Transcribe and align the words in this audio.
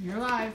You're 0.00 0.18
live. 0.18 0.52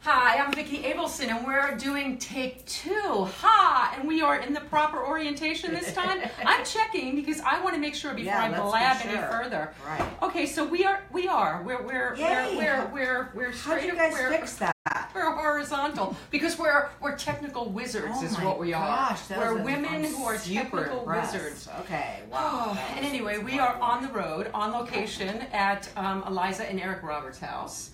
Hi, 0.00 0.38
I'm 0.38 0.52
Vicki 0.52 0.82
Abelson, 0.82 1.28
and 1.28 1.46
we're 1.46 1.76
doing 1.76 2.18
take 2.18 2.64
two. 2.66 3.26
Ha! 3.40 3.94
And 3.96 4.06
we 4.06 4.20
are 4.20 4.38
in 4.38 4.52
the 4.52 4.60
proper 4.60 5.04
orientation 5.04 5.72
this 5.72 5.94
time. 5.94 6.20
I'm 6.44 6.64
checking 6.64 7.16
because 7.16 7.40
I 7.40 7.60
want 7.62 7.74
to 7.74 7.80
make 7.80 7.94
sure 7.94 8.12
before 8.12 8.26
Yeah, 8.32 8.42
I 8.42 8.48
let's 8.48 8.62
be 8.62 8.68
blab 8.68 9.06
any 9.06 9.32
further. 9.32 9.74
Right. 9.86 10.08
Okay, 10.22 10.46
so 10.46 10.66
we 10.66 10.84
are 10.84 11.02
we 11.10 11.26
are 11.26 11.62
we're 11.64 11.82
we're 11.82 12.16
Yay. 12.16 12.56
we're 12.56 12.58
we're 12.58 12.90
we're, 12.92 13.30
we're 13.34 13.52
straight 13.52 13.86
you 13.86 13.94
guys 13.94 14.16
fix 14.16 14.54
that? 14.56 14.76
We're 15.14 15.30
horizontal 15.32 16.16
because 16.30 16.58
we're 16.58 16.88
we're 17.00 17.16
technical 17.16 17.70
wizards 17.70 18.14
Oh 18.14 18.24
is 18.24 18.38
what 18.40 18.58
we 18.58 18.70
gosh, 18.70 19.30
are. 19.30 19.54
We're 19.54 19.62
women 19.62 20.04
who 20.04 20.24
are 20.24 20.36
technical 20.36 21.00
impressed. 21.00 21.34
wizards. 21.34 21.68
Okay, 21.80 22.20
wow. 22.30 22.38
Oh, 22.78 22.94
and 22.96 23.04
anyway, 23.04 23.38
we 23.38 23.58
are 23.58 23.76
on 23.76 24.02
the 24.02 24.12
road, 24.12 24.50
on 24.54 24.72
location 24.72 25.28
at 25.52 25.88
um, 25.96 26.22
Eliza 26.26 26.68
and 26.68 26.80
Eric 26.80 27.02
Roberts' 27.02 27.38
house. 27.38 27.90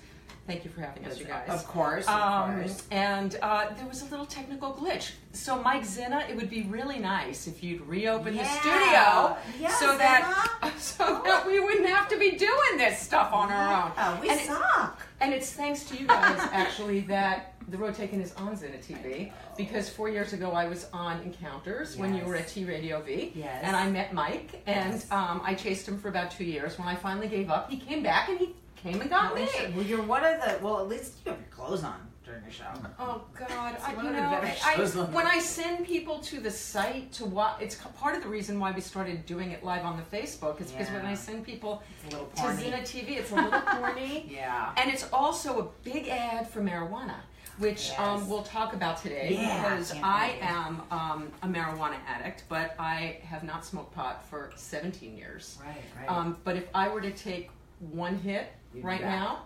Thank 0.46 0.64
you 0.64 0.70
for 0.70 0.82
having 0.82 1.06
us, 1.06 1.18
you 1.18 1.24
guys. 1.24 1.48
Of 1.48 1.66
course, 1.66 2.06
of 2.06 2.12
Um, 2.14 2.56
course. 2.56 2.82
and 2.90 3.38
uh, 3.40 3.72
there 3.76 3.86
was 3.86 4.02
a 4.02 4.04
little 4.06 4.26
technical 4.26 4.74
glitch. 4.74 5.12
So, 5.32 5.60
Mike 5.62 5.84
Zinna, 5.84 6.28
it 6.28 6.36
would 6.36 6.50
be 6.50 6.64
really 6.64 6.98
nice 6.98 7.46
if 7.46 7.62
you'd 7.64 7.80
reopen 7.88 8.36
the 8.36 8.44
studio 8.44 9.36
Yeah, 9.58 9.68
so 9.80 9.96
that 9.96 10.72
so 10.78 11.22
that 11.24 11.46
we 11.46 11.60
wouldn't 11.60 11.88
have 11.88 12.08
to 12.08 12.18
be 12.18 12.32
doing 12.32 12.76
this 12.76 12.98
stuff 13.00 13.32
on 13.32 13.50
our 13.50 13.84
own. 13.86 13.92
Oh, 13.96 14.18
we 14.20 14.28
and, 14.28 14.38
it- 14.38 14.46
suck. 14.46 15.00
and 15.22 15.32
it's 15.32 15.50
thanks 15.52 15.84
to 15.84 15.96
you 15.96 16.06
guys, 16.06 16.38
actually, 16.52 17.00
that 17.02 17.54
the 17.68 17.78
Road 17.78 17.94
Taken 17.94 18.20
is 18.20 18.34
on 18.34 18.54
Zinna 18.54 18.84
TV. 18.84 19.32
Because 19.56 19.88
four 19.88 20.10
years 20.10 20.34
ago, 20.34 20.50
I 20.52 20.66
was 20.68 20.88
on 20.92 21.22
Encounters 21.22 21.96
when 21.96 22.14
you 22.14 22.22
were 22.24 22.36
at 22.36 22.48
T 22.48 22.66
Radio 22.66 23.00
V. 23.00 23.32
Yes. 23.34 23.60
And 23.64 23.74
I 23.74 23.88
met 23.90 24.12
Mike, 24.12 24.60
and 24.66 24.92
Yes. 24.92 25.10
um, 25.10 25.40
I 25.42 25.54
chased 25.54 25.88
him 25.88 25.98
for 25.98 26.08
about 26.08 26.30
two 26.32 26.44
years. 26.44 26.78
When 26.78 26.86
I 26.86 26.94
finally 26.96 27.28
gave 27.28 27.48
up, 27.50 27.70
he 27.70 27.78
came 27.78 28.02
back 28.02 28.28
and 28.28 28.38
he 28.38 28.54
came 28.84 29.00
and 29.00 29.10
got 29.10 29.34
me. 29.34 29.48
Well, 29.74 29.84
you're 29.84 30.02
one 30.02 30.24
of 30.24 30.40
the. 30.40 30.58
Well, 30.62 30.78
at 30.80 30.88
least 30.88 31.14
you 31.24 31.32
have 31.32 31.40
your 31.40 31.48
clothes 31.50 31.82
on 31.84 32.06
during 32.24 32.44
the 32.44 32.50
show. 32.50 32.64
Oh 32.98 33.22
God! 33.34 33.76
I, 33.82 33.92
you 34.02 34.10
know, 34.10 34.40
I, 34.64 35.06
when 35.12 35.26
I 35.26 35.38
send 35.38 35.86
people 35.86 36.18
to 36.20 36.38
the 36.40 36.50
site 36.50 37.10
to 37.14 37.24
watch, 37.24 37.62
it's 37.62 37.76
part 37.98 38.14
of 38.14 38.22
the 38.22 38.28
reason 38.28 38.60
why 38.60 38.72
we 38.72 38.80
started 38.80 39.24
doing 39.26 39.50
it 39.52 39.64
live 39.64 39.84
on 39.84 39.96
the 39.96 40.16
Facebook. 40.16 40.60
Is 40.60 40.70
because 40.70 40.90
when 40.90 41.06
I 41.06 41.14
send 41.14 41.44
people 41.44 41.82
It's 42.06 42.40
to. 42.42 42.56
Zina 42.56 42.78
TV, 42.78 43.16
it's 43.18 43.32
a 43.32 43.34
little 43.36 43.60
corny, 43.60 44.26
Yeah. 44.30 44.72
and 44.76 44.90
it's 44.90 45.08
also 45.12 45.60
a 45.60 45.66
big 45.82 46.08
ad 46.08 46.48
for 46.48 46.60
marijuana, 46.60 47.14
which 47.58 47.88
Yes. 47.88 47.98
um, 47.98 48.28
we'll 48.28 48.42
talk 48.42 48.74
about 48.74 48.98
today 49.02 49.30
Yeah, 49.40 49.62
because 49.62 49.92
can't 49.92 50.04
I 50.04 50.36
am 50.40 50.82
um, 50.90 51.32
a 51.42 51.46
marijuana 51.46 51.96
addict, 52.06 52.44
but 52.50 52.74
I 52.78 53.18
have 53.24 53.44
not 53.44 53.64
smoked 53.64 53.94
pot 53.94 54.26
for 54.28 54.50
17 54.56 55.16
years. 55.16 55.58
Right, 55.64 55.74
right. 55.98 56.08
Um, 56.10 56.36
but 56.44 56.56
if 56.56 56.64
I 56.74 56.88
were 56.88 57.00
to 57.00 57.10
take 57.12 57.50
one 57.80 58.16
hit 58.18 58.46
right 58.82 59.00
back. 59.00 59.10
now, 59.10 59.42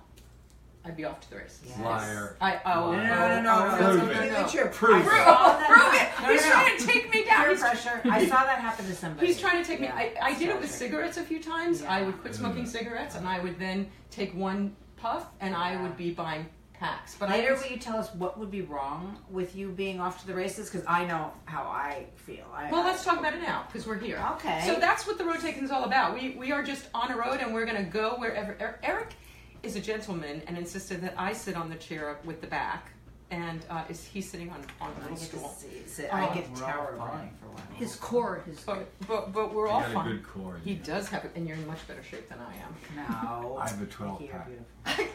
I'd 0.84 0.96
be 0.96 1.04
off 1.04 1.20
to 1.20 1.30
the 1.30 1.36
races. 1.36 1.60
Yes. 1.66 1.78
Liar. 1.80 2.36
I 2.40 2.54
oh, 2.54 2.60
oh, 2.66 2.84
oh 2.84 2.92
no, 2.92 3.02
no, 3.02 3.06
no, 3.06 3.08
oh, 3.08 3.42
no, 3.42 3.52
oh, 3.52 3.70
no, 3.70 3.78
Prove 3.78 3.96
no, 3.96 4.10
it. 4.10 4.14
no, 4.14 4.40
no, 4.40 4.42
no. 4.42 4.48
Prove 4.48 4.72
Prove, 4.72 5.06
it. 5.06 5.08
I 5.12 5.24
saw 5.24 5.58
that 5.58 5.68
prove 5.68 5.94
it! 5.94 6.22
No, 6.22 6.32
He's 6.32 6.42
no, 6.42 6.48
no. 6.48 6.52
trying 6.54 6.78
to 6.78 6.86
take 6.86 7.14
me 7.14 7.24
down. 7.24 7.40
Peer 7.44 7.50
He's, 7.50 7.60
pressure. 7.60 8.00
I 8.04 8.26
saw 8.26 8.44
that 8.44 8.58
happen 8.58 8.86
to 8.86 8.94
somebody. 8.94 9.26
he's 9.26 9.40
trying 9.40 9.62
to 9.62 9.68
take 9.68 9.80
me. 9.80 9.88
I, 9.88 10.14
I 10.22 10.34
did 10.38 10.48
it 10.48 10.60
with 10.60 10.70
cigarettes 10.70 11.16
a 11.16 11.22
few 11.24 11.42
times. 11.42 11.82
I 11.82 12.02
would 12.02 12.18
quit 12.20 12.34
smoking 12.34 12.64
cigarettes, 12.66 13.16
and 13.16 13.26
I 13.28 13.40
would 13.40 13.58
then 13.58 13.88
take 14.10 14.34
one 14.34 14.74
puff, 14.96 15.26
and 15.40 15.54
I 15.54 15.80
would 15.82 15.96
be 15.96 16.10
buying 16.10 16.46
packs. 16.78 17.14
But 17.18 17.30
Later, 17.30 17.54
I 17.56 17.60
will 17.60 17.66
you 17.70 17.76
tell 17.78 17.96
us 17.96 18.12
what 18.14 18.38
would 18.38 18.50
be 18.50 18.62
wrong 18.62 19.18
with 19.30 19.54
you 19.56 19.70
being 19.70 20.00
off 20.00 20.20
to 20.20 20.26
the 20.26 20.34
races? 20.34 20.70
Because 20.70 20.86
I 20.86 21.04
know 21.04 21.32
how 21.46 21.62
I 21.62 22.06
feel. 22.16 22.44
I, 22.54 22.70
well, 22.70 22.84
let's 22.84 23.04
talk 23.04 23.18
about 23.18 23.34
it 23.34 23.42
now 23.42 23.64
because 23.66 23.86
we're 23.86 23.98
here. 23.98 24.24
Okay. 24.36 24.62
So 24.66 24.76
that's 24.76 25.06
what 25.06 25.18
the 25.18 25.24
road 25.24 25.40
taking 25.40 25.64
is 25.64 25.70
all 25.70 25.84
about. 25.84 26.14
We 26.14 26.30
we 26.30 26.52
are 26.52 26.62
just 26.62 26.88
on 26.94 27.10
a 27.10 27.16
road, 27.16 27.40
and 27.40 27.52
we're 27.52 27.66
going 27.66 27.84
to 27.84 27.90
go 27.90 28.10
wherever. 28.18 28.52
Er- 28.60 28.78
Eric 28.82 29.14
is 29.62 29.76
a 29.76 29.80
gentleman 29.80 30.42
and 30.46 30.56
insisted 30.56 31.00
that 31.02 31.14
I 31.18 31.32
sit 31.32 31.56
on 31.56 31.68
the 31.68 31.74
chair 31.76 32.16
with 32.24 32.40
the 32.40 32.46
back, 32.46 32.92
and 33.32 33.64
uh, 33.70 33.82
is 33.88 34.04
he 34.04 34.20
sitting 34.20 34.48
on 34.50 34.64
on 34.80 34.90
a 34.90 34.94
I 34.94 35.02
little 35.02 35.16
get 35.16 35.18
to 35.18 35.36
stool. 35.38 35.48
see, 35.58 35.82
sit. 35.86 36.14
I 36.14 36.32
get 36.34 36.44
to 36.54 36.60
We're 36.62 36.66
all 36.66 36.72
tower 36.72 36.94
fine. 36.96 37.30
for 37.40 37.48
one. 37.48 37.62
His 37.74 37.96
core, 37.96 38.42
his 38.46 38.60
But 38.60 38.88
but 39.08 39.32
but 39.32 39.52
we're 39.52 39.66
You 39.66 39.72
all 39.72 39.80
got 39.80 39.90
a 39.90 39.94
fine. 39.94 40.08
good 40.12 40.26
core. 40.28 40.60
He 40.64 40.74
yeah. 40.74 40.82
does 40.84 41.08
have 41.08 41.24
it, 41.24 41.32
and 41.34 41.46
you're 41.48 41.56
in 41.56 41.66
much 41.66 41.86
better 41.88 42.02
shape 42.04 42.28
than 42.28 42.38
I 42.38 42.54
am. 42.56 42.74
No. 43.42 43.58
I 43.60 43.68
have 43.68 43.82
a 43.82 43.86
12 43.86 44.22
pack. 44.30 44.48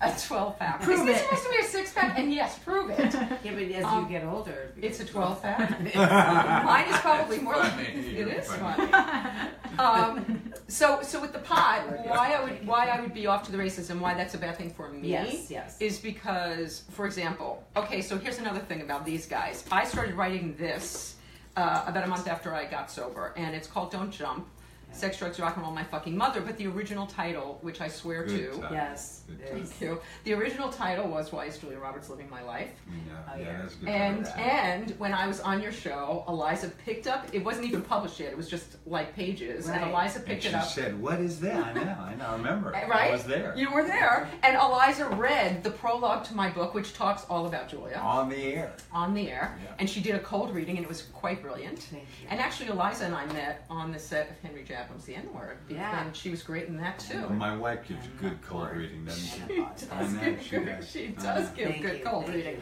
beautiful. 0.00 0.36
A 0.36 0.38
12 0.38 0.58
pack. 0.58 0.80
Prove 0.82 1.00
Is 1.00 1.06
this 1.06 1.18
it. 1.18 1.24
supposed 1.24 1.44
to 1.44 1.50
be 1.50 1.56
a 1.58 1.64
six 1.64 1.92
pack? 1.92 2.18
And 2.18 2.32
yes, 2.32 2.58
prove 2.58 2.90
it. 2.90 3.12
Yeah, 3.12 3.52
but 3.54 3.62
as 3.62 3.84
Um, 3.84 4.04
you 4.04 4.10
get 4.18 4.24
older, 4.26 4.72
It's 4.80 5.00
a 5.00 5.04
12 5.04 5.42
pack. 5.42 5.94
Mine 6.64 6.88
is 6.88 6.96
probably 7.00 7.38
more 7.38 7.56
like 7.56 7.72
Funny. 7.72 7.84
it 7.88 8.18
You're 8.18 8.28
is 8.28 8.46
funny. 8.52 8.86
funny. 8.90 9.50
Um, 9.78 10.52
so 10.68 11.00
so 11.02 11.20
with 11.20 11.32
the 11.32 11.38
pot, 11.38 11.84
why 12.06 12.34
I 12.34 12.42
would 12.44 12.66
why 12.66 12.86
I 12.88 13.00
would 13.00 13.14
be 13.14 13.26
off 13.26 13.44
to 13.44 13.52
the 13.52 13.58
races 13.58 13.90
and 13.90 14.00
why 14.00 14.14
that's 14.14 14.34
a 14.34 14.38
bad 14.38 14.56
thing 14.56 14.70
for 14.70 14.88
me 14.88 15.08
Yes, 15.08 15.50
yes. 15.50 15.76
is 15.80 15.98
because, 15.98 16.82
for 16.90 17.06
example, 17.06 17.62
okay, 17.76 18.02
so 18.02 18.18
here's 18.18 18.38
another 18.38 18.60
thing 18.60 18.82
about 18.82 19.04
these 19.06 19.26
guys. 19.26 19.64
I 19.72 19.84
started 19.84 20.14
writing 20.14 20.54
this 20.58 21.16
uh, 21.56 21.84
about 21.86 22.04
a 22.04 22.08
month 22.08 22.28
after 22.28 22.54
I 22.54 22.64
got 22.66 22.90
sober, 22.90 23.32
and 23.36 23.54
it's 23.54 23.66
called 23.68 23.90
Don't 23.90 24.10
Jump. 24.10 24.46
Sex, 24.92 25.18
drugs, 25.18 25.38
rock 25.40 25.56
and 25.56 25.64
roll, 25.64 25.72
my 25.74 25.84
fucking 25.84 26.16
mother. 26.16 26.40
But 26.40 26.56
the 26.58 26.66
original 26.66 27.06
title, 27.06 27.58
which 27.62 27.80
I 27.80 27.88
swear 27.88 28.24
Good 28.24 28.52
to, 28.54 28.60
time. 28.60 28.72
Yes. 28.74 29.22
Good 29.28 29.40
it 29.40 29.50
time. 29.52 29.64
Thank 29.64 29.80
you. 29.80 30.00
The 30.24 30.32
original 30.34 30.68
title 30.70 31.08
was 31.08 31.32
Why 31.32 31.44
is 31.46 31.56
Julia 31.58 31.78
Roberts 31.78 32.10
Living 32.10 32.28
My 32.28 32.42
Life? 32.42 32.70
Mm, 32.90 32.94
yeah, 33.06 33.12
Oh, 33.32 33.38
yeah, 33.38 33.42
yeah. 33.44 33.62
that's 33.62 33.74
a 33.74 33.78
good. 33.78 33.88
And 33.88 34.24
time. 34.26 34.38
and 34.40 34.90
when 34.98 35.14
I 35.14 35.26
was 35.26 35.40
on 35.40 35.62
your 35.62 35.72
show, 35.72 36.24
Eliza 36.28 36.68
picked 36.84 37.06
up. 37.06 37.26
It 37.32 37.44
wasn't 37.44 37.66
even 37.66 37.82
published 37.82 38.18
yet. 38.20 38.30
It 38.32 38.36
was 38.36 38.48
just 38.48 38.76
like 38.86 39.14
pages, 39.14 39.68
and 39.68 39.82
Eliza 39.90 40.18
And 40.18 40.26
picked 40.26 40.42
she 40.42 40.48
it 40.48 40.54
up. 40.54 40.64
She 40.66 40.74
said, 40.74 41.00
"What 41.00 41.20
is 41.20 41.40
that?" 41.40 41.64
I 41.64 41.72
know, 41.72 41.80
I 42.00 42.14
know, 42.16 42.26
I 42.26 42.32
remember. 42.36 42.70
Right? 42.90 43.10
I 43.10 43.12
was 43.12 43.24
there. 43.24 43.54
You 43.56 43.70
were 43.72 43.84
there, 43.84 44.28
and 44.42 44.56
Eliza 44.56 45.06
read 45.10 45.62
the 45.62 45.70
prologue 45.70 46.24
to 46.24 46.34
my 46.34 46.50
book, 46.50 46.74
which 46.74 46.92
talks 46.94 47.24
all 47.30 47.46
about 47.46 47.68
Julia 47.68 47.96
on 47.98 48.28
the 48.28 48.36
air. 48.54 48.72
on 48.92 49.14
the 49.14 49.30
air, 49.30 49.56
Yeah. 49.62 49.70
and 49.78 49.88
she 49.88 50.00
did 50.00 50.16
a 50.16 50.18
cold 50.18 50.52
reading, 50.52 50.76
and 50.76 50.84
it 50.84 50.88
was 50.88 51.02
quite 51.14 51.40
brilliant. 51.40 51.78
Thank 51.78 52.02
you. 52.22 52.28
And 52.30 52.40
actually, 52.40 52.68
Eliza 52.68 53.04
and 53.04 53.14
I 53.14 53.26
met 53.26 53.64
on 53.70 53.92
the 53.92 53.98
set 53.98 54.30
of 54.30 54.38
Henry 54.40 54.64
Jaglom's 54.88 55.04
The 55.04 55.16
M 55.16 55.32
Word, 55.34 55.58
Yeah. 55.68 56.04
and 56.04 56.14
she 56.16 56.30
was 56.30 56.42
great 56.42 56.68
in 56.68 56.76
that 56.78 56.98
too. 56.98 57.20
Well, 57.20 57.30
my 57.30 57.56
wife 57.56 57.86
gives 57.86 58.04
And 58.06 58.18
good 58.18 58.32
not 58.32 58.42
cold 58.42 58.62
bored. 58.64 58.76
reading, 58.78 59.04
doesn't 59.04 59.24
she? 59.48 59.54
She 59.54 59.62
I 59.90 60.00
does 60.02 60.12
know, 60.12 60.20
give 60.20 60.42
she 60.42 60.50
good. 60.50 60.66
does. 60.66 60.90
She 60.90 61.06
does 61.08 61.48
know. 61.50 61.54
give 61.56 61.82
good 61.82 61.98
you, 61.98 62.04
cold 62.04 62.28
reading. 62.28 62.60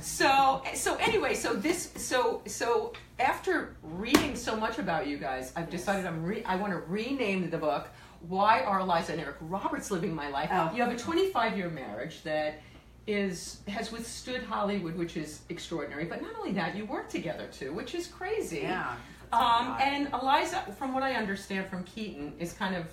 So 0.00 0.62
so 0.74 0.96
anyway, 0.96 1.34
so 1.34 1.54
this 1.54 1.92
so 1.96 2.42
so 2.46 2.92
after 3.18 3.76
reading 3.82 4.36
so 4.36 4.56
much 4.56 4.78
about 4.78 5.06
you 5.06 5.16
guys, 5.18 5.52
I've 5.56 5.70
decided 5.70 6.06
I'm 6.06 6.22
re- 6.24 6.44
I 6.44 6.56
want 6.56 6.72
to 6.72 6.78
rename 6.80 7.50
the 7.50 7.58
book. 7.58 7.88
Why 8.28 8.60
are 8.60 8.80
Eliza 8.80 9.12
and 9.12 9.20
Eric 9.20 9.36
Roberts 9.40 9.90
living 9.90 10.14
my 10.14 10.28
life? 10.28 10.50
Oh. 10.52 10.70
You 10.74 10.82
have 10.82 10.92
a 10.92 10.98
25 10.98 11.56
year 11.56 11.70
marriage 11.70 12.22
that 12.24 12.60
is 13.06 13.60
has 13.66 13.90
withstood 13.90 14.42
Hollywood, 14.42 14.94
which 14.96 15.16
is 15.16 15.40
extraordinary. 15.48 16.04
But 16.04 16.20
not 16.22 16.32
only 16.38 16.52
that, 16.52 16.76
you 16.76 16.84
work 16.84 17.08
together 17.08 17.46
too, 17.50 17.72
which 17.72 17.94
is 17.94 18.06
crazy. 18.06 18.60
Yeah. 18.62 18.94
Um, 19.32 19.76
and 19.80 20.08
Eliza, 20.12 20.62
from 20.78 20.92
what 20.94 21.02
I 21.02 21.14
understand 21.14 21.68
from 21.68 21.84
Keaton, 21.84 22.34
is 22.38 22.52
kind 22.52 22.74
of 22.76 22.86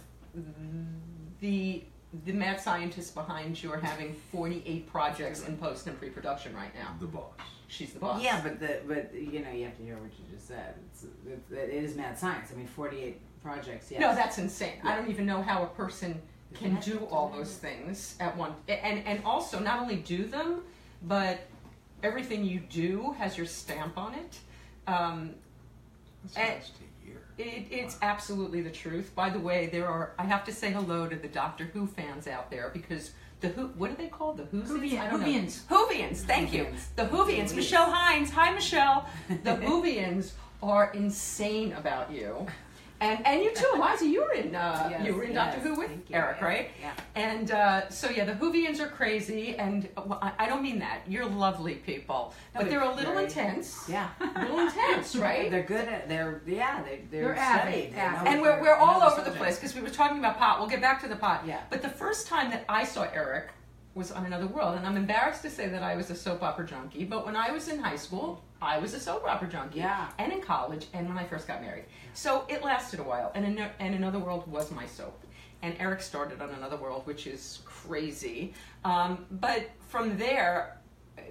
the 1.40 1.84
the 2.26 2.32
mad 2.32 2.60
scientist 2.60 3.14
behind 3.14 3.62
your 3.62 3.78
having 3.78 4.16
48 4.32 4.88
projects 4.90 5.46
in 5.46 5.58
post 5.58 5.88
and 5.88 5.98
pre-production 6.00 6.56
right 6.56 6.74
now. 6.74 6.96
The 7.00 7.06
boss. 7.06 7.34
She's 7.68 7.92
the 7.92 8.00
boss. 8.00 8.22
Yeah, 8.22 8.40
but 8.42 8.60
the 8.60 8.80
but 8.88 9.14
you 9.14 9.44
know 9.44 9.52
you 9.52 9.66
have 9.66 9.78
to 9.78 9.84
hear 9.84 9.96
what 9.98 10.12
you 10.18 10.26
just 10.34 10.48
said. 10.48 10.76
It's, 10.94 11.04
it, 11.04 11.42
it 11.52 11.70
is 11.70 11.96
mad 11.96 12.18
science. 12.18 12.50
I 12.54 12.56
mean, 12.58 12.68
forty-eight 12.68 13.20
projects. 13.44 13.92
Yes. 13.92 14.00
No, 14.00 14.16
that's 14.16 14.38
insane. 14.38 14.80
I 14.84 14.96
don't 14.96 15.10
even 15.10 15.26
know 15.26 15.42
how 15.42 15.64
a 15.64 15.68
person 15.68 16.22
can 16.54 16.76
Yeah. 16.76 16.82
do 16.82 17.00
all 17.12 17.30
those 17.30 17.56
things 17.58 18.16
at 18.22 18.36
one 18.38 18.54
and 18.70 19.06
and 19.06 19.22
also 19.26 19.60
not 19.60 19.82
only 19.82 19.98
do 19.98 20.26
them, 20.26 20.62
but 21.04 21.40
everything 22.04 22.46
you 22.46 22.62
do 22.62 23.14
has 23.18 23.36
your 23.38 23.46
stamp 23.46 23.98
on 23.98 24.14
it. 24.14 24.40
Um, 24.88 25.36
That's 26.34 26.38
And- 26.38 26.48
eh, 26.48 26.52
almost 26.52 26.74
a 27.04 27.08
year. 27.08 27.22
It, 27.38 27.68
it's 27.72 27.98
absolutely 28.02 28.62
the 28.62 28.72
truth. 28.72 29.14
By 29.16 29.30
the 29.30 29.40
way, 29.40 29.68
there 29.68 29.88
are. 29.88 30.14
I 30.18 30.24
have 30.24 30.44
to 30.46 30.52
say 30.54 30.72
hello 30.72 31.08
to 31.08 31.16
the 31.16 31.28
Doctor 31.28 31.66
Who 31.66 31.86
fans 31.88 32.28
out 32.28 32.50
there 32.52 32.70
because 32.74 33.12
the 33.42 33.50
Who. 33.50 33.68
What 33.78 33.92
are 33.92 33.96
they 33.96 34.08
called? 34.08 34.38
The 34.38 34.46
Who's? 34.46 34.70
Whovian- 34.70 35.00
I 35.00 35.10
don't 35.10 35.22
know. 35.22 35.28
Whovians. 35.28 35.62
Whovians. 35.70 36.18
Thank 36.18 36.54
you. 36.54 36.68
The 36.96 37.04
Whovians. 37.04 37.10
Whovians. 37.52 37.56
Michelle 37.56 37.92
Hines. 37.92 38.32
Hi, 38.32 38.52
Michelle. 38.54 39.08
The 39.44 39.56
Whovians 39.58 40.32
are 40.64 40.92
insane 40.94 41.74
about 41.74 42.12
you. 42.12 42.48
And 43.00 43.26
and 43.28 43.44
you 43.44 43.54
too, 43.54 43.68
Eliza. 43.76 44.08
You 44.08 44.22
were 44.22 44.34
in 44.34 44.56
uh, 44.56 44.88
Yes, 44.92 45.06
you 45.06 45.14
were 45.14 45.24
in 45.24 45.34
yes, 45.34 45.54
Doctor 45.54 45.70
Who 45.70 45.76
with. 45.80 45.92
Eric, 46.12 46.42
right? 46.42 46.72
yeah. 46.82 46.94
And 47.16 47.52
uh, 47.52 47.90
so 47.90 48.10
yeah, 48.10 48.26
the 48.26 48.34
Whovians 48.34 48.80
are 48.80 48.88
crazy, 48.88 49.56
and 49.56 49.88
well, 49.96 50.18
I, 50.22 50.32
I 50.40 50.46
don't 50.48 50.64
mean 50.64 50.80
that. 50.80 51.02
You're 51.08 51.26
lovely 51.28 51.76
people, 51.76 52.34
No, 52.56 52.62
but 52.62 52.70
they're 52.70 52.82
a 52.82 52.94
little 52.96 53.14
very- 53.14 53.26
intense. 53.26 53.88
Yeah. 53.90 54.10
A 54.20 54.42
little 54.42 54.60
intense, 54.60 55.16
right? 55.28 55.52
They're 55.52 55.62
good 55.64 55.88
at. 55.88 56.10
They're 56.10 56.42
yeah. 56.48 56.82
They 56.84 57.02
they're, 57.12 57.36
They're 57.36 57.36
studied. 57.36 57.94
They 57.94 58.00
and 58.00 58.42
we're, 58.42 58.60
we're 58.62 58.76
all 58.76 59.04
over 59.04 59.22
the 59.22 59.36
place 59.36 59.58
because 59.58 59.76
we 59.76 59.82
were 59.82 59.90
talking 59.90 60.18
about 60.20 60.38
pot. 60.40 60.60
We'll 60.60 60.70
get 60.70 60.82
back 60.82 61.00
to 61.04 61.08
the 61.08 61.16
pot. 61.16 61.44
Yeah. 61.46 61.62
But 61.70 61.82
the 61.84 61.90
first 61.90 62.28
time 62.28 62.50
that 62.50 62.66
I 62.68 62.84
saw 62.84 63.04
Eric 63.14 63.50
was 63.94 64.12
on 64.12 64.26
Another 64.26 64.48
World, 64.48 64.76
and 64.78 64.86
I'm 64.86 64.96
embarrassed 64.98 65.42
to 65.44 65.50
say 65.50 65.68
that 65.70 65.82
I 65.84 65.96
was 65.96 66.10
a 66.12 66.16
soap 66.16 66.44
opera 66.44 66.66
junkie. 66.68 67.04
But 67.04 67.26
when 67.26 67.36
I 67.36 67.52
was 67.52 67.68
in 67.68 67.80
high 67.80 67.96
school, 67.96 68.44
I 68.62 68.78
was 68.78 68.94
a 68.94 69.00
soap 69.00 69.24
opera 69.28 69.48
junkie. 69.50 69.80
Yeah. 69.80 70.10
And 70.20 70.32
in 70.32 70.42
college, 70.42 70.88
and 70.94 71.08
when 71.08 71.18
I 71.18 71.24
first 71.26 71.48
got 71.48 71.62
married. 71.62 71.86
So 72.18 72.46
it 72.50 72.64
lasted 72.64 73.00
a 73.00 73.04
while, 73.04 73.32
and 73.36 73.46
Ano- 73.46 73.70
and 73.78 73.94
Another 73.94 74.18
World 74.18 74.48
was 74.52 74.72
my 74.72 74.88
soap. 74.88 75.24
and 75.62 75.76
Eric 75.80 76.02
started 76.02 76.42
on 76.42 76.50
Another 76.52 76.78
World, 76.78 77.02
which 77.06 77.26
is 77.28 77.60
crazy. 77.66 78.54
Um, 78.86 79.26
but 79.32 79.70
from 79.88 80.18
there, 80.18 80.78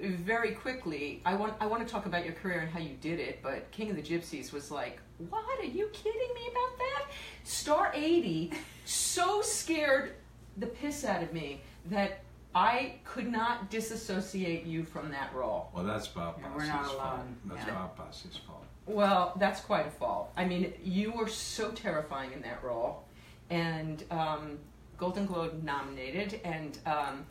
very 0.01 0.53
quickly, 0.53 1.23
I 1.25 1.35
want 1.35 1.55
I 1.61 1.67
want 1.67 1.85
to 1.87 1.93
talk 1.93 2.07
about 2.07 2.25
your 2.25 2.35
career 2.35 2.61
and 2.61 2.71
how 2.71 2.79
you 2.79 2.95
did 3.01 3.19
it. 3.19 3.41
But 3.43 3.69
King 3.73 3.91
of 3.91 3.97
the 3.97 4.03
Gypsies 4.03 4.53
was 4.53 4.71
like, 4.71 5.01
what? 5.29 5.45
Are 5.61 5.65
you 5.65 5.89
kidding 5.93 6.35
me 6.35 6.43
about 6.53 6.79
that? 6.79 7.03
Star 7.43 7.91
80 7.95 8.53
so 8.85 9.43
scared 9.43 10.13
the 10.57 10.67
piss 10.67 11.05
out 11.05 11.21
of 11.23 11.33
me 11.33 11.63
that 11.87 12.21
I 12.55 13.01
could 13.05 13.27
not 13.31 13.71
disassociate 13.71 14.65
you 14.67 14.85
from 14.85 15.11
that 15.11 15.35
role. 15.35 15.69
Well, 15.75 15.85
that's 15.85 16.07
Bob 16.09 16.37
Yeah, 16.39 16.45
Fosse's 16.53 16.57
we're 16.69 16.73
not 16.73 16.87
fault. 16.87 16.97
alone. 16.97 17.37
That's 17.47 17.67
Yeah. 17.67 17.75
Bob 17.75 17.97
Fosse's 17.97 18.37
fault. 18.37 18.65
Well, 18.87 19.33
that's 19.39 19.61
quite 19.61 19.87
a 19.87 19.91
fall. 19.91 20.33
I 20.37 20.45
mean, 20.45 20.73
you 20.83 21.13
were 21.13 21.29
so 21.29 21.71
terrifying 21.73 22.33
in 22.33 22.41
that 22.43 22.63
role, 22.63 23.05
and 23.51 24.03
um, 24.11 24.59
Golden 24.97 25.27
Globe 25.27 25.63
nominated, 25.65 26.41
and 26.45 26.79
um, 26.87 27.27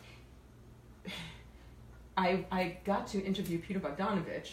I 2.18 2.46
I 2.52 2.78
got 2.86 3.08
to 3.08 3.24
interview 3.24 3.60
Peter 3.60 3.80
Bogdanovich, 3.80 4.52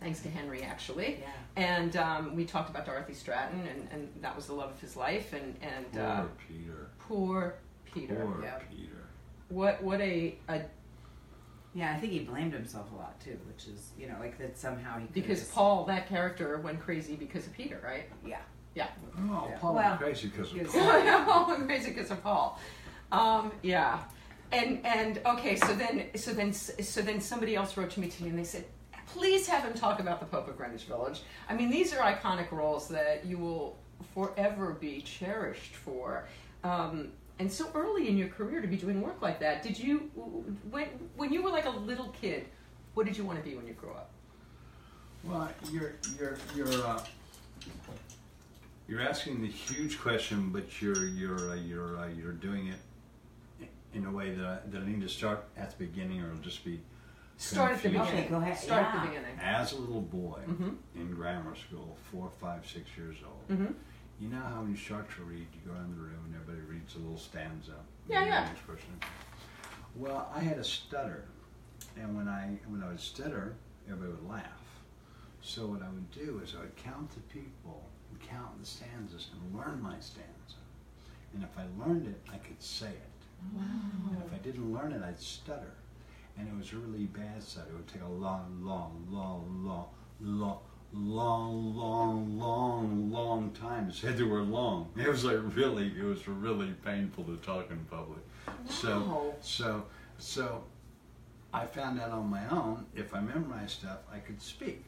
thanks 0.00 0.20
to 0.20 0.28
Henry 0.30 0.62
actually, 0.62 1.20
Yeah. 1.20 1.28
and 1.56 1.96
um, 1.96 2.34
we 2.36 2.44
talked 2.44 2.70
about 2.70 2.86
Dorothy 2.86 3.14
Stratten, 3.14 3.66
and, 3.70 3.88
and 3.92 4.08
that 4.20 4.34
was 4.36 4.46
the 4.46 4.54
love 4.54 4.70
of 4.70 4.80
his 4.80 4.96
life, 4.96 5.32
and 5.32 5.56
and 5.62 5.92
Poor 5.92 6.02
uh, 6.02 6.24
Peter. 6.48 6.86
poor 6.98 7.54
Peter. 7.84 8.14
Poor 8.16 8.42
Yeah. 8.42 8.58
Peter. 8.70 8.96
What 9.48 9.82
what 9.82 10.00
a, 10.00 10.36
a 10.48 10.62
Yeah, 11.74 11.92
I 11.94 11.98
think 11.98 12.12
he 12.12 12.18
blamed 12.20 12.52
himself 12.52 12.90
a 12.92 12.96
lot 12.96 13.18
too, 13.20 13.38
which 13.46 13.66
is 13.66 13.90
you 13.98 14.06
know 14.08 14.16
like 14.20 14.38
that 14.38 14.58
somehow 14.58 14.94
he 14.98 15.06
could've 15.06 15.14
because 15.14 15.38
just- 15.40 15.52
Paul 15.54 15.84
that 15.86 16.08
character 16.08 16.58
went 16.58 16.80
crazy 16.80 17.16
because 17.16 17.46
of 17.46 17.52
Peter, 17.54 17.80
right? 17.82 18.04
Yeah. 18.24 18.38
Yeah. 18.74 18.88
Oh, 19.18 19.46
Yeah. 19.50 19.58
Paul 19.58 19.74
Well, 19.74 19.88
went 19.90 20.00
crazy 20.00 20.28
because 20.28 20.48
of 20.52 20.58
because- 20.58 20.72
Paul. 20.72 21.24
Paul 21.24 21.48
went 21.48 21.66
crazy 21.66 21.90
because 21.90 22.10
of 22.10 22.22
Paul. 22.22 22.58
Um, 23.10 23.52
yeah, 23.62 24.00
and 24.52 24.84
and 24.84 25.20
okay, 25.26 25.56
so 25.56 25.74
then 25.74 26.06
so 26.16 26.32
then 26.32 26.52
so 26.52 27.02
then 27.02 27.20
somebody 27.20 27.54
else 27.56 27.76
wrote 27.76 27.90
to 27.90 28.00
me 28.00 28.08
today, 28.08 28.28
and 28.30 28.38
they 28.38 28.44
said, 28.44 28.64
please 29.06 29.46
have 29.46 29.64
him 29.64 29.74
talk 29.74 30.00
about 30.00 30.20
the 30.20 30.26
Pope 30.26 30.48
of 30.48 30.56
Greenwich 30.56 30.84
Village. 30.84 31.20
I 31.48 31.54
mean, 31.54 31.68
these 31.70 31.92
are 31.94 31.98
iconic 32.00 32.50
roles 32.50 32.88
that 32.88 33.26
you 33.26 33.36
will 33.38 33.76
forever 34.14 34.72
be 34.72 35.02
cherished 35.02 35.74
for. 35.76 36.26
Um, 36.64 37.12
and 37.42 37.50
so 37.52 37.68
early 37.74 38.08
in 38.08 38.16
your 38.16 38.28
career 38.28 38.60
to 38.60 38.68
be 38.68 38.76
doing 38.76 39.02
work 39.02 39.20
like 39.20 39.40
that, 39.40 39.62
did 39.64 39.76
you 39.76 39.98
when 40.70 40.86
when 41.16 41.32
you 41.32 41.42
were 41.42 41.50
like 41.50 41.66
a 41.66 41.70
little 41.70 42.08
kid, 42.20 42.46
what 42.94 43.04
did 43.04 43.16
you 43.18 43.24
want 43.24 43.42
to 43.42 43.44
be 43.48 43.56
when 43.56 43.66
you 43.66 43.72
grew 43.74 43.90
up? 43.90 44.10
Well, 45.24 45.50
you're 45.72 45.94
you're 46.18 46.36
you're 46.54 46.86
uh, 46.86 47.02
you're 48.86 49.00
asking 49.00 49.42
the 49.42 49.48
huge 49.48 49.98
question, 50.00 50.50
but 50.50 50.80
you're 50.80 51.04
you're 51.06 51.50
uh, 51.50 51.54
you're 51.56 51.98
uh, 51.98 52.06
you're 52.08 52.32
doing 52.32 52.68
it 52.68 52.78
in 53.92 54.06
a 54.06 54.10
way 54.10 54.30
that 54.34 54.46
I, 54.46 54.58
that 54.70 54.82
I 54.82 54.86
need 54.86 55.00
to 55.02 55.08
start 55.08 55.44
at 55.56 55.76
the 55.76 55.84
beginning, 55.84 56.20
or 56.22 56.28
it'll 56.28 56.38
just 56.38 56.64
be 56.64 56.80
Start 57.38 57.72
at 57.72 57.82
the 57.82 57.88
beginning. 57.88 58.08
Okay, 58.20 58.28
go 58.28 58.36
ahead. 58.36 58.56
Start 58.56 58.86
at 58.86 59.02
the 59.02 59.08
beginning. 59.08 59.36
as 59.42 59.72
a 59.72 59.76
little 59.76 60.00
boy 60.00 60.38
Mhm. 60.48 60.76
in 60.94 61.12
grammar 61.12 61.56
school, 61.56 61.96
four, 62.12 62.30
five, 62.40 62.64
six 62.64 62.88
years 62.96 63.16
old. 63.26 63.48
Mm-hmm. 63.58 63.72
You 64.22 64.28
know 64.28 64.38
how 64.38 64.60
when 64.60 64.70
you 64.70 64.76
start 64.76 65.10
to 65.16 65.24
read, 65.24 65.48
you 65.52 65.60
go 65.66 65.72
around 65.72 65.96
the 65.96 66.00
room 66.00 66.22
and 66.26 66.34
everybody 66.36 66.60
reads 66.70 66.94
a 66.94 66.98
little 66.98 67.18
stanza. 67.18 67.72
Yeah, 68.08 68.24
yeah. 68.24 68.42
the 68.42 68.50
next 68.50 68.64
person. 68.64 69.00
Well, 69.96 70.30
I 70.32 70.38
had 70.38 70.58
a 70.58 70.64
stutter, 70.64 71.24
and 72.00 72.16
when 72.16 72.28
I 72.28 72.56
when 72.68 72.84
I 72.84 72.88
would 72.90 73.00
stutter, 73.00 73.56
everybody 73.88 74.12
would 74.12 74.30
laugh. 74.30 74.62
So 75.40 75.66
what 75.66 75.82
I 75.82 75.88
would 75.88 76.08
do 76.12 76.40
is 76.44 76.54
I 76.56 76.60
would 76.60 76.76
count 76.76 77.10
the 77.10 77.20
people, 77.36 77.82
and 78.12 78.20
count 78.20 78.60
the 78.60 78.64
stanzas, 78.64 79.30
and 79.32 79.58
learn 79.58 79.82
my 79.82 79.98
stanza. 79.98 80.62
And 81.34 81.42
if 81.42 81.58
I 81.58 81.64
learned 81.84 82.06
it, 82.06 82.20
I 82.32 82.36
could 82.38 82.62
say 82.62 82.90
it. 82.90 83.56
Wow. 83.56 83.64
And 84.12 84.22
if 84.24 84.32
I 84.32 84.38
didn't 84.38 84.72
learn 84.72 84.92
it, 84.92 85.02
I'd 85.02 85.18
stutter. 85.18 85.74
And 86.38 86.46
it 86.46 86.56
was 86.56 86.72
a 86.72 86.76
really 86.76 87.06
bad 87.06 87.42
stutter. 87.42 87.70
It 87.70 87.74
would 87.74 87.88
take 87.88 88.02
a 88.02 88.08
long, 88.08 88.60
long, 88.62 89.04
long, 89.10 89.64
long, 89.64 89.88
long, 90.20 90.58
long, 90.94 91.74
long, 91.74 92.38
long, 92.38 93.10
long 93.10 93.50
time 93.52 93.90
say 93.92 94.12
the 94.12 94.24
word 94.24 94.48
long. 94.48 94.88
It 94.96 95.08
was 95.08 95.24
like 95.24 95.38
really, 95.54 95.86
it 95.98 96.04
was 96.04 96.26
really 96.28 96.72
painful 96.84 97.24
to 97.24 97.36
talk 97.36 97.70
in 97.70 97.78
public. 97.90 98.20
So, 98.68 99.34
so, 99.40 99.84
so 100.18 100.64
I 101.52 101.66
found 101.66 102.00
out 102.00 102.10
on 102.10 102.28
my 102.28 102.46
own, 102.50 102.86
if 102.94 103.14
I 103.14 103.20
memorized 103.20 103.80
stuff, 103.80 103.98
I 104.12 104.18
could 104.18 104.40
speak. 104.40 104.84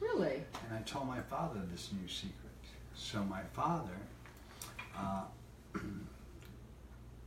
Really? 0.00 0.42
And 0.68 0.78
I 0.78 0.82
told 0.82 1.06
my 1.06 1.20
father 1.20 1.60
this 1.70 1.90
new 1.98 2.08
secret. 2.08 2.32
So 2.94 3.22
my 3.24 3.42
father 3.52 3.96
uh, 4.96 5.22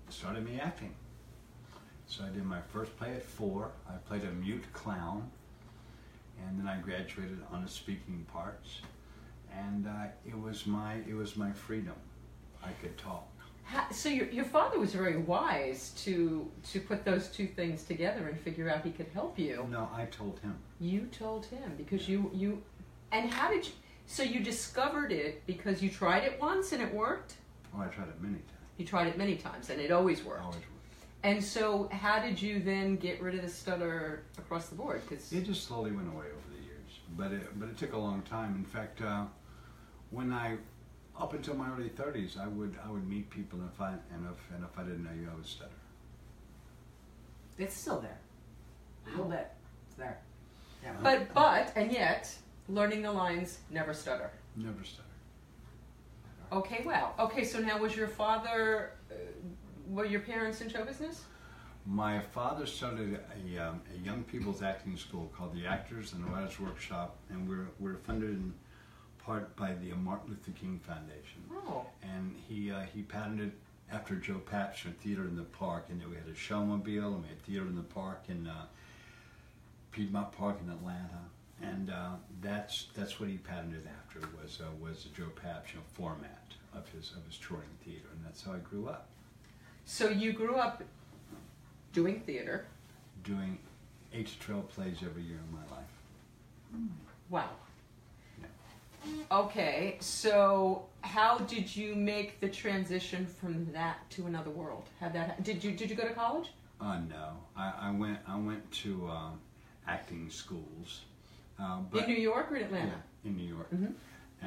started 0.09 0.45
me 0.45 0.59
acting. 0.59 0.93
So 2.07 2.23
I 2.23 2.29
did 2.29 2.45
my 2.45 2.61
first 2.73 2.95
play 2.97 3.11
at 3.13 3.23
four. 3.23 3.71
I 3.89 3.93
played 4.07 4.23
a 4.23 4.31
mute 4.31 4.63
clown, 4.73 5.29
and 6.45 6.59
then 6.59 6.67
I 6.67 6.77
graduated 6.79 7.39
on 7.51 7.63
the 7.63 7.69
speaking 7.69 8.25
parts. 8.31 8.81
And 9.55 9.87
uh, 9.87 10.07
it 10.25 10.37
was 10.39 10.65
my 10.67 10.95
it 11.07 11.15
was 11.15 11.35
my 11.35 11.51
freedom. 11.51 11.95
I 12.63 12.71
could 12.81 12.97
talk. 12.97 13.27
Ha- 13.63 13.87
So 13.91 14.09
your, 14.09 14.27
your 14.29 14.45
father 14.45 14.77
was 14.79 14.93
very 14.93 15.17
wise 15.17 15.91
to 16.03 16.49
to 16.71 16.79
put 16.79 17.03
those 17.05 17.29
two 17.29 17.47
things 17.47 17.83
together 17.83 18.27
and 18.27 18.39
figure 18.39 18.69
out 18.69 18.83
he 18.83 18.91
could 18.91 19.07
help 19.13 19.39
you. 19.39 19.65
No, 19.71 19.89
I 19.95 20.05
told 20.05 20.39
him. 20.39 20.55
You 20.79 21.01
told 21.11 21.45
him 21.47 21.73
because 21.77 22.07
you 22.07 22.29
you, 22.33 22.61
and 23.11 23.31
how 23.31 23.49
did 23.49 23.65
you? 23.65 23.73
So 24.05 24.23
you 24.23 24.39
discovered 24.41 25.11
it 25.11 25.45
because 25.47 25.81
you 25.81 25.89
tried 25.89 26.23
it 26.23 26.39
once 26.39 26.71
and 26.71 26.81
it 26.81 26.93
worked. 26.93 27.35
Oh, 27.75 27.81
I 27.81 27.87
tried 27.87 28.09
it 28.09 28.21
many 28.21 28.35
times. 28.35 28.51
You 28.77 28.85
tried 28.85 29.07
it 29.07 29.17
many 29.17 29.35
times 29.35 29.69
and 29.69 29.81
it 29.81 29.91
always 29.91 30.23
worked. 30.23 30.43
Always. 30.43 30.59
And 31.27 31.43
so 31.43 31.89
how 31.91 32.21
did 32.21 32.41
you 32.41 32.61
then 32.61 32.95
get 32.95 33.21
rid 33.21 33.35
of 33.35 33.41
the 33.41 33.49
stutter 33.49 34.23
across 34.37 34.69
the 34.69 34.75
board? 34.75 35.01
Because 35.05 35.33
It 35.33 35.43
just 35.43 35.67
slowly 35.67 35.91
went 35.91 36.07
away 36.07 36.27
over 36.27 36.55
the 36.55 36.63
years, 36.63 36.99
but 37.17 37.33
it, 37.33 37.59
but 37.59 37.67
it 37.67 37.77
took 37.77 37.91
a 37.91 37.97
long 37.97 38.21
time. 38.21 38.55
In 38.55 38.63
fact, 38.63 39.01
uh, 39.01 39.25
when 40.09 40.31
I, 40.31 40.55
up 41.19 41.33
until 41.33 41.55
my 41.55 41.69
early 41.69 41.89
thirties, 41.89 42.37
I 42.39 42.47
would 42.47 42.77
I 42.81 42.89
would 42.89 43.05
meet 43.09 43.29
people 43.29 43.59
and 43.59 43.69
if 43.73 43.81
I 43.81 43.89
and 43.89 44.25
if 44.31 44.55
and 44.55 44.63
if 44.63 44.79
I 44.79 44.83
didn't 44.83 45.03
know 45.03 45.11
you, 45.21 45.27
I 45.29 45.35
would 45.35 45.45
stutter. 45.45 45.71
It's 47.57 47.75
still 47.75 47.99
there. 47.99 48.19
A 49.07 49.09
little 49.09 49.25
bit. 49.25 49.51
It's 49.87 49.97
there. 49.97 50.19
Yeah. 50.81 50.93
but 51.03 51.33
but 51.33 51.73
and 51.75 51.91
yet 51.91 52.33
learning 52.69 53.01
the 53.01 53.11
lines 53.11 53.59
never 53.69 53.93
stutter. 53.93 54.31
Never 54.55 54.81
stutter. 54.85 55.03
Okay, 56.53 56.83
wow. 56.85 57.13
Okay, 57.19 57.43
so 57.43 57.59
now 57.59 57.77
was 57.77 57.97
your 57.97 58.07
father? 58.07 58.93
Uh, 59.11 59.15
were 59.89 60.05
your 60.05 60.21
parents 60.21 60.61
in 60.61 60.69
show 60.69 60.83
business? 60.83 61.23
My 61.85 62.19
father 62.19 62.65
started 62.65 63.19
a, 63.45 63.57
um, 63.59 63.81
a 63.95 64.05
young 64.05 64.23
people's 64.23 64.61
acting 64.61 64.97
school 64.97 65.31
called 65.35 65.55
the 65.55 65.65
Actors 65.65 66.13
and 66.13 66.25
Writers 66.29 66.59
Workshop, 66.59 67.15
and 67.29 67.47
we're 67.47 67.67
we're 67.79 67.95
funded 67.95 68.31
in 68.31 68.53
part 69.17 69.55
by 69.55 69.73
the 69.73 69.95
Martin 69.95 70.29
Luther 70.29 70.51
King 70.51 70.79
Foundation. 70.85 71.43
Oh. 71.67 71.85
and 72.03 72.35
he 72.47 72.71
uh, 72.71 72.81
he 72.93 73.03
patented 73.03 73.53
after 73.89 74.15
Joe 74.15 74.41
Papp 74.51 74.75
theater 74.99 75.23
in 75.23 75.37
the 75.37 75.43
park, 75.43 75.85
and 75.89 76.01
then 76.01 76.09
we 76.09 76.17
had 76.17 76.27
a 76.27 76.33
showmobile, 76.33 77.13
and 77.13 77.23
we 77.23 77.29
had 77.29 77.41
theater 77.43 77.65
in 77.65 77.75
the 77.75 77.81
park 77.81 78.23
in 78.27 78.47
uh, 78.47 78.65
Piedmont 79.93 80.33
Park 80.33 80.57
in 80.61 80.69
Atlanta, 80.69 81.21
and 81.61 81.89
uh, 81.89 82.11
that's 82.41 82.87
that's 82.95 83.17
what 83.19 83.29
he 83.29 83.37
patented 83.37 83.87
after 84.01 84.19
was 84.41 84.59
uh, 84.61 84.65
was 84.81 85.03
the 85.03 85.09
Joe 85.09 85.31
Papp 85.41 85.69
you 85.69 85.75
know, 85.75 85.85
format 85.93 86.43
of 86.73 86.89
his 86.89 87.11
of 87.11 87.25
his 87.25 87.37
touring 87.37 87.77
theater, 87.85 88.07
and 88.13 88.25
that's 88.25 88.43
how 88.43 88.51
I 88.51 88.57
grew 88.57 88.89
up 88.89 89.07
So 89.89 90.09
you 90.09 90.33
grew 90.33 90.55
up 90.55 90.83
doing 91.93 92.19
theater. 92.19 92.65
doing 93.23 93.57
eight 94.13 94.27
to 94.27 94.39
twelve 94.39 94.67
plays 94.69 94.97
every 95.01 95.23
year 95.23 95.39
of 95.39 95.51
my 95.51 95.75
life. 95.75 95.93
Wow. 97.29 97.49
Okay, 99.31 99.95
so 100.01 100.85
how 101.01 101.37
did 101.39 101.73
you 101.73 101.95
make 101.95 102.39
the 102.41 102.49
transition 102.49 103.25
from 103.25 103.71
that 103.71 103.97
to 104.11 104.25
another 104.25 104.49
world? 104.49 104.83
Had 104.99 105.13
that? 105.13 105.41
Did 105.43 105.63
you 105.63 105.71
did 105.71 105.89
you 105.89 105.95
go 105.95 106.03
to 106.07 106.13
college? 106.13 106.49
Uh, 106.81 106.99
no, 107.09 107.29
I, 107.55 107.73
I 107.83 107.91
went 107.91 108.19
I 108.27 108.37
went 108.37 108.69
to 108.83 109.07
um, 109.09 109.39
acting 109.87 110.29
schools, 110.29 111.01
uh, 111.59 111.79
but 111.89 112.03
in 112.03 112.09
New 112.09 112.21
York 112.21 112.51
or 112.51 112.57
in 112.57 112.63
Atlanta? 112.65 112.87
Yeah, 113.23 113.29
in 113.29 113.37
New 113.37 113.47
York. 113.55 113.71
Mhm. 113.73 113.93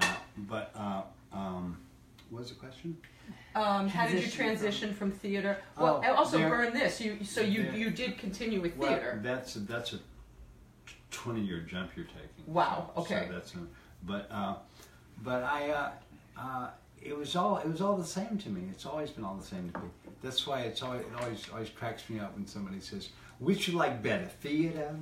Uh, 0.01 0.15
but 0.37 0.71
uh, 0.77 1.03
um, 1.33 1.79
what 2.31 2.41
was 2.41 2.49
the 2.51 2.55
question? 2.57 2.97
Um, 3.55 3.89
how 3.89 4.07
did 4.07 4.15
you 4.15 4.31
Transition 4.31 4.37
transition 4.47 4.95
from, 4.95 5.11
theater? 5.13 5.59
Well, 5.79 6.03
Oh, 6.07 6.15
also 6.15 6.39
there- 6.39 6.49
burn 6.49 6.73
this. 6.73 7.01
You 7.01 7.25
so 7.25 7.41
you 7.41 7.65
there- 7.65 7.75
you 7.77 7.91
did 7.91 8.19
continue 8.19 8.61
with 8.61 8.77
Well, 8.77 8.91
theater. 8.91 9.21
that's 9.23 9.57
a, 9.57 9.61
that's 9.61 9.93
a 9.93 9.99
twenty-year 11.11 11.61
jump 11.61 11.91
you're 11.97 12.07
taking. 12.07 12.29
Wow, 12.47 12.91
So- 12.95 13.03
okay. 13.03 13.27
So 13.29 13.33
that's 13.35 13.55
a, 13.55 13.59
but 14.05 14.29
uh, 14.31 14.55
but 15.23 15.43
I 15.43 15.71
uh, 15.71 15.91
uh, 16.39 16.71
it 17.03 17.17
was 17.17 17.35
all 17.37 17.59
it 17.59 17.67
was 17.69 17.81
all 17.81 17.97
the 17.97 18.05
same 18.05 18.39
to 18.39 18.49
me. 18.49 18.63
It's 18.71 18.87
always 18.87 19.11
been 19.11 19.25
all 19.25 19.37
the 19.37 19.47
same 19.47 19.71
to 19.73 19.79
me. 19.81 19.89
That's 20.23 20.47
why 20.47 20.61
it's 20.63 20.83
always 20.83 21.03
it 21.03 21.13
always 21.21 21.47
always 21.53 21.71
cracks 21.71 22.09
me 22.09 22.21
up 22.21 22.35
when 22.37 22.47
somebody 22.47 22.81
says, 22.81 23.09
"Which 23.41 23.67
you 23.69 23.77
like 23.77 24.03
better, 24.03 24.27
theater, 24.27 24.95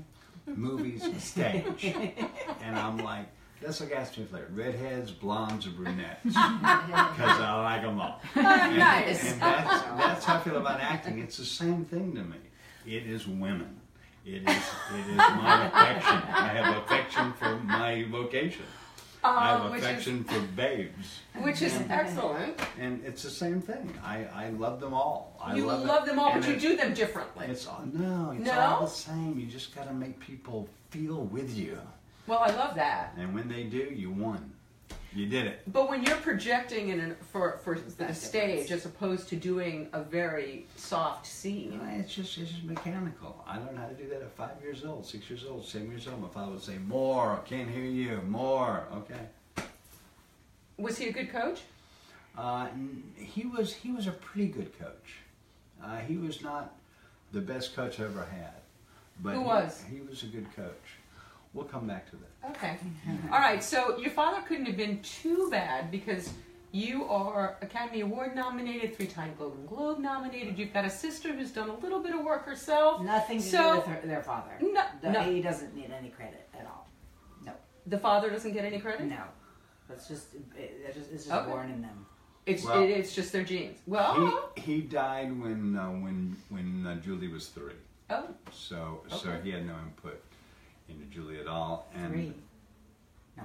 movies, 0.46 1.04
or 1.06 1.18
stage?" 1.20 1.84
and 2.62 2.76
I'm 2.78 2.98
like, 2.98 3.26
That's 3.60 3.80
like 3.80 3.92
asking 3.92 4.24
me 4.24 4.30
like 4.32 4.44
redheads, 4.54 5.10
blondes, 5.10 5.66
or 5.66 5.70
brunettes, 5.70 6.20
because 6.24 6.36
I 6.38 7.60
like 7.62 7.82
them 7.82 8.00
all. 8.00 8.20
And, 8.36 8.78
nice. 8.78 9.32
and 9.32 9.40
that's, 9.42 9.82
that's 9.84 10.24
how 10.24 10.36
I 10.36 10.40
feel 10.40 10.56
about 10.58 10.80
acting. 10.80 11.18
It's 11.18 11.36
the 11.38 11.44
same 11.44 11.84
thing 11.84 12.14
to 12.14 12.22
me. 12.22 12.36
It 12.86 13.06
is 13.06 13.26
women. 13.26 13.80
It 14.24 14.42
is 14.48 14.56
it 14.94 15.10
is 15.10 15.16
my 15.16 15.66
affection. 15.66 16.22
I 16.32 16.48
have 16.54 16.76
affection 16.84 17.32
for 17.34 17.56
my 17.60 18.04
vocation. 18.10 18.64
I 19.24 19.48
have 19.48 19.60
Um, 19.62 19.70
which 19.72 19.80
is- 19.80 19.86
affection 19.86 20.24
for 20.24 20.40
babes, 20.54 21.20
Which 21.40 21.60
is 21.62 21.74
excellent. 21.90 22.60
and 22.78 23.02
it's 23.04 23.22
the 23.24 23.30
same 23.30 23.60
thing. 23.60 23.92
I, 24.04 24.24
I 24.32 24.50
love 24.50 24.78
them 24.80 24.94
all. 24.94 25.36
I 25.42 25.56
you 25.56 25.66
love, 25.66 25.84
love, 25.84 26.06
them 26.06 26.18
all, 26.20 26.30
And 26.32 26.40
but 26.42 26.50
you 26.50 26.60
do 26.60 26.76
them 26.76 26.94
differently. 26.94 27.46
It's 27.48 27.66
all, 27.66 27.82
no, 27.92 28.30
it's 28.36 28.44
No? 28.46 28.60
all 28.60 28.80
the 28.84 28.90
same. 28.92 29.36
You 29.38 29.46
just 29.46 29.74
got 29.74 29.88
to 29.88 29.94
make 29.94 30.20
people 30.20 30.68
feel 30.90 31.24
with 31.24 31.56
you, 31.56 31.78
Well, 32.28 32.40
I 32.40 32.50
love 32.54 32.74
that. 32.76 33.14
and 33.16 33.34
when 33.34 33.48
they 33.48 33.64
do, 33.64 33.78
you 33.78 34.10
won. 34.10 34.52
You 35.14 35.24
did 35.26 35.46
it. 35.46 35.62
But 35.72 35.88
when 35.88 36.02
you're 36.04 36.18
projecting 36.18 36.90
in 36.90 37.00
an, 37.00 37.16
for 37.32 37.58
for 37.64 37.76
the 37.78 37.90
that 37.96 38.14
stage 38.16 38.68
difference? 38.68 38.84
as 38.84 38.86
opposed 38.86 39.28
to 39.30 39.36
doing 39.36 39.88
a 39.94 40.02
very 40.02 40.66
soft 40.76 41.26
scene, 41.26 41.72
You 41.72 41.78
know, 41.78 41.88
it's 41.98 42.14
just 42.14 42.36
it's 42.36 42.50
just 42.50 42.64
mechanical. 42.64 43.42
I 43.46 43.56
learned 43.58 43.78
how 43.78 43.86
to 43.86 43.94
do 43.94 44.06
that 44.10 44.20
at 44.20 44.30
five 44.36 44.60
years 44.62 44.84
old, 44.84 45.06
six 45.06 45.30
years 45.30 45.44
old, 45.48 45.64
seven 45.64 45.88
years 45.90 46.06
old. 46.06 46.20
My 46.20 46.28
father 46.28 46.52
would 46.52 46.62
say, 46.62 46.76
"More, 46.86 47.40
can't 47.46 47.70
hear 47.70 47.84
you, 47.84 48.20
more." 48.28 48.84
Okay. 48.94 49.64
was 50.76 50.98
he 50.98 51.08
a 51.08 51.12
good 51.12 51.30
coach? 51.32 51.62
Uh, 52.36 52.68
he 53.16 53.46
was 53.46 53.72
he 53.74 53.90
was 53.90 54.06
a 54.06 54.12
pretty 54.12 54.48
good 54.48 54.78
coach. 54.78 55.16
Uh, 55.82 55.96
he 56.00 56.18
was 56.18 56.42
not 56.42 56.74
the 57.32 57.40
best 57.40 57.74
coach 57.74 57.98
I 57.98 58.04
ever 58.04 58.26
had, 58.30 58.60
but 59.22 59.32
Who 59.32 59.40
he, 59.40 59.46
was? 59.46 59.82
He 59.90 60.00
was 60.02 60.22
a 60.22 60.26
good 60.26 60.54
coach. 60.54 60.97
We'll 61.58 61.66
come 61.66 61.88
back 61.88 62.08
to 62.10 62.16
that. 62.16 62.50
Okay. 62.56 62.78
All 63.32 63.40
right. 63.40 63.62
So 63.64 63.98
your 63.98 64.10
father 64.12 64.40
couldn't 64.46 64.66
have 64.66 64.76
been 64.76 65.00
too 65.02 65.48
bad 65.50 65.90
because 65.90 66.30
you 66.70 67.04
are 67.06 67.56
Academy 67.62 68.02
Award 68.02 68.36
nominated, 68.36 68.96
three-time 68.96 69.34
Golden 69.36 69.66
Globe 69.66 69.98
nominated. 69.98 70.56
You've 70.56 70.72
got 70.72 70.84
a 70.84 70.90
sister 70.90 71.32
who's 71.32 71.50
done 71.50 71.68
a 71.68 71.74
little 71.74 71.98
bit 71.98 72.14
of 72.14 72.24
work 72.24 72.44
herself. 72.46 73.02
Nothing 73.02 73.38
to 73.38 73.44
So- 73.44 73.70
do 73.72 73.76
with 73.78 73.86
her, 73.86 74.06
their 74.06 74.22
father. 74.22 74.52
No, 74.60 74.84
The- 75.02 75.10
no. 75.10 75.20
He 75.24 75.42
doesn't 75.42 75.74
need 75.74 75.90
any 75.90 76.10
credit 76.10 76.48
at 76.54 76.64
all. 76.66 76.88
No, 77.44 77.52
The 77.86 77.98
father 77.98 78.30
doesn't 78.30 78.52
get 78.52 78.64
any 78.64 78.78
credit. 78.78 79.06
no. 79.06 79.24
That's 79.88 80.06
just 80.06 80.34
it, 80.34 80.80
it's 80.86 80.96
just, 80.96 81.10
it's 81.10 81.24
just 81.24 81.34
Okay. 81.36 81.50
born 81.50 81.70
in 81.70 81.82
them. 81.82 82.06
It's 82.46 82.62
Well- 82.64 82.82
it, 82.84 82.90
it's 82.90 83.16
just 83.16 83.32
their 83.32 83.42
genes. 83.42 83.78
Well, 83.84 84.52
He 84.54 84.60
he 84.62 84.80
died 84.82 85.36
when 85.40 85.76
uh, 85.76 85.88
when 85.90 86.36
when 86.50 86.86
uh, 86.86 86.96
Julie 87.00 87.28
was 87.28 87.48
three, 87.48 87.72
oh, 88.10 88.28
so 88.52 89.02
so 89.08 89.30
Okay. 89.30 89.40
he 89.42 89.50
had 89.50 89.66
no 89.66 89.74
input 89.78 90.22
into 90.88 91.04
Julie 91.06 91.40
at 91.40 91.46
all. 91.46 91.88
And 91.94 92.12
Three. 92.12 92.32
uh, 93.40 93.42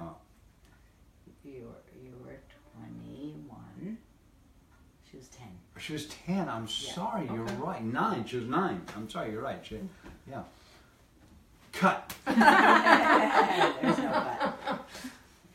You 1.44 1.62
were 1.66 2.02
you 2.02 2.12
were 2.24 2.36
twenty 2.72 3.34
one. 3.48 3.98
She 5.10 5.16
was 5.16 5.28
ten. 5.28 5.48
She 5.78 5.92
was 5.92 6.06
10. 6.06 6.48
I'm 6.48 6.68
sorry. 6.68 7.26
You're 7.26 7.44
right. 7.44 7.82
Nine. 7.84 8.24
She 8.26 8.36
was 8.36 8.46
nine. 8.46 8.80
I'm 8.96 9.10
sorry. 9.10 9.32
You're 9.32 9.42
right. 9.42 9.58
She, 9.64 9.78
yeah. 10.30 10.42
Cut. 11.72 12.14
There's 12.24 12.38
no 13.98 14.10
but. 14.12 14.86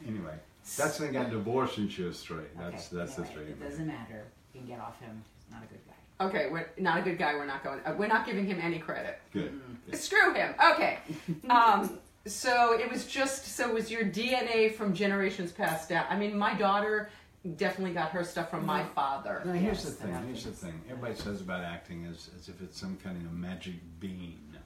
Anyway, 0.06 0.34
that's 0.78 1.00
when 1.00 1.12
they 1.14 1.20
got 1.20 1.30
divorced 1.32 1.78
and 1.78 1.90
she 1.92 2.04
was 2.04 2.22
three. 2.22 2.44
That's 2.58 2.88
okay. 2.94 2.98
that's 2.98 3.18
anyway, 3.18 3.28
the 3.28 3.34
three. 3.34 3.52
It 3.52 3.60
doesn't 3.70 3.88
matter. 3.88 4.26
You 4.54 4.60
can 4.62 4.70
get 4.70 4.80
off 4.80 5.00
him. 5.00 5.24
He's 5.46 5.52
not 5.54 5.64
a 5.64 5.68
good 5.68 5.86
guy. 5.88 5.94
Okay. 6.22 6.48
We're 6.52 6.70
not 6.78 7.00
a 7.00 7.02
good 7.02 7.18
guy. 7.18 7.34
We're 7.36 7.46
not 7.46 7.64
going. 7.64 7.80
Uh, 7.86 7.96
we're 7.98 8.08
not 8.08 8.26
giving 8.26 8.46
him 8.46 8.60
any 8.62 8.80
credit. 8.80 9.20
Good. 9.34 9.60
good. 9.86 9.96
Screw 9.96 10.34
him. 10.34 10.54
Okay. 10.74 11.00
Um, 11.50 12.00
so 12.28 12.74
it 12.78 12.92
was 12.92 13.06
just 13.08 13.56
so 13.56 13.70
it 13.70 13.74
was 13.74 13.90
your 13.90 14.04
DNA 14.04 14.74
from 14.76 14.94
generations 14.94 15.52
passed 15.52 15.90
down. 15.90 16.06
I 16.10 16.16
mean, 16.18 16.38
my 16.38 16.54
daughter 16.54 17.10
definitely 17.56 17.94
got 17.94 18.12
her 18.12 18.24
stuff 18.24 18.50
from 18.52 18.66
my 18.66 18.84
father. 18.84 19.42
Now 19.46 19.54
here's 19.54 19.78
Yes, 19.78 19.86
the 19.86 19.92
thing. 19.92 20.12
that 20.14 20.24
Here's 20.26 20.44
the 20.44 20.52
thing. 20.52 20.82
Everybody 20.90 21.16
says 21.16 21.42
about 21.42 21.64
acting 21.64 22.06
as, 22.06 22.30
as 22.38 22.50
if 22.50 22.62
it's 22.62 22.78
some 22.80 22.98
kind 23.04 23.18
of 23.18 23.32
a 23.32 23.34
magic 23.36 23.76
bean. 24.00 24.58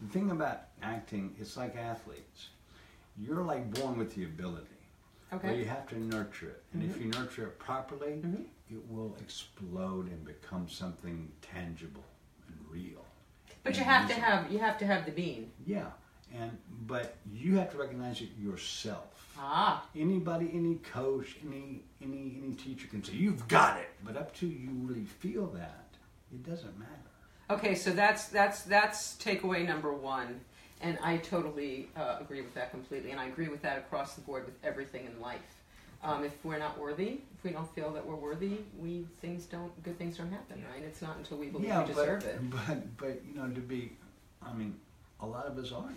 The 0.00 0.08
thing 0.08 0.30
about 0.30 0.62
acting, 0.82 1.34
it's 1.38 1.56
like 1.56 1.76
athletes. 1.76 2.48
You're 3.18 3.42
like 3.42 3.72
born 3.74 3.96
with 3.98 4.14
the 4.14 4.24
ability. 4.24 4.66
But 5.42 5.56
you 5.56 5.64
have 5.66 5.86
to 5.88 5.98
nurture 5.98 6.48
it. 6.48 6.62
And 6.72 6.82
if 6.82 7.00
you 7.00 7.10
nurture 7.10 7.46
it 7.46 7.58
properly, 7.58 8.20
Mhm. 8.22 8.44
it 8.70 8.88
will 8.90 9.16
explode 9.20 10.08
and 10.08 10.24
become 10.24 10.68
something 10.68 11.30
tangible 11.42 12.04
and 12.48 12.58
real. 12.70 13.04
But 13.62 13.74
you 13.76 13.82
And 13.82 13.90
have 13.90 14.08
to 14.08 14.14
have 14.14 14.52
you 14.52 14.58
have 14.58 14.78
to 14.78 14.86
have 14.86 15.04
the 15.06 15.12
bean. 15.12 15.50
Yeah. 15.66 15.90
And 16.32 16.58
but 16.86 17.16
you 17.32 17.56
have 17.58 17.70
to 17.72 17.78
recognize 17.78 18.20
it 18.20 18.30
yourself. 18.38 19.34
Ah. 19.38 19.86
Anybody, 19.94 20.50
any 20.52 20.76
coach, 20.76 21.36
any 21.44 21.84
any 22.00 22.40
any 22.42 22.54
teacher 22.54 22.88
can 22.88 23.02
say, 23.02 23.12
You've 23.14 23.46
got 23.48 23.78
it. 23.78 23.90
But 24.04 24.16
up 24.16 24.34
to 24.36 24.46
you 24.46 24.70
really 24.70 25.04
feel 25.04 25.46
that, 25.48 25.88
it 26.32 26.42
doesn't 26.42 26.78
matter. 26.78 26.90
Okay. 27.50 27.74
So 27.74 27.92
that's 27.92 28.28
that's 28.28 28.62
that's 28.62 29.14
takeaway 29.16 29.66
number 29.66 29.92
one, 29.92 30.40
and 30.80 30.98
I 31.02 31.18
totally 31.18 31.88
uh, 31.96 32.18
agree 32.20 32.42
with 32.42 32.54
that 32.54 32.70
completely, 32.70 33.10
and 33.10 33.20
I 33.20 33.26
agree 33.26 33.48
with 33.48 33.62
that 33.62 33.78
across 33.78 34.14
the 34.14 34.20
board 34.20 34.46
with 34.46 34.54
everything 34.64 35.06
in 35.06 35.20
life. 35.20 35.40
Um, 36.02 36.22
if 36.22 36.32
we're 36.44 36.58
not 36.58 36.78
worthy, 36.78 37.20
if 37.38 37.44
we 37.44 37.50
don't 37.50 37.72
feel 37.74 37.90
that 37.92 38.04
we're 38.06 38.14
worthy, 38.14 38.58
we 38.78 39.06
things 39.22 39.46
don't 39.46 39.72
good 39.82 39.98
things 39.98 40.18
don't 40.18 40.30
happen, 40.30 40.62
right? 40.70 40.82
It's 40.84 41.00
not 41.00 41.16
until 41.16 41.38
we 41.38 41.46
believe 41.46 41.74
we 41.74 41.84
deserve 41.86 42.20
but, 42.20 42.30
it. 42.30 42.50
but 42.50 42.96
but 42.98 43.22
you 43.26 43.34
know, 43.34 43.48
to 43.48 43.60
be 43.60 43.92
I 44.42 44.52
mean, 44.52 44.74
a 45.20 45.26
lot 45.26 45.46
of 45.46 45.56
us 45.56 45.72
aren't. 45.72 45.96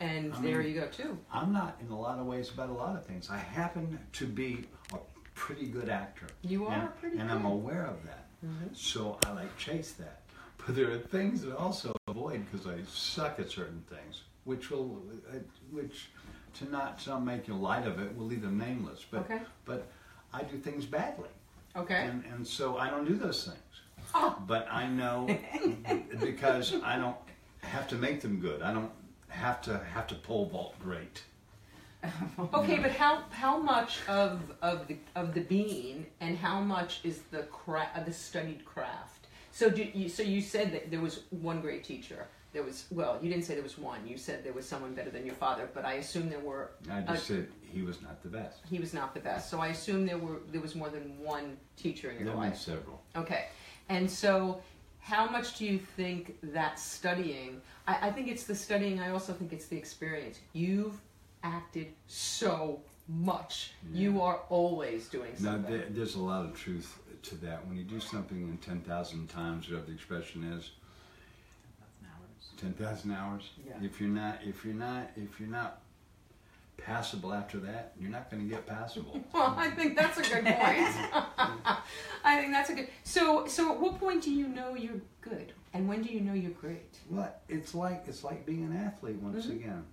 And 0.00 0.34
I 0.34 0.40
there 0.42 0.58
mean- 0.58 0.74
you 0.74 0.80
go 0.80 0.86
too. 0.88 1.18
I'm 1.32 1.52
not 1.52 1.78
in 1.80 1.90
a 1.90 1.98
lot 1.98 2.18
of 2.18 2.26
ways 2.26 2.50
about 2.50 2.68
a 2.68 2.72
lot 2.74 2.94
of 2.94 3.06
things. 3.06 3.30
I 3.30 3.38
happen 3.38 3.98
to 4.12 4.26
be 4.26 4.66
a 4.92 4.98
pretty 5.34 5.66
good 5.66 5.88
actor. 5.88 6.26
You 6.42 6.66
are 6.66 6.72
and, 6.74 7.00
pretty 7.00 7.18
and 7.18 7.28
good. 7.30 7.36
I'm 7.38 7.46
aware 7.46 7.86
of 7.86 8.04
that. 8.04 8.26
Mhm. 8.44 8.76
So 8.76 9.18
I 9.24 9.32
like 9.32 9.56
chase 9.56 9.92
that. 9.92 10.20
But 10.58 10.76
there 10.76 10.90
are 10.90 10.98
things 10.98 11.40
that 11.42 11.56
also 11.56 11.94
avoid 12.08 12.44
because 12.50 12.66
I 12.66 12.78
suck 12.88 13.38
at 13.38 13.50
certain 13.50 13.82
things, 13.88 14.22
which 14.44 14.70
will, 14.70 15.02
uh, 15.32 15.38
which 15.70 16.08
to 16.54 16.70
not 16.70 17.06
not 17.06 17.24
make 17.24 17.46
you 17.48 17.54
light 17.54 17.86
of 17.86 17.98
it 18.00 18.16
will 18.16 18.26
leave 18.26 18.42
them 18.42 18.58
nameless. 18.58 19.04
But 19.10 19.20
Okay. 19.20 19.40
but 19.64 19.86
I 20.32 20.42
do 20.42 20.58
things 20.58 20.86
badly, 20.86 21.28
Okay. 21.76 22.06
and 22.06 22.24
and 22.32 22.46
so 22.46 22.76
I 22.78 22.90
don't 22.90 23.06
do 23.06 23.14
those 23.16 23.44
things. 23.44 23.58
Oh. 24.14 24.42
But 24.46 24.66
I 24.70 24.86
know 24.88 25.26
because 26.20 26.74
I 26.82 26.96
don't 26.96 27.16
have 27.62 27.86
to 27.88 27.96
make 27.96 28.20
them 28.20 28.40
good. 28.40 28.62
I 28.62 28.72
don't 28.72 28.92
have 29.28 29.60
to 29.62 29.78
have 29.94 30.06
to 30.08 30.14
pole 30.14 30.46
vault 30.46 30.74
great. 30.80 31.22
Okay, 32.54 32.78
but 32.78 32.92
how 32.92 33.24
how 33.30 33.58
much 33.58 33.98
of 34.08 34.40
of 34.62 34.86
the 34.86 34.96
of 35.16 35.34
the 35.34 35.40
being 35.40 36.06
and 36.20 36.38
how 36.38 36.60
much 36.60 37.00
is 37.02 37.22
the 37.32 37.42
cra- 37.44 37.90
the 38.06 38.12
studied 38.12 38.64
craft? 38.64 39.17
So 39.58 39.68
do 39.68 39.82
you, 39.92 40.08
so 40.08 40.22
you 40.22 40.40
said 40.40 40.72
that 40.72 40.88
there 40.88 41.00
was 41.00 41.22
one 41.30 41.60
great 41.60 41.82
teacher. 41.82 42.28
There 42.52 42.62
was 42.62 42.84
well, 42.92 43.18
you 43.20 43.28
didn't 43.28 43.44
say 43.44 43.54
there 43.54 43.62
was 43.64 43.76
one. 43.76 44.06
You 44.06 44.16
said 44.16 44.44
there 44.44 44.52
was 44.52 44.64
someone 44.68 44.94
better 44.94 45.10
than 45.10 45.26
your 45.26 45.34
father, 45.34 45.68
but 45.74 45.84
I 45.84 45.94
assume 45.94 46.30
there 46.30 46.38
were. 46.38 46.70
I 46.88 47.00
just 47.00 47.24
uh, 47.24 47.34
said 47.34 47.48
he 47.62 47.82
was 47.82 48.00
not 48.00 48.22
the 48.22 48.28
best. 48.28 48.60
he 48.70 48.78
was 48.78 48.94
not 48.94 49.14
the 49.14 49.20
best. 49.20 49.50
So 49.50 49.58
I 49.58 49.68
assume 49.68 50.06
there 50.06 50.16
were 50.16 50.36
there 50.52 50.60
was 50.60 50.76
more 50.76 50.90
than 50.90 51.18
one 51.18 51.56
teacher 51.76 52.08
in 52.12 52.18
your 52.18 52.26
been 52.26 52.36
life. 52.36 52.56
several. 52.56 53.02
Okay, 53.16 53.46
and 53.88 54.08
so 54.08 54.62
how 55.00 55.28
much 55.28 55.58
do 55.58 55.64
you 55.66 55.80
think 55.96 56.36
that 56.54 56.78
studying? 56.78 57.60
I, 57.88 58.08
I 58.08 58.10
think 58.12 58.28
it's 58.28 58.44
the 58.44 58.54
studying. 58.54 59.00
I 59.00 59.10
also 59.10 59.32
think 59.32 59.52
it's 59.52 59.66
the 59.66 59.76
experience. 59.76 60.38
You've 60.52 61.00
acted 61.42 61.88
so 62.06 62.80
much. 63.08 63.72
You 63.92 64.22
are 64.22 64.40
always 64.50 65.08
doing 65.08 65.32
Now, 65.40 65.52
something. 65.52 65.72
there, 65.72 65.86
there's 65.90 66.14
a 66.14 66.20
lot 66.20 66.44
of 66.44 66.54
truth 66.54 66.96
to 67.28 67.34
that. 67.36 67.66
When 67.66 67.76
you 67.76 67.84
do 67.84 68.00
something 68.00 68.36
in 68.42 68.56
10,000 68.58 69.28
times, 69.28 69.68
whatever 69.68 69.86
the 69.86 69.92
expression 69.92 70.44
is, 70.44 70.70
That's 71.80 72.12
hours. 72.12 72.50
10,000 72.56 73.12
hours, 73.12 73.50
Yeah. 73.66 73.74
if 73.82 74.00
you're 74.00 74.08
not, 74.10 74.38
if 74.44 74.64
you're 74.64 74.74
not, 74.74 75.10
if 75.16 75.38
you're 75.40 75.48
not 75.48 75.82
passable 76.76 77.32
after 77.34 77.58
that, 77.58 77.92
you're 78.00 78.10
not 78.10 78.30
going 78.30 78.42
to 78.42 78.48
get 78.48 78.66
passable. 78.66 79.22
well, 79.32 79.54
I 79.58 79.70
think 79.70 79.96
that's 79.96 80.18
a 80.18 80.22
good 80.22 80.44
point. 80.44 80.54
I 82.24 82.40
think 82.40 82.52
that's 82.52 82.70
a 82.70 82.74
good. 82.74 82.88
So, 83.04 83.46
so 83.46 83.72
at 83.72 83.80
what 83.80 83.98
point 83.98 84.22
do 84.22 84.30
you 84.32 84.48
know 84.48 84.74
you're 84.74 85.00
good, 85.20 85.52
and 85.74 85.88
when 85.88 86.02
do 86.02 86.12
you 86.12 86.20
know 86.20 86.34
you're 86.34 86.50
great? 86.52 86.96
Well, 87.10 87.34
it's 87.48 87.74
like 87.74 88.04
it's 88.06 88.24
like 88.24 88.46
being 88.46 88.64
an 88.64 88.76
athlete 88.76 89.16
once 89.16 89.46
Mhm. 89.46 89.56
again. 89.56 89.84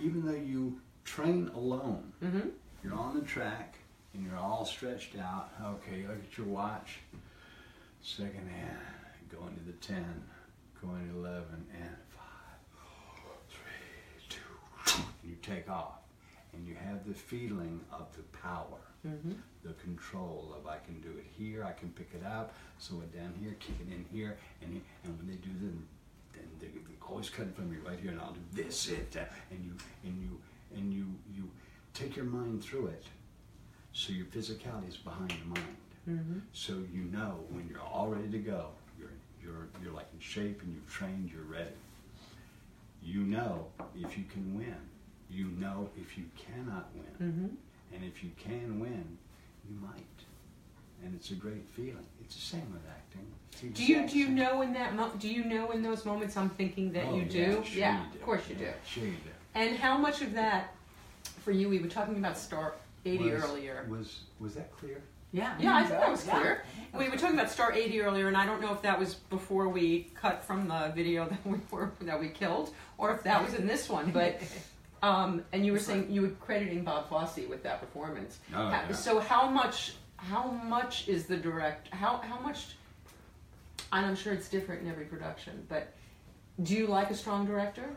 Even 0.00 0.24
though 0.24 0.32
you 0.32 0.80
train 1.04 1.50
alone, 1.54 2.12
Mm-hmm. 2.22 2.48
you're 2.84 2.94
on 2.94 3.14
the 3.14 3.22
track 3.22 3.76
and 4.16 4.24
you're 4.26 4.38
all 4.38 4.64
stretched 4.64 5.16
out. 5.18 5.50
Okay, 5.62 6.02
look 6.06 6.18
at 6.30 6.38
your 6.38 6.46
watch. 6.46 6.98
Second 8.02 8.48
hand, 8.48 8.78
going 9.30 9.54
to 9.56 9.64
the 9.64 9.72
ten, 9.72 10.22
going 10.80 11.08
to 11.12 11.18
eleven, 11.18 11.66
and 11.74 11.90
five, 12.16 12.78
three, 13.50 14.28
two, 14.28 14.96
and 14.96 15.30
you 15.30 15.36
take 15.42 15.68
off, 15.68 15.98
and 16.52 16.66
you 16.66 16.74
have 16.74 17.06
the 17.06 17.14
feeling 17.14 17.80
of 17.92 18.06
the 18.16 18.22
power, 18.38 18.78
Mm-hmm. 19.06 19.34
the 19.62 19.72
control 19.74 20.52
of 20.58 20.66
I 20.66 20.78
can 20.84 21.00
do 21.00 21.10
it 21.16 21.26
here, 21.38 21.62
I 21.62 21.70
can 21.72 21.90
pick 21.90 22.10
it 22.12 22.26
up, 22.26 22.54
slow 22.78 23.02
it 23.02 23.16
down 23.16 23.34
here, 23.40 23.54
kick 23.60 23.76
it 23.86 23.92
in 23.92 24.04
here, 24.10 24.36
and 24.62 24.80
and 25.04 25.16
when 25.16 25.28
they 25.28 25.36
do 25.36 25.50
the 25.60 25.70
then 26.32 26.48
they, 26.58 26.66
they 26.66 26.96
always 27.08 27.28
it 27.28 27.54
from 27.54 27.70
me 27.70 27.76
right 27.86 28.00
here, 28.00 28.10
and 28.10 28.20
I'll 28.20 28.32
do 28.32 28.40
this 28.52 28.88
it, 28.88 29.16
uh, 29.16 29.24
and 29.52 29.64
you 29.64 29.72
and 30.04 30.20
you 30.20 30.40
and 30.76 30.92
you 30.92 31.06
you 31.32 31.48
take 31.94 32.16
your 32.16 32.24
mind 32.24 32.64
through 32.64 32.86
it. 32.88 33.04
So 33.96 34.12
your 34.12 34.26
physicality 34.26 34.90
is 34.90 34.96
behind 34.98 35.30
the 35.30 35.46
mind. 35.46 35.76
Mm-hmm. 36.06 36.38
So 36.52 36.72
you 36.92 37.04
know 37.04 37.40
when 37.48 37.66
you're 37.66 37.80
all 37.80 38.08
ready 38.08 38.28
to 38.28 38.38
go, 38.38 38.66
you're 38.98 39.08
you're 39.42 39.68
you're 39.82 39.94
like 39.94 40.06
in 40.12 40.20
shape 40.20 40.60
and 40.62 40.74
you've 40.74 40.92
trained, 40.92 41.30
you're 41.32 41.50
ready. 41.50 41.70
You 43.02 43.20
know 43.20 43.68
if 43.98 44.18
you 44.18 44.24
can 44.30 44.54
win. 44.54 44.76
You 45.30 45.46
know 45.46 45.88
if 45.96 46.18
you 46.18 46.24
cannot 46.36 46.90
win. 46.94 47.30
Mm-hmm. 47.30 47.94
And 47.94 48.04
if 48.04 48.22
you 48.22 48.32
can 48.36 48.78
win, 48.78 49.16
you 49.66 49.76
might. 49.80 50.18
And 51.02 51.14
it's 51.14 51.30
a 51.30 51.34
great 51.34 51.66
feeling. 51.74 52.06
It's 52.20 52.34
the 52.34 52.42
same 52.42 52.70
with 52.70 52.82
acting. 52.90 53.72
Do 53.72 53.82
you 53.82 54.06
do 54.06 54.18
you 54.18 54.28
know 54.28 54.60
in 54.60 54.74
that 54.74 54.94
mo- 54.94 55.12
do 55.18 55.26
you 55.26 55.42
know 55.42 55.70
in 55.70 55.82
those 55.82 56.04
moments 56.04 56.36
I'm 56.36 56.50
thinking 56.50 56.92
that 56.92 57.06
Oh, 57.06 57.16
you 57.16 57.24
do? 57.24 57.38
Yeah, 57.38 57.62
sure 57.62 57.78
yeah 57.78 58.00
you 58.12 58.20
of 58.20 58.22
course 58.26 58.42
you 58.50 58.56
Yeah, 58.60 58.66
do. 58.66 58.72
Sure 58.86 59.04
you 59.04 59.12
do. 59.12 59.30
And 59.54 59.74
how 59.78 59.96
much 59.96 60.20
of 60.20 60.34
that 60.34 60.74
for 61.42 61.50
you? 61.50 61.70
We 61.70 61.78
were 61.78 61.88
talking 61.88 62.18
about 62.18 62.36
Star 62.36 62.74
80 63.06 63.30
Was- 63.30 63.44
earlier. 63.44 63.86
Was 63.88 64.20
was 64.40 64.54
that 64.54 64.70
clear? 64.76 65.00
Yeah. 65.32 65.54
Yeah, 65.58 65.76
I 65.76 65.80
think 65.84 66.00
that 66.00 66.10
was 66.10 66.26
Yeah. 66.26 66.38
clear. 66.38 66.62
We 66.96 67.08
were 67.08 67.16
talking 67.16 67.38
about 67.38 67.50
Star 67.50 67.72
80 67.72 68.00
earlier, 68.00 68.28
and 68.28 68.36
I 68.36 68.46
don't 68.46 68.60
know 68.60 68.72
if 68.72 68.82
that 68.82 68.98
was 68.98 69.14
before 69.14 69.68
we 69.68 70.10
cut 70.14 70.42
from 70.44 70.68
the 70.68 70.92
video 70.94 71.28
that 71.28 71.44
we 71.46 71.58
were 71.70 71.92
that 72.02 72.18
we 72.18 72.28
killed, 72.28 72.72
or 72.98 73.12
if 73.14 73.22
that 73.24 73.42
was 73.44 73.54
in 73.54 73.66
this 73.66 73.88
one. 73.88 74.10
But 74.12 74.40
um, 75.02 75.44
and 75.52 75.64
you 75.66 75.72
were 75.72 75.78
saying 75.78 76.10
you 76.10 76.22
were 76.22 76.28
crediting 76.40 76.84
Bob 76.84 77.08
Fosse 77.08 77.46
with 77.48 77.62
that 77.64 77.80
performance. 77.80 78.38
Oh, 78.54 78.56
How- 78.56 78.70
yeah. 78.70 78.92
So 78.92 79.18
how 79.20 79.48
much? 79.48 79.94
How 80.18 80.50
much 80.50 81.08
is 81.08 81.26
the 81.26 81.36
direct? 81.36 81.88
How 81.94 82.16
how 82.18 82.38
much? 82.40 82.76
And 83.92 84.04
I'm 84.06 84.16
sure 84.16 84.32
it's 84.32 84.48
different 84.48 84.82
in 84.82 84.88
every 84.90 85.04
production, 85.04 85.64
but 85.68 85.92
do 86.62 86.74
you 86.74 86.86
like 86.86 87.10
a 87.10 87.14
strong 87.14 87.46
director? 87.46 87.96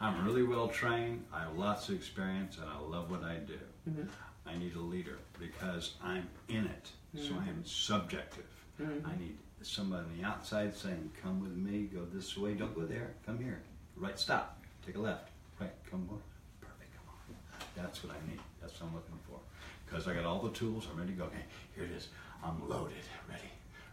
I'm 0.00 0.24
really 0.24 0.44
well 0.44 0.68
trained. 0.68 1.24
I 1.32 1.40
have 1.40 1.56
lots 1.56 1.88
of 1.88 1.96
experience, 1.96 2.56
and 2.58 2.66
I 2.70 2.78
love 2.78 3.10
what 3.10 3.24
I 3.24 3.36
do. 3.38 3.58
Mhm. 3.90 4.08
I 4.48 4.56
need 4.58 4.74
a 4.74 4.80
leader 4.80 5.18
because 5.38 5.94
I'm 6.02 6.28
in 6.48 6.66
it, 6.66 6.90
so 7.16 7.34
I 7.34 7.48
am 7.48 7.64
subjective. 7.64 8.46
Mhm. 8.80 9.06
I 9.06 9.16
need 9.16 9.36
somebody 9.62 10.04
on 10.06 10.16
the 10.16 10.24
outside 10.24 10.74
saying, 10.74 11.12
"Come 11.22 11.40
with 11.40 11.52
me. 11.52 11.84
Go 11.86 12.04
this 12.06 12.36
way. 12.36 12.54
Don't 12.54 12.74
go 12.74 12.86
there. 12.86 13.14
Come 13.26 13.38
here. 13.38 13.60
Right. 13.96 14.18
Stop. 14.18 14.62
Take 14.86 14.96
a 14.96 15.00
left. 15.00 15.30
Right. 15.60 15.72
Come 15.90 16.08
on. 16.10 16.22
Perfect. 16.60 16.94
Come 16.94 17.08
on. 17.08 17.36
That's 17.76 18.02
what 18.04 18.14
I 18.16 18.30
need. 18.30 18.40
That's 18.60 18.80
what 18.80 18.88
I'm 18.88 18.94
looking 18.94 19.18
for. 19.28 19.40
Because 19.84 20.06
I 20.08 20.14
got 20.14 20.24
all 20.24 20.40
the 20.40 20.50
tools. 20.50 20.86
I'm 20.90 20.98
ready 20.98 21.12
to 21.12 21.18
go. 21.18 21.24
Okay. 21.24 21.44
Here 21.74 21.84
it 21.84 21.90
is. 21.90 22.08
I'm 22.42 22.68
loaded. 22.68 22.96
Ready. 23.28 23.50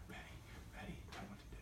Ready. 0.08 0.22
Ready. 0.76 0.98
Tell 1.12 1.24
what 1.30 1.40
to 1.40 1.46
do. 1.56 1.58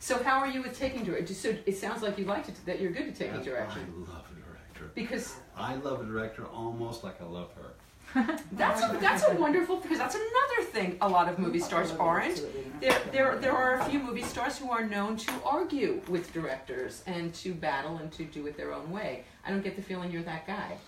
So 0.00 0.22
how 0.22 0.38
are 0.40 0.48
you 0.48 0.62
with 0.62 0.76
taking 0.76 1.04
direction? 1.04 1.34
So 1.36 1.56
it 1.64 1.76
sounds 1.78 2.02
like 2.02 2.18
you 2.18 2.24
liked 2.24 2.48
it, 2.48 2.56
that 2.66 2.80
you're 2.80 2.90
good 2.92 3.08
at 3.08 3.14
taking 3.14 3.34
That's- 3.36 3.46
direction. 3.46 4.04
I 4.08 4.12
love 4.12 4.26
a 4.30 4.34
director. 4.34 4.90
Because 4.94 5.36
I 5.56 5.76
love 5.76 6.00
a 6.00 6.04
director 6.04 6.44
almost 6.46 7.04
like 7.04 7.20
I 7.20 7.24
love 7.24 7.52
her. 7.54 7.74
That's 8.52 8.82
a, 8.82 8.96
that's 9.00 9.22
a 9.28 9.34
wonderful 9.34 9.76
because 9.76 9.98
that's 9.98 10.14
another 10.14 10.70
thing 10.70 10.96
a 11.02 11.08
lot 11.08 11.28
of 11.28 11.38
movie 11.38 11.58
stars 11.58 11.92
aren't. 12.00 12.42
There, 12.80 12.98
there, 13.12 13.36
there 13.36 13.52
are 13.52 13.78
a 13.80 13.84
few 13.84 13.98
movie 13.98 14.22
stars 14.22 14.56
who 14.58 14.70
are 14.70 14.84
known 14.84 15.16
to 15.18 15.32
argue 15.44 16.00
with 16.08 16.32
directors 16.32 17.02
and 17.06 17.34
to 17.34 17.52
battle 17.54 17.98
and 17.98 18.10
to 18.12 18.24
do 18.24 18.46
it 18.46 18.56
their 18.56 18.72
own 18.72 18.90
way. 18.90 19.24
I 19.44 19.50
don't 19.50 19.62
get 19.62 19.76
the 19.76 19.82
feeling 19.82 20.10
you're 20.10 20.22
that 20.22 20.46
guy. 20.46 20.78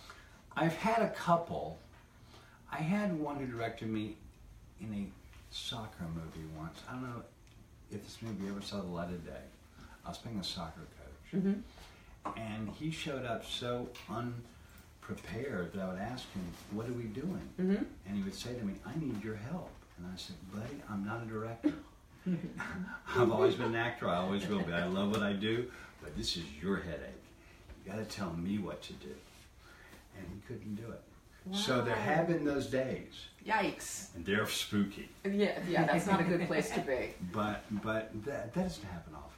I've 0.56 0.74
had 0.76 1.02
a 1.02 1.10
couple. 1.10 1.78
I 2.72 2.78
had 2.78 3.16
one 3.18 3.36
who 3.36 3.46
directed 3.46 3.88
me 3.88 4.16
in 4.80 4.92
a 4.94 5.06
soccer 5.54 6.04
movie 6.14 6.48
once. 6.58 6.80
I 6.88 6.92
don't 6.92 7.02
know 7.02 7.22
if 7.92 8.02
this 8.02 8.18
movie 8.22 8.48
ever 8.48 8.62
saw 8.62 8.76
the 8.80 8.86
light 8.88 9.08
of 9.10 9.24
day. 9.26 9.32
I 10.06 10.08
was 10.08 10.18
playing 10.18 10.38
a 10.38 10.44
soccer 10.44 10.80
coach, 10.80 11.40
Mm-hmm. 11.42 12.38
and 12.38 12.68
he 12.70 12.90
showed 12.90 13.24
up 13.26 13.44
so 13.44 13.88
unprepared 15.10 15.72
that 15.72 15.82
I 15.82 15.88
would 15.88 15.98
ask 15.98 16.30
him, 16.32 16.42
"What 16.72 16.88
are 16.88 16.92
we 16.92 17.04
doing?" 17.04 17.48
Mm-hmm. 17.60 17.84
And 18.06 18.16
he 18.16 18.22
would 18.22 18.34
say 18.34 18.54
to 18.54 18.64
me, 18.64 18.74
"I 18.86 18.98
need 18.98 19.22
your 19.22 19.36
help." 19.36 19.70
And 19.98 20.06
I 20.06 20.16
said, 20.16 20.36
"Buddy, 20.52 20.80
I'm 20.88 21.04
not 21.04 21.22
a 21.22 21.26
director. 21.26 21.72
I've 23.16 23.32
always 23.32 23.54
been 23.54 23.68
an 23.68 23.76
actor. 23.76 24.08
I 24.08 24.16
always 24.16 24.46
will 24.46 24.62
be. 24.62 24.72
I 24.72 24.86
love 24.86 25.10
what 25.10 25.22
I 25.22 25.32
do, 25.32 25.70
but 26.02 26.16
this 26.16 26.36
is 26.36 26.44
your 26.62 26.76
headache. 26.76 27.22
You 27.84 27.92
got 27.92 27.98
to 27.98 28.04
tell 28.04 28.32
me 28.34 28.58
what 28.58 28.82
to 28.82 28.92
do." 28.94 29.14
And 30.16 30.26
he 30.34 30.40
couldn't 30.46 30.74
do 30.74 30.90
it. 30.90 31.00
So 31.52 31.80
there 31.80 31.96
have 31.96 32.28
been 32.28 32.44
those 32.44 32.66
days, 32.66 33.28
Yikes! 33.46 34.14
and 34.14 34.24
they're 34.26 34.46
spooky. 34.46 35.08
Yeah, 35.24 35.58
yeah, 35.68 35.86
that's 35.86 36.06
not 36.06 36.20
a 36.20 36.24
good 36.24 36.46
place 36.46 36.70
to 36.70 36.80
be. 36.80 37.14
But 37.32 37.64
but 37.82 38.10
that, 38.26 38.52
that 38.52 38.62
doesn't 38.62 38.84
happen 38.84 39.14
often. 39.14 39.29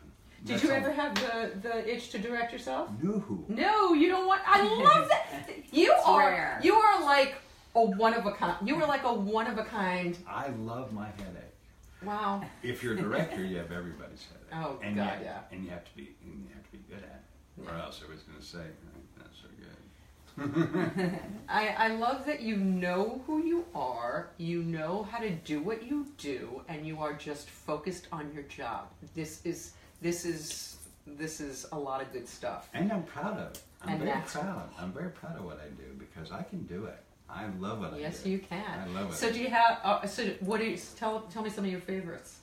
Did 0.45 0.55
That's 0.55 0.63
you 0.65 0.71
all- 0.71 0.77
ever 0.77 0.93
have 0.93 1.15
the 1.15 1.53
the 1.63 1.93
itch 1.95 2.11
to 2.11 2.19
direct 2.19 2.53
yourself? 2.53 2.91
No. 3.03 3.45
No, 3.49 3.93
you 3.95 4.09
don't 4.09 4.27
want. 4.27 4.43
I 4.47 4.63
love 4.89 5.09
that. 5.09 5.49
You 5.71 5.93
It's 5.93 6.05
are 6.07 6.19
rare. 6.31 6.61
you 6.63 6.75
are 6.75 7.03
like 7.05 7.35
a 7.77 7.83
one 7.85 8.15
of 8.15 8.27
a 8.27 8.33
kind. 8.33 8.57
You 8.67 8.75
are 8.83 8.87
like 8.89 9.05
a 9.05 9.13
one 9.13 9.47
of 9.47 9.59
a 9.59 9.65
kind. 9.65 10.17
I 10.27 10.49
love 10.49 10.93
my 10.93 11.07
headache. 11.07 11.55
Wow. 12.05 12.43
If 12.65 12.83
you're 12.83 12.95
a 12.95 12.97
director, 12.97 13.45
you 13.45 13.57
have 13.59 13.71
everybody's 13.71 14.25
headache. 14.27 14.39
Oh, 14.55 14.79
and 14.83 14.97
God, 14.97 15.21
you, 15.21 15.25
yeah. 15.25 15.39
And 15.51 15.65
you 15.65 15.71
have 15.71 15.85
to 15.85 15.97
be 15.97 16.11
and 16.25 16.45
you 16.47 16.55
have 16.55 16.65
to 16.65 16.73
be 16.73 16.79
good 16.89 16.99
at 17.03 17.23
it, 17.23 17.67
or 17.71 17.75
Yeah. 17.75 17.85
else 17.85 18.01
everybody's 18.03 18.25
going 18.25 18.39
to 18.39 18.45
say, 18.45 18.67
"Oh, 18.87 19.01
"That's 19.19 19.39
so 19.41 19.49
good." 19.57 21.21
I, 21.49 21.69
I 21.69 21.89
love 21.89 22.27
that 22.27 22.41
you 22.43 22.57
know 22.57 23.23
who 23.27 23.43
you 23.45 23.65
are, 23.75 24.29
you 24.39 24.63
know 24.63 25.07
how 25.11 25.19
to 25.19 25.31
do 25.31 25.63
what 25.63 25.83
you 25.89 26.07
do, 26.19 26.63
and 26.69 26.87
you 26.87 26.99
are 27.01 27.13
just 27.15 27.49
focused 27.49 28.09
on 28.13 28.31
your 28.35 28.43
job. 28.45 28.89
This 29.15 29.41
is 29.47 29.73
this 30.03 30.25
is 30.25 30.77
this 31.07 31.41
is 31.41 31.67
a 31.73 31.79
lot 31.79 32.03
of 32.03 32.13
good 32.13 32.29
stuff. 32.29 32.69
And 32.75 32.93
I'm 32.93 33.05
proud 33.05 33.39
of 33.39 33.53
it. 33.53 33.61
I'm 33.83 33.95
And 33.95 34.03
very 34.03 34.21
proud. 34.27 34.69
I'm 34.79 34.93
very 34.93 35.11
proud 35.11 35.37
of 35.39 35.45
what 35.45 35.59
I 35.65 35.69
do 35.71 35.89
because 35.99 36.31
I 36.31 36.43
can 36.43 36.63
do 36.65 36.85
it. 36.85 36.99
I 37.29 37.47
love 37.59 37.81
what 37.81 37.95
I 37.95 37.97
do. 37.97 38.03
Yes, 38.03 38.27
you 38.27 38.39
can. 38.39 38.63
I 38.81 38.87
love 38.89 39.11
it. 39.13 39.15
So 39.17 39.33
do 39.33 39.41
you 39.41 39.49
have? 39.49 39.79
Uh, 39.83 40.07
so 40.07 40.27
what 40.41 40.61
do 40.61 40.67
you 40.67 40.79
tell? 40.97 41.21
Tell 41.33 41.43
me 41.43 41.51
some 41.51 41.65
of 41.65 41.71
your 41.71 41.81
favorites. 41.81 42.39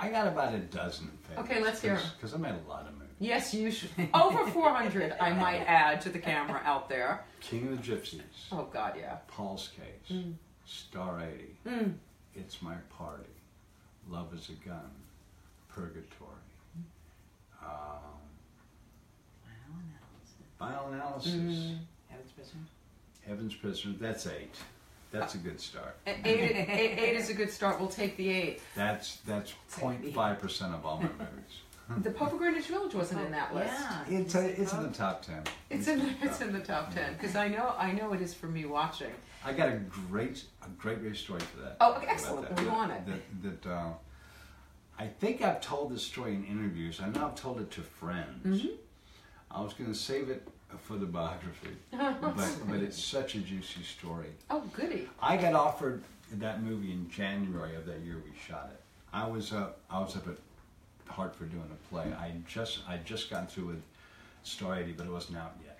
I 0.00 0.08
got 0.10 0.26
about 0.26 0.54
a 0.54 0.58
dozen 0.58 1.10
favorites. 1.28 1.50
Okay, 1.50 1.62
let's 1.62 1.80
hear. 1.80 1.98
Because 2.16 2.34
I 2.34 2.38
made 2.38 2.54
a 2.54 2.68
lot 2.68 2.86
of 2.86 2.92
movies. 2.94 3.06
Yes, 3.20 3.52
you 3.54 3.70
should. 3.70 3.90
Over 4.14 4.46
four 4.50 4.70
hundred, 4.70 5.14
I 5.20 5.32
might 5.32 5.60
add 5.66 6.00
to 6.02 6.08
the 6.08 6.18
camera 6.18 6.60
out 6.64 6.88
there. 6.88 7.24
King 7.40 7.68
of 7.68 7.82
the 7.84 7.92
Gypsies. 7.92 8.20
Oh 8.52 8.68
God, 8.72 8.94
yeah. 8.98 9.16
Paul's 9.28 9.70
Case. 9.76 10.16
Mm. 10.16 10.34
Star 10.66 11.22
80. 11.22 11.56
Mm. 11.66 11.94
It's 12.34 12.60
My 12.60 12.74
Party. 12.90 13.24
Love 14.08 14.34
is 14.34 14.50
a 14.50 14.68
Gun. 14.68 14.90
Purgatory. 15.68 16.04
Um, 17.68 18.18
Final 20.58 20.92
Analysis. 20.92 21.32
Mm. 21.34 21.78
Heaven's 22.08 22.32
Prisoner. 22.32 22.60
Heaven's 23.26 23.54
Prisoner. 23.54 23.94
That's 24.00 24.26
eight. 24.26 24.54
That's 25.10 25.34
a 25.34 25.38
good 25.38 25.60
start. 25.60 25.96
Eight, 26.06 26.20
eight, 26.24 26.98
eight 26.98 27.16
is 27.16 27.30
a 27.30 27.34
good 27.34 27.50
start. 27.50 27.80
We'll 27.80 27.88
take 27.88 28.16
the 28.16 28.28
eight. 28.28 28.60
That's 28.74 29.16
that's 29.26 29.54
0.5 29.72 30.38
percent 30.38 30.74
of 30.74 30.84
all 30.84 30.96
my 30.98 31.08
movies. 31.08 31.60
The 32.02 32.10
Pope 32.10 32.32
of 32.34 32.38
Greenwich 32.38 32.66
Village 32.66 32.94
wasn't 32.94 33.22
in 33.22 33.32
that 33.32 33.54
list. 33.54 33.72
Yeah. 33.72 34.18
It's 34.18 34.34
a, 34.34 34.60
it's 34.60 34.74
in 34.74 34.82
the 34.82 34.90
top 34.90 35.22
ten. 35.22 35.42
It's 35.70 35.88
in 35.88 36.00
the, 36.00 36.10
it's 36.20 36.38
in 36.42 36.52
the 36.52 36.60
top 36.60 36.92
ten 36.92 37.14
because 37.14 37.34
I 37.34 37.48
know 37.48 37.74
I 37.78 37.92
know 37.92 38.12
it 38.12 38.20
is 38.20 38.34
for 38.34 38.46
me 38.46 38.66
watching. 38.66 39.10
I 39.42 39.54
got 39.54 39.68
a 39.68 39.80
great 40.10 40.44
a 40.62 40.68
great 40.76 41.00
great 41.00 41.16
story 41.16 41.40
for 41.40 41.62
that. 41.62 41.78
Oh, 41.80 41.92
about 41.92 42.04
excellent. 42.06 42.54
that. 42.54 42.60
We 42.62 42.68
want 42.68 42.92
it. 42.92 43.00
That, 43.06 43.62
that 43.64 43.70
uh, 43.70 43.92
I 44.98 45.06
think 45.06 45.42
I've 45.42 45.60
told 45.60 45.92
this 45.92 46.02
story 46.02 46.34
in 46.34 46.44
interviews. 46.44 47.00
I 47.00 47.08
know 47.08 47.26
I've 47.26 47.36
told 47.36 47.60
it 47.60 47.70
to 47.72 47.82
friends. 47.82 48.62
Mhm. 48.62 48.76
I 49.50 49.60
was 49.62 49.72
going 49.72 49.90
to 49.90 49.98
save 49.98 50.28
it 50.28 50.46
for 50.82 50.96
the 50.96 51.06
biography, 51.06 51.76
but 51.92 52.34
but 52.68 52.80
it's 52.80 53.02
such 53.02 53.34
a 53.34 53.38
juicy 53.40 53.82
story. 53.82 54.30
Oh, 54.50 54.60
goody. 54.74 55.08
I 55.22 55.36
got 55.36 55.54
offered 55.54 56.02
that 56.32 56.62
movie 56.62 56.92
in 56.92 57.08
January 57.08 57.74
of 57.74 57.86
that 57.86 58.00
year 58.00 58.16
we 58.24 58.36
shot 58.38 58.70
it. 58.72 58.80
I 59.12 59.26
was 59.26 59.52
up 59.52 59.80
I 59.88 60.00
was 60.00 60.16
up 60.16 60.26
at 60.28 60.36
Hartford 61.06 61.50
doing 61.50 61.70
a 61.72 61.88
play. 61.88 62.12
I 62.12 62.32
just 62.46 62.80
I 62.86 62.98
just 62.98 63.30
gotten 63.30 63.46
through 63.46 63.66
with 63.66 63.82
Star 64.42 64.76
80, 64.78 64.92
but 64.92 65.06
it 65.06 65.12
wasn't 65.12 65.38
out 65.38 65.54
yet. 65.64 65.78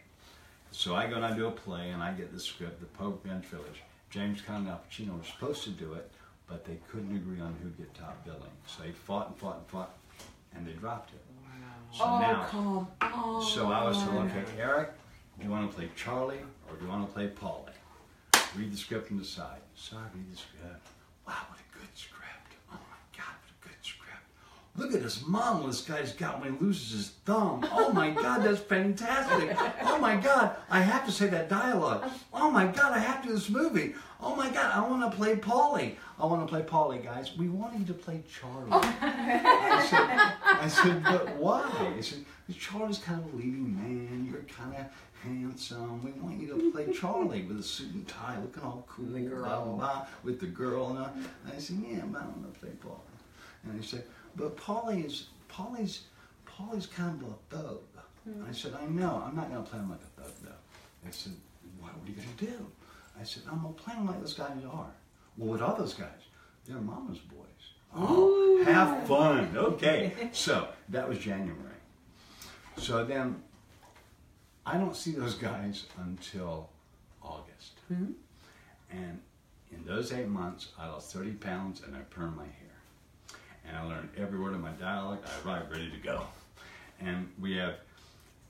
So 0.71 0.95
I 0.95 1.07
go 1.07 1.17
and 1.17 1.25
I 1.25 1.35
do 1.35 1.47
a 1.47 1.51
play 1.51 1.91
and 1.91 2.03
I 2.03 2.13
get 2.13 2.33
the 2.33 2.41
script, 2.41 2.81
The 2.81 2.87
Pope 2.87 3.25
Bench 3.25 3.47
Village. 3.47 3.83
James 4.11 4.41
Caan 4.41 4.59
and 4.59 4.69
Al 4.69 4.81
Pacino 4.91 5.19
were 5.19 5.25
supposed 5.25 5.65
to 5.65 5.71
do 5.71 5.93
it, 5.95 6.11
but 6.49 6.65
they 6.65 6.79
couldn't 6.91 7.15
agree 7.15 7.41
on 7.41 7.55
who'd 7.63 7.77
get 7.77 7.95
top 7.95 8.25
billing. 8.25 8.41
So 8.67 8.83
they 8.83 8.93
fought 8.93 9.29
and 9.29 9.37
fought 9.37 9.59
and 9.59 9.67
fought, 9.67 9.95
and 10.55 10.67
they 10.67 10.73
dropped 10.73 11.13
it. 11.13 11.21
So 11.93 12.05
oh, 12.05 12.19
now, 12.19 12.47
come 12.51 12.89
on. 13.01 13.43
so 13.43 13.73
I 13.73 13.85
was 13.85 13.97
told, 14.03 14.27
okay, 14.27 14.45
Eric, 14.59 14.91
do 15.39 15.45
you 15.45 15.51
want 15.51 15.71
to 15.71 15.77
play 15.77 15.89
Charlie 15.97 16.41
or 16.69 16.77
do 16.77 16.85
you 16.85 16.91
want 16.91 17.07
to 17.07 17.13
play 17.13 17.29
Paulie? 17.29 17.73
Read 18.57 18.73
the 18.73 18.77
script 18.77 19.11
and 19.11 19.19
decide. 19.19 19.61
So 19.75 19.97
I 19.97 20.05
read 20.15 20.31
the 20.31 20.37
script. 20.37 20.87
Wow, 21.27 21.35
what 21.49 21.59
a 21.59 21.79
good 21.79 21.89
script. 21.95 22.53
Oh 22.71 22.77
my 22.77 23.01
God, 23.17 23.33
what 23.41 23.53
a 23.57 23.69
good 23.69 23.81
script. 23.83 24.25
The 24.68 24.68
look 24.79 24.95
at 24.95 25.03
this 25.03 25.27
model 25.27 25.67
this 25.67 25.83
guy's 25.83 26.13
got 26.13 26.41
when 26.41 26.55
he 26.57 26.65
loses 26.65 26.93
his 26.93 27.09
thumb. 27.27 27.67
Oh 27.73 27.93
my 27.93 28.11
God, 28.11 28.43
that's 28.45 28.61
fantastic. 28.61 29.57
Oh 29.83 29.99
my 29.99 30.17
God, 30.17 30.57
I 30.71 30.81
have 30.81 31.05
to 31.07 31.13
say 31.13 31.27
that 31.27 31.49
dialogue. 31.49 32.09
Oh 32.33 32.51
my 32.51 32.67
God, 32.67 32.93
I 32.93 32.99
have 32.99 33.23
to 33.23 33.29
do 33.29 33.35
this 33.35 33.51
movie. 33.51 33.95
Oh 34.21 34.35
my 34.35 34.49
God, 34.51 34.73
I 34.75 34.89
want 34.89 35.11
to 35.11 35.17
play 35.17 35.37
Paulie. 35.37 35.95
I 36.19 36.27
want 36.27 36.47
to 36.47 36.53
play 36.53 36.63
Paulie, 36.63 37.03
guys. 37.05 37.37
We 37.37 37.49
want 37.49 37.79
you 37.79 37.85
to 37.87 37.95
play 37.95 38.23
Charlie. 38.29 38.69
Oh. 38.71 38.99
I, 39.01 39.87
said, 39.87 40.33
I 40.45 40.69
said, 40.69 41.03
but 41.05 41.37
why? 41.37 41.95
I 41.97 42.01
said, 42.01 42.25
Charlie's 42.57 42.99
kind 42.99 43.21
of 43.25 43.33
a 43.33 43.37
leading 43.37 43.75
man. 43.77 44.29
You're 44.31 44.43
kind 44.43 44.75
of 44.75 44.87
handsome. 45.23 46.03
We 46.03 46.11
want 46.13 46.41
you 46.41 46.49
to 46.49 46.73
play 46.73 46.93
Charlie 46.93 47.43
with 47.43 47.61
a 47.61 47.63
suit 47.63 47.93
and 47.95 48.09
tie, 48.09 48.39
looking 48.41 48.63
all 48.63 48.85
cool, 48.89 49.07
The 49.07 49.21
girl. 49.21 49.45
blah, 49.45 49.65
blah, 49.65 49.75
blah, 49.77 50.07
with 50.25 50.41
the 50.41 50.47
girl. 50.47 50.89
And 50.91 50.99
I, 50.99 51.55
I 51.55 51.59
said, 51.59 51.77
yeah, 51.89 52.01
but 52.11 52.23
I 52.23 52.25
want 52.27 52.53
to 52.53 52.61
play 52.61 52.71
Paulie. 52.71 52.99
And 53.65 53.81
he 53.81 53.87
said, 53.87 54.05
but 54.39 54.53
is, 54.97 55.27
Paulie's, 55.49 56.01
Paulie's 56.47 56.87
kind 56.87 57.21
of 57.23 57.29
a 57.29 57.57
thug. 57.57 57.81
Hmm. 58.25 58.45
I 58.49 58.53
said, 58.53 58.75
I 58.81 58.87
know. 58.87 59.23
I'm 59.27 59.35
not 59.35 59.51
going 59.51 59.63
to 59.63 59.69
play 59.69 59.79
him 59.81 59.91
like 59.91 60.01
a 60.01 60.23
thug, 60.23 60.33
though. 60.43 61.07
I 61.07 61.11
said, 61.11 61.33
what, 61.81 61.91
are 61.91 62.09
you 62.09 62.15
going 62.15 62.29
to 62.37 62.47
do? 62.47 62.67
I 63.21 63.25
said, 63.25 63.43
I'm 63.51 63.63
going 63.63 63.75
to 63.75 63.83
play 63.83 63.95
him 63.95 64.07
like 64.07 64.21
those 64.21 64.35
guys 64.35 64.51
are. 64.71 64.91
Well, 65.37 65.49
what 65.51 65.61
are 65.61 65.77
those 65.77 65.95
guys? 65.95 66.09
They're 66.67 66.79
mama's 66.79 67.19
boys. 67.19 67.47
Oh, 67.95 68.63
have 68.65 69.07
fun. 69.07 69.57
Okay. 69.57 70.13
so 70.33 70.69
that 70.91 71.09
was 71.09 71.19
January. 71.19 71.57
So 72.77 73.05
then 73.05 73.43
I 74.67 74.77
don't 74.77 74.95
see 74.95 75.13
those 75.13 75.35
guys 75.35 75.87
until 75.99 76.69
August. 77.23 77.81
Hmm? 77.89 78.13
And 78.91 79.21
in 79.73 79.85
those 79.85 80.13
eight 80.13 80.29
months, 80.29 80.69
I 80.79 80.89
lost 80.89 81.13
30 81.13 81.33
pounds 81.33 81.83
and 81.87 81.97
I 81.97 82.01
permed 82.01 82.37
my 82.37 82.45
hair. 82.45 82.68
And 83.69 83.77
I 83.77 83.85
learned 83.85 84.09
every 84.17 84.39
word 84.39 84.55
of 84.55 84.61
my 84.61 84.71
dialect. 84.73 85.27
I 85.27 85.49
arrived 85.49 85.71
ready 85.71 85.91
to 85.91 85.99
go. 85.99 86.23
And 87.01 87.29
we 87.41 87.57
have, 87.57 87.75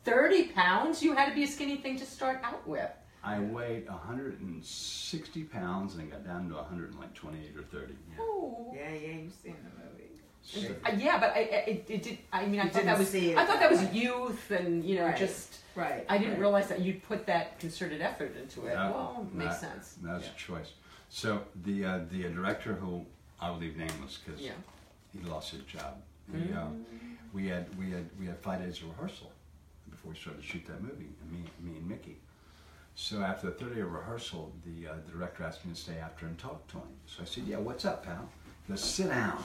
30 0.04 0.48
pounds? 0.48 1.02
You 1.02 1.14
had 1.14 1.28
to 1.28 1.34
be 1.34 1.44
a 1.44 1.46
skinny 1.46 1.76
thing 1.76 1.98
to 1.98 2.06
start 2.06 2.40
out 2.42 2.66
with. 2.66 2.88
I 3.22 3.40
weighed 3.40 3.86
160 3.88 5.44
pounds 5.44 5.94
and 5.94 6.02
I 6.02 6.06
got 6.06 6.24
down 6.24 6.48
to 6.48 6.54
128 6.54 7.56
or 7.58 7.62
30. 7.64 7.92
Yeah. 7.92 8.16
Oh. 8.20 8.72
Yeah, 8.74 8.90
yeah, 8.90 9.08
you've 9.16 9.34
seen 9.34 9.56
the 9.64 9.82
movie. 9.82 10.04
So- 10.42 10.74
Uh, 10.86 10.96
yeah, 10.96 11.18
but 11.18 11.30
I, 11.30 11.40
I- 11.40 11.64
it, 11.68 11.86
it 11.88 12.02
did. 12.02 12.18
I 12.32 12.46
mean, 12.46 12.60
I 12.60 12.64
You 12.64 12.70
thought 12.70 12.84
that 12.84 12.98
was. 12.98 13.14
I 13.14 13.34
thought 13.34 13.48
that 13.48 13.60
that 13.60 13.70
was 13.70 13.92
youth, 13.92 14.50
and 14.50 14.82
you 14.84 14.96
know, 14.96 15.06
Right. 15.06 15.16
just. 15.16 15.58
Right. 15.74 16.06
I 16.08 16.16
didn't 16.16 16.34
right. 16.34 16.40
realize 16.40 16.68
that 16.68 16.80
you'd 16.80 17.02
put 17.02 17.26
that 17.26 17.58
concerted 17.58 18.00
effort 18.00 18.34
into 18.36 18.66
it. 18.66 18.74
That- 18.74 18.94
well, 18.94 19.28
makes 19.32 19.58
sense. 19.60 19.96
That 20.02 20.14
was 20.14 20.24
yeah. 20.24 20.30
a 20.30 20.36
choice. 20.36 20.72
So 21.10 21.42
the 21.64 21.84
uh, 21.84 22.00
the 22.10 22.22
director 22.22 22.74
who 22.74 23.04
I 23.40 23.50
will 23.50 23.58
leave 23.58 23.76
nameless 23.76 24.18
because 24.24 24.40
Yeah. 24.40 24.52
He 25.12 25.20
lost 25.28 25.50
his 25.52 25.62
job. 25.62 26.02
We, 26.32 26.52
uh, 26.52 26.66
we 27.32 27.46
had 27.46 27.74
we 27.78 27.90
had 27.90 28.08
we 28.18 28.26
had 28.26 28.38
five 28.40 28.60
days 28.60 28.80
of 28.82 28.88
rehearsal 28.88 29.32
before 29.90 30.12
we 30.12 30.16
started 30.16 30.42
to 30.42 30.46
shoot 30.46 30.66
that 30.66 30.82
movie. 30.82 31.08
And 31.22 31.32
me 31.32 31.44
me 31.60 31.78
and 31.78 31.88
Mickey. 31.88 32.18
So 32.94 33.20
after 33.22 33.46
the 33.46 33.52
third 33.52 33.74
day 33.74 33.80
of 33.80 33.92
rehearsal, 33.92 34.52
the 34.66 34.88
uh, 34.88 34.94
the 35.06 35.12
director 35.12 35.44
asked 35.44 35.64
me 35.64 35.72
to 35.72 35.80
stay 35.80 35.98
after 35.98 36.26
and 36.26 36.36
talk 36.38 36.66
to 36.68 36.78
him. 36.78 36.88
So 37.06 37.22
I 37.22 37.24
said, 37.24 37.44
"Yeah, 37.44 37.58
what's 37.58 37.84
up, 37.84 38.04
pal?" 38.04 38.28
He 38.66 38.72
goes, 38.72 38.84
"Sit 38.84 39.08
down." 39.08 39.42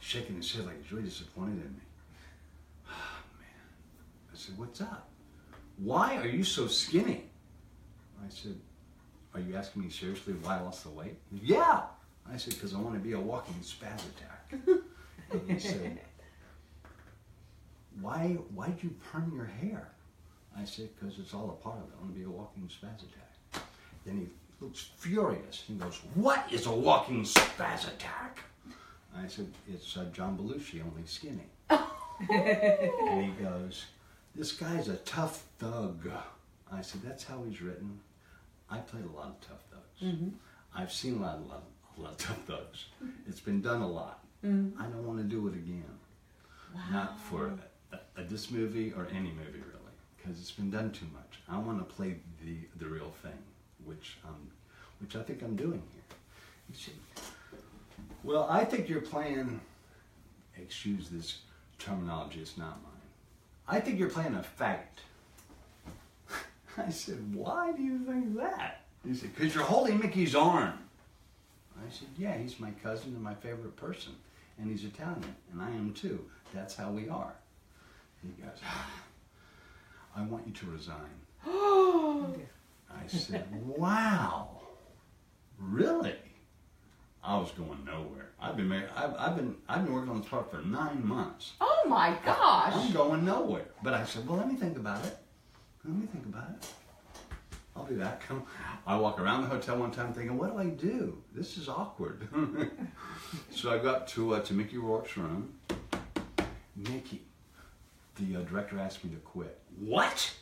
Shaking 0.00 0.36
his 0.36 0.52
head 0.52 0.66
like 0.66 0.80
he's 0.80 0.92
really 0.92 1.04
disappointed 1.08 1.54
in 1.54 1.72
me. 1.72 1.82
Man, 2.86 4.32
I 4.32 4.36
said, 4.36 4.56
"What's 4.56 4.80
up? 4.80 5.08
Why 5.78 6.16
are 6.18 6.26
you 6.28 6.44
so 6.44 6.68
skinny?" 6.68 7.24
I 8.24 8.30
said, 8.30 8.56
Are 9.34 9.40
you 9.40 9.56
asking 9.56 9.82
me 9.82 9.90
seriously 9.90 10.34
why 10.42 10.58
I 10.58 10.60
lost 10.60 10.82
the 10.84 10.90
weight? 10.90 11.16
Yeah. 11.32 11.82
I 12.30 12.36
said, 12.36 12.54
Because 12.54 12.74
I 12.74 12.78
want 12.78 12.94
to 12.94 13.00
be 13.00 13.12
a 13.12 13.20
walking 13.20 13.54
spaz 13.62 13.94
attack. 13.94 14.37
And 14.50 15.50
he 15.50 15.58
said, 15.58 16.00
Why 18.00 18.28
why'd 18.54 18.82
you 18.82 18.94
perm 19.12 19.32
your 19.34 19.46
hair? 19.46 19.88
I 20.56 20.64
said, 20.64 20.88
Because 20.98 21.18
it's 21.18 21.34
all 21.34 21.50
a 21.50 21.62
part 21.64 21.78
of 21.78 21.84
it. 21.84 21.94
I'm 22.00 22.08
going 22.08 22.14
to 22.14 22.18
be 22.18 22.24
a 22.24 22.30
walking 22.30 22.68
spaz 22.68 23.02
attack. 23.02 23.62
Then 24.04 24.18
he 24.18 24.28
looks 24.64 24.90
furious. 24.96 25.64
He 25.66 25.74
goes, 25.74 26.00
What 26.14 26.44
is 26.50 26.66
a 26.66 26.72
walking 26.72 27.24
spaz 27.24 27.86
attack? 27.88 28.40
I 29.16 29.26
said, 29.26 29.52
It's 29.72 29.96
uh, 29.96 30.04
John 30.12 30.36
Belushi, 30.36 30.82
only 30.82 31.06
skinny. 31.06 31.46
and 31.70 33.24
he 33.24 33.30
goes, 33.42 33.86
This 34.34 34.52
guy's 34.52 34.88
a 34.88 34.96
tough 34.98 35.44
thug. 35.58 36.10
I 36.72 36.80
said, 36.82 37.02
That's 37.02 37.24
how 37.24 37.42
he's 37.48 37.60
written. 37.62 38.00
I 38.70 38.78
played 38.78 39.04
a 39.04 39.16
lot 39.16 39.28
of 39.28 39.40
tough 39.40 39.62
thugs. 39.70 40.02
I've 40.74 40.92
seen 40.92 41.18
a 41.18 41.22
lot, 41.22 41.38
a 41.38 41.48
lot, 41.48 41.62
a 41.96 42.00
lot 42.02 42.10
of 42.12 42.18
tough 42.18 42.38
thugs. 42.46 42.86
It's 43.28 43.40
been 43.40 43.62
done 43.62 43.80
a 43.80 43.88
lot. 43.88 44.22
I 44.44 44.84
don't 44.84 45.06
want 45.06 45.18
to 45.18 45.24
do 45.24 45.48
it 45.48 45.54
again. 45.54 45.84
Not 46.92 47.18
for 47.20 47.52
a, 47.92 47.98
a, 48.20 48.22
this 48.24 48.50
movie 48.50 48.92
or 48.96 49.08
any 49.10 49.32
movie 49.32 49.60
really, 49.66 49.94
because 50.16 50.38
it's 50.38 50.50
been 50.50 50.70
done 50.70 50.92
too 50.92 51.06
much. 51.12 51.40
I 51.48 51.58
want 51.58 51.78
to 51.78 51.94
play 51.94 52.16
the 52.44 52.56
the 52.78 52.86
real 52.86 53.12
thing, 53.22 53.38
which 53.84 54.18
um, 54.24 54.50
which 55.00 55.16
I 55.16 55.22
think 55.22 55.42
I'm 55.42 55.56
doing 55.56 55.82
here. 55.92 56.94
Well, 58.22 58.46
I 58.50 58.64
think 58.64 58.88
you're 58.88 59.00
playing. 59.00 59.60
Excuse 60.56 61.08
this 61.08 61.38
terminology; 61.78 62.40
it's 62.40 62.58
not 62.58 62.82
mine. 62.82 62.98
I 63.66 63.80
think 63.80 63.98
you're 63.98 64.10
playing 64.10 64.34
a 64.34 64.42
fight. 64.42 65.00
I 66.76 66.90
said, 66.90 67.34
why 67.34 67.72
do 67.72 67.82
you 67.82 67.98
think 67.98 68.36
that? 68.36 68.82
He 69.06 69.14
said, 69.14 69.34
because 69.34 69.54
you're 69.54 69.64
holding 69.64 69.98
Mickey's 69.98 70.34
arm. 70.34 70.78
I 71.76 71.90
said, 71.90 72.08
yeah, 72.16 72.36
he's 72.36 72.58
my 72.58 72.70
cousin 72.82 73.14
and 73.14 73.22
my 73.22 73.34
favorite 73.34 73.76
person. 73.76 74.14
And 74.58 74.70
he's 74.70 74.84
Italian, 74.84 75.36
and 75.52 75.62
I 75.62 75.68
am 75.70 75.92
too. 75.92 76.24
That's 76.52 76.74
how 76.74 76.90
we 76.90 77.08
are. 77.08 77.32
He 78.22 78.42
goes, 78.42 78.58
"Ah, 78.64 78.90
I 80.16 80.22
want 80.22 80.46
you 80.46 80.52
to 80.52 80.66
resign. 80.66 80.96
I 81.46 83.06
said, 83.06 83.46
wow, 83.76 84.48
really? 85.58 86.16
I 87.22 87.36
was 87.36 87.50
going 87.52 87.84
nowhere. 87.84 88.30
I've 88.40 88.56
been 88.56 88.68
married, 88.68 88.88
I've, 88.96 89.14
I've 89.16 89.36
been 89.36 89.56
I've 89.68 89.84
been 89.84 89.94
working 89.94 90.10
on 90.10 90.20
this 90.20 90.28
part 90.28 90.50
for 90.50 90.62
nine 90.62 91.06
months. 91.06 91.52
Oh 91.60 91.84
my 91.88 92.16
gosh! 92.24 92.72
I'm 92.74 92.92
going 92.92 93.24
nowhere. 93.24 93.66
But 93.82 93.94
I 93.94 94.04
said, 94.04 94.26
well, 94.26 94.38
let 94.38 94.48
me 94.48 94.54
think 94.56 94.76
about 94.76 95.04
it. 95.04 95.16
Let 95.84 95.94
me 95.94 96.06
think 96.06 96.26
about 96.26 96.50
it. 96.50 96.72
I'll 97.78 97.86
do 97.86 97.96
that. 97.98 98.20
Come. 98.20 98.42
I 98.86 98.96
walk 98.96 99.20
around 99.20 99.42
the 99.42 99.48
hotel 99.48 99.78
one 99.78 99.90
time 99.90 100.12
thinking, 100.12 100.36
what 100.36 100.52
do 100.52 100.58
I 100.58 100.66
do? 100.66 101.18
This 101.34 101.56
is 101.56 101.68
awkward. 101.68 102.26
so 103.50 103.70
I 103.70 103.78
got 103.78 104.08
to 104.08 104.34
uh, 104.34 104.40
to 104.40 104.54
Mickey 104.54 104.78
Rourke's 104.78 105.16
room. 105.16 105.54
Mickey, 106.74 107.22
the 108.16 108.36
uh, 108.36 108.42
director 108.42 108.78
asked 108.78 109.04
me 109.04 109.10
to 109.10 109.16
quit. 109.18 109.60
What? 109.78 110.34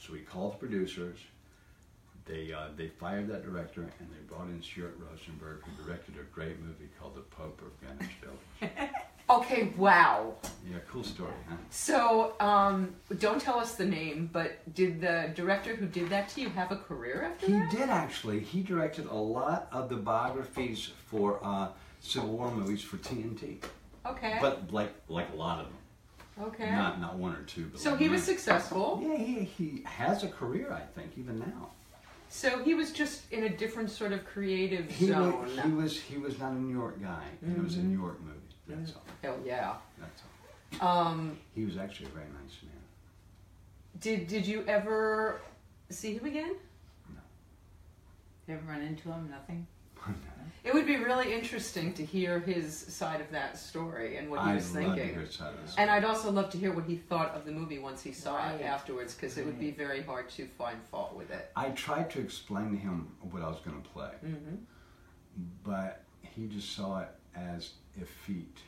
So 0.00 0.14
he 0.14 0.20
called 0.20 0.54
the 0.54 0.58
producers. 0.58 1.18
They 2.24 2.52
uh, 2.52 2.68
they 2.76 2.88
fired 2.88 3.28
that 3.28 3.44
director 3.44 3.82
and 3.82 4.08
they 4.10 4.22
brought 4.28 4.48
in 4.48 4.62
Stuart 4.62 4.96
Rosenberg, 4.98 5.62
who 5.64 5.84
directed 5.84 6.14
a 6.20 6.34
great 6.34 6.60
movie 6.60 6.88
called 7.00 7.14
The 7.14 7.20
Pope 7.20 7.60
of 7.62 7.80
Greenwich 7.80 8.16
Village. 8.20 8.80
Okay, 9.28 9.72
wow. 9.76 10.34
yeah, 10.70 10.76
cool 10.88 11.02
story, 11.02 11.32
huh? 11.48 11.56
So, 11.70 12.34
um, 12.38 12.94
don't 13.18 13.40
tell 13.40 13.58
us 13.58 13.74
the 13.74 13.84
name, 13.84 14.30
but 14.32 14.72
did 14.74 15.00
the 15.00 15.32
director 15.34 15.74
who 15.74 15.86
did 15.86 16.08
that 16.10 16.28
to 16.30 16.42
you 16.42 16.48
have 16.50 16.70
a 16.70 16.76
career 16.76 17.22
after 17.32 17.46
He 17.46 17.52
that? 17.54 17.70
did 17.72 17.88
actually. 17.88 18.38
He 18.38 18.62
directed 18.62 19.06
a 19.06 19.14
lot 19.14 19.66
of 19.72 19.88
the 19.88 19.96
biographies 19.96 20.92
for 21.08 21.40
uh, 21.42 21.68
Civil 22.00 22.28
War 22.36 22.52
movies 22.52 22.82
for 22.82 22.98
TNT, 22.98 23.56
Okay. 24.06 24.38
but 24.40 24.72
like 24.72 24.94
like 25.08 25.32
a 25.32 25.36
lot 25.36 25.58
of 25.58 25.66
them, 25.66 26.46
okay. 26.48 26.70
not 26.70 27.00
not 27.00 27.16
one 27.16 27.34
or 27.34 27.42
two. 27.42 27.66
But 27.66 27.80
so 27.80 27.90
like 27.90 27.98
he 28.00 28.08
was 28.08 28.22
successful. 28.22 29.00
Yeah, 29.04 29.16
he, 29.16 29.40
he 29.42 29.82
has 29.86 30.22
a 30.22 30.28
career, 30.28 30.72
I 30.72 30.82
think, 30.98 31.18
even 31.18 31.40
now. 31.40 31.70
So 32.28 32.62
he 32.62 32.74
was 32.74 32.92
just 32.92 33.32
in 33.32 33.42
a 33.44 33.48
different 33.48 33.90
sort 33.90 34.12
of 34.12 34.24
creative 34.24 34.88
He 34.88 35.06
zone. 35.08 35.42
was, 35.42 35.58
he 35.64 35.70
was 35.72 36.00
he 36.00 36.18
was 36.18 36.38
not 36.38 36.52
a 36.52 36.60
New 36.60 36.72
York 36.76 37.02
guy. 37.02 37.24
It 37.42 37.60
was 37.60 37.74
a 37.76 37.80
New 37.82 37.98
York 37.98 38.20
movie. 38.20 38.38
That's 38.68 38.92
all. 38.94 39.02
Hell 39.22 39.38
yeah. 39.44 39.74
That's 39.98 40.22
all. 40.80 40.88
Um, 40.88 41.38
He 41.54 41.64
was 41.64 41.76
actually 41.76 42.06
a 42.06 42.10
very 42.10 42.26
nice 42.42 42.58
man. 42.62 42.72
did 44.00 44.26
did 44.28 44.46
you 44.46 44.64
ever 44.66 45.40
see 45.90 46.14
him 46.14 46.24
again? 46.26 46.54
No. 47.14 47.20
You 48.48 48.54
ever 48.54 48.66
run 48.68 48.82
into 48.82 49.08
him? 49.10 49.30
Nothing. 49.30 49.66
It 50.64 50.74
would 50.74 50.86
be 50.86 50.96
really 50.96 51.32
interesting 51.32 51.92
to 51.94 52.04
hear 52.04 52.40
his 52.40 52.76
side 52.76 53.20
of 53.20 53.30
that 53.30 53.56
story 53.56 54.16
and 54.16 54.28
what 54.28 54.40
he 54.42 54.46
I'd 54.50 54.54
was 54.56 54.68
thinking. 54.68 55.10
hear 55.10 55.20
his 55.20 55.34
side 55.36 55.54
of 55.54 55.74
the 55.74 55.80
And. 55.80 55.88
I'd 55.88 56.02
also 56.04 56.28
love 56.32 56.50
to 56.50 56.58
hear 56.58 56.72
what 56.72 56.86
he 56.86 56.96
thought 56.96 57.30
of 57.36 57.44
the 57.44 57.52
movie 57.52 57.78
once 57.78 58.02
he 58.02 58.10
saw 58.10 58.50
it 58.52 58.62
afterwards, 58.62 59.14
because 59.14 59.38
it 59.38 59.46
would 59.46 59.60
be 59.60 59.70
very 59.70 60.02
hard 60.02 60.28
to 60.30 60.46
find 60.58 60.82
fault 60.90 61.14
with 61.14 61.30
it. 61.30 61.52
I 61.54 61.68
tried 61.70 62.10
to 62.10 62.20
explain 62.20 62.72
to 62.72 62.76
him 62.76 63.12
what 63.30 63.42
I 63.44 63.48
was 63.48 63.60
going 63.64 63.80
to 63.80 63.88
play. 63.90 64.10
hmm 64.20 64.56
but 65.62 66.02
he 66.22 66.46
just 66.48 66.74
saw 66.74 67.00
it 67.02 67.08
as 67.36 67.70
effete 68.00 68.58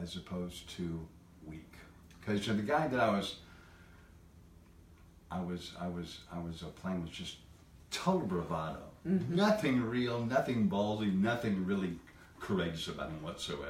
as 0.00 0.16
opposed 0.16 0.68
to 0.76 1.06
weak. 1.46 1.72
Because 2.20 2.46
the 2.46 2.54
guy 2.54 2.86
that 2.88 3.00
I 3.00 3.10
was, 3.10 3.36
I 5.30 5.40
was, 5.40 5.72
I 5.80 5.88
was, 5.88 6.20
I 6.32 6.38
was 6.38 6.62
uh, 6.62 6.66
playing 6.80 7.02
was 7.02 7.10
just 7.10 7.36
total 7.90 8.20
bravado. 8.26 8.80
Nothing 9.04 9.82
real, 9.84 10.24
nothing 10.24 10.68
ballsy, 10.68 11.14
nothing 11.14 11.66
really 11.66 11.98
courageous 12.40 12.88
about 12.88 13.10
him 13.10 13.22
whatsoever. 13.22 13.68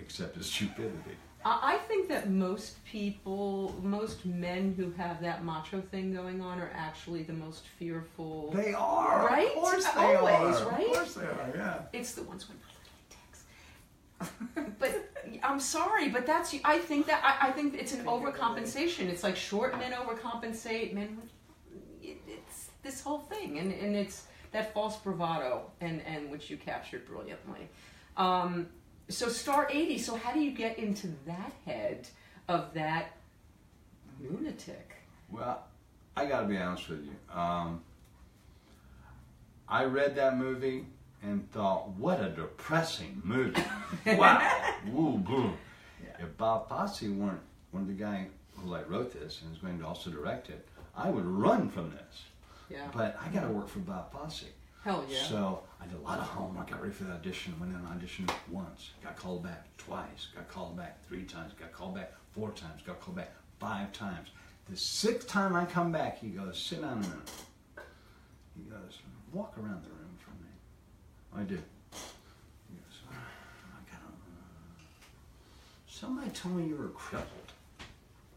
except 0.00 0.36
his 0.36 0.46
stupidity. 0.50 1.16
I 1.46 1.76
think 1.88 2.08
that 2.08 2.30
most 2.30 2.82
people, 2.86 3.74
most 3.82 4.24
men 4.24 4.72
who 4.78 4.90
have 4.92 5.20
that 5.20 5.44
macho 5.44 5.82
thing 5.90 6.14
going 6.14 6.40
on, 6.40 6.58
are 6.58 6.70
actually 6.74 7.22
the 7.22 7.34
most 7.34 7.64
fearful. 7.78 8.50
They 8.52 8.72
are, 8.72 9.26
Right? 9.26 9.48
Of 9.48 9.54
course 9.62 9.84
they 9.84 10.14
Always, 10.16 10.56
are. 10.62 10.70
right? 10.70 10.86
Of 10.86 10.92
course 10.94 11.14
they 11.14 11.26
are. 11.26 11.52
Yeah. 11.54 11.80
It's 11.92 12.14
the 12.14 12.22
ones 12.22 12.48
with 12.48 12.56
the 12.62 12.64
little 12.64 12.70
dicks. 12.70 12.73
But 14.78 15.10
I'm 15.42 15.60
sorry, 15.60 16.08
but 16.08 16.26
that's 16.26 16.54
I 16.64 16.78
think 16.78 17.06
that 17.06 17.22
I, 17.24 17.48
I 17.48 17.52
think 17.52 17.74
it's 17.74 17.92
an 17.92 18.04
overcompensation. 18.04 19.08
It's 19.08 19.22
like 19.22 19.36
short 19.36 19.78
men 19.78 19.92
overcompensate, 19.92 20.92
men 20.92 21.18
it, 22.02 22.18
it's 22.26 22.70
this 22.82 23.00
whole 23.00 23.20
thing, 23.20 23.58
and 23.58 23.72
and 23.72 23.94
it's 23.96 24.26
that 24.52 24.74
false 24.74 24.96
bravado, 24.98 25.70
and 25.80 26.02
and 26.02 26.30
which 26.30 26.50
you 26.50 26.56
captured 26.56 27.06
brilliantly. 27.06 27.68
Um, 28.16 28.68
so 29.08 29.28
star 29.28 29.68
eighty. 29.70 29.98
So 29.98 30.16
how 30.16 30.32
do 30.32 30.40
you 30.40 30.50
get 30.50 30.78
into 30.78 31.08
that 31.26 31.52
head 31.64 32.08
of 32.48 32.74
that 32.74 33.12
lunatic? 34.20 34.96
Well, 35.30 35.64
I 36.16 36.26
got 36.26 36.42
to 36.42 36.46
be 36.46 36.56
honest 36.56 36.88
with 36.88 37.04
you. 37.04 37.38
Um, 37.38 37.82
I 39.68 39.84
read 39.84 40.14
that 40.16 40.36
movie 40.36 40.86
and 41.24 41.50
thought, 41.52 41.88
what 41.90 42.20
a 42.20 42.28
depressing 42.28 43.20
movie. 43.24 43.62
wow. 44.06 44.74
Woo, 44.92 45.18
boo. 45.18 45.52
If 46.18 46.36
Bob 46.36 46.68
Fosse 46.68 47.02
weren't 47.02 47.40
one 47.70 47.82
of 47.82 47.88
the 47.88 47.94
guy 47.94 48.28
who 48.56 48.70
like 48.70 48.88
wrote 48.88 49.12
this 49.12 49.42
and 49.42 49.54
is 49.54 49.60
going 49.60 49.78
to 49.80 49.86
also 49.86 50.10
direct 50.10 50.48
it, 50.48 50.66
I 50.96 51.10
would 51.10 51.24
run 51.24 51.68
from 51.68 51.90
this. 51.90 52.24
Yeah. 52.70 52.86
But 52.94 53.18
I 53.20 53.28
got 53.28 53.42
to 53.42 53.48
work 53.48 53.68
for 53.68 53.80
Bob 53.80 54.12
Fosse. 54.12 54.44
Hell 54.84 55.04
yeah. 55.08 55.22
So 55.24 55.62
I 55.80 55.86
did 55.86 55.96
a 55.96 56.02
lot 56.02 56.18
of 56.18 56.26
homework. 56.26 56.70
Got 56.70 56.82
ready 56.82 56.94
for 56.94 57.04
the 57.04 57.12
audition. 57.12 57.54
Went 57.58 57.72
in 57.72 57.78
and 57.78 57.88
auditioned 57.88 58.30
once. 58.50 58.90
Got 59.02 59.16
called 59.16 59.42
back 59.42 59.66
twice. 59.78 60.28
Got 60.34 60.48
called 60.48 60.76
back 60.76 61.02
three 61.06 61.24
times. 61.24 61.52
Got 61.58 61.72
called 61.72 61.94
back 61.94 62.12
four 62.32 62.50
times. 62.50 62.82
Got 62.86 63.00
called 63.00 63.16
back 63.16 63.32
five 63.58 63.92
times. 63.92 64.28
The 64.70 64.76
sixth 64.76 65.26
time 65.28 65.56
I 65.56 65.64
come 65.64 65.90
back, 65.90 66.18
he 66.18 66.28
goes, 66.28 66.58
"Sit 66.58 66.82
down 66.82 66.98
a 66.98 67.00
minute." 67.00 67.30
He 68.56 68.62
goes, 68.70 68.98
"Walk 69.32 69.54
around 69.58 69.84
the 69.84 69.88
room 69.90 69.93
for 69.93 69.93
me." 69.93 69.93
I. 71.36 71.40
He 71.40 71.46
goes, 71.46 71.60
"I 73.10 73.80
got 73.90 74.00
Somebody 75.86 76.30
told 76.30 76.56
me 76.56 76.68
you 76.68 76.76
were 76.76 76.88
crippled. 76.88 77.52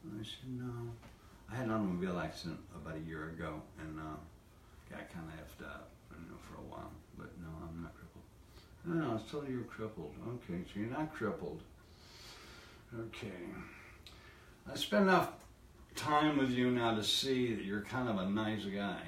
I 0.05 0.23
said, 0.23 0.49
"No." 0.49 0.91
I 1.51 1.55
had 1.55 1.65
an 1.65 1.71
automobile 1.71 2.19
accident 2.19 2.59
about 2.75 2.97
a 2.97 3.07
year 3.07 3.29
ago, 3.29 3.61
and 3.79 3.99
uh, 3.99 4.17
got 4.89 5.09
kind 5.11 5.25
of 5.27 5.39
effed 5.39 5.65
up, 5.65 5.89
you 6.11 6.17
know, 6.29 6.37
for 6.41 6.55
a 6.55 6.65
while. 6.65 6.91
But 7.17 7.29
no, 7.39 7.47
I'm 7.61 7.83
not 7.83 7.93
crippled. 7.95 8.23
No, 8.85 9.11
I 9.11 9.13
was 9.13 9.23
told 9.31 9.47
you 9.47 9.57
were 9.57 9.63
crippled. 9.63 10.13
Okay, 10.27 10.63
so 10.65 10.79
you're 10.79 10.89
not 10.89 11.13
crippled. 11.13 11.61
Okay. 12.97 13.31
I 14.71 14.75
spent 14.75 15.03
enough 15.03 15.31
time 15.95 16.37
with 16.37 16.51
you 16.51 16.71
now 16.71 16.95
to 16.95 17.03
see 17.03 17.53
that 17.53 17.63
you're 17.63 17.81
kind 17.81 18.09
of 18.09 18.17
a 18.17 18.29
nice 18.29 18.65
guy. 18.65 19.01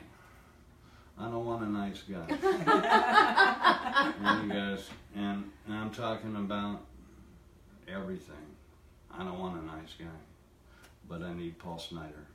I 1.19 1.23
don't 1.23 1.45
want 1.45 1.63
a 1.63 1.69
nice 1.69 2.01
guy. 2.03 2.25
and 4.23 4.43
he 4.43 4.57
goes, 4.57 4.89
and, 5.15 5.51
and 5.67 5.75
I'm 5.75 5.89
talking 5.91 6.35
about 6.35 6.79
everything. 7.87 8.35
I 9.13 9.23
don't 9.23 9.37
want 9.37 9.61
a 9.61 9.65
nice 9.65 9.93
guy, 9.97 10.05
but 11.09 11.21
I 11.21 11.33
need 11.33 11.59
Paul 11.59 11.77
Snider, 11.77 12.27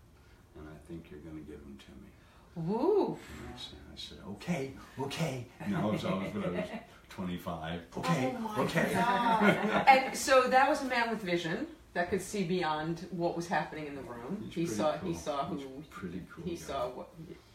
and 0.58 0.68
I 0.68 0.76
think 0.86 1.06
you're 1.10 1.20
going 1.20 1.42
to 1.42 1.50
give 1.50 1.60
him 1.60 1.78
to 1.78 1.90
me. 1.92 2.08
Woo. 2.56 3.16
I 3.16 3.58
said, 3.58 3.78
I 3.92 3.96
said, 3.96 4.18
okay, 4.32 4.72
okay. 5.00 5.46
No, 5.68 5.78
I 5.78 5.84
was, 5.86 6.04
I 6.04 6.14
was, 6.14 6.34
when 6.34 6.44
I 6.44 6.48
was 6.50 6.68
25. 7.08 7.80
Okay, 7.96 8.34
Oh 8.38 8.62
okay. 8.62 8.92
And 9.88 10.16
so 10.16 10.42
that 10.42 10.68
was 10.68 10.82
a 10.82 10.86
man 10.86 11.10
with 11.10 11.22
vision 11.22 11.66
that 11.94 12.10
could 12.10 12.20
see 12.20 12.44
beyond 12.44 13.06
what 13.10 13.36
was 13.36 13.48
happening 13.48 13.86
in 13.86 13.94
the 13.94 14.02
room. 14.02 14.50
He's 14.50 14.70
he 14.70 14.74
saw. 14.76 14.96
cool. 14.98 15.08
He 15.08 15.16
saw 15.16 15.46
who. 15.46 15.56
He's 15.56 15.86
pretty 15.90 16.22
cool. 16.32 16.44
He 16.44 16.56
guy. 16.56 16.56
saw 16.56 16.88
what. 16.90 17.08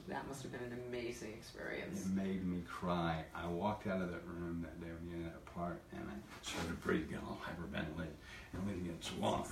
That 0.10 0.28
must 0.28 0.42
have 0.42 0.52
been 0.52 0.64
an 0.64 0.80
amazing 0.88 1.34
experience. 1.34 2.02
It 2.02 2.16
made 2.16 2.44
me 2.46 2.64
cry. 2.68 3.24
I 3.36 3.48
walked 3.48 3.86
out 3.86 4.02
of 4.02 4.12
that 4.12 4.26
room 4.26 4.66
that 4.66 4.82
day 4.82 4.88
when 5.00 5.18
you 5.18 5.24
had 5.24 5.34
that 5.34 5.46
part, 5.54 5.80
and 5.92 6.02
I 6.02 6.16
started 6.42 6.82
breathing, 6.82 7.20
all 7.28 7.40
hyperventilating, 7.44 8.18
and 8.54 8.68
leaving 8.68 8.88
it 8.88 9.04
swollen. 9.04 9.44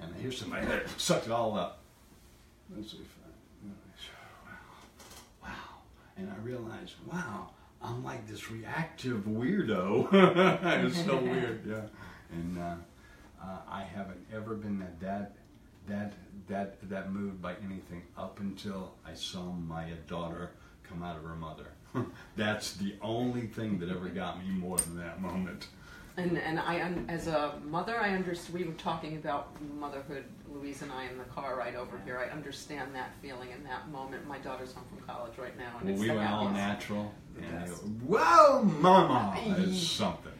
And 0.00 0.14
here's 0.16 0.38
somebody 0.38 0.66
that 0.66 0.88
sucked 1.00 1.26
it 1.26 1.32
all 1.32 1.58
up. 1.58 1.80
Let's 2.74 2.92
see 2.92 2.98
if 2.98 3.16
I, 3.24 3.68
I 3.68 4.52
wow, 4.52 5.50
wow. 5.50 5.78
And 6.16 6.30
I 6.30 6.36
realized, 6.44 6.94
wow, 7.10 7.50
I'm 7.82 8.04
like 8.04 8.28
this 8.28 8.50
reactive 8.50 9.24
weirdo. 9.24 10.08
it's 10.84 11.04
so 11.04 11.16
weird, 11.16 11.66
yeah. 11.66 11.80
And 12.30 12.58
uh, 12.58 12.74
uh, 13.42 13.58
I 13.68 13.82
haven't 13.82 14.24
ever 14.32 14.54
been 14.54 14.78
that 14.78 15.00
that 15.00 15.35
that 15.88 16.12
that 16.48 16.88
that 16.88 17.12
moved 17.12 17.40
by 17.42 17.54
anything 17.64 18.02
up 18.16 18.40
until 18.40 18.94
I 19.06 19.14
saw 19.14 19.42
my 19.52 19.84
daughter 20.08 20.50
come 20.88 21.02
out 21.02 21.16
of 21.16 21.22
her 21.24 21.36
mother. 21.36 21.66
That's 22.36 22.74
the 22.74 22.94
only 23.02 23.46
thing 23.46 23.78
that 23.80 23.88
ever 23.90 24.08
got 24.08 24.38
me 24.44 24.50
more 24.52 24.78
than 24.78 24.96
that 24.98 25.20
moment. 25.20 25.68
And 26.18 26.38
and 26.38 26.58
I, 26.58 26.92
as 27.08 27.26
a 27.26 27.58
mother, 27.64 27.98
I 27.98 28.10
understand. 28.14 28.58
We 28.58 28.64
were 28.64 28.72
talking 28.74 29.16
about 29.16 29.48
motherhood, 29.78 30.24
Louise 30.50 30.80
and 30.82 30.90
I, 30.92 31.04
in 31.04 31.18
the 31.18 31.24
car 31.24 31.56
ride 31.56 31.74
over 31.74 32.00
here. 32.06 32.18
I 32.18 32.32
understand 32.34 32.94
that 32.94 33.10
feeling 33.20 33.50
in 33.50 33.62
that 33.64 33.90
moment. 33.90 34.26
My 34.26 34.38
daughter's 34.38 34.72
home 34.72 34.84
from 34.88 35.06
college 35.06 35.36
right 35.36 35.56
now, 35.58 35.72
and 35.78 35.84
Well, 35.84 35.92
it's 35.94 36.00
we 36.00 36.08
went 36.10 36.30
all 36.30 36.48
natural. 36.48 37.12
The 37.34 37.42
And 37.42 37.66
best. 37.66 37.82
it, 37.82 37.88
Whoa, 38.06 38.62
mama! 38.62 39.34
It's 39.58 39.78
something. 39.86 40.32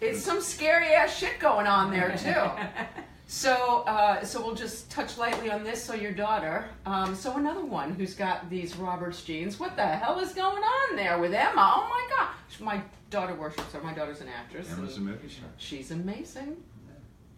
It's 0.00 0.22
some 0.22 0.40
scary 0.40 0.88
ass 0.88 1.16
shit 1.16 1.38
going 1.38 1.66
on 1.68 1.90
there 1.92 2.16
too. 2.16 2.64
So, 3.30 3.84
uh, 3.86 4.24
so 4.24 4.44
we'll 4.44 4.56
just 4.56 4.90
touch 4.90 5.16
lightly 5.16 5.52
on 5.52 5.62
this. 5.62 5.80
So 5.80 5.94
your 5.94 6.10
daughter, 6.10 6.68
um, 6.84 7.14
so 7.14 7.36
another 7.36 7.64
one 7.64 7.94
who's 7.94 8.12
got 8.12 8.50
these 8.50 8.74
Roberts 8.74 9.22
genes. 9.22 9.60
What 9.60 9.76
the 9.76 9.86
hell 9.86 10.18
is 10.18 10.32
going 10.32 10.64
on 10.64 10.96
there 10.96 11.16
with 11.16 11.32
Emma? 11.32 11.74
Oh 11.76 11.88
my 11.88 12.06
gosh, 12.10 12.58
my 12.60 12.82
daughter 13.08 13.36
worships 13.36 13.72
her. 13.72 13.80
My 13.82 13.94
daughter's 13.94 14.20
an 14.20 14.26
actress. 14.28 14.68
Emma's 14.72 14.96
a 14.96 15.00
movie 15.00 15.28
star. 15.28 15.48
she's 15.58 15.92
amazing. 15.92 16.56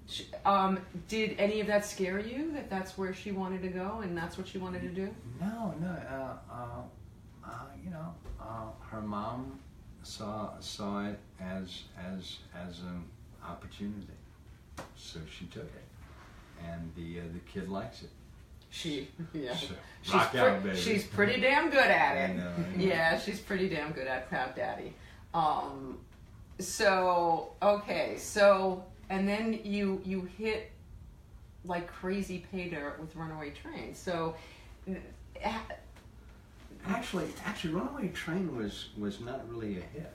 She, 0.07 0.25
um, 0.47 0.81
did 1.09 1.37
any 1.39 1.61
of 1.61 1.67
that 1.67 1.85
scare 1.85 2.19
you? 2.19 2.53
That 2.53 2.71
that's 2.71 2.97
where 2.97 3.13
she 3.13 3.31
wanted 3.31 3.61
to 3.61 3.69
go, 3.69 4.01
and 4.03 4.17
that's 4.17 4.39
what 4.39 4.49
she 4.49 4.57
wanted 4.57 4.81
to 4.81 4.89
do? 4.89 5.15
No, 5.43 5.75
no. 5.79 5.89
Uh, 5.89 6.37
uh, 6.51 6.65
uh, 7.45 7.51
you 7.85 7.91
know, 7.91 8.15
uh, 8.41 8.69
her 8.89 9.03
mom 9.03 9.61
saw 10.03 10.59
saw 10.59 11.07
it 11.07 11.19
as 11.39 11.83
as 11.99 12.39
as 12.57 12.81
an 12.81 13.05
opportunity, 13.47 14.09
so 14.97 15.21
she 15.39 15.47
took 15.47 15.65
it, 15.65 15.85
and 16.67 16.91
the 16.97 17.21
uh, 17.21 17.23
the 17.33 17.41
kid 17.41 17.69
likes 17.69 18.03
it. 18.03 18.11
She, 18.71 19.09
yeah, 19.35 19.55
So, 19.55 19.67
she's, 20.01 20.15
rock 20.15 20.31
pre- 20.31 20.41
out, 20.41 20.63
baby. 20.65 20.77
she's 20.77 21.05
pretty 21.05 21.41
damn 21.41 21.69
good 21.71 21.79
at 21.91 22.17
it. 22.17 22.31
I 22.31 22.37
know, 22.37 22.53
I 22.57 22.61
know. 22.79 22.85
Yeah, 22.85 23.19
she's 23.19 23.39
pretty 23.39 23.69
damn 23.69 23.93
good 23.93 24.07
at 24.07 24.29
Proud 24.31 24.55
Daddy. 24.57 24.95
Um, 25.35 25.99
so 26.59 27.53
okay, 27.63 28.17
so 28.19 28.85
and 29.11 29.29
then 29.29 29.61
you 29.65 30.01
you 30.05 30.23
hit 30.39 30.71
like 31.65 31.87
crazy 31.87 32.45
pay 32.51 32.69
dirt 32.71 32.99
with 33.01 33.15
Runaway 33.15 33.51
Train. 33.51 33.95
So 33.95 34.35
uh, 34.91 34.95
Actually, 36.89 37.27
actually, 37.45 37.75
Runaway 37.75 38.09
Train 38.09 38.57
was 38.57 38.89
was 38.99 39.21
not 39.21 39.49
really 39.49 39.79
a 39.79 39.81
hit. 39.81 40.13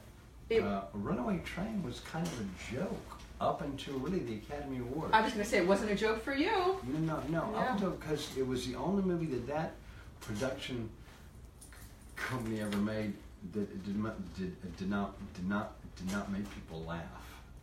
It- 0.49 0.63
uh, 0.63 0.81
Runaway 0.93 1.39
Train 1.45 1.81
was 1.83 1.99
kind 2.01 2.25
of 2.27 2.33
a 2.41 2.73
joke 2.75 3.16
up 3.39 3.61
until 3.61 3.95
really 3.99 4.19
the 4.19 4.35
Academy 4.35 4.79
Awards. 4.79 5.11
I 5.13 5.21
was 5.21 5.31
gonna 5.31 5.45
say 5.45 5.57
it 5.57 5.67
wasn't 5.67 5.91
a 5.91 5.95
joke 5.95 6.23
for 6.23 6.33
you. 6.33 6.49
No, 6.51 6.99
no, 6.99 7.21
no. 7.29 7.49
Yeah. 7.53 7.59
Up 7.59 7.71
until 7.73 7.91
because 7.91 8.35
it 8.37 8.45
was 8.47 8.67
the 8.67 8.75
only 8.75 9.03
movie 9.03 9.27
that 9.27 9.47
that 9.47 9.73
production 10.21 10.89
company 12.15 12.61
ever 12.61 12.77
made 12.77 13.13
that 13.53 13.83
did 13.85 13.97
not 14.03 14.35
did, 14.35 14.77
did 14.77 14.89
not 14.89 15.13
did 15.35 15.47
not 15.47 15.73
did 15.95 16.11
not 16.11 16.31
make 16.31 16.43
people 16.53 16.83
laugh 16.83 17.03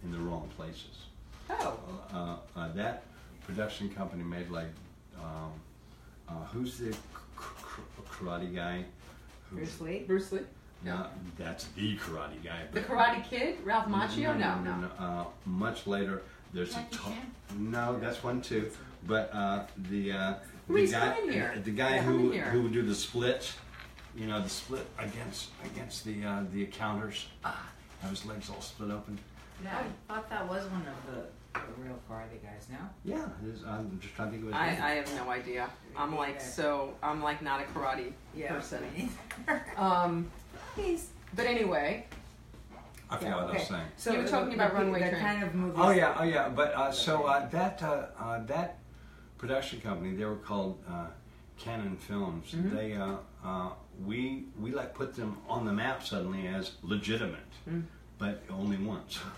in 0.05 0.13
the 0.13 0.19
wrong 0.19 0.49
places. 0.57 1.07
Oh, 1.51 1.79
Uh, 2.13 2.37
uh, 2.59 2.73
that 2.73 3.03
production 3.47 3.89
company 3.91 4.23
made 4.23 4.49
like 4.51 4.69
um, 5.21 5.53
uh, 6.29 6.33
who's 6.53 6.79
the 6.79 6.97
karate 8.09 8.55
guy? 8.55 8.85
Who- 9.51 9.57
Bruce 9.57 9.81
Lee. 9.81 9.99
Bruce 10.07 10.33
Lee, 10.33 10.41
No, 10.85 11.07
that's 11.39 11.65
the 11.69 11.97
karate 11.97 12.43
guy. 12.45 12.63
the 12.73 12.81
Karate 12.81 13.25
Kid, 13.29 13.57
Ralph 13.65 13.87
Macchio. 13.87 14.39
No, 14.39 14.61
no. 14.61 14.91
Uh, 14.99 15.25
much 15.47 15.87
later, 15.87 16.23
there's 16.53 16.75
Jackie 16.75 16.97
a 16.97 16.99
ta- 16.99 17.13
no. 17.59 17.99
That's 17.99 18.23
one 18.23 18.43
too. 18.43 18.71
But 19.07 19.31
uh, 19.33 19.65
the 19.91 20.13
uh, 20.13 20.35
the 20.69 20.87
guy, 20.87 21.15
come 21.15 21.29
in 21.29 21.33
here. 21.33 21.55
the 21.63 21.71
guy 21.71 21.99
who 21.99 22.31
here. 22.31 22.45
who 22.45 22.63
would 22.63 22.73
do 22.73 22.83
the 22.83 22.95
split, 22.95 23.53
you 24.17 24.27
know, 24.27 24.43
the 24.43 24.49
split 24.49 24.87
against 24.99 25.51
against 25.65 26.05
the 26.05 26.25
uh, 26.25 26.43
the 26.53 26.65
accounters. 26.65 27.27
Ah, 27.45 27.69
have 28.01 28.11
his 28.11 28.25
legs 28.27 28.51
all 28.51 28.61
split 28.61 28.91
open. 28.91 29.19
Yeah, 29.63 29.79
I 30.11 30.15
thought 30.15 30.29
that 30.31 30.49
was 30.49 30.65
one 30.67 30.83
of 30.83 31.15
the, 31.15 31.61
the 31.61 31.83
real 31.83 31.99
karate 32.11 32.43
guys. 32.43 32.67
No. 32.71 32.77
Yeah, 33.05 33.25
it 33.43 33.55
is, 33.55 33.65
I'm 33.65 33.99
just 34.03 34.15
trying 34.15 34.29
to 34.29 34.33
think 34.33 34.43
of 34.43 34.53
his 34.53 34.57
I, 34.61 34.73
name. 34.73 34.83
I 34.83 34.91
have 34.91 35.15
no 35.15 35.31
idea. 35.31 35.71
I'm 35.97 36.17
like 36.17 36.35
neither. 36.35 36.45
so. 36.45 36.95
I'm 37.03 37.23
like 37.23 37.41
not 37.41 37.61
a 37.61 37.65
karate 37.65 38.13
person. 38.49 38.83
me. 38.97 39.09
Um, 39.77 40.31
He's 40.77 41.11
but 41.35 41.47
anyway, 41.47 42.07
I 43.11 43.17
forgot 43.17 43.45
what 43.47 43.55
I 43.55 43.59
was 43.59 43.67
saying. 43.69 43.83
So 43.97 44.13
You 44.13 44.19
were 44.19 44.25
the- 44.25 44.31
talking 44.31 44.55
about 44.55 44.73
the- 44.73 44.79
Runaway 44.79 45.03
the 45.05 45.11
Train. 45.11 45.23
kind 45.23 45.43
of 45.43 45.55
movies. 45.55 45.79
Oh 45.81 45.91
yeah, 45.91 46.17
oh 46.19 46.25
yeah. 46.25 46.49
But 46.49 46.75
uh, 46.75 46.93
so 46.93 47.25
uh, 47.25 47.49
that 47.51 47.83
uh, 47.83 48.07
uh, 48.19 48.45
that 48.47 48.79
production 49.39 49.81
company, 49.81 50.15
they 50.17 50.25
were 50.25 50.37
called 50.37 50.83
uh, 50.89 51.07
Cannon 51.59 51.97
Films. 51.97 52.53
Mm-hmm. 52.53 52.77
They 52.77 52.93
uh, 52.95 53.17
uh, 53.45 53.71
we 54.05 54.45
we 54.61 54.73
like 54.73 54.95
put 54.95 55.15
them 55.15 55.39
on 55.49 55.65
the 55.65 55.73
map 55.73 56.03
suddenly 56.05 56.47
as 56.47 56.73
legitimate, 56.83 57.41
but 58.19 58.43
only 58.51 58.77
once. 58.79 59.19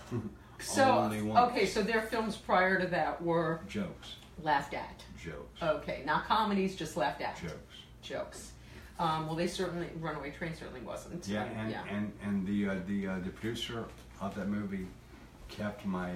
Mm. 0.59 0.63
So 0.65 0.83
only 0.83 1.21
once. 1.21 1.51
okay, 1.51 1.67
so 1.67 1.83
their 1.83 2.01
films 2.01 2.35
prior 2.35 2.79
to 2.79 2.87
that 2.87 3.21
were 3.21 3.61
Jokes, 3.67 4.15
laughed 4.41 4.73
at. 4.73 5.03
jokes, 5.23 5.61
Okay, 5.61 6.01
not 6.03 6.25
comedies, 6.25 6.75
just 6.75 6.97
laughed 6.97 7.21
at. 7.21 7.39
jokes. 7.39 7.75
Jokes. 8.01 8.51
Um, 8.99 9.27
well, 9.27 9.35
they 9.35 9.47
certainly 9.47 9.89
Runaway 9.99 10.31
Train 10.31 10.55
certainly 10.55 10.81
wasn't. 10.81 11.27
Yeah, 11.27 11.43
and 11.43 11.71
yeah. 11.71 11.83
and 11.89 12.11
and 12.23 12.47
the 12.47 12.69
uh, 12.69 12.75
the 12.87 13.07
uh, 13.07 13.19
the 13.19 13.29
producer 13.29 13.85
of 14.21 14.35
that 14.35 14.47
movie 14.47 14.87
kept 15.49 15.85
my 15.85 16.11
uh, 16.11 16.15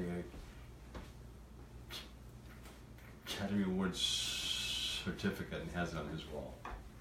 Academy 3.28 3.64
Award 3.64 3.96
certificate 3.96 5.62
and 5.62 5.72
has 5.74 5.94
it 5.94 6.00
on 6.00 6.10
his 6.10 6.28
wall. 6.28 6.54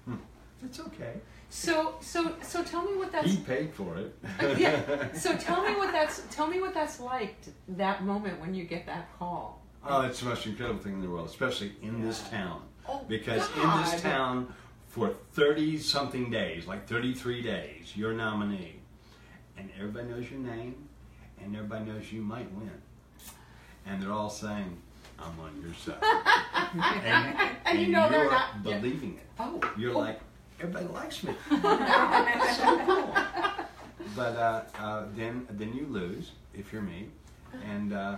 Hmm. 0.05 0.15
It's 0.63 0.79
okay. 0.79 1.13
So 1.49 1.95
so 1.99 2.35
so 2.41 2.63
tell 2.63 2.83
me 2.83 2.95
what 2.95 3.11
that's. 3.11 3.29
He 3.29 3.37
paid 3.37 3.73
for 3.73 3.97
it. 3.97 4.15
yeah. 4.59 5.11
So 5.13 5.35
tell 5.35 5.63
me 5.63 5.75
what 5.75 5.91
that's 5.91 6.21
tell 6.31 6.47
me 6.47 6.61
what 6.61 6.73
that's 6.73 6.99
like 6.99 7.35
that 7.69 8.05
moment 8.05 8.39
when 8.39 8.53
you 8.53 8.63
get 8.63 8.85
that 8.85 9.09
call. 9.17 9.61
Oh, 9.85 10.01
it's 10.01 10.19
the 10.19 10.27
most 10.27 10.45
incredible 10.45 10.79
thing 10.79 10.93
in 10.93 11.01
the 11.01 11.09
world, 11.09 11.27
especially 11.27 11.73
in 11.81 12.01
this 12.01 12.21
town. 12.29 12.61
Oh, 12.87 13.03
because 13.07 13.47
in 13.55 13.81
this 13.81 14.01
town, 14.01 14.53
for 14.91 15.15
30 15.33 15.77
something 15.79 16.29
days, 16.29 16.67
like 16.67 16.85
33 16.87 17.41
days, 17.41 17.93
you're 17.95 18.11
a 18.11 18.15
nominee. 18.15 18.75
And 19.57 19.69
everybody 19.77 20.09
knows 20.09 20.29
your 20.29 20.41
name, 20.41 20.75
and 21.41 21.55
everybody 21.55 21.85
knows 21.85 22.11
you 22.11 22.21
might 22.21 22.51
win. 22.53 22.71
And 23.85 24.01
they're 24.01 24.11
all 24.11 24.29
saying, 24.29 24.77
I'm 25.17 25.39
on 25.39 25.61
your 25.61 25.73
side. 25.75 25.95
and, 27.05 27.51
And 27.65 27.79
you 27.79 27.87
know 27.87 28.09
they're 28.09 28.29
not- 28.29 28.63
believing 28.63 29.17
it. 29.17 29.25
Oh. 29.39 29.61
You're 29.77 29.93
oh. 29.93 29.99
like, 29.99 30.19
everybody 30.59 30.87
likes 30.87 31.23
me. 31.23 31.33
so 31.49 31.57
cool. 32.85 33.15
But 34.13 34.35
uh, 34.35 34.63
uh, 34.77 35.05
then, 35.15 35.47
then 35.51 35.73
you 35.73 35.85
lose, 35.87 36.31
if 36.53 36.73
you're 36.73 36.81
me, 36.81 37.07
and 37.65 37.93
uh, 37.93 38.17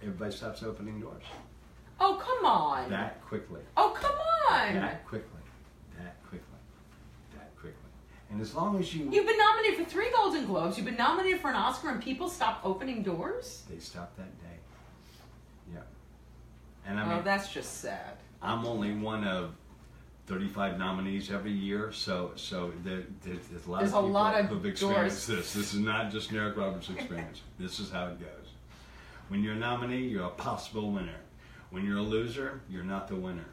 everybody 0.00 0.32
stops 0.32 0.62
opening 0.62 1.00
doors. 1.00 1.24
Oh 1.98 2.20
come 2.22 2.44
on. 2.44 2.90
That 2.90 3.20
quickly. 3.24 3.60
Oh 3.76 3.90
come 3.96 4.16
on. 4.50 4.74
That 4.74 5.04
quickly. 5.06 5.28
That 5.98 6.16
quickly. 6.28 6.58
That 7.34 7.54
quickly. 7.56 7.90
And 8.32 8.40
as 8.40 8.54
long 8.54 8.78
as 8.78 8.94
you 8.94 9.10
You've 9.12 9.26
been 9.26 9.36
nominated 9.36 9.84
for 9.84 9.90
three 9.90 10.10
Golden 10.10 10.46
Globes. 10.46 10.78
You've 10.78 10.86
been 10.86 10.96
nominated 10.96 11.40
for 11.40 11.50
an 11.50 11.56
Oscar, 11.56 11.90
and 11.90 12.02
people 12.02 12.30
stop 12.30 12.60
opening 12.64 13.02
doors. 13.02 13.62
they 13.70 13.78
stop 13.78 14.16
that 14.16 14.40
day. 14.40 14.56
Yeah. 15.74 15.80
And 16.86 16.98
I 16.98 17.04
oh, 17.04 17.08
mean 17.08 17.18
oh, 17.18 17.22
that's 17.22 17.52
just 17.52 17.80
sad. 17.80 18.16
I'm 18.40 18.64
only 18.64 18.94
one 18.94 19.24
of 19.24 19.52
35 20.28 20.78
nominees 20.78 21.30
every 21.30 21.52
year, 21.52 21.92
so 21.92 22.32
so 22.36 22.72
there, 22.82 23.02
there, 23.22 23.36
there's 23.50 23.66
a 23.66 23.70
lot 23.70 23.80
There's 23.80 23.92
of 23.92 23.98
people 23.98 24.10
lot 24.10 24.40
of 24.40 24.46
who've 24.46 24.66
experienced 24.66 25.28
this. 25.28 25.52
This 25.52 25.74
is 25.74 25.80
not 25.80 26.10
just 26.10 26.32
Eric 26.32 26.56
Roberts' 26.56 26.88
experience. 26.88 27.42
this 27.58 27.80
is 27.80 27.90
how 27.90 28.06
it 28.06 28.18
goes. 28.18 28.48
When 29.28 29.44
you're 29.44 29.54
a 29.54 29.58
nominee, 29.58 30.08
you're 30.08 30.24
a 30.24 30.30
possible 30.30 30.90
winner. 30.90 31.20
When 31.70 31.84
you're 31.84 31.98
a 31.98 32.02
loser, 32.02 32.62
you're 32.70 32.82
not 32.82 33.08
the 33.08 33.16
winner. 33.16 33.46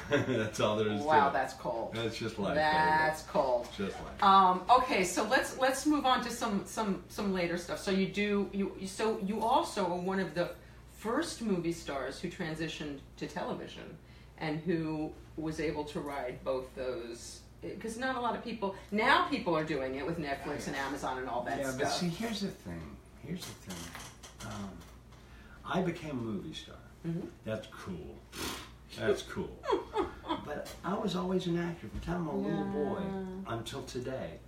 that's 0.10 0.60
all 0.60 0.76
there 0.76 0.88
is 0.88 1.02
Wow, 1.02 1.24
to 1.24 1.30
it. 1.30 1.32
that's 1.32 1.54
cold. 1.54 1.92
That's 1.94 2.16
just 2.16 2.38
life. 2.38 2.54
That's 2.54 3.22
cold. 3.22 3.68
baby. 3.78 3.90
just 3.90 4.02
life. 4.04 4.22
Um, 4.22 4.62
okay, 4.70 5.04
so 5.04 5.24
let's 5.24 5.58
let's 5.58 5.86
move 5.86 6.04
on 6.04 6.22
to 6.24 6.30
some 6.30 6.62
some 6.66 7.02
some 7.08 7.32
later 7.32 7.56
stuff. 7.56 7.78
So 7.78 7.90
you 7.90 8.06
do 8.06 8.48
you 8.52 8.86
so 8.86 9.18
you 9.24 9.40
also 9.40 9.84
are 9.84 9.96
one 9.96 10.20
of 10.20 10.34
the 10.34 10.50
first 10.98 11.42
movie 11.42 11.72
stars 11.72 12.20
who 12.20 12.28
transitioned 12.28 12.98
to 13.18 13.26
television 13.26 13.96
and 14.38 14.58
who 14.60 15.12
was 15.36 15.60
able 15.60 15.84
to 15.84 16.00
ride 16.00 16.42
both 16.44 16.74
those 16.74 17.40
because 17.62 17.96
not 17.96 18.16
a 18.16 18.20
lot 18.20 18.36
of 18.36 18.44
people 18.44 18.74
now 18.90 19.26
people 19.28 19.56
are 19.56 19.64
doing 19.64 19.94
it 19.94 20.04
with 20.06 20.18
Netflix 20.18 20.66
and 20.66 20.76
Amazon 20.76 21.18
and 21.18 21.28
all 21.28 21.42
that 21.42 21.58
yeah, 21.58 21.70
stuff. 21.70 21.78
Yeah, 21.80 21.84
but 21.86 21.92
see, 21.92 22.08
here's 22.08 22.40
the 22.40 22.48
thing. 22.48 22.96
Here's 23.26 23.44
the 23.44 23.52
thing. 23.70 24.50
Um, 24.50 24.70
I 25.64 25.80
became 25.80 26.10
a 26.10 26.14
movie 26.14 26.52
star. 26.52 26.76
Mhm. 27.06 27.28
That's 27.44 27.66
cool. 27.68 28.16
That's 28.98 29.22
cool. 29.22 29.50
but 30.44 30.68
I 30.84 30.94
was 30.94 31.16
always 31.16 31.46
an 31.46 31.58
actor 31.58 31.88
from 31.88 32.00
the 32.00 32.06
time 32.06 32.28
I'm 32.28 32.34
a 32.34 32.36
little 32.48 32.64
boy 32.64 33.02
until 33.48 33.82
today. 33.82 34.38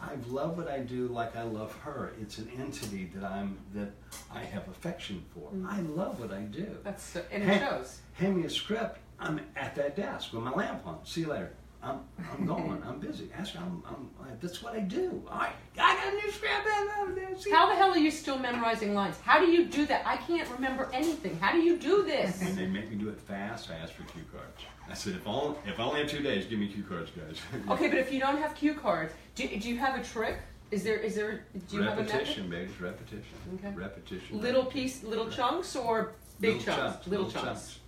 I 0.00 0.12
love 0.28 0.56
what 0.56 0.68
I 0.68 0.78
do 0.80 1.08
like 1.08 1.34
I 1.36 1.42
love 1.42 1.72
her. 1.82 2.12
It's 2.20 2.38
an 2.38 2.48
entity 2.58 3.10
that 3.16 3.24
I'm 3.28 3.58
that 3.74 3.90
I 4.32 4.40
have 4.40 4.68
affection 4.68 5.24
for. 5.34 5.50
Mm. 5.50 5.66
I 5.68 5.80
love 5.80 6.20
what 6.20 6.32
I 6.32 6.42
do. 6.42 6.68
That's 6.84 7.02
so, 7.02 7.22
and 7.32 7.42
it 7.42 7.46
Hey. 7.48 7.58
shows. 7.58 7.98
Hand 8.14 8.36
me 8.36 8.44
a 8.44 8.50
script. 8.50 8.98
I'm 9.18 9.40
at 9.56 9.74
that 9.74 9.96
desk 9.96 10.32
with 10.32 10.42
my 10.44 10.52
lamp 10.52 10.86
on. 10.86 11.00
See 11.04 11.22
you 11.22 11.28
later. 11.28 11.50
I'm 11.82 12.00
I'm 12.32 12.46
going. 12.46 12.82
I'm 12.86 12.98
busy. 12.98 13.30
Ask 13.36 13.54
I'm, 13.56 13.82
I'm 13.86 14.08
that's 14.40 14.62
what 14.62 14.74
I 14.74 14.80
do. 14.80 15.22
I 15.30 15.50
I 15.78 15.94
got 15.94 16.12
a 16.12 16.16
new 16.16 16.30
script. 16.30 17.42
See 17.42 17.50
How 17.50 17.68
the 17.68 17.74
hell 17.76 17.90
are 17.90 17.98
you 17.98 18.10
still 18.10 18.38
memorizing 18.38 18.94
lines? 18.94 19.16
How 19.22 19.38
do 19.38 19.46
you 19.46 19.64
do 19.64 19.86
that? 19.86 20.06
I 20.06 20.16
can't 20.16 20.48
remember 20.50 20.88
anything. 20.92 21.38
How 21.38 21.52
do 21.52 21.58
you 21.58 21.76
do 21.76 22.02
this? 22.02 22.40
When 22.42 22.56
they 22.56 22.66
make 22.66 22.90
me 22.90 22.96
do 22.96 23.08
it 23.08 23.20
fast, 23.20 23.70
I 23.70 23.76
ask 23.76 23.92
for 23.94 24.02
cue 24.04 24.24
cards. 24.32 24.62
I 24.90 24.94
said, 24.94 25.14
if 25.14 25.26
only 25.26 25.56
if 25.66 25.78
I 25.78 25.84
only 25.84 26.00
have 26.00 26.10
two 26.10 26.22
days, 26.22 26.46
give 26.46 26.58
me 26.58 26.68
cue 26.68 26.82
cards, 26.82 27.10
guys. 27.10 27.38
Okay, 27.70 27.88
but 27.88 27.98
if 27.98 28.12
you 28.12 28.18
don't 28.18 28.38
have 28.38 28.54
cue 28.54 28.74
cards, 28.74 29.12
do, 29.34 29.46
do 29.46 29.68
you 29.68 29.78
have 29.78 29.98
a 29.98 30.02
trick? 30.02 30.38
Is 30.70 30.82
there 30.82 30.96
is 30.96 31.14
there 31.14 31.44
do 31.68 31.76
you 31.76 31.82
have 31.82 31.98
a 31.98 32.02
method? 32.02 32.14
repetition, 32.14 32.50
baby, 32.50 32.72
repetition. 32.80 33.24
Okay. 33.54 33.74
Repetition. 33.74 34.40
Little 34.40 34.62
repetition. 34.64 34.82
piece, 34.82 35.04
little 35.04 35.30
chunks, 35.30 35.76
or 35.76 36.12
big 36.40 36.56
Little 36.56 36.74
chunks? 36.74 37.06
Little, 37.06 37.30
chunks. 37.30 37.78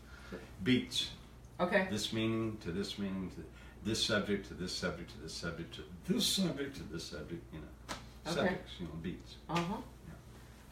Beats. 0.62 1.11
Okay. 1.59 1.88
This 1.90 2.12
meaning 2.12 2.57
to 2.62 2.72
this 2.72 2.98
meaning 2.98 3.31
to 3.37 3.42
this 3.84 4.02
subject 4.04 4.48
to 4.48 4.54
this 4.54 4.72
subject 4.72 5.10
to 5.14 5.20
this 5.22 5.32
subject 5.34 5.74
to 5.74 5.82
this 6.12 6.26
subject 6.26 6.76
to 6.76 6.82
this 6.92 7.04
subject. 7.04 7.42
You 7.52 7.60
know, 7.60 7.94
Okay. 8.26 8.34
subjects. 8.36 8.72
You 8.78 8.86
know, 8.86 8.92
beats. 9.02 9.36
Uh 9.48 9.56
huh. 9.56 9.76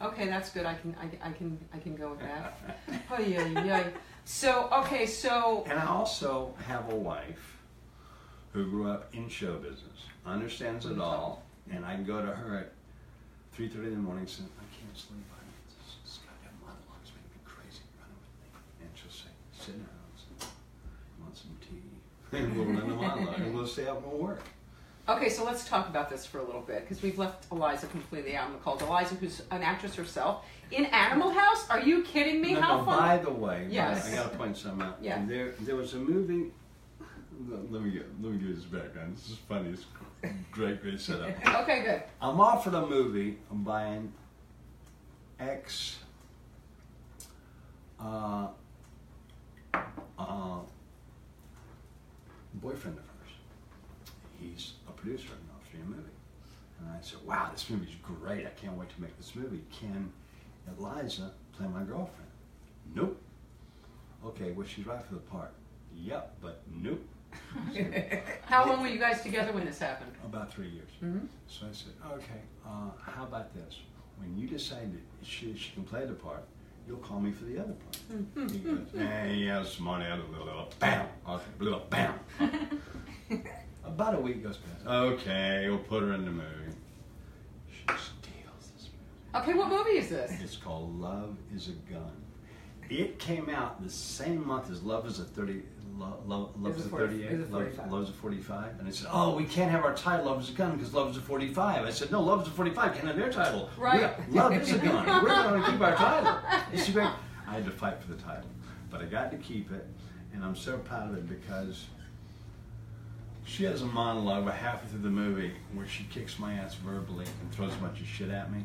Okay, 0.01 0.27
that's 0.27 0.49
good. 0.51 0.65
I 0.65 0.75
can 0.75 0.95
I, 1.01 1.29
I 1.29 1.31
can 1.33 1.57
I 1.73 1.77
can 1.79 1.95
go 1.95 2.11
with 2.11 2.19
that. 2.21 2.79
oh 3.11 3.19
yeah 3.19 3.45
yeah. 3.65 3.83
So 4.25 4.69
okay, 4.71 5.05
so 5.05 5.65
And 5.67 5.77
I 5.79 5.87
also 5.87 6.53
have 6.67 6.91
a 6.93 6.95
wife 6.95 7.57
who 8.53 8.69
grew 8.69 8.89
up 8.89 9.13
in 9.13 9.27
show 9.29 9.55
business, 9.57 9.99
understands 10.25 10.85
it 10.85 10.99
all, 10.99 11.43
and 11.71 11.85
I 11.85 11.95
can 11.95 12.05
go 12.05 12.21
to 12.21 12.31
her 12.31 12.57
at 12.59 12.71
three 13.51 13.67
thirty 13.67 13.87
in 13.87 13.95
the 13.95 13.99
morning 13.99 14.21
and 14.21 14.29
say, 14.29 14.43
I 14.43 14.63
can't 14.79 14.95
sleep. 14.97 15.25
I 15.33 15.41
this, 15.67 15.95
this 16.05 16.19
goddamn 16.23 16.55
monologue's 16.61 17.11
making 17.11 17.35
me 17.35 17.41
crazy. 17.43 17.83
Run 17.99 18.07
with 18.15 18.33
me. 18.39 18.47
And 18.85 18.89
she'll 18.95 19.11
say, 19.11 19.33
sit 19.51 19.75
down. 19.75 19.99
Say, 20.15 20.47
"You 20.47 21.23
want 21.25 21.35
some 21.35 21.57
tea? 21.59 21.83
And 22.31 22.55
we'll 22.55 22.65
run 22.65 22.77
and 22.77 22.99
we'll 23.55 23.65
and 23.65 24.05
we'll 24.05 24.17
work. 24.17 24.41
okay, 25.07 25.29
so 25.29 25.43
let's 25.43 25.67
talk 25.67 25.89
about 25.89 26.09
this 26.09 26.25
for 26.25 26.39
a 26.39 26.43
little 26.43 26.61
bit 26.61 26.81
because 26.81 27.01
we've 27.01 27.17
left 27.17 27.45
Eliza 27.51 27.87
completely 27.87 28.35
out 28.35 28.47
in 28.47 28.53
the 28.53 28.59
cold. 28.59 28.81
Eliza, 28.81 29.15
who's 29.15 29.41
an 29.51 29.63
actress 29.63 29.95
herself 29.95 30.45
in 30.71 30.85
Animal 30.85 31.31
House. 31.31 31.67
Are 31.69 31.79
you 31.79 32.03
kidding 32.03 32.41
me? 32.41 32.53
No, 32.53 32.61
How 32.61 32.77
no, 32.77 32.85
fun! 32.85 32.99
by 32.99 33.17
the 33.17 33.31
way, 33.31 33.67
Yes. 33.69 34.07
I 34.11 34.15
got 34.15 34.31
to 34.31 34.37
point 34.37 34.55
something 34.55 34.85
out. 34.85 34.97
Yeah. 35.01 35.25
There, 35.25 35.53
there 35.61 35.75
was 35.75 35.93
a 35.95 35.97
movie. 35.97 36.51
Let 37.49 37.81
me 37.81 37.91
get, 37.91 38.05
let 38.21 38.33
me 38.33 38.37
give 38.37 38.49
you 38.49 38.55
this 38.55 38.65
background. 38.65 39.15
This 39.17 39.29
is 39.31 39.37
funny. 39.37 39.69
It's 39.69 39.85
great, 40.51 40.81
great 40.81 40.99
setup. 40.99 41.29
Okay, 41.63 41.83
good. 41.83 42.03
I'm 42.21 42.39
offered 42.41 42.73
a 42.73 42.85
movie 42.85 43.37
by 43.49 43.83
an 43.85 44.11
ex 45.39 45.97
uh, 47.99 48.47
uh, 50.17 50.57
boyfriend 52.55 52.97
of 52.97 53.03
hers. 53.03 53.33
He's 54.39 54.73
a 54.87 54.91
producer 54.91 55.27
in 55.27 55.33
an 55.33 55.49
Austrian 55.61 55.87
movie. 55.89 56.15
And 56.79 56.89
I 56.89 57.01
said, 57.01 57.19
wow, 57.25 57.49
this 57.51 57.69
movie's 57.69 57.95
great. 58.03 58.45
I 58.45 58.51
can't 58.51 58.77
wait 58.77 58.89
to 58.95 59.01
make 59.01 59.15
this 59.17 59.35
movie. 59.35 59.61
Can 59.71 60.11
Eliza 60.77 61.31
play 61.57 61.67
my 61.67 61.83
girlfriend? 61.83 62.29
Nope. 62.95 63.21
Okay, 64.25 64.51
well, 64.51 64.65
she's 64.67 64.85
right 64.85 65.03
for 65.03 65.15
the 65.15 65.19
part. 65.21 65.51
Yep, 65.95 66.35
but 66.41 66.61
nope. 66.73 67.01
How 68.45 68.67
long 68.67 68.81
were 68.81 68.87
you 68.87 68.97
guys 68.99 69.21
together 69.21 69.51
when 69.51 69.65
this 69.65 69.79
happened? 69.79 70.11
About 70.25 70.51
three 70.53 70.69
years. 70.69 70.89
Mhm. 71.03 71.27
So 71.47 71.67
I 71.67 71.73
said, 71.73 71.93
okay, 72.13 72.41
uh, 72.65 72.89
how 73.05 73.23
about 73.23 73.53
this? 73.53 73.79
When 74.17 74.35
you 74.37 74.47
decide 74.47 74.91
that 74.93 75.25
she, 75.25 75.55
she 75.55 75.71
can 75.71 75.83
play 75.83 76.05
the 76.05 76.13
part, 76.13 76.43
you'll 76.89 76.97
call 76.97 77.19
me 77.19 77.31
for 77.31 77.45
the 77.45 77.59
other 77.59 77.73
part. 77.73 78.51
he 78.51 78.57
goes, 78.59 78.87
eh, 78.97 79.31
yeah, 79.33 79.63
smart 79.63 80.01
out 80.01 80.19
a 80.19 80.31
little, 80.31 80.69
bam, 80.79 81.07
okay, 81.29 81.43
little, 81.59 81.85
bam. 81.89 82.15
about 83.85 84.15
a 84.15 84.19
week 84.19 84.41
goes 84.43 84.57
past. 84.57 84.87
Okay, 84.87 85.67
we'll 85.69 85.77
put 85.77 86.01
her 86.01 86.13
in 86.13 86.25
the 86.25 86.31
movie. 86.31 86.73
She 87.71 87.83
steals 87.83 88.71
this 88.75 88.89
movie. 89.33 89.43
Okay, 89.43 89.53
what 89.57 89.69
movie 89.69 89.99
is 89.99 90.09
this? 90.09 90.31
It's 90.41 90.57
called 90.57 90.99
Love 90.99 91.37
is 91.55 91.67
a 91.69 91.91
Gun. 91.91 92.11
It 92.89 93.19
came 93.19 93.49
out 93.49 93.83
the 93.83 93.89
same 93.89 94.45
month 94.45 94.71
as 94.71 94.81
Love 94.83 95.05
is 95.05 95.19
a 95.19 95.23
30. 95.23 95.61
Love, 95.97 96.27
love, 96.27 96.51
love 96.61 96.77
Is 96.77 96.85
a 96.85 96.87
a 96.87 96.91
40 96.91 97.05
38. 97.07 97.31
is 97.31 97.39
a 97.39 97.51
Love, 97.51 97.51
45. 97.51 97.91
Love 97.91 98.03
is 98.03 98.09
a 98.09 98.13
45. 98.13 98.79
And 98.79 98.87
they 98.87 98.91
said, 98.91 99.07
oh, 99.11 99.35
we 99.35 99.43
can't 99.43 99.69
have 99.69 99.83
our 99.83 99.93
title 99.93 100.25
Love 100.27 100.41
is 100.41 100.49
a 100.49 100.53
Gun 100.53 100.77
because 100.77 100.93
Love 100.93 101.11
is 101.11 101.17
a 101.17 101.21
45. 101.21 101.85
I 101.85 101.89
said, 101.91 102.09
no, 102.11 102.21
Love 102.21 102.41
is 102.43 102.47
a 102.47 102.51
45. 102.51 102.93
Can't 102.93 103.07
have 103.07 103.15
their 103.17 103.31
title. 103.31 103.69
Right. 103.77 103.99
We're- 103.99 104.13
Love 104.29 104.53
is 104.53 104.71
a 104.71 104.77
Gun. 104.77 105.05
We're 105.23 105.29
going 105.29 105.61
to 105.63 105.71
keep 105.71 105.81
our 105.81 105.95
title. 105.95 106.39
See, 106.77 106.93
Greg? 106.93 107.09
I 107.47 107.53
had 107.53 107.65
to 107.65 107.71
fight 107.71 108.01
for 108.01 108.11
the 108.13 108.21
title. 108.21 108.49
But 108.89 109.01
I 109.01 109.05
got 109.05 109.29
to 109.31 109.37
keep 109.37 109.71
it. 109.71 109.85
And 110.33 110.43
I'm 110.43 110.55
so 110.55 110.77
proud 110.77 111.09
of 111.09 111.17
it 111.17 111.27
because 111.27 111.85
she 113.45 113.63
has 113.65 113.81
a 113.81 113.85
monologue 113.85 114.43
about 114.43 114.55
halfway 114.55 114.87
through 114.89 115.01
the 115.01 115.09
movie 115.09 115.51
where 115.73 115.87
she 115.87 116.03
kicks 116.05 116.39
my 116.39 116.53
ass 116.53 116.75
verbally 116.75 117.25
and 117.41 117.51
throws 117.51 117.73
a 117.73 117.77
bunch 117.77 117.99
of 117.99 118.07
shit 118.07 118.29
at 118.29 118.51
me. 118.53 118.63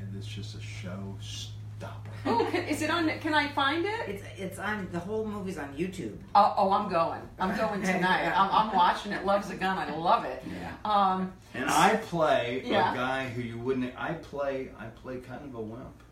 And 0.00 0.16
it's 0.16 0.26
just 0.26 0.54
a 0.56 0.60
showstopper. 1.80 2.10
Oh, 2.26 2.46
can, 2.50 2.64
is 2.64 2.82
it 2.82 2.90
on? 2.90 3.08
Can 3.20 3.34
I 3.34 3.48
find 3.48 3.84
it? 3.84 4.08
It's 4.08 4.22
it's 4.36 4.58
on 4.58 4.88
the 4.92 4.98
whole 4.98 5.26
movie's 5.26 5.58
on 5.58 5.74
YouTube. 5.74 6.16
Oh, 6.34 6.54
oh, 6.56 6.72
I'm 6.72 6.90
going. 6.90 7.20
I'm 7.38 7.56
going 7.56 7.82
tonight. 7.92 8.26
I'm, 8.34 8.50
I'm 8.68 8.74
watching 8.76 9.12
it. 9.12 9.24
Loves 9.24 9.50
a 9.50 9.56
gun. 9.56 9.78
I 9.78 9.90
love 9.96 10.24
it. 10.24 10.42
Yeah. 10.46 10.72
Um, 10.84 11.32
And 11.54 11.68
I 11.68 11.96
play 11.96 12.62
Yeah. 12.64 12.92
a 12.92 12.96
guy 12.96 13.28
who 13.28 13.42
you 13.42 13.58
wouldn't. 13.58 13.94
I 13.98 14.12
play. 14.14 14.70
I 14.78 14.86
play 14.86 15.18
kind 15.18 15.44
of 15.44 15.54
a 15.54 15.60
wimp. 15.60 16.02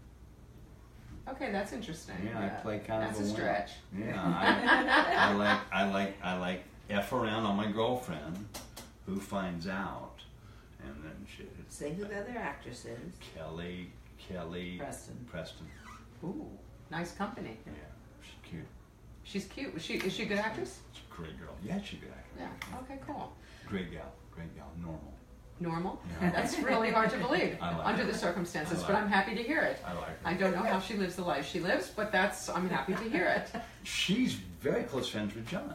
okay, 1.28 1.52
that's 1.52 1.72
interesting. 1.72 2.16
Yeah, 2.24 2.44
I 2.44 2.48
play 2.62 2.78
kind 2.78 3.02
That's 3.02 3.20
of 3.20 3.26
a 3.26 3.28
wimp. 3.28 3.36
That's 3.38 3.70
a 3.72 3.74
stretch. 3.74 3.78
wimp. 3.94 4.14
Yeah, 4.14 4.22
I, 5.28 5.30
I 5.30 5.34
like. 5.34 5.60
I 5.72 5.90
like. 5.90 6.16
I 6.22 6.38
like 6.38 6.64
f 6.90 7.12
around 7.12 7.44
on 7.44 7.54
my 7.56 7.70
girlfriend, 7.70 8.46
who 9.04 9.20
finds 9.20 9.68
out, 9.68 10.14
and 10.82 10.94
then 11.04 11.26
she. 11.36 11.44
Say 11.68 11.92
who 11.92 12.04
the 12.06 12.18
other 12.20 12.34
actress 12.38 12.86
is. 12.86 13.12
Kelly. 13.36 13.90
Kelly. 14.28 14.76
Preston. 14.78 15.16
Preston. 15.30 15.66
Ooh, 16.24 16.46
nice 16.90 17.12
company. 17.12 17.56
Yeah, 17.66 17.72
she's 18.22 18.50
cute. 18.50 18.66
She's 19.24 19.44
cute. 19.46 19.74
Was 19.74 19.82
she? 19.84 19.94
Is 19.94 20.12
she 20.12 20.24
a 20.24 20.26
good 20.26 20.38
actress? 20.38 20.78
She's 20.92 21.02
a 21.10 21.14
great 21.14 21.38
girl. 21.38 21.54
Yeah, 21.64 21.80
she's 21.82 22.00
a 22.00 22.02
good 22.02 22.12
actress. 22.16 22.48
Yeah. 22.70 22.78
Okay. 22.80 23.00
Cool. 23.06 23.32
Great 23.66 23.92
gal. 23.92 24.12
Great 24.34 24.54
gal. 24.56 24.70
Normal. 24.80 25.14
Normal. 25.60 26.00
Yeah. 26.20 26.30
That's 26.34 26.58
really 26.60 26.90
hard 26.90 27.10
to 27.10 27.18
believe 27.18 27.58
like 27.60 27.86
under 27.86 28.02
it. 28.02 28.12
the 28.12 28.18
circumstances, 28.18 28.82
I 28.84 28.86
but 28.86 28.96
I'm 28.96 29.08
happy 29.08 29.34
to 29.34 29.42
hear 29.42 29.60
it. 29.60 29.80
I 29.84 29.92
like 29.92 30.04
her. 30.04 30.16
I 30.24 30.34
don't 30.34 30.54
know 30.54 30.62
how 30.62 30.80
she 30.80 30.94
lives 30.94 31.16
the 31.16 31.24
life 31.24 31.46
she 31.48 31.60
lives, 31.60 31.90
but 31.94 32.12
that's 32.12 32.48
I'm 32.48 32.68
happy 32.68 32.94
to 32.94 33.10
hear 33.10 33.26
it. 33.26 33.60
She's 33.82 34.34
very 34.34 34.84
close 34.84 35.08
friends 35.08 35.34
with 35.34 35.48
John. 35.48 35.74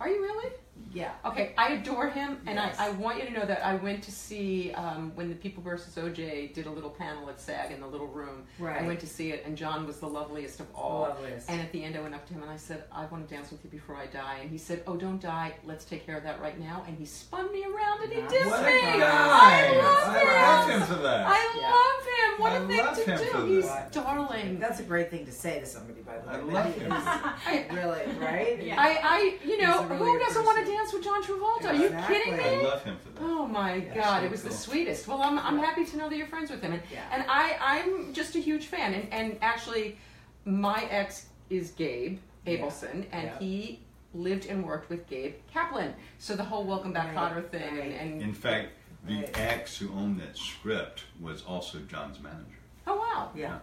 Are 0.00 0.08
you 0.08 0.22
really? 0.22 0.52
Yeah. 0.92 1.12
Okay, 1.24 1.54
I 1.56 1.72
adore 1.74 2.08
him, 2.10 2.38
and 2.46 2.56
Yes. 2.56 2.76
I, 2.78 2.88
I 2.88 2.90
want 2.90 3.18
you 3.18 3.24
to 3.26 3.32
know 3.32 3.44
that 3.46 3.64
I 3.64 3.74
went 3.76 4.02
to 4.04 4.12
see 4.12 4.72
um, 4.72 5.12
when 5.14 5.28
the 5.28 5.34
People 5.34 5.62
versus 5.62 5.94
OJ 5.94 6.52
did 6.54 6.66
a 6.66 6.70
little 6.70 6.90
panel 6.90 7.28
at 7.30 7.40
SAG 7.40 7.70
in 7.70 7.80
the 7.80 7.86
little 7.86 8.06
room. 8.08 8.44
Right. 8.58 8.82
I 8.82 8.86
went 8.86 9.00
to 9.00 9.06
see 9.06 9.30
it, 9.32 9.44
and 9.46 9.56
John 9.56 9.86
was 9.86 9.98
the 9.98 10.08
loveliest 10.08 10.60
of 10.60 10.66
all. 10.74 11.02
Loveliest. 11.02 11.48
And 11.50 11.60
at 11.60 11.72
the 11.72 11.82
end, 11.82 11.96
I 11.96 12.00
went 12.00 12.14
up 12.14 12.26
to 12.28 12.34
him 12.34 12.42
and 12.42 12.50
I 12.50 12.56
said, 12.56 12.84
"I 12.92 13.06
want 13.06 13.28
to 13.28 13.34
dance 13.34 13.50
with 13.50 13.64
you 13.64 13.70
before 13.70 13.96
I 13.96 14.06
die." 14.06 14.38
And 14.42 14.50
he 14.50 14.58
said, 14.58 14.82
"Oh, 14.86 14.96
don't 14.96 15.20
die. 15.20 15.54
Let's 15.64 15.84
take 15.84 16.04
care 16.06 16.16
of 16.16 16.24
that 16.24 16.40
right 16.40 16.58
now." 16.58 16.84
And 16.86 16.96
he 16.98 17.04
spun 17.06 17.50
me 17.52 17.64
around 17.64 18.02
and 18.02 18.12
he 18.12 18.20
Nice. 18.20 18.30
dissed 18.32 18.46
What 18.46 18.60
a 18.62 18.66
me. 18.66 18.80
guy. 18.80 19.68
I 19.72 19.76
love 19.78 20.08
I 20.08 20.18
him. 20.18 20.42
love 20.42 20.70
him 20.88 20.96
for 20.96 21.02
that. 21.02 21.26
I 21.26 21.58
Yeah. 21.58 21.70
love 21.70 22.06
him. 22.06 22.40
What 22.42 22.52
I 22.52 22.56
a 22.56 22.94
thing 22.94 23.16
to 23.18 23.32
do. 23.32 23.46
He's 23.46 23.66
that. 23.66 23.92
darling. 23.92 24.58
That's 24.58 24.80
a 24.80 24.82
great 24.82 25.10
thing 25.10 25.24
to 25.26 25.32
say 25.32 25.60
to 25.60 25.66
somebody, 25.66 26.00
by 26.02 26.18
the 26.18 26.28
way. 26.46 26.54
I 26.56 26.62
love 26.64 26.74
him. 26.74 27.76
really, 27.76 28.18
right? 28.18 28.62
Yeah. 28.62 28.76
I, 28.80 28.98
I, 29.02 29.38
you 29.46 29.60
know, 29.60 29.84
really 29.84 29.98
who 29.98 30.18
doesn't 30.18 30.44
want 30.44 30.58
to 30.58 30.62
person. 30.64 30.71
Dance 30.72 30.92
with 30.92 31.04
John 31.04 31.22
Travolta? 31.22 31.66
Are 31.66 31.74
you 31.74 31.84
Exactly. 31.86 32.16
kidding 32.16 32.36
me? 32.36 32.42
I 32.44 32.62
love 32.62 32.82
him 32.84 32.96
for 32.98 33.10
that. 33.10 33.20
Oh 33.22 33.46
my 33.46 33.74
Yeah, 33.76 33.94
God! 33.94 34.20
so 34.20 34.24
It 34.26 34.30
was 34.30 34.42
the 34.42 34.48
cool. 34.48 34.58
sweetest. 34.58 35.08
Well, 35.08 35.22
I'm, 35.22 35.38
I'm 35.38 35.58
happy 35.58 35.84
to 35.84 35.96
know 35.96 36.08
that 36.08 36.16
you're 36.16 36.26
friends 36.26 36.50
with 36.50 36.62
him, 36.62 36.72
and, 36.72 36.82
Yeah. 36.92 37.02
and 37.12 37.24
I 37.28 37.56
I'm 37.60 38.12
just 38.12 38.34
a 38.36 38.40
huge 38.40 38.66
fan. 38.66 38.94
And, 38.94 39.12
and 39.12 39.38
actually, 39.42 39.98
my 40.44 40.84
ex 40.90 41.26
is 41.50 41.70
Gabe 41.72 42.18
Abelson, 42.46 43.06
and 43.12 43.24
Yeah. 43.24 43.38
he 43.38 43.80
lived 44.14 44.46
and 44.46 44.64
worked 44.64 44.90
with 44.90 45.06
Gabe 45.08 45.34
Kaplan. 45.52 45.94
So 46.18 46.36
the 46.36 46.44
whole 46.44 46.64
Welcome 46.64 46.92
Back 46.92 47.14
Right, 47.16 47.32
Kotter 47.32 47.48
thing, 47.50 47.76
right. 47.76 47.84
and, 47.92 48.12
and 48.14 48.22
In 48.22 48.34
fact, 48.34 48.68
the 49.06 49.16
Right. 49.16 49.38
ex 49.38 49.78
who 49.78 49.92
owned 49.94 50.20
that 50.20 50.36
script 50.36 51.04
was 51.20 51.42
also 51.42 51.78
John's 51.80 52.20
manager. 52.20 52.58
oh 52.86 52.96
wow. 52.96 53.30
Yeah. 53.34 53.58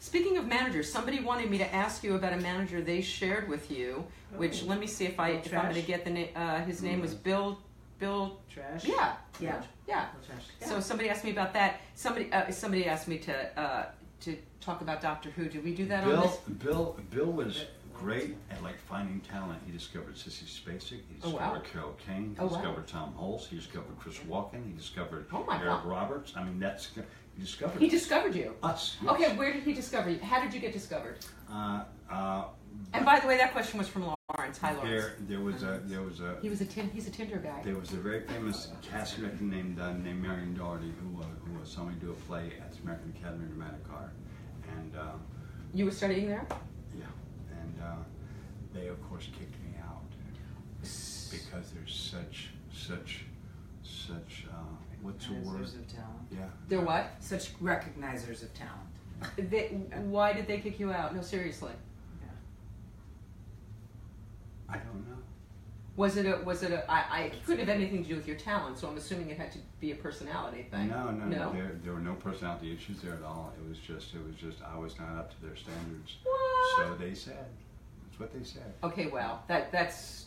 Speaking 0.00 0.36
of 0.38 0.46
managers, 0.46 0.90
somebody 0.92 1.20
wanted 1.20 1.50
me 1.50 1.58
to 1.58 1.74
ask 1.74 2.04
you 2.04 2.14
about 2.14 2.32
a 2.32 2.36
manager 2.36 2.80
they 2.80 3.00
shared 3.00 3.48
with 3.48 3.70
you. 3.70 4.04
Which 4.36 4.62
Oh. 4.62 4.66
let 4.66 4.78
me 4.78 4.86
see 4.86 5.06
if 5.06 5.18
I 5.18 5.30
if 5.30 5.52
I'm 5.52 5.62
going 5.62 5.74
to 5.74 5.82
get 5.82 6.04
the 6.04 6.10
name. 6.10 6.28
Uh, 6.36 6.60
his 6.60 6.82
name 6.82 7.00
was 7.00 7.14
Bill 7.14 7.58
Bill. 7.98 8.38
Treusch? 8.54 8.84
Yeah. 8.84 9.14
Yeah. 9.40 9.62
Yeah. 9.88 10.06
Treusch. 10.26 10.68
So 10.68 10.80
somebody 10.80 11.08
asked 11.10 11.24
me 11.24 11.30
about 11.32 11.52
that. 11.54 11.80
Somebody 11.94 12.30
uh, 12.32 12.50
somebody 12.50 12.86
asked 12.86 13.08
me 13.08 13.18
to 13.18 13.60
uh, 13.60 13.86
to 14.20 14.36
talk 14.60 14.82
about 14.82 15.00
Doctor 15.00 15.30
Who. 15.30 15.46
Did 15.48 15.64
we 15.64 15.74
do 15.74 15.86
that 15.86 16.04
on 16.04 16.10
Bill, 16.10 16.22
this? 16.22 16.36
Bill, 16.64 16.96
Bill 17.10 17.26
was 17.32 17.64
great 18.00 18.36
at 18.50 18.62
like 18.62 18.78
finding 18.78 19.20
talent. 19.20 19.60
He 19.66 19.72
discovered 19.72 20.14
Sissy 20.14 20.44
Spacek. 20.44 20.90
He 20.90 21.02
Oh, 21.22 21.30
discovered 21.32 21.38
wow. 21.58 21.62
Carol 21.72 21.96
Kane. 22.06 22.34
He 22.34 22.40
Oh, 22.40 22.46
wow. 22.46 22.48
discovered 22.52 22.86
Tom 22.86 23.14
Hulce. 23.18 23.46
He 23.48 23.56
discovered 23.56 23.98
Chris 23.98 24.18
Walken. 24.28 24.64
He 24.66 24.72
discovered 24.72 25.26
Oh, 25.32 25.46
Eric 25.50 25.64
God. 25.64 25.86
Roberts. 25.86 26.32
I 26.36 26.44
mean, 26.44 26.58
that's 26.58 26.90
he 26.94 27.40
discovered 27.40 27.80
He 27.80 27.88
discovered 27.88 28.34
you. 28.34 28.54
us. 28.62 28.96
yes. 29.02 29.12
Okay, 29.12 29.36
where 29.36 29.52
did 29.52 29.62
he 29.62 29.72
discover 29.72 30.10
you? 30.10 30.18
How 30.20 30.40
did 30.42 30.52
you 30.54 30.60
get 30.60 30.72
discovered? 30.72 31.18
Uh, 31.50 31.84
uh, 32.10 32.44
And 32.92 33.04
by 33.04 33.18
the 33.20 33.26
way, 33.26 33.36
that 33.36 33.52
question 33.52 33.78
was 33.78 33.88
from 33.88 34.02
Lawrence. 34.36 34.58
Hi, 34.58 34.72
Lawrence. 34.74 34.90
there, 34.90 35.14
there 35.28 35.40
was 35.40 35.62
a, 35.62 35.80
there 35.84 36.02
was 36.02 36.20
a, 36.20 36.38
He 36.42 36.48
was 36.48 36.60
a 36.60 36.64
tin, 36.66 36.90
he's 36.90 37.06
a 37.08 37.10
Tinder 37.10 37.38
guy. 37.38 37.62
There 37.64 37.76
was 37.76 37.92
a 37.92 37.96
very 37.96 38.20
famous 38.22 38.68
cast 38.82 39.16
director 39.18 39.42
named 39.44 39.80
uh, 39.80 39.92
named 39.92 40.22
Marion 40.22 40.54
Dougherty 40.54 40.92
who 41.00 41.20
uh, 41.20 41.24
who 41.44 41.64
saw 41.64 41.84
me 41.84 41.94
do 42.00 42.10
a 42.10 42.14
play 42.28 42.52
at 42.60 42.72
the 42.72 42.82
American 42.82 43.12
Academy 43.18 43.44
of 43.44 43.50
Dramatic 43.54 43.80
Art, 43.92 44.12
and 44.76 44.96
uh, 44.96 45.02
You 45.74 45.86
were 45.86 45.90
studying 45.90 46.28
there? 46.28 46.46
Yeah, 47.76 47.84
and 47.84 48.00
uh, 48.00 48.04
they 48.74 48.88
of 48.88 49.02
course 49.08 49.28
kicked 49.38 49.58
me 49.62 49.74
out 49.82 50.02
because 51.30 51.70
there's 51.72 51.94
such 51.94 52.48
such 52.72 53.24
such 53.82 54.46
uh, 54.50 54.76
what's 55.02 55.26
the 55.26 55.34
word? 55.34 55.62
Of 55.62 55.88
talent. 55.88 56.28
Yeah. 56.30 56.46
They're 56.68 56.80
what? 56.80 57.10
Such 57.20 57.58
recognizers 57.60 58.42
of 58.42 58.52
talent. 58.54 58.88
They, 59.50 59.68
why 60.04 60.32
did 60.32 60.46
they 60.46 60.58
kick 60.58 60.78
you 60.78 60.92
out? 60.92 61.14
No, 61.14 61.22
seriously. 61.22 61.72
Yeah. 62.20 62.28
I 64.68 64.76
don't 64.76 65.08
know. 65.08 65.16
Was 65.98 66.16
it 66.16 66.26
a, 66.26 66.36
was 66.44 66.62
it 66.62 66.70
a, 66.70 66.88
I, 66.88 67.04
I 67.10 67.20
it 67.22 67.44
couldn't 67.44 67.66
have 67.66 67.68
anything 67.68 68.04
to 68.04 68.08
do 68.08 68.14
with 68.14 68.28
your 68.28 68.36
talent, 68.36 68.78
so 68.78 68.86
I'm 68.86 68.96
assuming 68.96 69.30
it 69.30 69.36
had 69.36 69.50
to 69.50 69.58
be 69.80 69.90
a 69.90 69.96
personality 69.96 70.68
thing. 70.70 70.90
No, 70.90 71.10
no, 71.10 71.24
no. 71.24 71.36
No? 71.36 71.52
There, 71.52 71.72
there 71.82 71.92
were 71.92 71.98
no 71.98 72.14
personality 72.14 72.72
issues 72.72 73.02
there 73.02 73.14
at 73.14 73.24
all. 73.24 73.52
It 73.60 73.68
was 73.68 73.78
just, 73.78 74.14
it 74.14 74.24
was 74.24 74.36
just, 74.36 74.62
I 74.62 74.78
was 74.78 74.96
not 74.96 75.18
up 75.18 75.30
to 75.30 75.42
their 75.44 75.56
standards. 75.56 76.18
What? 76.22 76.88
So 76.88 76.94
they 76.94 77.14
said. 77.14 77.46
That's 78.06 78.20
what 78.20 78.32
they 78.32 78.44
said. 78.44 78.72
Okay, 78.84 79.08
well, 79.08 79.42
that, 79.48 79.72
that's, 79.72 80.26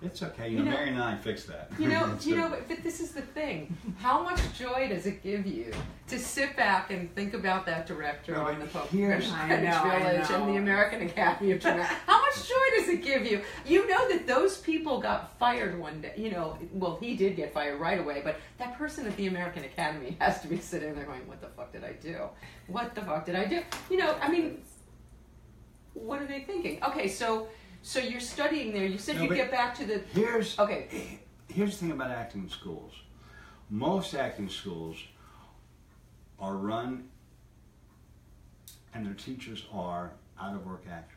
It's 0.00 0.22
okay. 0.22 0.48
You, 0.48 0.58
You 0.58 0.64
know, 0.64 0.70
know- 0.70 0.76
Mary 0.76 0.88
and 0.90 1.02
I 1.02 1.16
fixed 1.16 1.48
that. 1.48 1.70
You 1.78 1.88
know, 1.88 2.16
you 2.22 2.36
know, 2.36 2.48
but, 2.48 2.68
but 2.68 2.82
this 2.84 3.00
is 3.00 3.10
the 3.10 3.20
thing. 3.22 3.76
How 3.98 4.22
much 4.22 4.38
joy 4.56 4.88
does 4.88 5.06
it 5.06 5.22
give 5.24 5.44
you 5.44 5.72
to 6.06 6.18
sit 6.18 6.56
back 6.56 6.92
and 6.92 7.12
think 7.16 7.34
about 7.34 7.66
that 7.66 7.86
director 7.86 8.32
No, 8.32 8.42
on 8.46 8.60
the 8.60 8.66
Pope 8.66 8.88
here's- 8.90 9.30
I 9.32 9.48
Greenwich 9.48 9.70
know, 9.70 9.82
I 9.82 9.98
Village 10.12 10.30
and 10.30 10.48
the 10.48 10.56
American 10.56 11.02
Academy 11.02 11.50
of 11.52 11.60
Drama? 11.60 11.82
How 12.06 12.20
much 12.20 12.48
joy 12.48 12.54
does 12.78 12.88
it 12.88 13.02
give 13.02 13.26
you? 13.26 13.40
You 13.66 13.88
know 13.88 14.08
that 14.08 14.26
those 14.26 14.58
people 14.58 15.00
got 15.00 15.36
fired 15.38 15.76
one 15.78 16.00
day. 16.00 16.12
You 16.16 16.30
know, 16.30 16.56
well, 16.72 16.96
he 17.00 17.16
did 17.16 17.34
get 17.34 17.52
fired 17.52 17.80
right 17.80 17.98
away, 17.98 18.20
but 18.22 18.36
that 18.58 18.78
person 18.78 19.04
at 19.06 19.16
the 19.16 19.26
American 19.26 19.64
Academy 19.64 20.16
has 20.20 20.40
to 20.42 20.48
be 20.48 20.58
sitting 20.58 20.94
there 20.94 21.04
going, 21.06 21.26
"What 21.26 21.40
the 21.40 21.48
fuck 21.48 21.72
did 21.72 21.82
I 21.82 21.92
do? 21.94 22.18
What 22.68 22.94
the 22.94 23.00
fuck 23.02 23.26
did 23.26 23.34
I 23.34 23.46
do?" 23.46 23.62
You 23.90 23.96
know, 23.96 24.16
I 24.22 24.28
mean, 24.30 24.62
what 25.94 26.22
are 26.22 26.26
they 26.26 26.40
thinking? 26.42 26.82
Okay, 26.84 27.08
so 27.08 27.48
so 27.82 27.98
you're 28.00 28.20
studying 28.20 28.72
there. 28.72 28.86
You 28.86 28.98
said 28.98 29.16
No, 29.16 29.22
you'd 29.24 29.34
get 29.34 29.50
back 29.50 29.74
to 29.78 29.84
the 29.86 29.98
Here's 30.12 30.58
okay. 30.58 31.20
Here's 31.48 31.72
the 31.72 31.86
thing 31.86 31.92
about 31.92 32.10
acting 32.10 32.48
schools. 32.48 32.92
Most 33.70 34.14
acting 34.14 34.48
schools 34.48 34.96
are 36.38 36.56
run, 36.56 37.08
and 38.94 39.04
their 39.06 39.14
teachers 39.14 39.64
are 39.72 40.12
out 40.40 40.54
of 40.54 40.66
work 40.66 40.84
actors. 40.90 41.14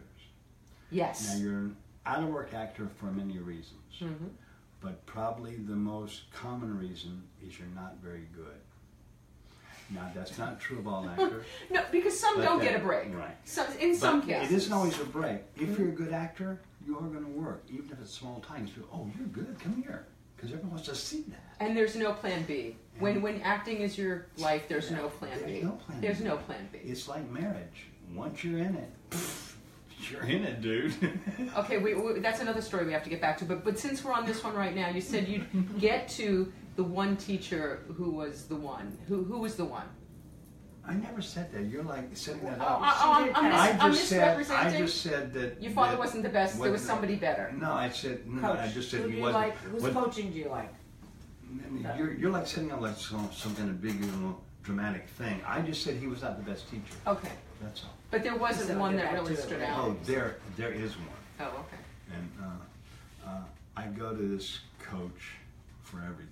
Yes. 0.90 1.30
Now 1.34 1.40
you're 1.42 1.58
an 1.60 1.78
out 2.06 2.24
of 2.24 2.30
work 2.30 2.54
actor 2.54 2.88
for 2.98 3.06
many 3.08 3.38
reasons, 3.40 4.00
Mhm. 4.00 4.30
but 4.82 5.06
probably 5.06 5.56
the 5.58 5.76
most 5.76 6.32
common 6.32 6.78
reason 6.78 7.24
is 7.46 7.58
you're 7.60 7.68
not 7.70 7.98
very 7.98 8.28
good. 8.36 8.60
Now 9.94 10.10
that's 10.14 10.38
not 10.38 10.60
true 10.60 10.80
of 10.80 10.88
all 10.88 11.08
actors. 11.10 11.46
No, 11.70 11.84
because 11.92 12.20
some 12.20 12.38
But 12.38 12.46
don't 12.46 12.60
that- 12.60 12.72
get 12.72 12.82
a 12.82 12.84
break. 12.84 13.14
right. 13.14 13.36
Some, 13.46 13.68
in 13.80 13.96
some 13.96 14.22
cases. 14.22 14.52
It 14.52 14.56
isn't 14.56 14.74
always 14.74 15.00
a 15.00 15.06
break. 15.06 15.42
If 15.56 15.62
mm-hmm. 15.70 15.82
you're 15.82 15.92
a 15.92 15.96
good 15.96 16.14
actor, 16.14 16.62
you 16.86 16.98
are 16.98 17.02
going 17.02 17.24
to 17.26 17.32
work, 17.32 17.64
even 17.70 17.90
if 17.92 18.00
it's 18.00 18.14
small 18.14 18.40
time. 18.40 18.68
So, 18.68 18.82
oh, 18.94 19.10
you're 19.18 19.28
good. 19.28 19.58
Come 19.60 19.82
here, 19.84 20.08
because 20.36 20.52
everyone 20.52 20.72
wants 20.72 20.88
to 20.88 20.96
see 20.96 21.24
that. 21.30 21.56
And 21.60 21.76
there's 21.78 21.96
no 21.96 22.14
plan 22.14 22.44
B. 22.48 22.76
When 23.00 23.22
when 23.22 23.42
acting 23.42 23.78
is 23.82 23.98
your 23.98 24.28
life, 24.38 24.68
there's 24.68 24.92
no 24.92 25.08
plan 25.10 25.32
There's 25.40 25.52
B. 25.52 25.62
no 25.62 25.72
plan 25.72 26.02
There's 26.02 26.18
B. 26.20 26.24
no 26.26 26.38
plan 26.38 26.70
B. 26.72 26.80
It's 26.84 27.08
like 27.08 27.30
marriage. 27.30 27.88
Once 28.14 28.44
you're 28.44 28.60
in 28.60 28.76
it, 28.76 28.92
you're 30.10 30.24
in 30.24 30.44
it, 30.44 30.62
dude. 30.62 30.94
Okay, 31.58 31.78
we, 31.78 31.94
we, 31.94 32.20
that's 32.20 32.42
another 32.42 32.62
story 32.62 32.86
we 32.86 32.92
have 32.92 33.04
to 33.04 33.10
get 33.10 33.22
back 33.22 33.38
to. 33.40 33.46
But 33.46 33.64
but 33.64 33.80
since 33.80 34.04
we're 34.04 34.14
on 34.14 34.26
this 34.26 34.44
one 34.44 34.54
right 34.56 34.76
now, 34.76 34.90
you 34.90 35.02
said 35.02 35.28
you'd 35.28 35.46
get 35.80 36.10
to 36.10 36.52
the 36.76 36.84
one 36.84 37.18
teacher 37.18 37.84
who 37.98 38.12
was 38.12 38.46
the 38.46 38.56
one. 38.56 38.98
Who 39.08 39.24
who 39.24 39.40
was 39.40 39.56
the 39.56 39.66
one? 39.66 39.88
I 40.88 40.96
never 40.96 41.22
said 41.22 41.52
that. 41.54 41.64
You're 41.66 41.84
like 41.84 42.10
setting 42.18 42.44
that 42.46 42.58
Oh, 42.60 42.64
up. 42.64 42.82
I, 42.82 43.28
am 43.28 43.36
I'm, 43.36 43.46
I 43.46 43.72
mis- 43.74 43.82
I'm 43.82 43.92
just 43.94 44.10
said 44.10 44.52
I 44.52 44.78
just 44.78 45.02
said 45.02 45.32
that 45.34 45.62
Your 45.62 45.72
father 45.74 45.92
that 45.92 46.00
wasn't 46.00 46.24
the 46.24 46.30
best. 46.30 46.60
There 46.60 46.72
was 46.72 46.82
somebody 46.82 47.16
better. 47.16 47.54
No, 47.56 47.72
I 47.72 47.90
said 47.90 48.28
no. 48.28 48.42
Coach, 48.42 48.60
I 48.60 48.68
just 48.68 48.90
said 48.90 49.02
who 49.02 49.10
he 49.10 49.22
wasn't. 49.22 49.44
like? 49.44 49.58
Whose 49.58 49.84
what- 49.84 49.94
coaching 49.94 50.32
do 50.32 50.40
you 50.40 50.50
like? 50.50 50.74
You're, 51.98 52.14
you're 52.14 52.32
like 52.32 52.48
setting 52.48 52.72
up 52.72 52.80
like 52.80 52.96
some, 52.96 53.30
some 53.34 53.54
kind 53.56 53.70
of 53.70 53.82
big, 53.82 54.00
you 54.00 54.10
know, 54.12 54.38
dramatic 54.64 55.08
thing. 55.10 55.42
I 55.46 55.60
just 55.62 55.84
said 55.84 55.96
he 55.96 56.08
was 56.08 56.22
not 56.22 56.38
the 56.44 56.50
best 56.50 56.70
teacher. 56.70 56.94
Okay, 57.06 57.32
That's 57.62 57.84
all. 57.84 57.94
but 58.10 58.24
there 58.24 58.38
wasn't 58.38 58.70
So 58.70 58.78
one 58.78 58.96
that 58.96 59.12
really 59.12 59.36
to 59.36 59.42
stood 59.42 59.62
out. 59.62 59.80
Oh, 59.80 59.98
there, 60.06 60.38
there 60.56 60.72
is 60.72 60.96
one. 60.96 61.08
Oh, 61.42 61.66
okay. 61.66 61.82
And 62.16 62.32
uh, 62.42 63.30
uh, 63.30 63.44
I 63.76 63.88
go 63.88 64.16
to 64.16 64.22
this 64.36 64.60
coach 64.80 65.36
for 65.82 65.98
everything. 65.98 66.28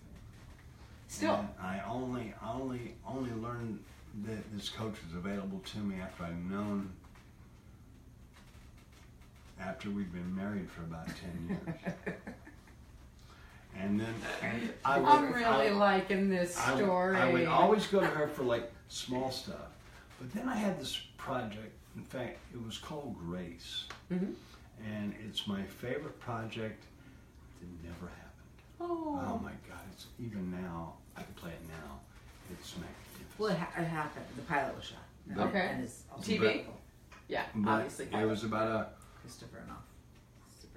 Still, 1.10 1.34
And 1.36 1.50
I 1.62 1.82
only, 1.90 2.34
I 2.42 2.54
only, 2.54 2.94
only 3.06 3.32
learned 3.32 3.80
that 4.26 4.54
this 4.56 4.70
coach 4.70 4.96
was 5.06 5.16
available 5.16 5.60
to 5.60 5.78
me 5.80 5.96
after 6.00 6.24
I'd 6.24 6.50
known. 6.50 6.92
After 9.60 9.90
we'd 9.90 10.14
been 10.14 10.34
married 10.36 10.70
for 10.70 10.84
about 10.84 11.08
ten 11.08 11.48
years. 11.50 11.96
And 13.78 14.00
then 14.00 14.14
I 14.84 15.00
would, 15.00 15.08
I'm 15.08 15.32
really 15.32 15.68
I, 15.68 15.72
liking 15.72 16.28
this 16.30 16.58
I 16.58 16.74
would- 16.74 16.84
story. 16.84 17.16
I 17.16 17.32
would 17.32 17.46
always 17.46 17.86
go 17.88 18.00
to 18.02 18.06
her 18.06 18.28
for 18.28 18.44
like 18.44 18.70
small 18.90 19.32
stuff. 19.32 19.70
But 20.20 20.34
then 20.34 20.50
I 20.50 20.56
had 20.56 20.80
this 20.82 21.00
project. 21.18 21.72
In 21.96 22.02
fact, 22.04 22.40
it 22.54 22.66
was 22.66 22.78
called 22.80 23.16
Grace. 23.18 23.86
Mhm. 24.12 24.34
And 24.86 25.14
it's 25.26 25.48
my 25.48 25.64
favorite 25.64 26.20
project 26.20 26.84
that 27.62 27.68
never 27.88 28.08
happened. 28.08 28.60
Oh. 28.82 29.22
Oh 29.28 29.38
my 29.38 29.52
God, 29.70 29.80
it's 29.94 30.08
even 30.20 30.52
now, 30.52 30.94
I 31.20 31.24
can 31.24 31.34
play 31.36 31.52
it 31.52 31.62
now. 31.68 32.00
It's 32.52 32.74
magnificent. 32.76 33.28
Well, 33.38 33.52
it, 33.52 33.58
ha- 33.58 33.82
it 33.82 33.86
happened. 33.86 34.26
The 34.36 34.42
pilot 34.44 34.76
was 34.76 34.86
shot. 34.86 35.00
And- 35.30 35.40
Okay. 35.40 35.70
And 35.74 35.84
it's 35.84 36.04
also 36.12 36.32
TV? 36.32 36.40
wonderful. 36.46 36.80
Yeah, 37.28 37.44
But 37.54 37.70
obviously. 37.72 38.08
it 38.12 38.26
was 38.26 38.44
about 38.44 38.68
a 38.70 39.30
Super 39.30 39.60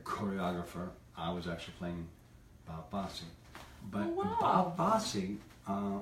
cool. 0.05 0.29
choreographer. 0.29 0.89
I 1.17 1.31
was 1.33 1.47
actually 1.49 1.75
playing 1.79 2.07
Bob 2.67 2.91
Fosse. 2.91 3.23
But 3.91 4.03
Oh, 4.03 4.09
wow. 4.09 4.37
Bob 4.41 4.77
Fosse, 4.77 5.17
uh, 5.67 5.99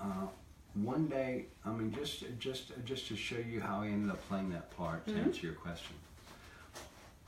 uh, 0.00 0.26
one 0.74 1.06
day, 1.08 1.46
I 1.66 1.70
mean, 1.70 1.92
just 1.92 2.24
just 2.38 2.72
just 2.86 3.06
to 3.08 3.16
show 3.16 3.36
you 3.36 3.60
how 3.60 3.82
I 3.82 3.88
ended 3.88 4.10
up 4.10 4.26
playing 4.28 4.48
that 4.50 4.74
part 4.76 5.06
to 5.08 5.12
Mhm. 5.12 5.24
answer 5.26 5.46
your 5.46 5.54
question. 5.56 5.96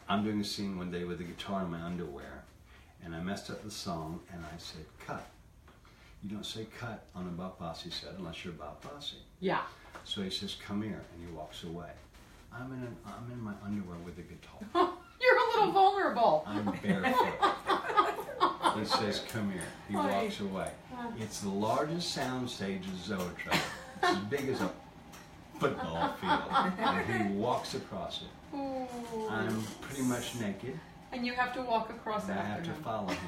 I'm 0.09 0.25
doing 0.25 0.41
a 0.41 0.45
scene 0.45 0.79
one 0.79 0.91
day 0.91 1.05
with 1.05 1.21
a 1.21 1.25
guitar 1.25 1.63
in 1.63 1.71
my 1.71 1.81
underwear, 1.83 2.45
and 3.05 3.15
I 3.15 3.21
messed 3.23 3.51
up 3.51 3.63
the 3.63 3.71
song, 3.71 4.21
and 4.33 4.43
I 4.45 4.57
said 4.57 4.87
cut. 5.07 5.27
You 6.25 6.31
don't 6.31 6.47
say 6.47 6.67
cut 6.81 7.05
on 7.15 7.27
a 7.29 7.51
Fosse 7.59 7.93
set 7.93 8.15
unless 8.19 8.45
you're 8.45 8.55
Fosse. 8.55 9.17
Yeah. 9.41 9.61
So 10.05 10.23
he 10.23 10.31
says, 10.31 10.57
"Come 10.67 10.81
here," 10.83 11.03
and 11.13 11.29
he 11.29 11.35
walks 11.35 11.65
away. 11.65 11.91
I'm 12.51 12.73
in 12.73 12.79
an, 12.79 12.97
I'm 13.05 13.31
in 13.31 13.41
my 13.43 13.53
underwear 13.63 13.99
with 13.99 14.19
a 14.19 14.23
guitar. 14.23 14.95
You're 15.21 15.37
a 15.37 15.47
little 15.55 15.73
vulnerable. 15.73 16.45
I'm 16.47 16.65
barefoot. 16.83 17.35
he 18.79 18.85
says, 18.85 19.23
"Come 19.29 19.51
here." 19.51 19.63
He 19.89 19.97
walks 19.97 20.41
away. 20.41 20.71
It's 21.19 21.41
the 21.41 21.49
largest 21.51 22.17
soundstage 22.17 22.87
of 22.87 22.97
Zoetrope. 23.05 23.55
It's 24.03 24.11
as 24.11 24.17
big 24.31 24.49
as 24.49 24.61
a 24.61 24.71
football 25.59 26.15
field, 26.21 26.43
and 26.79 27.29
he 27.29 27.35
walks 27.35 27.75
across 27.75 28.23
it. 28.23 28.57
Ooh. 28.57 28.87
I'm 29.29 29.63
pretty 29.81 30.03
much 30.03 30.35
naked, 30.37 30.79
And 31.13 31.27
you 31.27 31.33
have 31.35 31.53
to 31.55 31.63
walk 31.63 31.91
across 31.91 32.29
it. 32.29 32.33
I 32.33 32.43
have 32.43 32.63
to 32.65 32.73
follow 32.83 33.09
him. 33.09 33.19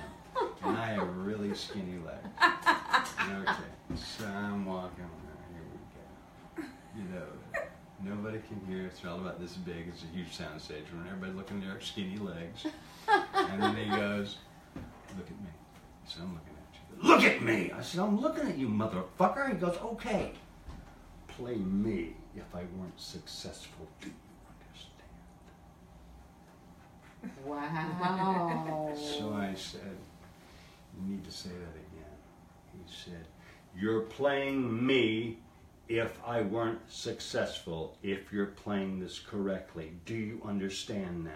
And 0.65 0.77
I 0.77 0.87
have 0.95 1.17
really 1.17 1.55
skinny 1.55 1.99
legs. 2.05 2.29
Okay, 2.39 3.71
so 3.95 4.27
I'm 4.27 4.65
walking. 4.67 5.05
Here 5.53 5.65
we 6.57 6.63
go. 6.63 6.69
You 6.97 7.05
know, 7.15 7.29
nobody 8.15 8.41
can 8.49 8.61
hear. 8.67 8.87
It's 8.87 9.05
all 9.05 9.17
about 9.17 9.39
this 9.41 9.55
big. 9.55 9.89
It's 9.89 10.03
a 10.03 10.07
huge 10.07 10.37
soundstage. 10.37 10.91
When 10.93 11.07
everybody's 11.07 11.37
looking 11.37 11.63
at 11.63 11.69
their 11.69 11.81
skinny 11.81 12.19
legs, 12.19 12.67
and 13.35 13.63
then 13.63 13.77
he 13.77 13.89
goes, 13.89 14.39
"Look 15.17 15.27
at 15.27 15.41
me." 15.41 15.51
So 16.07 16.23
I'm 16.23 16.35
looking 16.35 16.57
at 16.57 16.75
you. 16.75 17.09
Look 17.09 17.23
at 17.25 17.43
me. 17.43 17.73
I 17.73 17.83
said, 17.83 18.01
"I'm 18.01 18.19
looking 18.21 18.49
at 18.49 18.57
you, 18.59 18.69
motherfucker." 18.69 19.49
He 19.51 19.57
goes, 19.57 19.77
"Okay, 19.77 20.33
play 21.29 21.57
me 21.57 22.17
if 22.35 22.55
I 22.55 22.65
weren't 22.77 22.99
successful. 23.01 23.89
Do 24.01 24.09
you 24.09 24.15
understand?" 27.23 27.43
Wow. 27.45 28.95
So 28.97 29.35
I 29.35 29.55
said, 29.55 29.97
You 30.97 31.13
need 31.13 31.25
to 31.25 31.31
say 31.31 31.51
that 31.51 31.75
again. 31.75 32.15
He 32.73 32.93
said, 33.05 33.27
You're 33.77 34.03
playing 34.03 34.85
me 34.85 35.39
if 35.89 36.19
I 36.27 36.43
weren't 36.43 36.81
successful, 36.89 37.97
if 38.03 38.33
you're 38.33 38.47
playing 38.47 39.01
this 39.01 39.19
correctly. 39.19 39.93
Do 40.05 40.15
you 40.15 40.41
understand 40.45 41.25
now? 41.25 41.31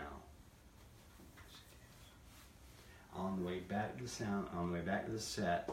On 3.15 3.41
the 3.41 3.47
way 3.47 3.59
back 3.61 3.97
to 3.97 4.05
the 4.05 4.09
sound, 4.09 4.49
on 4.57 4.69
the 4.69 4.79
way 4.79 4.81
back 4.81 5.07
to 5.07 5.13
the 5.13 5.21
set, 5.21 5.69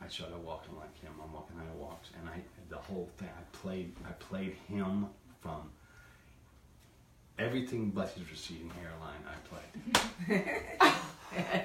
I 0.00 0.08
started 0.08 0.42
walking 0.44 0.76
like 0.76 1.00
him. 1.00 1.12
I'm 1.22 1.32
walking 1.32 1.56
how 1.56 1.64
he 1.64 1.78
walks, 1.78 2.10
and 2.18 2.28
I 2.28 2.40
the 2.68 2.76
whole 2.76 3.08
thing. 3.18 3.28
I 3.28 3.56
played. 3.56 3.94
I 4.06 4.12
played 4.12 4.56
him 4.68 5.06
from 5.40 5.70
everything 7.38 7.90
but 7.90 8.08
his 8.10 8.30
receding 8.30 8.70
hairline. 8.70 9.22
I 9.26 10.28
played. 10.28 10.70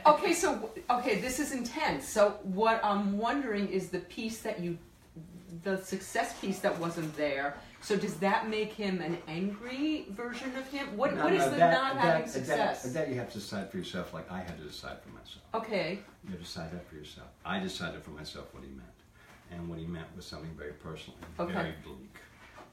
okay, 0.06 0.34
so 0.34 0.70
okay, 0.90 1.20
this 1.20 1.40
is 1.40 1.52
intense. 1.52 2.08
So 2.08 2.38
what 2.44 2.80
I'm 2.84 3.18
wondering 3.18 3.68
is 3.68 3.90
the 3.90 4.00
piece 4.00 4.40
that 4.40 4.60
you, 4.60 4.78
the 5.64 5.78
success 5.78 6.40
piece 6.40 6.60
that 6.60 6.78
wasn't 6.80 7.16
there. 7.18 7.56
So 7.84 7.96
does 7.98 8.16
that 8.18 8.48
make 8.48 8.74
him 8.74 9.02
an 9.02 9.18
angry 9.28 10.06
version 10.12 10.56
of 10.56 10.68
him? 10.70 10.96
What 10.96 11.16
No, 11.16 11.24
what 11.24 11.34
is 11.34 11.40
no, 11.40 11.50
the 11.50 11.56
that- 11.58 11.72
not 11.74 11.94
that- 11.96 12.02
having 12.02 12.22
that- 12.26 12.30
success? 12.32 12.84
That, 12.94 13.10
you 13.10 13.16
have 13.16 13.30
to 13.32 13.40
decide 13.40 13.72
for 13.72 13.78
yourself, 13.78 14.14
like 14.14 14.32
I 14.32 14.40
had 14.40 14.58
to 14.60 14.64
decide 14.64 14.98
for 15.02 15.10
myself. 15.10 15.44
okay. 15.56 16.00
You 16.24 16.30
have 16.32 16.40
to 16.40 16.46
decide 16.46 16.72
that 16.74 16.88
for 16.88 16.96
yourself. 16.96 17.28
I 17.44 17.58
decided 17.60 18.04
for 18.04 18.12
myself 18.12 18.54
what 18.54 18.64
he 18.64 18.70
meant, 18.70 19.00
and 19.52 19.68
what 19.68 19.80
he 19.80 19.86
meant 19.88 20.06
was 20.16 20.26
something 20.26 20.52
very 20.56 20.74
personal 20.74 21.18
and 21.24 21.40
Okay. 21.50 21.54
very 21.54 21.74
bleak, 21.84 22.16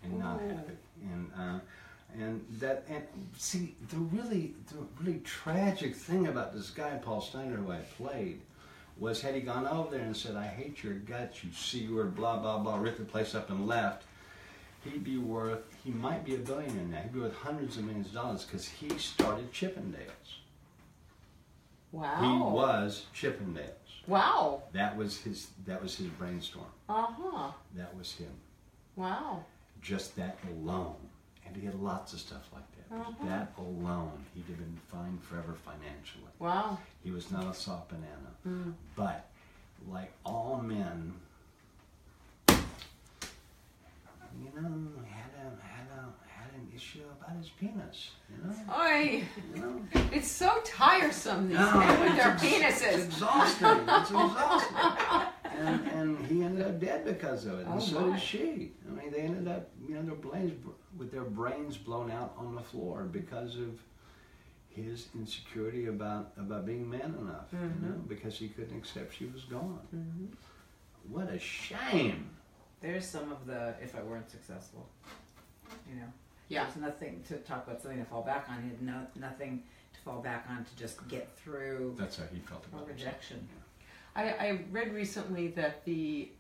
and 0.02 0.18
not 0.18 0.42
Ooh. 0.42 0.48
happy. 0.48 0.76
And 1.02 1.30
uh, 1.34 1.58
and 2.14 2.44
that 2.58 2.84
and 2.88 3.02
see 3.36 3.74
the 3.90 3.96
really 3.96 4.54
the 4.68 4.86
really 5.02 5.20
tragic 5.20 5.94
thing 5.94 6.26
about 6.26 6.54
this 6.54 6.70
guy 6.70 6.96
Paul 6.96 7.20
Snider 7.20 7.56
who 7.56 7.70
I 7.70 7.78
played 7.96 8.40
was 8.98 9.20
had 9.20 9.34
he 9.34 9.40
gone 9.40 9.66
over 9.66 9.90
there 9.90 10.04
and 10.04 10.16
said 10.16 10.36
I 10.36 10.46
hate 10.46 10.82
your 10.82 10.94
guts, 10.94 11.44
you 11.44 11.52
c 11.52 11.88
word, 11.88 12.14
blah 12.14 12.38
blah 12.38 12.58
blah, 12.58 12.78
ripped 12.78 12.98
the 12.98 13.04
place 13.04 13.34
up 13.34 13.50
and 13.50 13.66
left. 13.66 14.04
He'd 14.84 15.04
be 15.04 15.18
worth, 15.18 15.64
he 15.84 15.90
might 15.90 16.24
be 16.24 16.36
a 16.36 16.38
billionaire 16.38 16.84
now. 16.84 17.00
He'd 17.02 17.12
be 17.12 17.20
worth 17.20 17.34
hundreds 17.34 17.76
of 17.76 17.84
millions 17.84 18.08
of 18.08 18.14
dollars 18.14 18.44
because 18.44 18.68
he 18.68 18.88
started 18.96 19.52
Chippendales. 19.52 20.38
Wow. 21.92 22.20
He 22.20 22.54
was 22.54 23.06
Chippendales. 23.14 23.72
Wow. 24.06 24.62
That 24.72 24.96
was 24.96 25.18
his. 25.18 25.48
That 25.66 25.82
was 25.82 25.96
his 25.96 26.06
brainstorm. 26.08 26.66
Uh 26.88 27.06
huh. 27.08 27.50
That 27.74 27.96
was 27.96 28.12
him. 28.12 28.32
Wow. 28.96 29.44
Just 29.82 30.16
that 30.16 30.38
alone, 30.50 30.96
and 31.48 31.56
he 31.56 31.64
had 31.66 31.74
lots 31.80 32.12
of 32.12 32.20
stuff 32.20 32.48
like 32.52 32.62
that. 32.72 32.88
Just 32.90 33.00
Uh-huh. 33.20 33.26
That 33.28 33.52
alone, 33.58 34.24
he'd 34.34 34.46
have 34.46 34.58
been 34.58 34.78
fine 34.90 35.18
forever 35.18 35.54
financially. 35.54 36.30
Wow. 36.38 36.78
He 37.02 37.10
was 37.10 37.30
not 37.30 37.44
a 37.44 37.52
soft 37.54 37.88
banana, 37.88 38.32
Mm. 38.46 38.74
but 38.96 39.26
like 39.88 40.12
all 40.24 40.58
men, 40.62 41.14
you 42.48 42.56
know, 44.54 44.88
had 45.06 45.30
a 45.40 45.42
had 45.66 45.86
a 45.98 46.00
had 46.28 46.50
an 46.54 46.68
issue 46.74 47.02
about 47.20 47.36
his 47.36 47.48
penis. 47.50 48.10
You 48.30 48.36
know. 48.46 48.54
Oy. 48.80 49.24
You 49.54 49.60
know? 49.60 49.80
It's 50.12 50.30
so 50.30 50.60
tiresome 50.64 51.48
these 51.48 51.58
No, 51.58 51.78
men 51.78 52.00
with 52.00 52.16
their 52.16 52.30
ex- 52.32 52.42
It's 52.44 52.82
penises. 52.82 53.04
exhausting. 53.06 53.88
It's 53.88 54.10
exhausting. 54.10 54.76
and, 55.58 55.86
and 55.88 56.26
he 56.26 56.42
ended 56.44 56.66
up 56.66 56.78
dead 56.80 57.04
because 57.04 57.44
of 57.46 57.58
it, 57.60 57.66
and 57.66 57.74
Oh, 57.74 57.78
so 57.80 58.00
my. 58.00 58.10
did 58.16 58.22
she. 58.22 58.72
I 58.88 58.92
mean, 58.92 59.10
they 59.10 59.20
ended 59.22 59.48
up, 59.48 59.68
you 59.88 59.94
know, 59.96 60.02
their 60.02 60.14
brains 60.14 60.52
with 60.96 61.10
their 61.12 61.24
brains 61.24 61.76
blown 61.76 62.10
out 62.10 62.34
on 62.38 62.54
the 62.54 62.62
floor 62.62 63.02
because 63.04 63.56
of 63.56 63.78
his 64.70 65.08
insecurity 65.14 65.86
about 65.86 66.32
about 66.38 66.64
being 66.66 66.88
man 66.88 67.14
enough, 67.20 67.46
you 67.52 67.58
know, 67.88 67.94
because 68.06 68.38
he 68.38 68.48
couldn't 68.48 68.76
accept 68.76 69.14
she 69.14 69.26
was 69.26 69.44
gone. 69.44 69.80
Mhm. 69.94 70.28
What 71.10 71.28
a 71.30 71.38
shame. 71.38 72.30
There's 72.80 73.04
some 73.06 73.32
of 73.32 73.46
the 73.46 73.74
if 73.82 73.96
I 73.96 74.02
weren't 74.02 74.30
successful. 74.30 74.88
You 75.88 75.96
know. 75.96 76.12
Yeah. 76.48 76.64
There's 76.64 76.76
nothing 76.76 77.22
to 77.28 77.36
talk 77.38 77.66
about 77.66 77.82
something 77.82 77.98
to 77.98 78.04
fall 78.06 78.22
back 78.22 78.48
on. 78.48 78.62
He 78.62 78.68
had 78.70 78.80
no, 78.82 79.06
nothing 79.16 79.64
to 79.92 80.00
fall 80.00 80.22
back 80.22 80.46
on 80.48 80.64
to 80.64 80.76
just 80.76 81.06
get 81.08 81.28
through 81.36 81.94
That's 81.98 82.16
how 82.16 82.24
he 82.32 82.38
felt 82.40 82.64
a 82.64 82.68
about 82.76 82.88
himself. 82.88 83.06
rejection. 83.12 83.48
I, 84.16 84.22
I 84.30 84.60
read 84.70 84.94
recently 84.94 85.48
that 85.48 85.84
the 85.84 86.30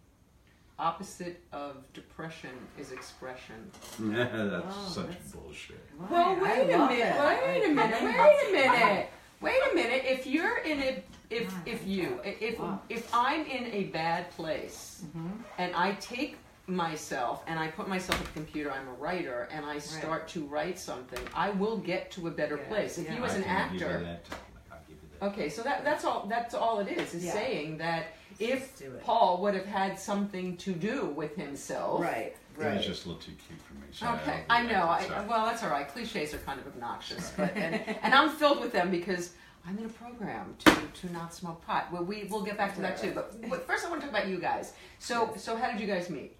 opposite 0.78 1.40
of 1.52 1.76
depression 1.92 2.50
is 2.78 2.92
expression. 2.92 3.70
Yeah, 4.00 4.24
that's 4.32 4.66
Oh, 4.68 4.88
such 4.88 5.06
that's- 5.08 5.32
bullshit. 5.32 5.84
Well, 5.98 6.08
Why? 6.36 6.42
wait 6.42 6.50
I 6.50 6.56
a 6.74 6.78
love 6.78 6.90
minute. 6.90 7.06
it. 7.06 7.20
Wait 7.20 7.62
a 7.62 7.70
I- 7.70 7.74
minute. 7.74 8.02
I 8.02 8.04
Wait 8.04 8.48
a 8.48 8.52
minute. 8.52 9.08
Wait 9.40 9.60
a 9.70 9.74
minute. 9.74 10.02
If 10.04 10.26
you're 10.26 10.58
in 10.58 10.80
a 10.80 11.02
if 11.30 11.52
Wow. 11.52 11.58
if 11.66 11.86
you 11.86 12.20
if 12.24 12.58
Wow. 12.58 12.80
if 12.88 13.14
I'm 13.14 13.44
in 13.46 13.66
a 13.72 13.84
bad 13.84 14.30
place 14.32 15.04
Mhm. 15.16 15.30
and 15.58 15.74
I 15.76 15.92
take 15.94 16.38
myself 16.66 17.42
and 17.46 17.58
I 17.58 17.68
put 17.68 17.88
myself 17.88 18.20
at 18.20 18.26
the 18.26 18.32
computer, 18.32 18.70
I'm 18.72 18.88
a 18.88 18.92
writer, 18.92 19.48
and 19.52 19.64
I 19.64 19.78
start 19.78 20.28
to 20.28 20.44
write 20.46 20.78
something, 20.78 21.20
I 21.34 21.50
will 21.50 21.76
get 21.78 22.10
to 22.12 22.28
a 22.28 22.30
better 22.30 22.56
Yeah, 22.56 22.68
place. 22.68 22.98
If 22.98 23.06
yeah. 23.06 23.16
you 23.16 23.24
as 23.24 23.36
an 23.36 23.42
can 23.44 23.72
give 23.72 23.80
you 23.80 23.86
actor, 23.86 24.00
that, 24.04 24.24
I'll 24.72 24.78
give 24.88 24.96
you 25.02 25.08
that. 25.20 25.26
okay, 25.28 25.48
so 25.48 25.62
that 25.62 25.84
that's 25.84 26.04
all 26.04 26.26
that's 26.26 26.54
all 26.54 26.80
it 26.80 26.88
is. 26.88 27.14
Is 27.14 27.24
Yeah. 27.26 27.32
saying 27.32 27.78
that 27.78 28.06
if 28.38 28.78
do 28.78 28.86
it. 28.86 29.02
Paul 29.02 29.40
would 29.42 29.54
have 29.54 29.66
had 29.66 29.98
something 29.98 30.56
to 30.58 30.72
do 30.72 31.06
with 31.06 31.34
himself, 31.36 32.00
Right, 32.00 32.34
It 32.58 32.76
was 32.76 32.86
just 32.86 33.04
a 33.04 33.08
little 33.08 33.22
too 33.22 33.32
cute 33.46 33.60
for 33.60 33.74
me. 33.74 33.80
Sorry, 33.92 34.18
Okay, 34.20 34.42
I'll 34.48 34.58
I 34.58 34.62
know. 34.62 34.68
that, 34.68 35.10
I, 35.10 35.26
well, 35.26 35.46
that's 35.46 35.62
all 35.62 35.70
right. 35.70 35.88
Cliches 35.88 36.34
are 36.34 36.38
kind 36.38 36.60
of 36.60 36.66
obnoxious, 36.66 37.32
but 37.36 37.56
and, 37.56 37.74
and 38.02 38.14
I'm 38.14 38.30
filled 38.30 38.60
with 38.60 38.72
them 38.72 38.90
because 38.90 39.32
I'm 39.66 39.78
in 39.78 39.84
a 39.86 39.88
program 39.88 40.54
to, 40.64 40.76
to 41.00 41.12
not 41.12 41.34
smoke 41.34 41.64
pot. 41.66 41.88
Well, 41.92 42.04
we 42.04 42.24
we'll 42.30 42.42
get 42.42 42.56
back 42.56 42.74
to 42.76 42.80
that 42.82 43.00
too. 43.00 43.12
But, 43.14 43.48
but 43.48 43.66
first, 43.66 43.84
I 43.86 43.90
want 43.90 44.00
to 44.02 44.06
talk 44.08 44.16
about 44.16 44.28
you 44.28 44.38
guys. 44.38 44.72
So 44.98 45.32
so 45.36 45.56
how 45.56 45.70
did 45.70 45.80
you 45.80 45.86
guys 45.86 46.10
meet? 46.10 46.34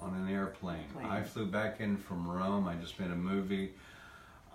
on 0.00 0.14
an 0.14 0.32
airplane. 0.32 0.84
Plane. 0.92 1.06
I 1.06 1.22
flew 1.22 1.46
back 1.46 1.80
in 1.80 1.96
from 1.96 2.28
Rome. 2.28 2.68
I 2.68 2.74
just 2.74 2.98
made 3.00 3.10
a 3.10 3.16
movie. 3.16 3.72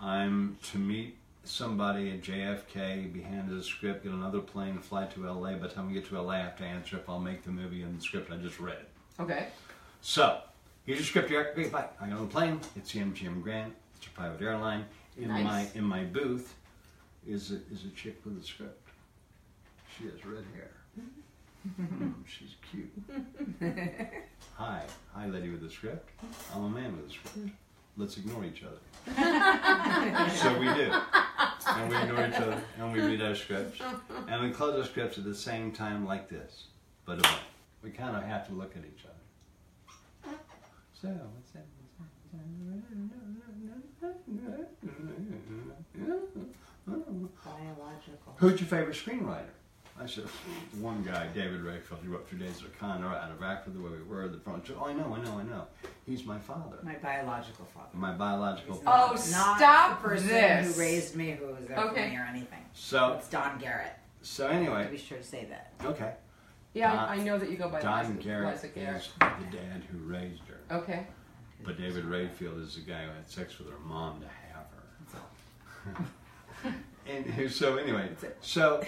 I'm 0.01 0.57
to 0.71 0.77
meet 0.77 1.17
somebody 1.43 2.11
at 2.11 2.21
JFK, 2.21 3.11
be 3.11 3.21
handed 3.21 3.57
a 3.57 3.63
script, 3.63 4.03
get 4.03 4.11
another 4.13 4.39
plane, 4.39 4.75
to 4.75 4.81
fly 4.81 5.05
to 5.05 5.25
LA. 5.31 5.53
By 5.53 5.67
the 5.67 5.69
time 5.69 5.87
we 5.87 5.93
get 5.93 6.05
to 6.07 6.21
LA, 6.21 6.33
I 6.33 6.37
have 6.39 6.57
to 6.57 6.63
answer 6.65 6.97
if 6.97 7.09
I'll 7.09 7.19
make 7.19 7.43
the 7.43 7.51
movie 7.51 7.81
and 7.81 7.97
the 7.97 8.01
script 8.03 8.31
I 8.31 8.37
just 8.37 8.59
read. 8.59 8.85
Okay. 9.19 9.47
So, 10.01 10.41
here's 10.85 10.99
your 10.99 11.05
script. 11.05 11.29
You're. 11.29 11.53
Bye. 11.69 11.85
I 11.99 12.05
get 12.07 12.13
on 12.15 12.21
the 12.21 12.27
plane. 12.27 12.59
It's 12.75 12.91
the 12.91 12.99
MGM 12.99 13.41
Grand. 13.41 13.73
It's 13.97 14.07
a 14.07 14.09
private 14.11 14.41
airline. 14.41 14.85
In 15.17 15.27
Nice. 15.27 15.43
my 15.43 15.67
in 15.75 15.83
my 15.83 16.03
booth 16.03 16.55
is 17.27 17.51
a, 17.51 17.55
is 17.73 17.83
a 17.85 17.89
chick 17.95 18.21
with 18.23 18.41
a 18.41 18.43
script. 18.45 18.87
She 19.97 20.05
has 20.05 20.25
red 20.25 20.45
hair. 20.55 20.71
Hmm, 21.75 22.11
she's 22.25 22.55
cute. 22.71 22.89
Hi, 24.55 24.81
hi, 25.13 25.25
lady 25.27 25.49
with 25.49 25.61
the 25.61 25.69
script. 25.69 26.09
I'm 26.55 26.63
a 26.63 26.69
man 26.69 26.95
with 26.95 27.07
a 27.07 27.13
script. 27.13 27.49
Let's 27.99 28.15
ignore 28.15 28.45
each 28.45 28.63
other. 28.63 28.77
so 30.37 30.57
we 30.57 30.67
do, 30.73 30.89
and 31.67 31.89
we 31.89 31.97
ignore 31.97 32.27
each 32.27 32.35
other, 32.35 32.61
and 32.77 32.93
we 32.93 33.01
read 33.01 33.21
our 33.21 33.35
scripts, 33.35 33.81
and 34.29 34.41
we 34.41 34.51
close 34.51 34.79
our 34.79 34.85
scripts 34.85 35.17
at 35.17 35.25
the 35.25 35.35
same 35.35 35.73
time 35.73 36.05
like 36.05 36.29
this. 36.29 36.67
But 37.05 37.25
uh, 37.25 37.29
we 37.83 37.89
kind 37.89 38.15
of 38.15 38.23
have 38.23 38.47
to 38.47 38.53
look 38.53 38.77
at 38.77 38.83
each 38.85 39.03
other. 39.03 40.37
So 40.93 41.09
what's 41.09 41.51
that? 41.51 41.65
Biological. 47.43 48.33
Who's 48.37 48.61
your 48.61 48.69
favorite 48.69 48.95
screenwriter? 48.95 49.58
I 50.01 50.05
said, 50.05 50.23
one 50.79 51.03
guy, 51.03 51.27
David 51.33 51.59
Rayfiel, 51.61 52.01
he 52.01 52.07
wrote 52.07 52.29
Two 52.29 52.37
Days 52.37 52.59
of 52.61 52.67
a 52.67 52.69
Con, 52.69 53.03
out 53.03 53.31
of 53.31 53.43
Actor, 53.43 53.71
The 53.71 53.81
Way 53.81 53.89
We 53.97 54.03
Were, 54.15 54.27
The 54.29 54.37
Front. 54.39 54.69
Oh, 54.79 54.85
I 54.85 54.93
know, 54.93 55.13
I 55.13 55.21
know, 55.23 55.39
I 55.39 55.43
know. 55.43 55.67
He's 56.05 56.23
my 56.25 56.39
father, 56.39 56.77
My 56.83 56.93
biological 56.95 57.65
father. 57.73 57.89
my 57.93 58.13
biological 58.13 58.75
He's 58.75 58.83
father. 58.83 59.03
Oh, 59.11 59.31
not 59.31 59.57
stop 59.57 60.01
the 60.01 60.07
person 60.07 60.27
this. 60.29 60.73
who 60.75 60.81
raised 60.81 61.15
me, 61.17 61.31
who 61.31 61.47
was 61.47 61.65
there 61.67 61.77
Okay. 61.77 62.03
for 62.05 62.09
me 62.11 62.17
or 62.17 62.21
anything. 62.29 62.63
So, 62.73 63.13
It's 63.19 63.27
Don 63.29 63.59
Garrett. 63.59 63.91
so 64.21 64.47
To 64.47 64.53
anyway, 64.53 64.87
be 64.89 64.97
sure 64.97 65.17
to 65.17 65.23
say 65.23 65.45
that. 65.49 65.73
okay. 65.85 66.13
Yeah, 66.73 66.95
Don- 66.95 67.09
I, 67.09 67.13
I 67.15 67.17
know 67.23 67.37
that 67.37 67.49
you 67.49 67.57
go 67.57 67.67
by 67.67 67.81
Don 67.81 68.07
Liza, 68.15 68.23
Garrett 68.23 68.53
Liza 68.55 68.67
Garrett. 68.69 69.01
is 69.01 69.09
the 69.19 69.57
dad 69.57 69.83
who 69.91 69.97
raised 69.99 70.41
her, 70.47 70.77
Okay. 70.77 71.07
but 71.65 71.77
David 71.77 72.05
Rayfiel 72.05 72.61
is 72.63 72.75
the 72.75 72.81
guy 72.81 73.03
who 73.03 73.11
had 73.11 73.29
sex 73.29 73.57
with 73.59 73.69
her 73.69 73.79
mom 73.79 74.21
to 74.21 74.27
have 74.27 74.65
her. 75.95 76.73
and 77.07 77.51
so 77.51 77.77
anyway, 77.77 78.09
so 78.39 78.81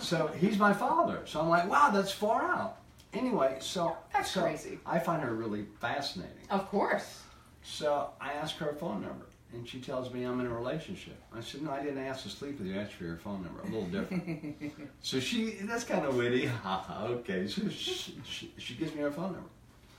so 0.00 0.28
he's 0.28 0.58
my 0.58 0.72
father. 0.72 1.22
So 1.26 1.40
I'm 1.40 1.48
like, 1.48 1.68
wow, 1.68 1.90
that's 1.90 2.12
far 2.12 2.42
out. 2.42 2.76
Anyway, 3.14 3.56
so 3.60 3.96
That's 4.12 4.30
so 4.30 4.42
crazy. 4.42 4.78
I 4.84 4.98
find 4.98 5.22
her 5.22 5.34
really 5.34 5.66
fascinating. 5.80 6.36
Of 6.50 6.68
course. 6.68 7.22
So 7.62 8.10
I 8.20 8.32
ask 8.32 8.56
her 8.56 8.74
phone 8.74 9.02
number, 9.02 9.26
and 9.52 9.66
she 9.66 9.80
tells 9.80 10.12
me 10.12 10.24
I'm 10.24 10.40
in 10.40 10.46
a 10.46 10.52
relationship. 10.54 11.16
I 11.34 11.40
said, 11.40 11.62
no, 11.62 11.70
I 11.70 11.82
didn't 11.82 11.98
ask 12.04 12.22
to 12.24 12.28
sleep 12.28 12.58
with 12.58 12.68
you. 12.68 12.78
I 12.78 12.82
asked 12.82 12.92
for 12.94 13.04
your 13.04 13.16
phone 13.16 13.42
number. 13.42 13.60
A 13.62 13.64
little 13.64 13.86
different. 13.86 14.58
so 15.02 15.20
she, 15.20 15.50
that's 15.62 15.84
kind 15.84 16.04
of 16.04 16.16
witty. 16.16 16.50
Okay. 17.00 17.46
So 17.48 17.68
she, 17.68 18.18
she, 18.24 18.52
she 18.58 18.74
gives 18.74 18.94
me 18.94 19.00
her 19.02 19.10
phone 19.10 19.32
number. 19.32 19.48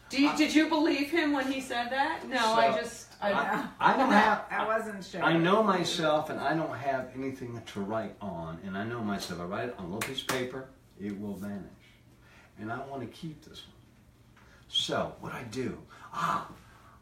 Do 0.10 0.22
you, 0.22 0.36
did 0.36 0.56
you 0.56 0.70
believe 0.70 1.12
him 1.12 1.34
when 1.34 1.52
he 1.52 1.62
said 1.62 1.92
that? 1.92 2.28
No, 2.28 2.54
I 2.54 2.76
just 2.76 3.10
I, 3.22 3.32
I, 3.32 3.68
I 3.80 3.98
don't 3.98 4.12
have. 4.12 4.46
I 4.52 4.66
wasn't 4.66 5.04
sure. 5.04 5.24
I 5.24 5.38
know 5.38 5.62
myself, 5.62 6.30
and 6.30 6.40
I 6.40 6.56
don't 6.56 6.76
have 6.76 7.10
anything 7.16 7.62
to 7.74 7.82
write 7.82 8.16
on. 8.22 8.60
And 8.66 8.78
I 8.78 8.84
know 8.84 9.02
myself. 9.02 9.42
I 9.42 9.44
write 9.44 9.70
it 9.70 9.76
on 9.78 9.86
a 9.86 9.88
little 9.88 10.00
piece 10.00 10.22
of 10.22 10.28
paper, 10.28 10.70
it 11.00 11.20
will 11.20 11.36
vanish. 11.36 11.64
And 12.60 12.72
I 12.72 12.80
want 12.88 13.02
to 13.02 13.08
keep 13.08 13.44
this 13.46 13.64
one. 13.68 13.76
So 14.68 15.14
what 15.20 15.34
I 15.34 15.44
do? 15.44 15.78
Ah, 16.14 16.50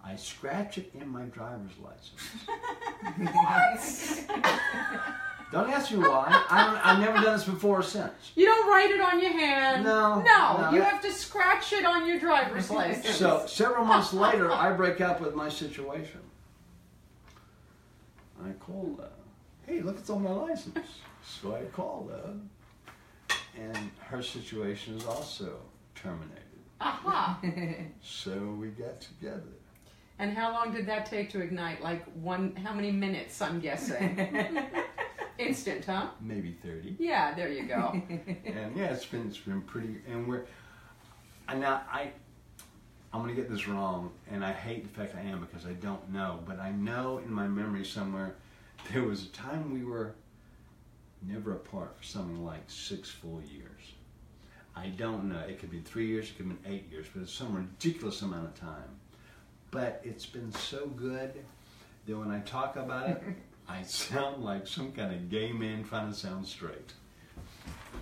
I 0.03 0.15
scratch 0.15 0.77
it 0.77 0.91
in 0.93 1.07
my 1.07 1.23
driver's 1.23 1.77
license. 1.79 2.21
Don't 5.51 5.69
ask 5.69 5.91
me 5.91 5.99
why. 5.99 6.43
I 6.49 6.65
don't, 6.65 6.85
I've 6.85 6.99
never 6.99 7.23
done 7.23 7.37
this 7.37 7.45
before 7.45 7.79
or 7.79 7.83
since. 7.83 8.11
You 8.35 8.45
don't 8.45 8.67
write 8.69 8.91
it 8.91 8.99
on 8.99 9.21
your 9.21 9.31
hand. 9.31 9.83
No, 9.85 10.19
No, 10.21 10.57
no, 10.61 10.71
you 10.71 10.79
that- 10.79 10.91
have 10.93 11.01
to 11.03 11.11
scratch 11.11 11.71
it 11.73 11.85
on 11.85 12.05
your 12.05 12.19
driver's 12.19 12.69
license. 12.81 13.15
So 13.15 13.45
several 13.47 13.85
months 13.85 14.13
later, 14.25 14.51
I 14.51 14.71
break 14.73 14.99
up 14.99 15.21
with 15.21 15.35
my 15.35 15.47
situation. 15.49 16.19
I 18.45 18.51
called 18.59 18.97
her. 18.99 19.05
Uh, 19.05 19.09
hey, 19.65 19.81
look, 19.81 19.97
it's 19.97 20.09
on 20.09 20.23
my 20.23 20.31
license. 20.31 20.77
So 21.25 21.55
I 21.55 21.63
called 21.75 22.11
her, 22.11 22.33
uh, 23.29 23.33
and 23.59 23.89
her 24.01 24.21
situation 24.21 24.95
is 24.97 25.05
also 25.05 25.57
terminated. 25.95 26.43
Aha. 26.81 27.39
So 28.03 28.31
we 28.59 28.67
got 28.67 29.01
together. 29.01 29.41
And 30.19 30.35
how 30.37 30.51
long 30.51 30.73
did 30.73 30.85
that 30.87 31.05
take 31.05 31.29
to 31.31 31.41
ignite? 31.41 31.81
Like 31.81 32.03
one? 32.15 32.55
How 32.55 32.73
many 32.73 32.91
minutes? 32.91 33.41
I'm 33.41 33.59
guessing. 33.59 34.17
Instant, 35.37 35.85
huh? 35.85 36.07
Maybe 36.21 36.57
thirty. 36.63 36.95
Yeah, 36.99 37.33
there 37.33 37.49
you 37.51 37.63
go. 37.63 38.01
and 38.09 38.75
yeah, 38.75 38.93
it's 38.93 39.05
been 39.05 39.27
it's 39.27 39.37
been 39.37 39.61
pretty. 39.61 39.97
And 40.09 40.27
we're 40.27 40.45
and 41.47 41.61
now 41.61 41.81
I 41.91 42.11
I'm 43.13 43.21
gonna 43.21 43.33
get 43.33 43.49
this 43.49 43.67
wrong, 43.67 44.11
and 44.29 44.43
I 44.43 44.51
hate 44.51 44.83
the 44.83 44.89
fact 44.89 45.15
I 45.15 45.21
am 45.21 45.39
because 45.39 45.65
I 45.65 45.73
don't 45.73 46.11
know, 46.11 46.39
but 46.45 46.59
I 46.59 46.71
know 46.71 47.19
in 47.19 47.31
my 47.31 47.47
memory 47.47 47.85
somewhere 47.85 48.35
there 48.91 49.03
was 49.03 49.23
a 49.25 49.29
time 49.29 49.73
we 49.73 49.83
were 49.83 50.15
never 51.21 51.53
apart 51.53 51.95
for 51.97 52.03
something 52.03 52.43
like 52.43 52.63
six 52.67 53.09
full 53.09 53.41
years. 53.41 53.93
I 54.75 54.87
don't 54.89 55.25
know. 55.25 55.39
It 55.39 55.59
could 55.59 55.71
be 55.71 55.79
three 55.79 56.07
years, 56.07 56.29
it 56.29 56.37
could 56.37 56.49
be 56.49 56.69
eight 56.69 56.91
years, 56.91 57.07
but 57.13 57.23
it's 57.23 57.33
some 57.33 57.55
ridiculous 57.55 58.21
amount 58.21 58.45
of 58.45 58.55
time. 58.59 58.99
But 59.71 60.01
it's 60.03 60.25
been 60.25 60.51
so 60.51 60.85
good 60.87 61.33
that 62.05 62.17
when 62.17 62.29
I 62.29 62.39
talk 62.41 62.75
about 62.75 63.09
it, 63.09 63.23
I 63.69 63.81
sound 63.83 64.43
like 64.43 64.65
some 64.67 64.91
kind 64.91 65.13
of 65.13 65.29
gay 65.29 65.51
man 65.51 65.83
trying 65.83 66.09
to 66.11 66.17
sound 66.17 66.45
straight. 66.47 66.93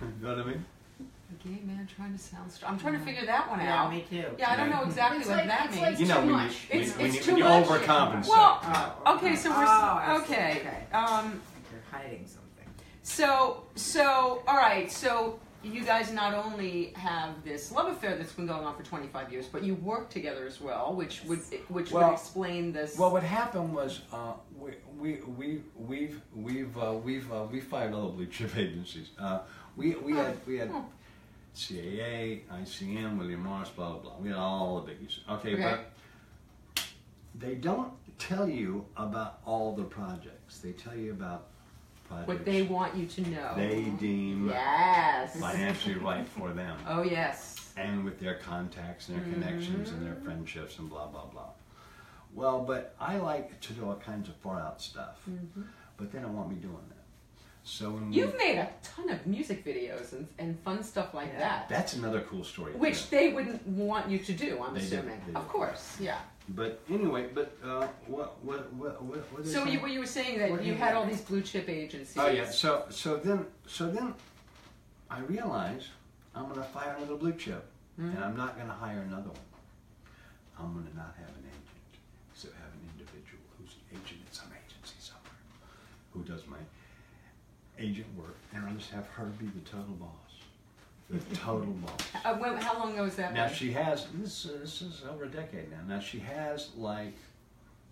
you 0.00 0.08
know 0.26 0.36
what 0.36 0.44
I 0.46 0.48
mean? 0.48 0.64
A 1.00 1.48
gay 1.48 1.60
man 1.64 1.88
trying 1.96 2.12
to 2.12 2.18
sound. 2.18 2.52
Str- 2.52 2.66
I'm 2.66 2.78
trying 2.78 2.94
to 2.94 3.00
figure 3.04 3.26
that 3.26 3.50
one 3.50 3.58
Yeah, 3.60 3.82
out. 3.82 3.90
me 3.90 4.04
too. 4.08 4.24
Yeah, 4.38 4.52
I 4.52 4.56
don't 4.56 4.70
know 4.70 4.82
exactly 4.84 5.18
It's 5.18 5.28
what 5.28 5.38
like- 5.38 5.48
that 5.48 5.66
it's 5.66 5.74
means. 5.74 5.86
like- 5.86 5.98
You 5.98 6.06
know, 6.06 6.14
too 6.20 6.26
when 6.26 6.30
much. 6.36 6.52
you, 6.70 6.80
It's- 6.80 6.90
when, 6.90 6.98
when 6.98 7.06
it's 7.06 7.16
you, 7.16 7.22
too 7.22 7.30
when 7.32 7.38
you 7.38 7.44
much. 7.44 7.66
overcompensate. 7.66 8.28
Well, 8.28 8.60
Oh, 9.06 9.16
okay, 9.16 9.36
so 9.36 9.50
we're 9.50 9.56
Oh, 9.56 9.68
I 9.68 10.16
see. 10.26 10.32
okay. 10.32 10.60
Okay. 10.60 10.96
Um, 10.96 11.40
You're 11.72 11.80
hiding 11.90 12.26
something. 12.26 12.68
so 13.02 13.64
so 13.74 14.42
all 14.46 14.56
right. 14.56 14.90
So 14.90 15.40
you 15.72 15.84
guys 15.84 16.12
not 16.12 16.32
only 16.34 16.92
have 16.96 17.42
this 17.44 17.72
love 17.72 17.88
affair 17.88 18.16
that's 18.16 18.32
been 18.32 18.46
going 18.46 18.64
on 18.64 18.76
for 18.76 18.82
25 18.82 19.32
years, 19.32 19.46
but 19.46 19.62
you 19.64 19.74
work 19.76 20.08
together 20.10 20.46
as 20.46 20.60
well, 20.60 20.94
which 20.94 21.24
would 21.24 21.40
which 21.68 21.90
Well- 21.92 22.08
would 22.08 22.14
explain 22.14 22.72
this. 22.72 22.96
Well, 22.98 23.10
what 23.12 23.22
happened 23.22 23.74
was 23.74 24.00
uh, 24.12 24.34
we 24.58 24.72
we 24.98 25.20
we 25.36 25.62
we've 25.76 26.20
we've 26.34 26.78
uh, 26.78 26.94
we've 26.94 27.30
uh, 27.32 27.44
we 27.50 27.60
fired 27.60 27.94
other 27.94 28.08
blue 28.08 28.26
chip 28.26 28.56
agencies. 28.64 29.08
Uh, 29.18 29.40
we 29.76 29.94
we 29.96 30.12
had 30.14 30.36
we 30.46 30.58
had 30.58 30.70
CAA, 31.54 32.42
ICM, 32.62 33.18
William 33.18 33.42
Morris, 33.42 33.70
blah 33.70 33.90
blah 33.92 33.98
blah. 34.00 34.18
We 34.20 34.28
had 34.28 34.38
all 34.38 34.80
the 34.80 34.92
biggies. 34.92 35.18
Okay, 35.28 35.54
Okay. 35.54 35.62
but 36.74 36.84
they 37.34 37.54
don't 37.54 37.92
tell 38.18 38.48
you 38.48 38.84
about 38.96 39.40
all 39.44 39.74
the 39.74 39.84
projects. 39.84 40.58
They 40.58 40.72
tell 40.72 40.94
you 40.96 41.12
about 41.12 41.48
projects 42.08 42.28
what 42.28 42.44
they 42.44 42.62
want 42.62 42.94
you 42.96 43.06
to 43.06 43.30
know. 43.30 43.52
they 43.56 43.82
deem 43.98 44.48
yes. 44.48 45.38
financially 45.38 45.96
right 45.96 46.28
for 46.28 46.52
them. 46.52 46.76
Oh 46.86 47.02
yes. 47.02 47.72
and 47.76 48.04
with 48.04 48.18
their 48.20 48.36
contacts 48.36 49.08
and 49.08 49.18
their 49.18 49.24
mm-hmm. 49.24 49.42
connections 49.42 49.90
and 49.90 50.06
their 50.06 50.16
friendships 50.16 50.78
and 50.78 50.88
blah 50.88 51.06
blah 51.06 51.26
blah. 51.26 51.48
Well, 52.34 52.60
but 52.60 52.94
I 53.00 53.16
like 53.16 53.60
to 53.60 53.72
do 53.72 53.86
all 53.86 53.94
kinds 53.96 54.28
of 54.28 54.36
far 54.36 54.60
out 54.60 54.82
stuff, 54.82 55.20
mm-hmm. 55.28 55.62
but 55.96 56.12
they 56.12 56.18
don't 56.18 56.36
want 56.36 56.50
me 56.50 56.56
doing 56.56 56.74
that. 56.88 56.95
So 57.68 57.90
when 57.90 58.12
You've 58.12 58.36
made 58.38 58.58
a 58.58 58.68
ton 58.84 59.10
of 59.10 59.26
music 59.26 59.64
videos 59.64 60.12
and, 60.12 60.28
and 60.38 60.56
fun 60.60 60.84
stuff 60.84 61.14
like 61.14 61.30
Yeah. 61.32 61.40
that, 61.40 61.68
that's 61.68 61.94
another 61.94 62.20
cool 62.20 62.44
story. 62.44 62.72
which 62.74 63.10
too. 63.10 63.16
they 63.16 63.32
wouldn't 63.32 63.66
want 63.66 64.08
you 64.08 64.18
to 64.20 64.32
do. 64.32 64.62
I'm 64.62 64.72
They 64.74 64.80
assuming, 64.80 65.20
they 65.26 65.32
do. 65.32 65.36
of 65.38 65.48
course, 65.48 65.96
yeah. 65.98 66.18
But 66.50 66.80
anyway, 66.88 67.26
but 67.34 67.56
uh, 67.64 67.88
what 68.06 68.36
what 68.44 68.72
what 68.74 69.02
what? 69.02 69.18
what 69.32 69.40
is 69.44 69.52
So 69.52 69.64
that? 69.64 69.72
you, 69.72 69.84
you 69.88 69.98
were 69.98 70.06
saying 70.06 70.38
that 70.38 70.50
you 70.50 70.60
you 70.68 70.74
had 70.76 70.94
all 70.94 71.06
these 71.06 71.20
blue 71.22 71.42
chip 71.42 71.68
agencies. 71.68 72.16
Oh 72.16 72.28
yeah. 72.28 72.48
So 72.48 72.84
so 72.88 73.16
then 73.16 73.44
so 73.66 73.90
then 73.90 74.14
I 75.10 75.18
realized 75.22 75.88
I'm 76.36 76.44
going 76.44 76.62
to 76.66 76.68
fire 76.76 76.94
another 76.98 77.16
blue 77.16 77.32
chip, 77.34 77.64
and 77.98 78.16
I'm 78.22 78.36
not 78.36 78.54
going 78.56 78.68
to 78.68 78.74
hire 78.74 79.00
another 79.10 79.30
one. 79.40 79.50
I'm 80.56 80.72
going 80.72 80.86
to 80.86 80.96
not 80.96 81.14
have 81.18 81.34
an 81.40 81.44
agent, 81.50 81.98
so 82.34 82.46
have 82.62 82.72
an 82.78 82.82
individual 82.94 83.42
who's 83.58 83.74
an 83.74 83.98
agent 83.98 84.20
at 84.28 84.32
some 84.40 84.50
agency 84.54 84.98
somewhere, 85.00 85.42
who 86.12 86.22
does 86.22 86.46
my 86.46 86.55
agent 87.78 88.06
work, 88.16 88.36
and 88.54 88.64
I'll 88.66 88.74
just 88.74 88.90
have 88.90 89.06
her 89.08 89.24
be 89.26 89.46
the 89.46 89.60
total 89.68 89.94
boss, 89.94 90.10
the 91.10 91.36
total 91.36 91.72
boss. 91.84 92.00
Uh, 92.24 92.34
when, 92.36 92.56
how 92.56 92.78
long 92.78 92.92
ago 92.94 93.04
was 93.04 93.16
that? 93.16 93.32
Now 93.34 93.48
she 93.48 93.72
has 93.72 94.06
this. 94.14 94.46
Uh, 94.46 94.58
this 94.60 94.82
is 94.82 95.02
over 95.10 95.24
a 95.24 95.28
decade 95.28 95.70
now. 95.70 95.78
Now 95.86 96.00
she 96.00 96.18
has 96.20 96.70
like 96.76 97.14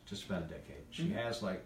just 0.07 0.27
about 0.27 0.43
a 0.43 0.47
decade. 0.47 0.83
She 0.91 1.05
Mhm. 1.05 1.17
has 1.23 1.43
like 1.43 1.63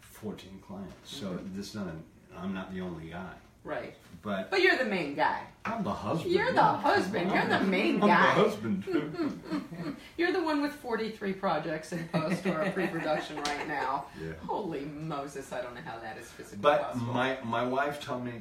fourteen 0.00 0.60
clients. 0.66 0.94
So 1.04 1.26
Mhm. 1.26 1.54
this 1.54 1.68
is 1.70 1.74
not. 1.74 1.86
An, 1.88 2.02
I'm 2.36 2.52
not 2.54 2.72
the 2.74 2.80
only 2.80 3.10
guy, 3.10 3.32
right. 3.62 3.94
But 4.24 4.50
But 4.50 4.62
you're 4.62 4.76
the 4.78 4.84
main 4.86 5.14
guy. 5.14 5.40
I'm 5.66 5.82
the 5.84 5.90
husband. 5.92 6.32
You're 6.34 6.52
the 6.52 6.62
husband. 6.62 7.30
You're 7.30 7.46
the 7.46 7.60
main 7.60 8.02
I'm 8.02 8.08
guy. 8.08 8.34
the 8.34 8.42
husband 8.48 8.84
too. 8.84 9.40
You're 10.18 10.32
the 10.32 10.42
one 10.42 10.60
with 10.62 10.72
43 10.72 11.32
projects 11.34 11.92
in 11.92 12.06
post 12.08 12.44
or 12.46 12.70
pre-production 12.74 13.36
right 13.36 13.66
now. 13.68 14.06
yeah. 14.20 14.32
Holy 14.46 14.80
Moses! 14.84 15.52
I 15.52 15.62
don't 15.62 15.74
know 15.74 15.80
how 15.84 15.98
that 16.00 16.18
is 16.18 16.26
physically 16.28 16.58
But 16.60 16.82
possible. 16.92 17.12
my 17.14 17.38
my 17.44 17.64
wife 17.66 18.00
told 18.00 18.24
me, 18.24 18.32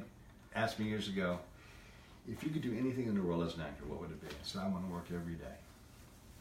asked 0.55 0.79
me 0.79 0.85
years 0.87 1.07
ago, 1.07 1.39
if 2.29 2.43
you 2.43 2.49
could 2.49 2.61
do 2.61 2.75
anything 2.77 3.07
in 3.07 3.15
the 3.15 3.21
world 3.21 3.43
as 3.43 3.55
an 3.55 3.61
actor, 3.61 3.85
what 3.85 3.99
would 4.01 4.09
it 4.11 4.21
be? 4.21 4.27
I 4.27 4.31
said 4.43 4.61
I 4.63 4.67
want 4.69 4.85
to 4.87 4.91
work 4.91 5.05
every 5.13 5.35
day. 5.35 5.55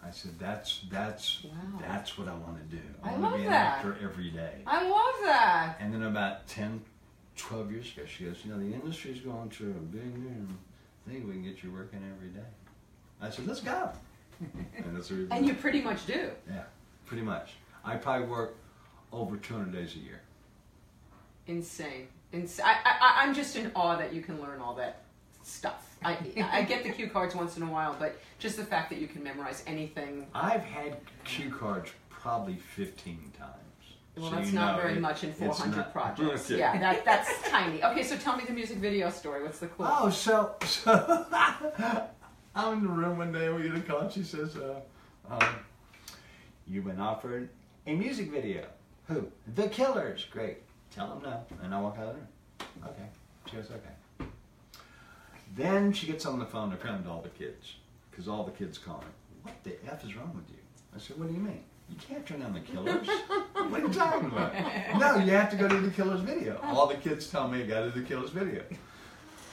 I 0.05 0.11
said 0.11 0.33
that's 0.39 0.81
that's 0.91 1.45
Wow. 1.45 1.79
that's 1.81 2.19
what 2.19 2.27
I 2.29 2.35
want 2.35 2.57
to 2.59 2.77
do. 2.77 2.83
I 3.05 3.11
want 3.11 3.23
love 3.23 3.33
to 3.33 3.39
be 3.39 3.45
an 3.45 3.51
that. 3.51 3.77
actor 3.79 3.97
every 4.03 4.31
day. 4.31 4.55
I 4.67 4.83
love 4.89 5.15
that. 5.23 5.77
And 5.81 5.95
then 5.95 6.03
about 6.03 6.49
10, 6.49 6.83
12 7.37 7.73
years 7.73 7.93
ago, 7.97 8.07
she 8.07 8.25
goes, 8.25 8.37
you 8.45 8.53
know, 8.53 8.59
the 8.59 8.73
industry's 8.73 9.21
going 9.21 9.51
through 9.51 9.71
a 9.71 9.97
big 9.97 10.19
new 10.19 10.47
thing. 11.07 11.27
We 11.27 11.35
can 11.35 11.43
get 11.43 11.63
you 11.63 11.73
working 11.73 12.01
every 12.17 12.29
day. 12.29 12.47
I 13.21 13.31
said, 13.31 13.47
let's 13.47 13.61
go. 13.61 13.91
and 14.77 14.97
that's 14.97 15.11
what 15.11 15.21
we 15.21 15.27
And 15.31 15.47
you 15.47 15.55
pretty 15.55 15.81
much 15.81 16.07
do. 16.07 16.31
Yeah, 16.49 16.65
pretty 17.07 17.23
much. 17.23 17.55
I 17.85 17.97
probably 17.97 18.27
work 18.27 18.57
over 19.13 19.37
200 19.37 19.73
days 19.73 19.95
a 19.95 19.99
year. 19.99 20.21
Insane. 21.47 22.09
Insane. 22.33 22.67
I, 22.67 22.79
I, 22.85 23.23
I'm 23.23 23.35
just 23.35 23.57
in 23.57 23.71
awe 23.75 23.97
that 23.97 24.13
you 24.13 24.23
can 24.23 24.41
learn 24.41 24.61
all 24.61 24.75
that 24.75 25.03
stuff. 25.43 25.97
I, 26.05 26.17
I 26.53 26.63
get 26.63 26.83
the 26.83 26.91
cue 26.91 27.09
cards 27.09 27.35
once 27.35 27.57
in 27.57 27.63
a 27.63 27.71
while, 27.71 27.97
but 27.99 28.19
just 28.39 28.57
the 28.57 28.65
fact 28.65 28.91
that 28.91 28.99
you 28.99 29.07
can 29.07 29.23
memorize 29.23 29.63
anything. 29.67 30.27
I've 30.35 30.65
had 30.65 30.97
cue 31.25 31.51
cards 31.51 31.91
probably 32.11 32.57
15 32.75 33.33
times. 33.39 33.53
Well, 34.17 34.29
So 34.31 34.37
that's 34.37 34.53
not 34.53 34.81
very 34.83 34.95
it- 34.95 35.01
much 35.01 35.25
in 35.25 35.33
400 35.33 35.77
not- 35.77 35.93
projects. 35.93 36.51
Okay. 36.51 36.59
Yeah, 36.59 36.79
that, 36.79 37.05
that's 37.05 37.49
tiny. 37.49 37.83
Okay, 37.83 38.03
so 38.03 38.17
tell 38.17 38.37
me 38.37 38.45
the 38.45 38.53
music 38.53 38.77
video 38.79 39.09
story. 39.11 39.43
What's 39.43 39.59
the 39.59 39.69
clue? 39.69 39.87
Oh, 39.89 40.11
so 40.11 40.55
so 40.67 41.27
I'm 42.55 42.79
in 42.79 42.83
the 42.85 42.91
room 42.91 43.17
one 43.19 43.33
day. 43.33 43.49
We 43.51 43.63
get 43.63 43.75
a 43.77 43.81
call. 43.81 44.01
and 44.01 44.13
She 44.13 44.23
says, 44.23 44.57
uh, 44.57 44.81
um, 45.31 45.41
"You've 46.67 46.85
been 46.85 47.01
offered 47.01 47.49
a 47.87 47.95
music 47.95 48.31
video. 48.31 48.67
Who? 49.09 49.29
The 49.55 49.69
Killers. 49.69 50.27
Great. 50.31 50.59
Tell 50.91 51.09
them 51.09 51.23
no." 51.23 51.43
And 51.63 51.75
I 51.75 51.81
walk 51.81 51.97
out 51.99 52.09
of 52.09 52.15
the 52.15 52.19
room. 52.19 52.29
Okay. 52.85 53.09
She 53.47 53.57
goes, 53.57 53.71
"Okay." 53.71 54.27
Then 55.57 55.93
she 55.93 56.07
gets 56.07 56.27
on 56.27 56.39
the 56.39 56.47
phone 56.47 56.73
apparently 56.73 57.07
to 57.07 57.11
all 57.11 57.23
the 57.23 57.29
kids 57.31 57.77
because 58.11 58.29
all 58.29 58.45
the 58.45 58.51
kids 58.53 58.77
calling. 58.79 59.07
What 59.43 59.55
the 59.65 59.75
f 59.91 60.05
is 60.05 60.15
wrong 60.17 60.33
with 60.35 60.49
you? 60.51 60.63
I 60.95 60.99
said, 60.99 61.19
"What 61.19 61.29
do 61.29 61.35
you 61.35 61.41
mean?" 61.41 61.65
You 61.93 61.99
can't 62.09 62.25
turn 62.27 62.43
on 62.43 62.55
the 62.55 62.61
Killers. 62.61 63.07
what 63.53 63.81
are 63.83 63.87
you 63.87 63.93
talking 63.93 64.29
about? 64.29 64.55
No, 64.99 65.17
you 65.17 65.33
have 65.33 65.51
to 65.51 65.57
go 65.57 65.69
to 65.69 65.79
the 65.79 65.91
Killers 65.91 66.21
video. 66.23 66.59
All 66.63 66.87
the 66.87 66.95
kids 66.95 67.29
tell 67.31 67.49
me, 67.49 67.65
"Go 67.65 67.85
to 67.85 67.91
do 67.91 68.01
the 68.01 68.07
Killers 68.07 68.31
video." 68.31 68.63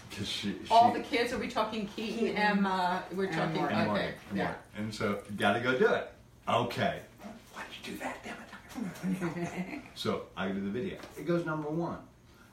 Because 0.10 0.28
she, 0.28 0.56
she, 0.66 0.72
All 0.72 0.92
the 0.94 1.02
kids, 1.02 1.34
are 1.34 1.38
we 1.38 1.50
talking 1.50 1.88
Keaton, 1.96 2.20
Keaton. 2.20 2.38
Emma? 2.38 3.04
Uh, 3.12 3.16
we're 3.16 3.26
And 3.26 3.36
talking, 3.36 3.56
Morgan. 3.58 3.78
and 3.78 3.92
okay. 3.92 4.00
Morgan, 4.02 4.14
and 4.30 4.38
Yeah. 4.38 4.54
And 4.78 4.94
so, 4.96 5.20
got 5.38 5.54
to 5.54 5.60
go 5.60 5.78
do 5.78 5.86
it. 5.88 6.12
Okay. 6.48 7.00
Why'd 7.54 7.66
you 7.84 7.92
do 7.92 8.00
that? 8.00 8.18
Damn 8.24 8.34
it. 8.34 9.82
so 9.96 10.24
I 10.36 10.48
do 10.48 10.62
the 10.62 10.70
video. 10.70 10.98
It 11.18 11.28
goes 11.28 11.46
number 11.46 11.70
one. 11.70 12.00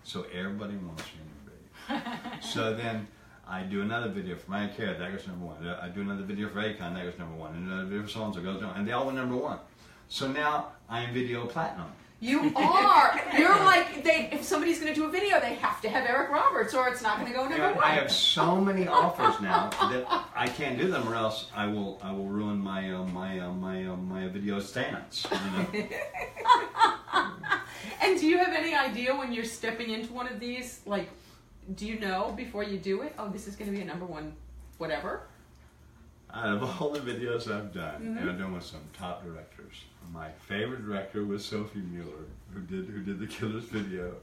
So 0.05 0.27
everybody 0.35 0.77
wants 0.77 1.05
me 1.05 1.21
in 1.23 1.95
the 1.95 2.01
video. 2.03 2.41
so 2.43 2.75
then 2.75 3.07
I 3.49 3.63
do 3.63 3.81
another 3.81 4.09
video 4.11 4.37
for 4.37 4.51
my 4.51 4.67
care. 4.67 4.95
That 4.95 5.13
goes 5.13 5.27
number 5.27 5.47
one. 5.47 5.67
I 5.67 5.89
do 5.89 6.01
another 6.03 6.25
video 6.25 6.49
for 6.51 6.61
Akon. 6.61 6.95
That 6.95 7.05
goes 7.05 7.19
number 7.19 7.37
one. 7.37 7.55
And 7.55 7.69
another 7.71 7.87
video 7.87 8.03
for 8.03 8.09
so 8.09 8.25
and 8.25 8.35
so 8.35 8.41
goes 8.43 8.55
number 8.55 8.67
one. 8.69 8.77
And 8.79 8.89
they 8.89 8.93
all 8.93 9.07
went 9.07 9.17
number 9.17 9.37
one. 9.37 9.61
So 10.09 10.29
now 10.29 10.73
I 10.89 11.03
am 11.03 11.15
video 11.15 11.47
platinum. 11.47 11.93
You 12.21 12.53
are. 12.57 13.21
You're 13.37 13.57
like 13.65 14.03
they. 14.03 14.31
If 14.33 14.43
somebody's 14.43 14.81
going 14.81 14.93
to 14.93 14.99
do 14.99 15.07
a 15.07 15.11
video, 15.11 15.39
they 15.39 15.55
have 15.57 15.81
to 15.83 15.89
have 15.89 16.09
Eric 16.09 16.31
Roberts, 16.31 16.75
or 16.75 16.89
it's 16.89 17.03
not 17.03 17.19
going 17.19 17.31
to 17.31 17.37
go 17.37 17.47
number 17.47 17.75
one. 17.75 17.85
I 17.85 17.91
have 17.91 18.11
so 18.11 18.57
many 18.59 18.89
offers 18.89 19.41
now 19.41 19.69
that 19.69 20.07
I 20.35 20.47
can't 20.47 20.79
do 20.79 20.91
them, 20.91 21.07
or 21.09 21.15
else 21.15 21.51
I 21.55 21.67
will 21.67 22.01
I 22.03 22.13
will 22.13 22.29
ruin 22.29 22.59
my 22.59 22.91
uh, 22.91 23.05
my 23.05 23.39
uh, 23.41 23.53
my 23.53 23.87
uh, 23.87 23.97
my 23.97 24.29
video 24.29 24.61
stance. 24.61 25.27
You 25.31 25.83
know? 25.83 25.89
And 28.03 28.21
do 28.21 28.27
you 28.27 28.39
have 28.39 28.53
any 28.53 28.75
idea 28.75 29.15
when 29.15 29.33
you're 29.33 29.45
stepping 29.45 29.91
into 29.91 30.13
one 30.13 30.29
of 30.29 30.39
these? 30.39 30.81
Like, 30.87 31.09
do 31.75 31.87
you 31.87 31.99
know 31.99 32.33
before 32.37 32.63
you 32.63 32.79
do 32.79 33.03
it? 33.03 33.15
Oh, 33.19 33.29
this 33.29 33.49
is 33.49 33.57
going 33.57 33.71
to 33.71 33.77
be 33.77 33.83
a 33.83 33.85
number 33.85 34.07
one, 34.07 34.35
whatever. 34.79 35.23
Out 36.37 36.49
of 36.63 36.83
all 36.83 36.91
the 36.91 37.01
videos 37.01 37.51
I've 37.51 37.73
done, 37.73 38.03
Mhm. 38.03 38.21
and 38.21 38.31
I've 38.31 38.39
done 38.39 38.53
with 38.53 38.65
some 38.65 38.83
top 38.93 39.25
directors, 39.25 39.85
my 40.13 40.31
favorite 40.47 40.85
director 40.85 41.25
was 41.25 41.43
Sophie 41.45 41.81
Muller, 41.81 42.27
who 42.53 42.61
did 42.61 42.87
who 42.91 43.01
did 43.03 43.19
the 43.19 43.27
Killers 43.27 43.65
video, 43.65 44.15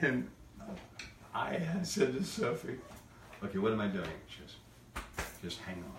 and 0.00 0.28
I 1.32 1.60
said 1.84 2.14
to 2.14 2.24
Sophie, 2.24 2.78
"Okay, 3.44 3.58
what 3.58 3.70
am 3.72 3.80
I 3.80 3.86
doing?" 3.86 4.10
Goes, 4.40 4.56
"Just 5.40 5.60
hang 5.60 5.76
on." 5.84 5.92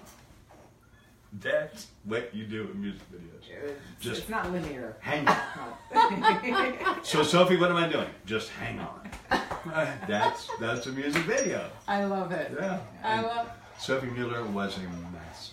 That's 1.39 1.88
what 2.03 2.36
you 2.36 2.45
do 2.45 2.70
in 2.70 2.80
music 2.82 3.01
videos. 3.11 3.49
It's, 3.49 3.80
Just- 4.03 4.20
it's 4.22 4.30
not 4.30 4.51
linear. 4.51 4.95
Hang 4.99 5.28
on. 5.28 5.39
So 7.03 7.24
Sophie, 7.24 7.57
what 7.57 7.70
am 7.72 7.78
I 7.78 7.88
doing? 7.88 8.09
Just 8.26 8.49
hang 8.49 8.80
on. 8.80 9.09
That's 10.07 10.49
that's 10.59 10.86
a 10.88 10.91
music 10.91 11.24
video. 11.24 11.70
I 11.88 12.03
love 12.03 12.32
it. 12.34 12.51
Yeah. 12.59 12.80
I 13.03 13.14
And 13.18 13.26
love. 13.28 13.49
Sophie 13.80 14.07
Muller 14.07 14.43
was 14.45 14.78
a 14.78 14.82
master. 14.82 15.53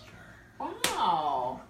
Wow. 0.61 1.61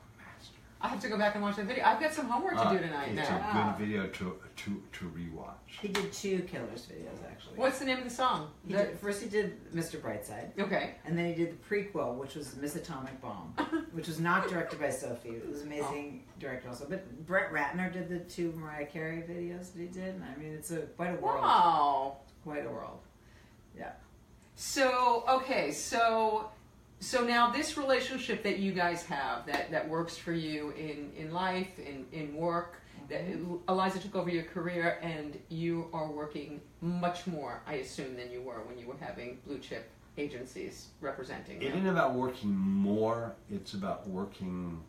I 0.84 0.88
have 0.88 1.00
to 1.02 1.10
go 1.10 1.18
back 1.18 1.36
and 1.36 1.44
watch 1.44 1.58
that 1.58 1.66
video. 1.68 1.86
I've 1.86 2.00
got 2.00 2.12
some 2.12 2.28
homework 2.28 2.56
to 2.56 2.62
Uh, 2.62 2.72
do 2.74 2.80
tonight 2.80 3.10
It's 3.10 3.30
now. 3.30 3.38
a 3.38 3.40
Wow. 3.40 3.76
good 3.78 3.86
video 3.88 4.08
to 4.08 4.42
to 4.58 4.84
to 4.94 5.06
rewatch. 5.10 5.54
He 5.68 5.88
did 5.90 6.12
two 6.12 6.42
Killers 6.42 6.88
videos 6.88 7.24
actually. 7.24 7.56
What's 7.56 7.78
the 7.78 7.86
name 7.86 8.00
of 8.00 8.04
the 8.04 8.10
song? 8.10 8.52
He 8.66 8.74
The- 8.74 8.86
did, 8.86 9.00
first 9.00 9.22
he 9.22 9.30
did 9.30 9.72
Mr. 9.74 10.00
Brightside, 10.02 10.58
okay. 10.60 10.96
and 11.06 11.16
then 11.18 11.28
he 11.28 11.36
did 11.36 11.52
the 11.52 11.64
prequel, 11.76 12.16
which 12.16 12.34
was 12.36 12.56
Miss 12.58 12.76
Atomic 12.76 13.22
Bomb, 13.22 13.54
which 13.92 14.08
was 14.08 14.20
not 14.20 14.48
directed 14.50 14.80
by 14.80 14.90
Sophie. 14.90 15.30
It 15.36 15.48
was 15.48 15.62
amazing 15.62 16.24
director 16.40 16.70
also. 16.70 16.88
But 16.90 17.28
Brett 17.28 17.52
Ratner 17.52 17.94
did 17.94 18.10
the 18.10 18.20
two 18.20 18.52
Mariah 18.54 18.88
Carey 18.88 19.22
videos 19.22 19.72
that 19.74 19.80
he 19.82 19.88
did. 19.88 20.20
I 20.22 20.40
mean, 20.40 20.54
it's 20.54 20.72
a 20.72 20.82
quite 20.98 21.12
a 21.12 21.22
world. 21.22 21.42
Wow. 21.44 22.18
Quite 22.44 22.66
a 22.66 22.70
world. 22.70 23.00
Yeah. 23.78 23.92
So 24.56 25.24
okay, 25.30 25.72
so 25.72 26.50
so 27.02 27.26
now 27.26 27.52
this 27.52 27.78
relationship 27.78 28.44
that 28.44 28.60
you 28.60 28.72
guys 28.72 29.04
have 29.04 29.46
that 29.48 29.72
that 29.72 29.90
works 29.90 30.16
for 30.18 30.32
you 30.34 30.70
in 30.72 31.12
in 31.18 31.34
life 31.34 31.78
in 31.80 32.06
in 32.14 32.34
work. 32.36 32.78
That 33.10 33.24
Eliza 33.68 34.00
took 34.00 34.16
over 34.16 34.30
your 34.30 34.44
career, 34.44 34.98
and 35.02 35.38
you 35.50 35.90
are 35.92 36.10
working 36.10 36.62
much 36.80 37.28
more, 37.28 37.62
I 37.68 37.74
assume, 37.76 38.16
than 38.16 38.32
you 38.32 38.42
were 38.42 38.62
when 38.66 38.78
you 38.80 38.88
were 38.88 38.96
having 39.02 39.40
blue 39.46 39.60
chip 39.60 39.90
agencies 40.18 40.88
representing 41.02 41.58
It 41.62 41.64
you. 41.64 41.74
ain't 41.74 41.88
about 41.88 42.14
working 42.14 42.56
more. 42.56 43.34
It's 43.50 43.74
about 43.74 44.08
working 44.08 44.80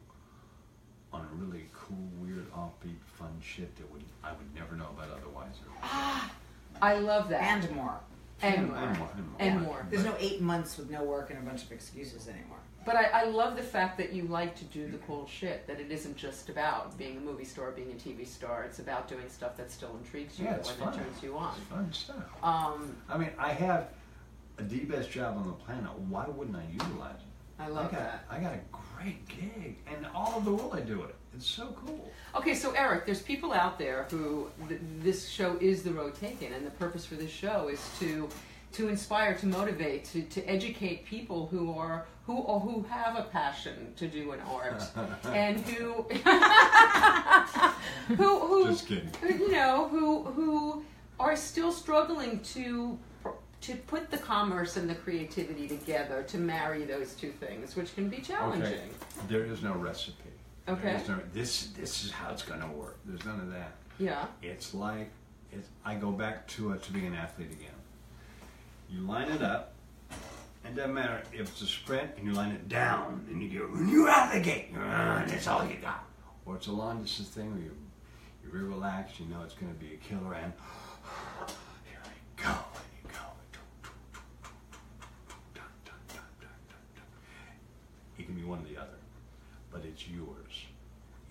on 1.13 1.23
a 1.23 1.35
really 1.35 1.65
cool, 1.75 1.97
weird, 2.21 2.49
offbeat, 2.53 3.01
fun 3.19 3.35
shit 3.41 3.75
that 3.77 3.91
would 3.91 4.05
I 4.23 4.31
would 4.33 4.55
never 4.55 4.77
know 4.77 4.91
about 4.97 5.09
otherwise. 5.19 5.55
Ah, 5.83 6.31
I 6.81 6.99
love 6.99 7.29
that. 7.31 7.43
And 7.43 7.75
more. 7.75 7.99
And 8.43 8.69
more. 8.69 8.77
and 8.79 8.99
more. 8.99 9.09
And 9.39 9.63
more. 9.63 9.87
There's 9.91 10.05
no 10.05 10.15
eight 10.19 10.41
months 10.41 10.77
with 10.77 10.91
no 10.91 11.03
work 11.05 11.31
and 11.31 11.39
a 11.39 11.43
bunch 11.43 11.63
of 11.65 11.73
excuses 11.73 12.29
anymore. 12.29 12.59
But 12.85 12.97
I, 12.97 13.05
I 13.05 13.25
love 13.27 13.57
the 13.57 13.63
fact 13.63 13.97
that 13.99 14.13
you 14.13 14.25
like 14.25 14.57
to 14.57 14.65
do 14.65 14.89
the 14.89 14.99
cool 14.99 15.29
shit. 15.29 15.67
That 15.69 15.79
it 15.81 15.93
isn't 15.93 16.17
just 16.17 16.49
about 16.49 16.99
being 16.99 17.17
a 17.17 17.21
movie 17.21 17.45
star, 17.45 17.71
being 17.71 17.93
a 17.93 17.95
TV 17.95 18.27
star. 18.27 18.65
It's 18.65 18.81
about 18.81 19.07
doing 19.07 19.29
stuff 19.29 19.57
that 19.57 19.71
still 19.71 19.97
intrigues 20.03 20.39
you 20.39 20.47
Yeah, 20.47 20.57
it's 20.57 20.71
and 20.71 20.79
fun. 20.79 20.93
that 20.93 20.99
turns 21.05 21.23
you 21.23 21.37
on. 21.37 21.55
It's 21.57 21.67
fun 21.69 21.93
stuff. 21.93 22.25
Um, 22.43 22.97
I 23.09 23.17
mean, 23.19 23.31
I 23.39 23.53
have 23.53 23.91
the 24.57 24.81
best 24.81 25.11
job 25.13 25.37
on 25.39 25.47
the 25.47 25.53
planet. 25.53 25.97
Why 26.09 26.27
wouldn't 26.27 26.57
I 26.57 26.65
utilize 26.73 27.15
it? 27.15 27.32
I 27.59 27.69
love 27.69 27.89
I 27.89 27.91
got, 27.91 28.01
that. 28.01 28.25
I 28.31 28.39
got 28.41 28.53
a 28.55 28.61
great 28.99 29.29
gig, 29.29 29.77
and 29.87 30.07
all 30.15 30.35
over 30.37 30.51
the 30.51 30.57
world 30.57 30.75
I 30.75 30.81
do 30.81 31.03
it. 31.03 31.15
It's 31.35 31.47
so 31.47 31.75
cool. 31.87 32.11
Okay, 32.37 32.55
so 32.55 32.73
Eric, 32.73 33.07
there's 33.07 33.23
people 33.23 33.53
out 33.53 33.79
there 33.79 34.07
who 34.11 34.49
th- 34.69 34.81
this 35.01 35.29
show 35.29 35.57
is 35.61 35.83
the 35.83 35.93
road 35.93 36.15
taken, 36.15 36.53
and 36.53 36.67
the 36.67 36.71
purpose 36.73 37.07
for 37.07 37.15
this 37.15 37.31
show 37.31 37.69
is 37.69 37.81
to 38.01 38.29
to 38.73 38.89
inspire, 38.89 39.35
to 39.35 39.45
motivate, 39.47 40.03
to, 40.07 40.23
to 40.23 40.43
educate 40.45 41.05
people 41.05 41.47
who 41.49 41.73
are 41.79 42.07
who 42.27 42.39
or 42.39 42.59
who 42.61 42.83
have 42.89 43.17
a 43.19 43.25
passion 43.25 43.93
to 43.97 44.07
do 44.09 44.33
an 44.33 44.41
art 44.41 44.83
and 45.27 45.61
who 45.61 46.03
who 48.17 48.39
who 48.41 48.67
Just 48.69 48.87
kidding. 48.87 49.11
you 49.23 49.51
know 49.51 49.89
who 49.89 50.25
who 50.25 50.85
are 51.21 51.37
still 51.37 51.73
struggling 51.73 52.41
to 52.41 52.99
to 53.63 53.77
put 53.77 54.11
the 54.11 54.19
commerce 54.19 54.77
and 54.77 54.91
the 54.91 54.95
creativity 54.95 55.69
together 55.69 56.25
to 56.25 56.39
marry 56.39 56.85
those 56.85 57.15
two 57.15 57.31
things, 57.31 57.77
which 57.77 57.95
can 57.95 58.09
be 58.09 58.19
challenging. 58.19 58.67
Okay. 58.67 58.89
There 59.29 59.45
is 59.45 59.63
no 59.63 59.73
recipe. 59.75 60.17
Okay. 60.69 61.01
no, 61.09 61.19
this 61.33 61.69
this 61.69 62.05
is 62.05 62.11
how 62.11 62.31
it's 62.31 62.43
going 62.43 62.61
to 62.61 62.69
work. 62.69 62.99
There's 63.05 63.25
none 63.25 63.41
of 63.41 63.51
that. 63.51 63.73
Yeah. 63.99 64.27
It's 64.43 64.75
like 64.75 65.11
it's, 65.53 65.69
I 65.85 65.95
go 65.95 66.11
back 66.11 66.47
to 66.49 66.73
uh, 66.73 66.77
to 66.79 66.93
being 66.93 67.07
an 67.07 67.15
athlete 67.15 67.51
again. 67.53 67.71
You 68.91 69.01
line 69.01 69.31
it 69.31 69.43
up, 69.43 69.75
and 70.65 70.77
doesn't 70.77 70.95
matter 70.95 71.23
if 71.33 71.41
it's 71.41 71.63
a 71.63 71.67
sprint 71.67 72.11
and 72.17 72.27
you 72.27 72.33
line 72.33 72.53
it 72.53 72.69
down 72.69 73.27
and 73.31 73.43
you 73.43 73.59
go 73.59 73.81
you 73.81 74.09
out 74.09 74.33
the 74.33 74.41
gate, 74.41 74.71
run, 74.75 75.27
that's 75.29 75.47
all 75.47 75.67
you 75.67 75.77
got. 75.77 76.05
Or 76.47 76.57
it's 76.57 76.67
a 76.67 76.73
long 76.73 77.03
distance 77.03 77.29
thing 77.29 77.53
where 77.53 77.63
you 77.63 77.77
you're 78.53 78.65
relaxed, 78.65 79.19
you 79.19 79.27
know 79.27 79.43
it's 79.45 79.55
going 79.55 79.73
to 79.73 79.79
be 79.79 79.95
a 79.95 79.97
killer, 79.97 80.35
and 80.35 80.53
here 81.87 81.99
I 82.05 82.09
and 82.43 82.45
go. 82.45 82.55
It 88.19 88.27
can 88.27 88.32
be 88.43 88.49
one 88.49 88.59
or 88.59 88.69
the 88.69 88.81
other, 88.81 88.99
but 89.71 89.83
it's 89.87 90.09
yours. 90.09 90.67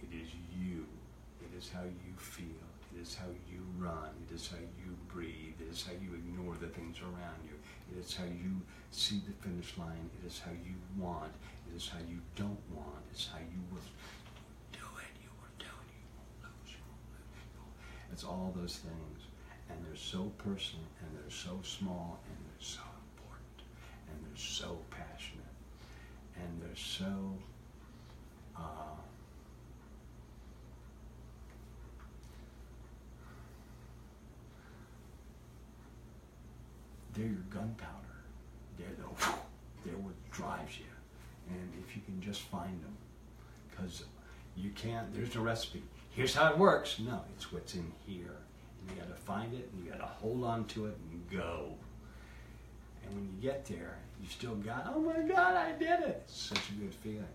It 0.01 0.15
is 0.15 0.29
you. 0.55 0.85
It 1.41 1.57
is 1.57 1.69
how 1.73 1.83
you 1.83 2.13
feel. 2.17 2.63
It 2.95 3.01
is 3.01 3.15
how 3.15 3.27
you 3.51 3.61
run. 3.77 4.11
It 4.27 4.35
is 4.35 4.47
how 4.47 4.57
you 4.57 4.95
breathe. 5.13 5.59
It 5.59 5.71
is 5.71 5.83
how 5.85 5.93
you 5.93 6.15
ignore 6.15 6.55
the 6.59 6.67
things 6.67 6.97
around 7.01 7.41
you. 7.43 7.55
It 7.91 7.99
is 7.99 8.15
how 8.15 8.25
you 8.25 8.61
see 8.91 9.21
the 9.27 9.33
finish 9.43 9.77
line. 9.77 10.09
It 10.21 10.27
is 10.27 10.39
how 10.39 10.51
you 10.51 10.75
want. 10.97 11.31
It 11.67 11.75
is 11.75 11.89
how 11.89 11.99
you 12.07 12.19
don't 12.35 12.63
want. 12.71 13.03
It's 13.11 13.27
how 13.27 13.39
you 13.39 13.61
will 13.71 13.87
do 14.71 14.87
it. 14.99 15.13
You 15.19 15.31
will 15.39 15.55
do 15.59 15.71
it. 15.71 15.87
You 15.91 16.07
won't 16.15 16.35
lose. 16.47 16.71
You 16.75 16.83
won't 16.87 17.07
lose. 17.11 18.11
It's 18.13 18.23
all 18.23 18.53
those 18.55 18.79
things. 18.79 19.19
And 19.69 19.79
they're 19.85 19.95
so 19.95 20.31
personal 20.37 20.87
and 20.99 21.09
they're 21.15 21.31
so 21.31 21.59
small 21.63 22.19
and 22.27 22.37
they're 22.43 22.67
so 22.67 22.83
important 23.15 23.59
and 24.07 24.15
they're 24.27 24.43
so 24.43 24.79
passionate 24.91 25.30
and 26.41 26.61
they're 26.61 26.75
so 26.75 27.05
uh, 28.57 28.61
they're 37.13 37.25
your 37.25 37.35
gunpowder. 37.49 37.87
They're 38.77 38.87
the 38.97 39.27
they're 39.85 39.97
what 39.97 40.13
drives 40.31 40.77
you, 40.79 40.85
and 41.49 41.71
if 41.87 41.95
you 41.95 42.01
can 42.05 42.21
just 42.21 42.41
find 42.41 42.81
them, 42.83 42.95
because 43.69 44.03
you 44.55 44.71
can't. 44.71 45.13
There's 45.13 45.35
no 45.35 45.41
recipe. 45.41 45.83
Here's 46.11 46.35
how 46.35 46.51
it 46.51 46.57
works. 46.57 46.99
No, 46.99 47.21
it's 47.35 47.51
what's 47.51 47.75
in 47.75 47.91
here. 48.05 48.35
And 48.81 48.89
you 48.89 49.01
got 49.01 49.15
to 49.15 49.21
find 49.21 49.53
it, 49.53 49.69
and 49.71 49.85
you 49.85 49.91
got 49.91 49.99
to 49.99 50.05
hold 50.05 50.43
on 50.43 50.65
to 50.65 50.87
it 50.87 50.97
and 51.11 51.39
go. 51.39 51.75
And 53.11 53.19
when 53.19 53.29
you 53.35 53.41
get 53.41 53.65
there, 53.65 53.97
you 54.21 54.29
still 54.29 54.55
got. 54.55 54.91
Oh 54.93 55.01
my 55.01 55.19
God, 55.21 55.55
I 55.55 55.73
did 55.73 55.99
it! 56.01 56.23
It's 56.25 56.41
such 56.41 56.69
a 56.69 56.73
good 56.73 56.93
feeling, 56.93 57.25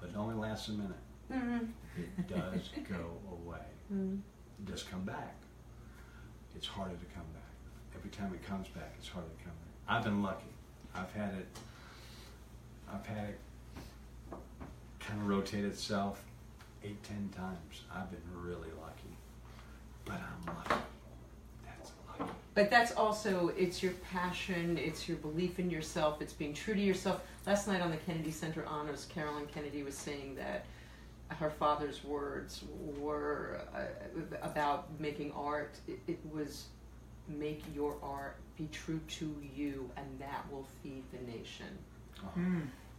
but 0.00 0.10
it 0.10 0.16
only 0.16 0.34
lasts 0.34 0.68
a 0.68 0.72
minute. 0.72 0.96
Mm-hmm. 1.30 1.66
It 1.98 2.28
does 2.28 2.70
go 2.88 3.18
away. 3.30 3.58
Mm-hmm. 3.92 4.14
It 4.14 4.70
does 4.70 4.82
come 4.82 5.04
back. 5.04 5.34
It's 6.56 6.66
harder 6.66 6.94
to 6.94 7.04
come 7.14 7.24
back. 7.34 7.42
Every 7.94 8.10
time 8.10 8.32
it 8.34 8.46
comes 8.46 8.68
back, 8.68 8.94
it's 8.98 9.08
harder 9.08 9.28
to 9.28 9.44
come 9.44 9.52
back. 9.52 9.96
I've 9.96 10.04
been 10.04 10.22
lucky. 10.22 10.46
I've 10.94 11.12
had 11.12 11.34
it. 11.34 11.46
I've 12.92 13.06
had 13.06 13.28
it 13.30 13.38
kind 15.00 15.20
of 15.20 15.28
rotate 15.28 15.64
itself 15.64 16.22
eight, 16.84 17.02
ten 17.02 17.30
times. 17.36 17.82
I've 17.94 18.10
been 18.10 18.20
really 18.34 18.68
lucky, 18.80 19.16
but 20.04 20.14
I'm 20.14 20.54
lucky. 20.54 20.82
But 22.54 22.70
that's 22.70 22.92
also 22.92 23.52
it's 23.56 23.82
your 23.82 23.92
passion, 24.12 24.76
it's 24.76 25.08
your 25.08 25.18
belief 25.18 25.58
in 25.58 25.70
yourself, 25.70 26.20
it's 26.20 26.32
being 26.32 26.52
true 26.52 26.74
to 26.74 26.80
yourself. 26.80 27.22
Last 27.46 27.68
night 27.68 27.80
on 27.80 27.90
the 27.90 27.96
Kennedy 27.98 28.32
Center 28.32 28.66
Honors, 28.66 29.06
Caroline 29.08 29.46
Kennedy 29.46 29.82
was 29.82 29.94
saying 29.94 30.34
that 30.36 30.66
her 31.28 31.50
father's 31.50 32.02
words 32.02 32.64
were 32.98 33.60
uh, 33.74 34.36
about 34.42 34.88
making 35.00 35.32
art. 35.32 35.78
It, 35.86 36.00
it 36.08 36.18
was 36.32 36.66
make 37.28 37.62
your 37.74 37.96
art 38.02 38.36
be 38.58 38.68
true 38.72 39.00
to 39.06 39.34
you, 39.54 39.88
and 39.96 40.06
that 40.18 40.44
will 40.50 40.66
feed 40.82 41.04
the 41.12 41.30
nation. 41.30 41.66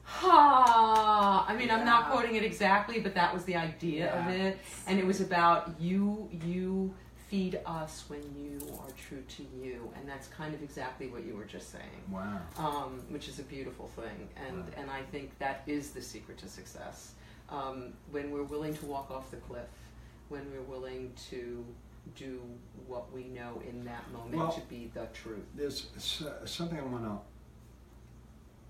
Ha! 0.04 1.46
I 1.48 1.56
mean, 1.56 1.70
I'm 1.70 1.86
not 1.86 2.10
quoting 2.10 2.36
it 2.36 2.44
exactly, 2.44 3.00
but 3.00 3.14
that 3.16 3.34
was 3.34 3.44
the 3.46 3.56
idea 3.56 4.14
of 4.14 4.28
it, 4.30 4.58
and 4.88 4.98
it 4.98 5.06
was 5.06 5.22
about 5.22 5.76
you. 5.80 6.30
You 6.46 6.94
feed 7.32 7.62
us 7.66 8.04
when 8.10 8.22
you 8.38 8.60
are 8.82 8.92
true 9.08 9.24
to 9.30 9.44
you, 9.64 9.90
and 9.96 10.08
that's 10.08 10.28
kind 10.28 10.54
of 10.54 10.62
exactly 10.62 11.08
what 11.08 11.24
you 11.26 11.34
were 11.34 11.46
just 11.46 11.72
saying, 11.72 12.04
Wow. 12.12 12.42
um, 12.58 13.00
which 13.08 13.30
is 13.30 13.40
a 13.40 13.44
beautiful 13.44 13.88
thing, 13.88 14.28
and 14.36 14.66
Right. 14.66 14.74
and 14.78 14.92
I 14.92 15.02
think 15.04 15.40
that 15.40 15.64
is 15.66 15.92
the 15.92 16.02
secret 16.02 16.38
to 16.40 16.50
success. 16.50 17.16
Um, 17.48 17.94
when 18.12 18.32
we're 18.32 18.44
willing 18.44 18.74
to 18.76 18.86
walk 18.86 19.10
off 19.12 19.32
the 19.32 19.38
cliff, 19.38 19.70
when 20.28 20.52
we're 20.52 20.62
willing 20.76 21.14
to 21.30 21.66
do 22.18 22.42
what 22.86 23.10
we 23.14 23.24
know 23.30 23.62
in 23.66 23.86
that 23.86 24.12
moment 24.12 24.36
Well- 24.36 24.52
to 24.52 24.62
be 24.62 24.88
the 24.94 25.06
truth. 25.14 25.46
There's 25.56 25.90
something 26.46 26.78
I 26.78 26.82
want 26.84 27.06
to 27.06 27.18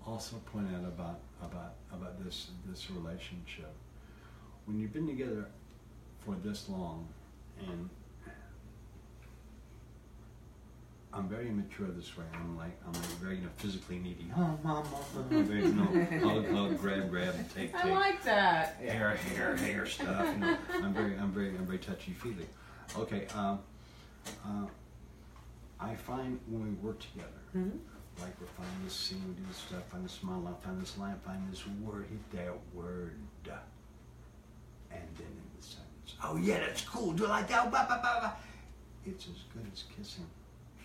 also 0.08 0.36
point 0.52 0.68
out 0.72 0.84
about 0.84 1.18
about 1.42 1.74
about 1.92 2.22
this 2.22 2.50
this 2.66 2.92
relationship. 2.92 3.72
When 4.66 4.78
you've 4.78 4.92
been 4.92 5.08
together 5.08 5.50
for 6.20 6.36
this 6.36 6.68
long, 6.68 7.08
and 7.58 7.90
I'm 11.14 11.28
very 11.28 11.48
immature 11.48 11.88
this 11.88 12.16
way. 12.16 12.24
I'm 12.34 12.56
like 12.56 12.72
I'm 12.86 12.92
like 12.94 13.04
very 13.20 13.36
you 13.36 13.42
know 13.42 13.48
physically 13.56 13.98
needy. 13.98 14.30
Oh, 14.34 14.40
mom, 14.40 14.58
mom, 14.64 14.84
mom. 15.30 15.44
Very, 15.44 15.60
you 15.62 15.72
know, 15.72 16.28
hug, 16.28 16.48
hug, 16.50 16.78
grab, 16.80 17.10
grab, 17.10 17.34
take, 17.54 17.72
take. 17.72 17.84
I 17.84 17.90
like 17.90 18.22
that. 18.24 18.76
hair, 18.80 19.10
hair, 19.16 19.56
hair 19.56 19.86
stuff. 19.86 20.26
You 20.34 20.40
know, 20.40 20.56
I'm 20.82 20.94
very, 20.94 21.16
I'm 21.18 21.30
very, 21.32 21.48
I'm 21.50 21.66
very 21.66 21.78
touchy 21.78 22.12
feely. 22.12 22.46
Okay, 22.96 23.26
um, 23.34 23.58
uh, 24.46 24.66
I 25.80 25.94
find 25.94 26.38
when 26.48 26.62
we 26.62 26.70
work 26.86 26.98
together, 27.00 27.28
Mhm. 27.54 27.78
like 28.20 28.40
we're 28.40 28.46
finding 28.46 28.84
this 28.84 28.94
scene, 28.94 29.22
we 29.28 29.34
do 29.34 29.42
this 29.48 29.56
stuff, 29.58 29.84
find 29.88 30.04
this 30.04 30.12
smile, 30.12 30.40
line, 30.40 30.54
find 30.62 30.80
this 30.80 30.96
line, 30.96 31.18
find 31.26 31.50
this 31.52 31.66
word, 31.66 32.06
hit 32.08 32.30
that 32.32 32.54
word, 32.74 33.18
and 34.90 35.00
then 35.16 35.26
in 35.26 35.60
the 35.60 35.66
sentence, 35.66 36.14
oh 36.22 36.36
yeah, 36.36 36.60
that's 36.60 36.82
cool. 36.84 37.12
Do 37.12 37.24
it 37.24 37.28
like 37.28 37.48
that. 37.48 37.70
Blah, 37.70 37.86
blah, 37.86 38.00
blah, 38.00 38.20
blah. 38.20 38.32
It's 39.06 39.26
as 39.26 39.42
good 39.54 39.66
as 39.72 39.84
kissing. 39.96 40.26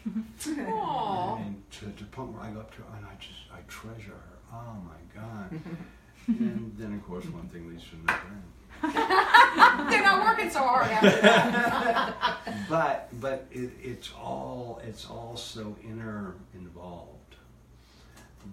Aww. 0.39 1.45
And 1.45 1.63
to 1.71 1.85
the 1.85 2.03
point 2.05 2.33
where 2.33 2.43
I 2.43 2.51
go 2.51 2.61
up 2.61 2.75
to 2.75 2.81
her 2.81 2.97
and 2.97 3.05
I 3.05 3.15
just, 3.19 3.39
I 3.53 3.59
treasure 3.67 4.11
her. 4.11 4.37
Oh 4.53 4.77
my 4.85 5.21
God. 5.21 5.61
and 6.27 6.73
then 6.77 6.93
of 6.93 7.05
course 7.05 7.25
one 7.25 7.47
thing 7.49 7.69
leads 7.69 7.83
to 7.85 7.95
another. 8.03 8.19
They're 9.89 10.03
not 10.03 10.23
working 10.23 10.51
so 10.51 10.59
hard 10.59 10.91
after 10.91 11.21
that. 11.21 12.15
but 12.69 13.09
but 13.19 13.47
it, 13.51 13.71
it's 13.81 14.11
all 14.13 14.79
it's 14.85 15.09
all 15.09 15.35
so 15.35 15.75
inner 15.83 16.35
involved 16.53 17.35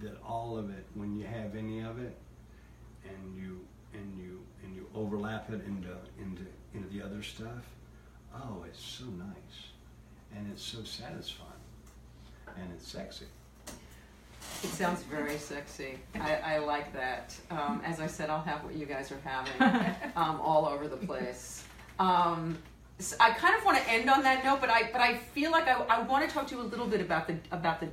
that 0.00 0.16
all 0.26 0.56
of 0.56 0.70
it 0.70 0.86
when 0.94 1.16
you 1.16 1.26
have 1.26 1.54
any 1.56 1.80
of 1.80 2.00
it 2.00 2.16
and 3.04 3.36
you 3.36 3.60
and 3.92 4.18
you 4.18 4.40
and 4.62 4.74
you 4.74 4.88
overlap 4.94 5.50
it 5.50 5.62
into 5.66 5.90
into 6.18 6.42
into 6.72 6.88
the 6.88 7.02
other 7.02 7.22
stuff 7.22 7.64
oh 8.34 8.64
it's 8.66 8.82
so 8.82 9.04
nice 9.04 9.73
and 10.36 10.50
it's 10.50 10.62
so 10.62 10.82
satisfying 10.84 11.50
and 12.56 12.70
it's 12.74 12.86
sexy 12.86 13.26
It 14.62 14.70
sounds 14.70 15.02
very 15.02 15.36
sexy. 15.38 15.98
I, 16.14 16.54
I 16.54 16.58
like 16.58 16.92
that. 16.92 17.34
Um, 17.50 17.80
as 17.84 17.98
I 18.00 18.06
said, 18.06 18.30
I'll 18.30 18.42
have 18.42 18.62
what 18.64 18.74
you 18.74 18.86
guys 18.86 19.10
are 19.12 19.18
having 19.24 19.60
um, 20.16 20.40
all 20.40 20.66
over 20.66 20.86
the 20.88 20.96
place. 20.96 21.64
Um, 21.98 22.56
s- 23.00 23.16
I 23.20 23.30
kind 23.30 23.54
of 23.56 23.64
want 23.64 23.78
to 23.78 23.90
end 23.90 24.08
on 24.08 24.22
that 24.22 24.44
note, 24.44 24.60
but 24.60 24.70
I 24.70 24.90
but 24.92 25.00
I 25.00 25.16
feel 25.34 25.50
like 25.50 25.66
I, 25.66 25.72
I 25.88 26.02
want 26.02 26.26
to 26.28 26.32
talk 26.32 26.46
to 26.48 26.54
you 26.54 26.60
a 26.60 26.68
little 26.72 26.86
bit 26.86 27.00
about 27.00 27.26
the 27.26 27.36
about 27.50 27.80
the 27.80 27.88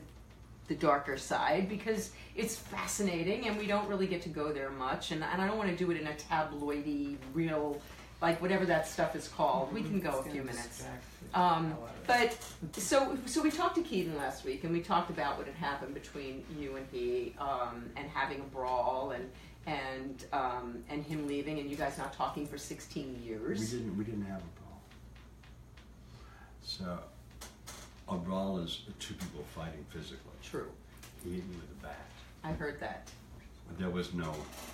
the 0.67 0.75
darker 0.75 1.17
side 1.17 1.67
because 1.67 2.11
it's 2.35 2.55
fascinating 2.55 3.47
and 3.47 3.57
we 3.57 3.65
don't 3.67 3.87
really 3.89 4.07
get 4.07 4.21
to 4.21 4.29
go 4.29 4.53
there 4.53 4.69
much 4.69 5.11
and, 5.11 5.21
and 5.23 5.41
I 5.41 5.47
don't 5.47 5.57
want 5.57 5.69
to 5.69 5.75
do 5.75 5.91
it 5.91 5.99
in 5.99 6.07
a 6.07 6.13
tabloidy 6.13 7.17
real 7.33 7.81
like 8.21 8.41
whatever 8.41 8.65
that 8.67 8.87
stuff 8.87 9.15
is 9.15 9.27
called. 9.27 9.73
We 9.73 9.81
can 9.81 9.99
go 9.99 10.19
a 10.19 10.23
few 10.23 10.43
minutes. 10.43 10.83
Um, 11.33 11.71
hell 11.71 11.89
out 11.89 11.95
of 12.03 12.09
us. 12.09 12.37
but 12.73 12.81
so 12.81 13.17
so 13.25 13.41
we 13.41 13.49
talked 13.51 13.75
to 13.75 13.81
Keaton 13.83 14.15
last 14.17 14.43
week, 14.45 14.63
and 14.63 14.73
we 14.73 14.81
talked 14.81 15.09
about 15.09 15.37
what 15.37 15.47
had 15.47 15.55
happened 15.55 15.93
between 15.93 16.43
you 16.59 16.75
and 16.75 16.85
he, 16.91 17.33
um, 17.39 17.89
and 17.95 18.07
having 18.09 18.39
a 18.41 18.43
brawl, 18.43 19.11
and 19.11 19.29
and 19.65 20.25
um, 20.33 20.83
and 20.89 21.03
him 21.05 21.27
leaving, 21.27 21.59
and 21.59 21.69
you 21.69 21.75
guys 21.75 21.97
not 21.97 22.13
talking 22.13 22.45
for 22.47 22.57
sixteen 22.57 23.21
years. 23.23 23.59
we 23.59 23.65
didn't 23.77 23.97
we 23.97 24.03
didn't 24.03 24.25
have 24.25 24.39
a 24.41 24.59
brawl 24.59 24.81
so 26.63 26.99
a 28.09 28.15
brawl 28.17 28.59
is 28.59 28.81
two 28.99 29.13
people 29.15 29.43
fighting 29.55 29.85
physically 29.89 30.17
True, 30.43 30.69
he 31.23 31.31
hit 31.35 31.49
me 31.49 31.55
with 31.55 31.71
a 31.79 31.83
bat 31.83 32.05
I 32.43 32.51
heard 32.51 32.79
that. 32.79 33.09
There 33.77 33.89
was 33.89 34.13
no 34.13 34.33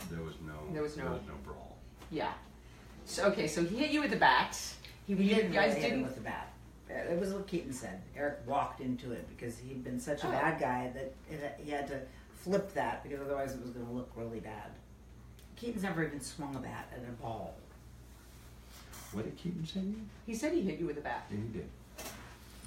There 0.09 0.21
was 0.23 0.33
no, 0.45 0.53
there 0.73 0.81
was 0.81 0.97
no, 0.97 1.03
There 1.03 1.11
was 1.13 1.21
no- 1.27 1.33
brawl. 1.43 1.77
Yeah. 2.09 2.33
So 3.07 3.23
okay, 3.27 3.47
so 3.47 3.63
he 3.63 3.77
hit 3.77 3.89
you 3.91 4.01
with 4.01 4.11
the 4.11 4.17
bat. 4.17 4.59
He, 5.07 5.15
He 5.15 5.23
you 5.23 5.35
didn't 5.35 5.53
guys 5.53 5.69
really 5.69 5.81
hit 5.81 5.91
him 5.93 5.99
didn't. 5.99 6.03
with 6.07 6.15
the 6.15 6.21
bat. 6.21 6.51
It 6.89 7.19
was 7.19 7.33
what 7.33 7.47
Keaton 7.47 7.73
said. 7.73 8.01
Eric 8.15 8.39
walked 8.45 8.81
into 8.81 9.11
it 9.11 9.27
because 9.29 9.57
he'd 9.57 9.83
been 9.83 9.99
such 9.99 10.23
a 10.23 10.27
Oh. 10.27 10.31
bad 10.31 10.59
guy 10.59 10.91
that 10.93 11.13
it, 11.33 11.59
he 11.63 11.71
had 11.71 11.87
to 11.87 11.99
flip 12.33 12.73
that 12.73 13.03
because 13.03 13.19
otherwise 13.21 13.53
it 13.53 13.61
was 13.61 13.71
going 13.71 13.85
to 13.85 13.91
look 13.91 14.09
really 14.15 14.39
bad. 14.39 14.71
Keaton's 15.55 15.83
never 15.83 16.03
even 16.03 16.21
swung 16.21 16.55
a 16.55 16.59
bat 16.59 16.87
at 16.93 16.99
a 17.07 17.11
ball. 17.21 17.55
What 19.13 19.25
did 19.25 19.37
Keaton 19.37 19.65
say? 19.65 19.79
to 19.79 19.85
you? 19.85 19.95
He 20.25 20.35
said 20.35 20.53
he 20.53 20.61
hit 20.61 20.79
you 20.79 20.85
with 20.87 20.97
a 20.97 21.01
bat. 21.01 21.25
Yeah, 21.31 21.37
he 21.37 21.47
did. 21.59 21.69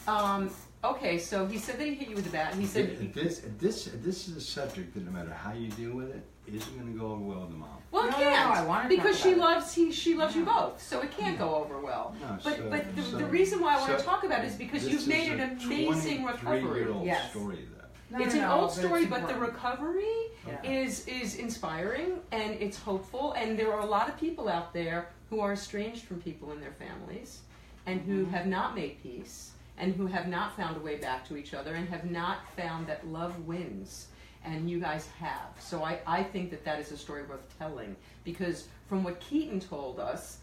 Um, 0.09 0.51
okay, 0.82 1.18
so 1.18 1.47
he 1.47 1.59
said 1.59 1.78
that 1.78 1.86
he 1.86 1.95
hit 1.95 2.09
you 2.09 2.16
with 2.16 2.26
a 2.26 2.30
bat, 2.30 2.53
and 2.53 2.61
he 2.61 2.66
said 2.66 2.99
Th- 2.99 3.12
this 3.12 3.43
this 3.59 3.91
this 4.03 4.28
is 4.28 4.36
a 4.36 4.41
subject 4.41 4.95
that 4.95 5.05
no 5.05 5.12
matter 5.12 5.32
how 5.32 5.53
you 5.53 5.68
deal 5.68 5.93
with 5.93 6.11
it, 6.11 6.24
isn't 6.55 6.79
going 6.79 6.93
to 6.93 6.99
go 6.99 7.07
over 7.13 7.23
well 7.23 7.41
with 7.41 7.51
the 7.51 7.57
mom. 7.57 7.69
Well, 7.91 8.05
it 8.05 8.11
No, 8.13 8.19
no, 8.19 8.23
can't 8.23 8.49
no, 8.55 8.61
I 8.61 8.65
wanna 8.67 8.89
because 8.89 9.17
talk 9.17 9.23
she 9.27 9.33
about 9.33 9.51
it. 9.51 9.55
loves 9.57 9.75
he 9.75 9.91
she 9.93 10.15
loves 10.15 10.37
you 10.37 10.45
both, 10.45 10.81
so 10.81 11.01
it 11.01 11.11
can't 11.17 11.37
go 11.39 11.57
over 11.57 11.79
well. 11.81 12.15
No, 12.21 12.39
But 12.45 12.57
so- 12.57 12.71
but 12.71 12.95
the, 12.97 13.03
so- 13.03 13.17
the 13.19 13.25
reason 13.27 13.61
why 13.61 13.75
I 13.75 13.79
want 13.81 13.93
to 13.93 13.99
so 13.99 14.05
talk 14.05 14.23
about 14.25 14.45
it 14.45 14.49
is 14.49 14.55
because 14.55 14.83
this 14.85 14.93
you've 14.93 15.01
is 15.03 15.09
made 15.09 15.31
a 15.33 15.43
an 15.43 15.59
amazing 15.65 16.25
recovery. 16.25 16.61
23-year-old 16.63 17.05
Yes. 17.07 17.31
story, 17.31 17.67
though. 18.11 18.17
No, 18.19 18.25
it's 18.25 18.35
no, 18.35 18.41
an 18.43 18.47
no, 18.49 18.55
old 18.61 18.69
but 18.71 18.75
story, 18.77 19.01
it's 19.03 19.11
but 19.11 19.23
the 19.23 19.29
important. 19.35 19.55
recovery 19.55 20.15
Yeah. 20.47 20.63
is 20.71 21.07
is 21.09 21.35
inspiring 21.37 22.21
and 22.33 22.53
it's 22.61 22.79
hopeful. 22.79 23.33
And 23.33 23.59
there 23.59 23.73
are 23.73 23.81
a 23.81 23.87
lot 23.87 24.09
of 24.09 24.17
people 24.19 24.49
out 24.49 24.73
there 24.73 25.09
who 25.31 25.41
are 25.41 25.53
estranged 25.53 26.05
from 26.05 26.21
people 26.21 26.53
in 26.53 26.61
their 26.61 26.73
families, 26.73 27.41
and 27.87 28.01
who 28.03 28.23
Mm-hmm. 28.23 28.31
have 28.35 28.47
not 28.47 28.75
made 28.77 29.03
peace, 29.03 29.51
and 29.79 29.95
who 29.97 30.07
have 30.07 30.29
not 30.29 30.57
found 30.57 30.77
a 30.77 30.81
way 30.81 30.97
back 30.97 31.27
to 31.29 31.37
each 31.37 31.55
other, 31.55 31.75
and 31.75 31.89
have 31.89 32.05
not 32.09 32.39
found 32.57 32.87
that 32.87 33.07
love 33.09 33.37
wins. 33.47 34.07
And 34.45 34.70
you 34.70 34.80
guys 34.80 35.07
have. 35.18 35.51
So 35.59 35.84
I, 35.84 35.99
I 36.07 36.22
think 36.22 36.51
that 36.51 36.64
that 36.64 36.78
is 36.80 36.93
a 36.93 36.97
story 36.97 37.22
worth 37.24 37.43
telling 37.59 37.95
because 38.24 38.68
from 38.88 39.05
what 39.05 39.20
Keaton 39.20 39.61
told 39.61 40.01
us 40.01 40.38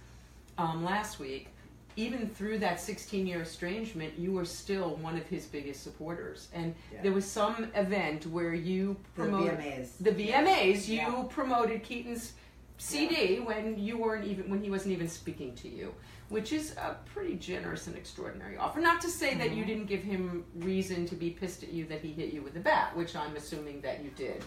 um, 0.57 0.83
last 0.83 1.19
week, 1.19 1.47
even 1.95 2.29
through 2.29 2.59
that 2.59 2.79
16 2.79 3.25
year 3.25 3.41
estrangement, 3.41 4.13
you 4.19 4.31
were 4.31 4.45
still 4.45 4.95
one 4.97 5.17
of 5.17 5.25
his 5.27 5.45
biggest 5.47 5.81
supporters. 5.83 6.47
And 6.53 6.75
Yeah. 6.93 7.01
there 7.01 7.11
was 7.11 7.25
some 7.25 7.71
event 7.73 8.27
where 8.27 8.53
you 8.53 8.95
The 9.15 9.21
promoted 9.23 9.59
VMAs. 9.59 9.89
the 9.99 10.11
VMAs. 10.11 10.87
You 10.87 10.95
Yeah. 10.97 11.23
promoted 11.29 11.81
Keaton's 11.83 12.33
CD 12.77 13.39
when 13.39 13.79
you 13.79 13.97
weren't 13.97 14.25
even 14.25 14.47
when 14.51 14.61
he 14.63 14.69
wasn't 14.69 14.93
even 14.93 15.07
speaking 15.09 15.55
to 15.55 15.67
you, 15.67 15.91
which 16.29 16.51
is 16.51 16.75
a 16.77 16.95
pretty 17.13 17.35
generous 17.35 17.87
and 17.87 17.95
extraordinary 17.95 18.57
offer. 18.57 18.79
Not 18.79 18.99
to 19.01 19.09
say 19.09 19.35
that 19.35 19.51
you 19.51 19.57
Mm-hmm. 19.63 19.67
didn't 19.67 19.85
give 19.85 20.03
him 20.03 20.45
reason 20.55 21.05
to 21.07 21.15
be 21.15 21.29
pissed 21.29 21.63
at 21.63 21.71
you 21.71 21.85
that 21.87 22.01
he 22.01 22.11
hit 22.11 22.33
you 22.33 22.41
with 22.41 22.55
a 22.57 22.59
bat, 22.59 22.95
which 22.95 23.15
I'm 23.15 23.35
assuming 23.35 23.81
that 23.81 24.03
you 24.03 24.09
did. 24.15 24.43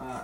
Uh, 0.00 0.22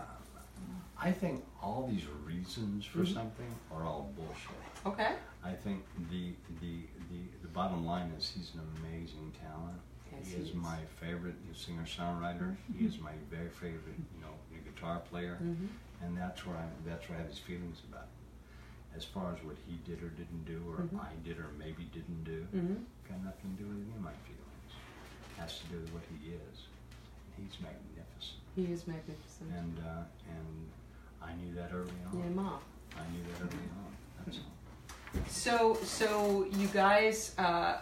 I 0.98 1.10
think 1.12 1.44
all 1.62 1.88
these 1.90 2.06
reasons 2.26 2.84
for 2.84 2.98
Mm-hmm. 3.00 3.14
something 3.14 3.54
are 3.72 3.84
all 3.84 4.10
bullshit. 4.16 4.50
Okay. 4.86 5.12
I 5.44 5.52
think 5.52 5.82
the 6.10 6.32
the 6.60 6.74
the, 7.10 7.20
the 7.42 7.48
bottom 7.48 7.86
line 7.86 8.12
is 8.18 8.30
he's 8.34 8.52
an 8.54 8.60
amazing 8.78 9.32
talent. 9.40 9.78
Yes, 10.12 10.26
he 10.28 10.36
he 10.36 10.42
is 10.42 10.48
is. 10.50 10.54
my 10.54 10.78
favorite 11.00 11.36
singer 11.54 11.84
songwriter. 11.84 12.56
He 12.76 12.84
is 12.86 12.98
my 13.00 13.12
very 13.30 13.48
favorite, 13.48 13.96
you 14.14 14.20
know, 14.22 14.34
guitar 14.64 15.00
player, 15.10 15.38
Mhm. 15.42 15.68
and 16.02 16.16
that's 16.18 16.44
where 16.46 16.56
I 16.56 16.66
that's 16.86 17.08
where 17.08 17.16
I 17.18 17.22
have 17.22 17.30
his 17.30 17.38
feelings 17.38 17.78
about. 17.88 18.04
It. 18.04 18.08
As 18.96 19.04
far 19.04 19.32
as 19.32 19.42
what 19.44 19.56
he 19.66 19.76
did 19.90 20.02
or 20.02 20.08
didn't 20.10 20.44
do, 20.44 20.62
or 20.68 20.82
Mhm. 20.82 21.00
I 21.00 21.14
did 21.24 21.38
or 21.38 21.50
maybe 21.58 21.84
didn't 21.92 22.24
do, 22.24 22.46
Mm-hmm. 22.54 22.74
got 23.08 23.22
nothing 23.24 23.56
to 23.56 23.62
do 23.62 23.68
with 23.68 23.82
any 23.86 23.94
of 23.94 24.00
my 24.02 24.12
feelings. 24.26 24.72
It 25.36 25.40
has 25.40 25.58
to 25.60 25.66
do 25.68 25.76
with 25.80 25.92
what 25.92 26.02
he 26.10 26.30
is. 26.30 26.66
And 27.36 27.46
he's 27.48 27.60
magnificent, 27.60 28.40
He 28.56 28.64
is 28.72 28.86
magnificent. 28.86 29.50
and 29.54 29.78
uh, 29.78 30.02
and 30.28 30.68
I 31.22 31.34
knew 31.34 31.54
that 31.54 31.72
early 31.72 31.92
on. 32.10 32.18
Yeah, 32.18 32.28
Ma. 32.30 32.58
I 32.96 33.06
knew 33.12 33.22
that 33.24 33.40
early 33.42 33.68
on. 33.84 33.92
That's 34.24 34.38
all. 34.38 35.22
So, 35.28 35.74
so 35.84 36.44
you 36.52 36.66
guys 36.68 37.34
uh, 37.38 37.78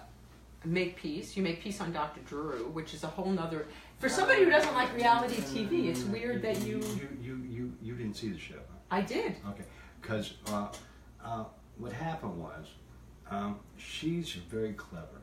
make 0.65 0.97
peace. 0.97 1.37
You 1.37 1.43
make 1.43 1.61
peace 1.63 1.81
on 1.81 1.93
Dr. 1.93 2.21
Drew, 2.23 2.67
which 2.73 2.95
is 2.95 3.03
a 3.05 3.07
whole 3.09 3.31
nother. 3.31 3.67
For 3.99 4.09
somebody 4.09 4.45
who 4.45 4.51
doesn't 4.51 4.75
like 4.75 4.95
reality 4.95 5.37
TV, 5.37 5.87
it's 5.89 6.03
weird 6.03 6.43
that 6.43 6.61
you. 6.63 6.79
you 6.81 7.09
you 7.21 7.37
you, 7.49 7.73
you 7.83 7.95
didn't 7.95 8.15
see 8.15 8.29
the 8.31 8.39
show. 8.39 8.55
Huh? 8.57 8.99
I 8.99 9.01
did. 9.03 9.37
Okay, 9.51 9.65
because 10.01 10.35
uh, 10.49 10.69
uh, 11.25 11.45
what 11.79 11.93
happened 11.93 12.39
was 12.41 12.67
um, 13.31 13.59
she's 13.77 14.31
very 14.33 14.73
clever, 14.73 15.23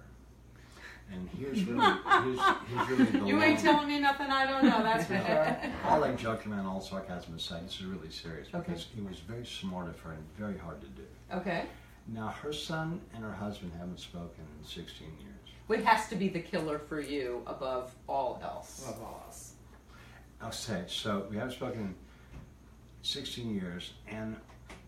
and 1.11 1.27
here's 1.37 1.63
really 1.63 1.79
here's, 2.23 2.39
here's 2.67 2.89
really 2.89 3.05
the 3.05 3.25
You 3.25 3.41
ain't 3.41 3.59
telling 3.59 3.87
me 3.87 3.99
nothing 3.99 4.27
I 4.27 4.45
don't 4.49 4.63
know. 4.63 4.83
That's 4.83 5.05
for 5.05 5.17
sure. 5.25 5.57
All 5.85 5.99
like 5.99 6.17
joking 6.17 6.53
around, 6.53 6.65
all 6.65 6.81
sarcasm 6.81 7.35
aside, 7.35 7.65
this 7.65 7.75
is 7.79 7.85
really 7.85 8.09
serious 8.11 8.47
Okay. 8.53 8.63
because 8.67 8.87
it 8.97 9.07
was 9.07 9.19
very 9.19 9.45
smart 9.45 9.87
of 9.87 9.99
her 10.01 10.11
and 10.11 10.23
very 10.37 10.57
hard 10.57 10.81
to 10.81 10.87
do. 10.87 11.03
Okay. 11.33 11.65
Now 12.07 12.27
her 12.27 12.53
son 12.53 13.01
and 13.15 13.23
her 13.23 13.33
husband 13.33 13.71
haven't 13.77 13.99
spoken 13.99 14.43
in 14.59 14.65
16 14.67 15.07
years. 15.07 15.31
What 15.67 15.79
has 15.79 16.07
to 16.09 16.15
be 16.15 16.29
the 16.29 16.39
killer 16.39 16.77
for 16.77 17.01
you 17.01 17.41
above 17.47 17.95
all 18.07 18.39
else? 18.43 18.85
Above 18.87 19.01
all 19.01 19.23
else. 19.25 19.53
I'll 20.39 20.51
say 20.51 20.83
so. 20.87 21.25
We 21.31 21.37
haven't 21.37 21.53
spoken 21.53 21.79
in 21.81 21.95
16 23.01 23.55
years, 23.55 23.93
and 24.07 24.35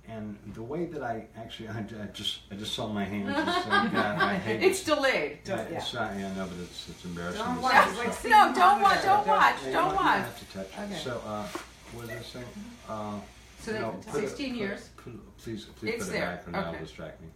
and 0.08 0.38
the 0.54 0.62
way 0.64 0.86
that 0.86 1.04
I 1.04 1.26
actually 1.38 1.70
I, 1.70 1.80
I 1.80 2.08
just 2.14 2.40
I 2.52 2.56
just 2.56 2.74
saw 2.74 2.88
my 2.88 3.04
hands. 3.04 3.28
And 3.36 3.46
said, 3.48 3.92
God, 3.94 3.96
I 4.20 4.36
hate 4.48 4.64
It's 4.64 4.82
this. 4.82 4.96
delayed. 4.96 5.40
Yeah, 5.46 5.56
Yeah. 5.70 5.78
it's 5.78 5.94
not, 5.94 6.16
yeah, 6.18 6.34
no, 6.34 6.46
but 6.46 6.58
it's 6.64 6.90
it's 6.90 7.06
embarrassing. 7.06 7.42
Don't 7.44 7.62
watch. 7.62 7.88
It's 7.90 7.98
like 7.98 8.14
so- 8.14 8.30
No, 8.30 8.54
don't 8.56 8.82
watch. 8.82 8.82
monitor. 8.82 9.08
Don't 9.08 9.28
watch. 9.28 9.56
Yeah, 9.62 9.68
you 9.68 9.74
Don't 9.74 9.86
might- 9.86 9.92
you 9.92 9.96
might 9.96 10.04
watch. 10.04 10.26
have 10.26 10.40
to 10.40 10.58
touch 10.58 10.68
it. 10.68 10.80
Okay. 10.92 11.00
So, 11.04 11.22
uh, 11.26 11.48
what 11.94 12.02
was 12.08 12.10
I 12.10 12.22
saying? 12.22 12.46
Uh, 12.90 13.20
So 13.60 13.74
they, 13.74 13.80
no, 13.80 13.92
put 14.12 14.24
it- 14.24 14.30
16 14.30 14.50
put- 14.50 14.58
years. 14.60 14.90
put- 14.98 15.38
please, 15.38 15.66
please 15.66 15.94
It's 15.96 16.06
put 16.06 16.14
it 16.16 16.18
there. 16.20 16.28
back, 16.46 16.48
or 16.48 16.52
now 16.52 16.70
it'll 16.74 16.80
distract 16.86 17.22
me. 17.22 17.28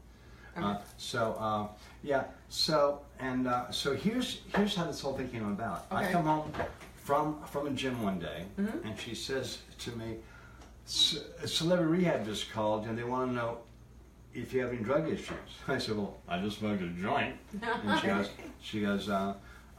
Okay. 0.58 0.66
Uh, 0.66 0.78
so, 0.98 1.34
uh, 1.40 1.68
yeah. 2.04 2.24
So, 2.50 3.02
and 3.20 3.48
uh, 3.48 3.72
so 3.72 3.96
here's 3.96 4.42
here's 4.56 4.76
how 4.76 4.86
this 4.86 5.00
whole 5.02 5.14
thing 5.18 5.30
came 5.30 5.48
about. 5.48 5.86
Okay. 5.92 6.08
I 6.08 6.12
come 6.12 6.26
home 6.26 6.52
from 6.96 7.42
from 7.52 7.68
a 7.68 7.72
gym 7.72 8.02
one 8.04 8.20
day, 8.20 8.46
Mhm. 8.60 8.84
and 8.86 9.00
she 9.00 9.16
says 9.16 9.60
to 9.80 9.92
me, 9.96 10.18
"Ce- 10.18 10.20
"Celebrity 10.92 11.92
Rehab 11.92 12.26
just 12.26 12.52
called, 12.52 12.86
and 12.86 12.98
they 12.98 13.04
want 13.04 13.30
to 13.32 13.36
know 13.36 13.60
if 14.34 14.54
you 14.54 14.62
have 14.62 14.74
any 14.74 14.84
drug 14.84 15.08
issues." 15.10 15.52
I 15.68 15.78
said, 15.78 15.98
"Well, 15.98 16.18
I 16.28 16.40
just 16.40 16.60
smoked 16.60 16.82
a 16.82 16.88
joint." 16.88 17.36
And 17.64 18.00
she 18.00 18.08
goes, 18.08 18.30
she 18.62 18.82
goes, 18.82 19.10
uh, 19.10 19.34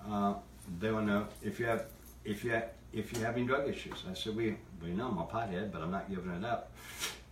uh, 0.08 0.34
they 0.80 0.90
want 0.90 1.06
to 1.06 1.12
know 1.12 1.26
if 1.42 1.58
you 1.60 1.66
have, 1.66 1.86
if 2.24 2.44
you 2.44 2.50
have, 2.52 2.70
if 2.92 3.12
you 3.12 3.20
have 3.24 3.36
any 3.36 3.46
drug 3.46 3.68
issues. 3.68 4.04
I 4.10 4.14
said, 4.14 4.36
we, 4.36 4.56
we 4.82 4.90
know 4.90 5.08
I'm 5.08 5.18
a 5.18 5.24
pothead, 5.26 5.72
but 5.72 5.82
I'm 5.82 5.90
not 5.90 6.08
giving 6.08 6.30
it 6.32 6.44
up. 6.44 6.72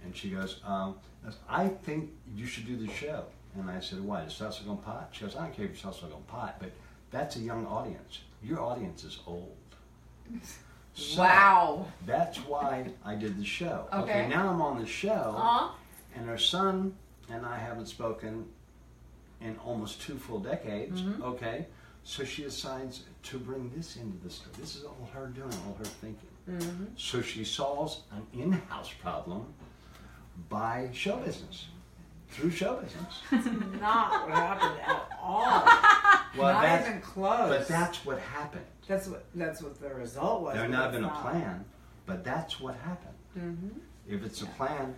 And 0.05 0.17
she 0.17 0.31
goes, 0.31 0.61
um, 0.65 0.97
I 1.49 1.69
think 1.69 2.11
you 2.35 2.47
should 2.47 2.67
do 2.67 2.77
the 2.77 2.91
show. 2.93 3.25
And 3.59 3.71
I 3.71 3.81
said, 3.81 4.01
why? 4.01 4.23
Is 4.23 4.33
Salsa 4.33 4.69
on 4.69 4.79
pot? 4.79 5.09
She 5.13 5.25
goes, 5.25 5.37
I 5.37 5.43
don't 5.43 5.55
care 5.55 5.67
if 5.67 5.83
you're 5.83 5.93
Salsa 5.93 6.05
on 6.05 6.23
pot, 6.29 6.57
but 6.61 6.71
that's 7.11 7.37
a 7.37 7.41
young 7.41 7.67
audience. 7.67 8.21
Your 8.43 8.61
audience 8.61 9.05
is 9.05 9.19
old. 9.27 9.57
So, 10.95 11.23
Wow. 11.23 11.87
That's 12.07 12.39
why 12.39 12.91
I 13.05 13.15
did 13.15 13.39
the 13.39 13.45
show. 13.45 13.87
Okay. 13.93 14.27
now 14.29 14.49
I'm 14.51 14.61
on 14.61 14.81
the 14.81 14.87
show 14.87 15.35
Uh-huh. 15.37 15.69
and 16.15 16.27
her 16.27 16.39
son 16.39 16.95
and 17.31 17.47
I 17.47 17.57
haven't 17.59 17.87
spoken 17.87 18.47
in 19.41 19.57
almost 19.65 20.03
two 20.03 20.19
full 20.19 20.41
decades. 20.41 21.01
Mhm. 21.03 21.23
Okay, 21.23 21.67
so 22.05 22.25
she 22.25 22.43
decides 22.43 23.05
to 23.23 23.39
bring 23.39 23.71
this 23.75 23.97
into 23.97 24.19
the 24.23 24.29
story. 24.31 24.55
This 24.59 24.77
is 24.77 24.85
all 24.85 25.09
her 25.15 25.27
doing, 25.29 25.53
all 25.67 25.75
her 25.79 25.85
thinking. 25.85 26.29
hmm 26.47 26.85
So 26.97 27.23
she 27.23 27.45
solves 27.45 28.03
an 28.11 28.27
in-house 28.33 28.93
problem 29.01 29.47
by 30.49 30.91
show 30.93 31.17
business, 31.19 31.69
through 32.29 32.51
show 32.51 32.77
business. 32.77 33.23
That's 33.31 33.47
Not 33.81 34.29
what 34.29 34.37
happened 34.39 34.81
at 34.81 35.19
all. 35.23 35.65
Well, 36.37 36.53
not 36.55 36.63
that's, 36.63 36.89
even 36.89 37.01
close. 37.01 37.49
but 37.49 37.69
that's 37.69 38.05
what 38.05 38.19
happened. 38.19 38.65
That's 38.91 39.07
what 39.07 39.25
that's 39.37 39.63
what 39.63 39.81
the 39.81 39.89
result 39.95 40.43
was. 40.43 40.55
There 40.55 40.65
but 40.65 40.71
not 40.71 40.87
it's 40.89 40.97
been 40.97 41.05
a 41.05 41.11
plan, 41.21 41.65
but 42.07 42.25
that's 42.25 42.59
what 42.61 42.75
happened. 42.77 43.15
hmm 43.35 43.69
If 44.09 44.25
it's 44.25 44.43
a 44.43 44.47
plan, 44.47 44.95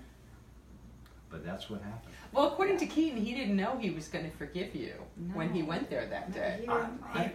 but 1.29 1.45
that's 1.45 1.69
what 1.69 1.83
happened. 1.83 2.15
Well, 2.33 2.47
according 2.49 2.79
to 2.79 2.87
Keaton, 2.87 3.21
he 3.21 3.35
didn't 3.35 3.55
know 3.57 3.77
he 3.79 3.91
was 3.91 4.09
going 4.09 4.25
to 4.25 4.35
forgive 4.39 4.75
you 4.75 4.95
when 5.35 5.53
he 5.53 5.63
went 5.63 5.91
there 5.91 6.07
that 6.07 6.31
No, 6.31 6.35
day. 6.35 6.59
he 6.63 6.69
I- 6.69 6.81
didn't- 6.81 7.03
I- 7.15 7.33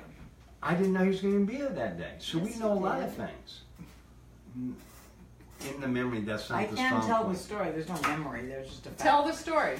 I 0.64 0.74
didn't 0.74 0.94
know 0.94 1.04
he 1.04 1.10
was 1.10 1.22
going 1.22 1.46
to 1.46 1.52
be 1.52 1.60
there 1.60 1.70
that 1.70 2.00
day. 2.00 2.14
So 2.18 2.40
we 2.40 2.56
know 2.56 2.74
a 2.74 2.80
lot 2.88 2.96
did. 3.00 3.10
of 3.10 3.14
things. 3.14 3.62
In 4.56 5.80
the 5.80 5.88
memory, 5.88 6.22
that's 6.22 6.50
not 6.50 6.60
I 6.60 6.66
the 6.66 6.76
can't 6.76 7.04
tell 7.06 7.24
point. 7.26 7.38
the 7.38 7.44
story. 7.44 7.72
There's 7.72 7.88
no 7.88 8.02
memory. 8.02 8.48
There's 8.48 8.68
just 8.70 8.86
a 8.88 8.90
fact. 8.90 9.00
Tell 9.00 9.24
the 9.24 9.34
story. 9.34 9.78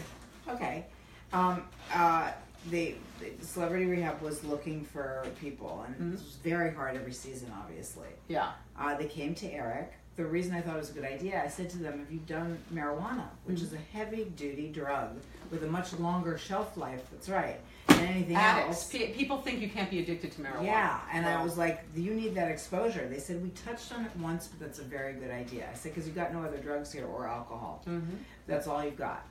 Okay. 0.48 0.86
Um, 1.34 1.64
uh, 1.92 2.32
the, 2.70 2.96
the 3.20 3.46
Celebrity 3.46 3.86
Rehab 3.86 4.22
was 4.22 4.44
looking 4.44 4.84
for 4.84 5.26
people, 5.40 5.86
and 5.88 5.96
Mhm. 5.96 6.12
this 6.14 6.24
was 6.24 6.36
very 6.44 6.74
hard 6.74 6.96
every 6.96 7.14
season, 7.14 7.52
obviously. 7.62 8.08
Yeah. 8.28 8.52
Uh, 8.78 8.96
they 8.96 9.06
came 9.08 9.34
to 9.36 9.52
Eric. 9.52 9.94
The 10.16 10.26
reason 10.26 10.54
I 10.56 10.62
thought 10.62 10.76
it 10.76 10.80
was 10.80 10.90
a 10.90 10.94
good 10.94 11.06
idea, 11.06 11.44
I 11.44 11.48
said 11.48 11.70
to 11.72 11.78
them, 11.78 12.00
Have 12.00 12.12
you 12.12 12.20
done 12.26 12.58
marijuana, 12.74 13.28
which 13.46 13.60
Mhm. 13.60 13.64
is 13.64 13.74
a 13.74 13.78
heavy 13.78 14.26
duty 14.36 14.72
drug 14.72 15.20
with 15.52 15.64
a 15.64 15.68
much 15.68 15.94
longer 15.94 16.38
shelf 16.40 16.76
life, 16.76 17.04
that's 17.12 17.30
right, 17.30 17.60
than 17.88 18.00
anything 18.00 18.36
Addicts. 18.36 18.68
else? 18.82 18.92
Pe- 18.92 19.14
people 19.14 19.42
think 19.44 19.62
you 19.62 19.70
can't 19.70 19.92
be 19.92 20.00
addicted 20.00 20.32
to 20.34 20.42
marijuana. 20.42 20.66
Yeah, 20.66 21.00
and 21.14 21.26
I 21.26 21.44
was 21.44 21.56
like, 21.58 21.84
you 21.96 22.16
need 22.16 22.34
that 22.36 22.50
exposure. 22.50 23.08
They 23.08 23.20
said, 23.20 23.44
we 23.44 23.50
touched 23.52 23.94
on 23.94 24.06
it 24.06 24.16
once, 24.18 24.48
but 24.48 24.60
that's 24.60 24.80
a 24.80 24.84
very 24.84 25.14
good 25.14 25.30
idea. 25.32 25.70
I 25.72 25.76
said, 25.76 25.94
because 25.94 26.08
you've 26.08 26.16
got 26.16 26.34
no 26.34 26.42
other 26.44 26.58
drugs 26.58 26.92
here 26.92 27.06
or 27.06 27.28
alcohol. 27.28 27.84
mhm. 27.88 28.02
That's 28.48 28.66
all 28.68 28.84
you've 28.84 28.98
got. 28.98 29.24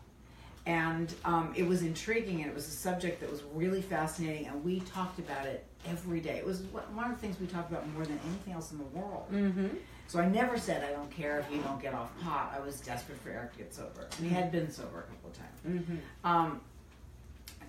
And 0.67 1.15
um, 1.25 1.53
it 1.57 1.67
was 1.67 1.83
intriguing 1.83 2.41
and 2.41 2.51
it 2.51 2.55
was 2.55 2.67
a 2.67 2.73
subject 2.73 3.21
that 3.21 3.31
was 3.31 3.43
really 3.55 3.81
fascinating 3.81 4.47
and 4.49 4.63
we 4.65 4.81
talked 4.81 5.19
about 5.21 5.47
it 5.47 5.65
every 5.89 6.21
day. 6.21 6.37
It 6.37 6.45
was 6.45 6.63
one 6.63 7.11
of 7.11 7.13
the 7.13 7.27
things 7.27 7.41
we 7.41 7.47
talked 7.47 7.71
about 7.71 7.89
more 7.95 8.05
than 8.05 8.19
anything 8.29 8.53
else 8.53 8.73
in 8.73 8.79
the 8.79 8.85
world. 8.85 9.27
Mm-hmm. 9.33 9.69
so 10.09 10.21
i 10.21 10.29
never 10.29 10.57
said 10.57 10.85
i 10.85 10.93
don't 10.93 11.11
care 11.11 11.39
if 11.41 11.51
you 11.55 11.61
don't 11.63 11.81
get 11.81 11.95
off 11.95 12.11
pot. 12.21 12.53
I 12.57 12.61
was 12.61 12.81
desperate 12.81 13.19
for 13.21 13.31
eric 13.31 13.53
to 13.53 13.59
get 13.59 13.75
sober. 13.75 14.09
And 14.19 14.29
he 14.29 14.35
had 14.35 14.51
been 14.53 14.71
sober 14.71 15.01
a 15.01 15.03
couple 15.03 15.31
of 15.31 15.37
times. 15.39 15.59
Mm-hmm. 15.67 15.97
um, 16.27 16.61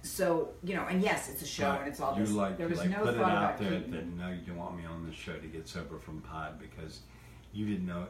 so 0.04 0.50
you 0.64 0.76
know 0.76 0.86
and 0.90 1.02
yes 1.02 1.30
it's 1.30 1.42
a 1.42 1.48
show 1.48 1.72
But 1.72 1.80
and 1.82 1.88
it's 1.90 2.00
all 2.00 2.16
you 2.18 2.26
this 2.26 2.34
like, 2.34 2.58
there 2.58 2.68
was 2.68 2.80
like 2.80 2.90
no 2.90 3.00
put 3.04 3.16
it 3.16 3.20
out 3.20 3.32
about 3.32 3.58
there 3.58 3.72
Keaton. 3.72 3.92
that 3.92 4.08
no, 4.08 4.30
you 4.30 4.42
don't 4.46 4.58
want 4.58 4.78
me 4.78 4.86
on 4.86 5.06
this 5.06 5.16
show 5.16 5.34
to 5.34 5.48
get 5.48 5.68
sober 5.68 5.98
from 6.00 6.22
pod 6.22 6.60
because 6.60 7.02
you 7.54 7.66
didn't 7.66 7.86
know 7.86 8.08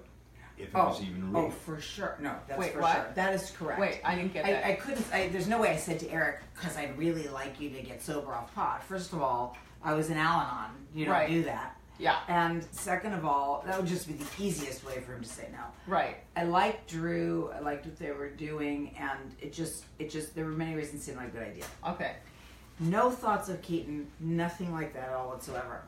if 0.57 0.67
it 0.69 0.71
oh, 0.75 0.87
was 0.89 1.01
even 1.01 1.31
real. 1.31 1.45
oh 1.45 1.49
for 1.49 1.79
sure 1.79 2.17
no 2.19 2.35
that's 2.47 2.59
Wait, 2.59 2.73
for 2.73 2.81
what? 2.81 2.95
sure 2.95 3.05
that 3.15 3.33
is 3.33 3.51
correct 3.51 3.79
Wait, 3.79 4.01
I 4.03 4.15
didn't 4.15 4.33
get 4.33 4.45
that. 4.45 4.65
I, 4.65 4.71
I 4.71 4.75
couldn't. 4.75 5.05
I, 5.13 5.27
there's 5.29 5.47
no 5.47 5.59
way 5.61 5.69
I 5.69 5.75
said 5.77 5.99
to 6.01 6.09
Eric 6.09 6.41
because 6.55 6.75
I'd 6.77 6.97
really 6.97 7.27
like 7.27 7.59
you 7.59 7.69
to 7.69 7.81
get 7.81 8.01
sober 8.01 8.33
off 8.33 8.53
pot. 8.55 8.83
First 8.83 9.13
of 9.13 9.21
all, 9.21 9.55
I 9.83 9.93
was 9.93 10.09
in 10.09 10.17
Al-Anon. 10.17 10.71
You 10.95 11.05
don't 11.05 11.13
Right. 11.13 11.29
do 11.29 11.43
that. 11.43 11.77
yeah. 11.99 12.17
And 12.27 12.63
second 12.71 13.13
of 13.13 13.23
all, 13.25 13.63
that 13.67 13.77
would 13.77 13.87
just 13.87 14.07
be 14.07 14.13
the 14.13 14.25
easiest 14.43 14.83
way 14.85 14.99
for 15.01 15.13
him 15.13 15.21
to 15.21 15.29
say 15.29 15.47
no. 15.51 15.59
Right. 15.85 16.17
I 16.35 16.43
liked 16.43 16.89
Drew. 16.89 17.51
I 17.55 17.59
liked 17.59 17.85
what 17.85 17.97
they 17.99 18.11
were 18.11 18.29
doing, 18.29 18.95
and 18.99 19.35
it 19.41 19.53
just, 19.53 19.85
it 19.99 20.09
just, 20.09 20.33
there 20.35 20.45
were 20.45 20.51
many 20.51 20.75
reasons 20.75 21.01
it 21.01 21.05
seemed 21.05 21.17
like 21.17 21.27
a 21.27 21.31
good 21.31 21.47
idea. 21.47 21.63
Okay. 21.87 22.13
No 22.79 23.09
thoughts 23.11 23.49
of 23.49 23.61
Keaton, 23.61 24.07
nothing 24.19 24.71
like 24.73 24.93
that 24.93 25.09
at 25.09 25.13
all 25.15 25.29
whatsoever. 25.29 25.81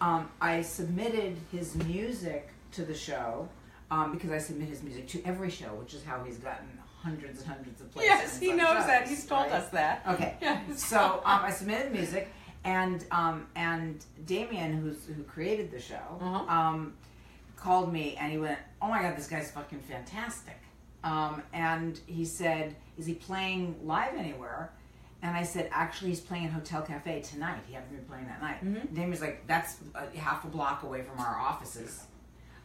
Um, 0.00 0.28
I 0.40 0.62
submitted 0.62 1.36
his 1.52 1.74
music 1.76 2.48
to 2.72 2.84
the 2.84 2.94
show 2.94 3.48
um, 3.90 4.12
because 4.12 4.30
I 4.30 4.38
submit 4.38 4.68
his 4.68 4.82
music 4.82 5.08
to 5.08 5.22
every 5.24 5.50
show, 5.50 5.68
which 5.74 5.94
is 5.94 6.02
how 6.04 6.22
he's 6.24 6.38
gotten 6.38 6.66
hundreds 7.02 7.40
and 7.40 7.48
hundreds 7.48 7.80
of 7.80 7.90
placements. 7.92 8.02
Yes, 8.04 8.38
he 8.38 8.52
knows 8.52 8.86
that. 8.86 9.08
He's 9.08 9.24
told 9.24 9.44
right? 9.46 9.52
us 9.52 9.68
that. 9.70 10.02
Okay. 10.08 10.34
Yes. 10.42 10.84
So 10.84 11.22
um, 11.24 11.42
I 11.44 11.50
submitted 11.50 11.92
music, 11.92 12.28
and 12.64 13.04
um, 13.10 13.46
and 13.56 14.04
Damien, 14.26 14.72
who's 14.80 15.06
who 15.06 15.22
created 15.22 15.70
the 15.70 15.80
show, 15.80 16.18
Uh-huh. 16.20 16.44
um, 16.54 16.94
called 17.56 17.92
me 17.92 18.16
and 18.20 18.30
he 18.32 18.38
went, 18.38 18.58
"Oh 18.82 18.88
my 18.88 19.00
god, 19.02 19.16
this 19.16 19.26
guy's 19.28 19.50
fucking 19.50 19.80
fantastic." 19.80 20.58
Um, 21.04 21.42
and 21.52 21.98
he 22.06 22.24
said, 22.24 22.74
"Is 22.98 23.06
he 23.06 23.14
playing 23.14 23.76
live 23.84 24.14
anywhere?" 24.16 24.72
And 25.22 25.36
I 25.36 25.42
said, 25.44 25.68
"Actually, 25.72 26.10
he's 26.10 26.20
playing 26.20 26.46
at 26.46 26.52
Hotel 26.52 26.82
Cafe 26.82 27.22
tonight. 27.22 27.60
He 27.66 27.74
happened 27.74 27.96
to 27.96 28.02
be 28.02 28.08
playing 28.08 28.26
that 28.26 28.40
night." 28.42 28.64
Mhm. 28.64 28.92
Damien's 28.94 29.20
like, 29.20 29.46
"That's 29.46 29.76
a 29.94 30.16
half 30.18 30.44
a 30.44 30.48
block 30.48 30.82
away 30.82 31.02
from 31.02 31.18
our 31.20 31.38
offices." 31.38 32.04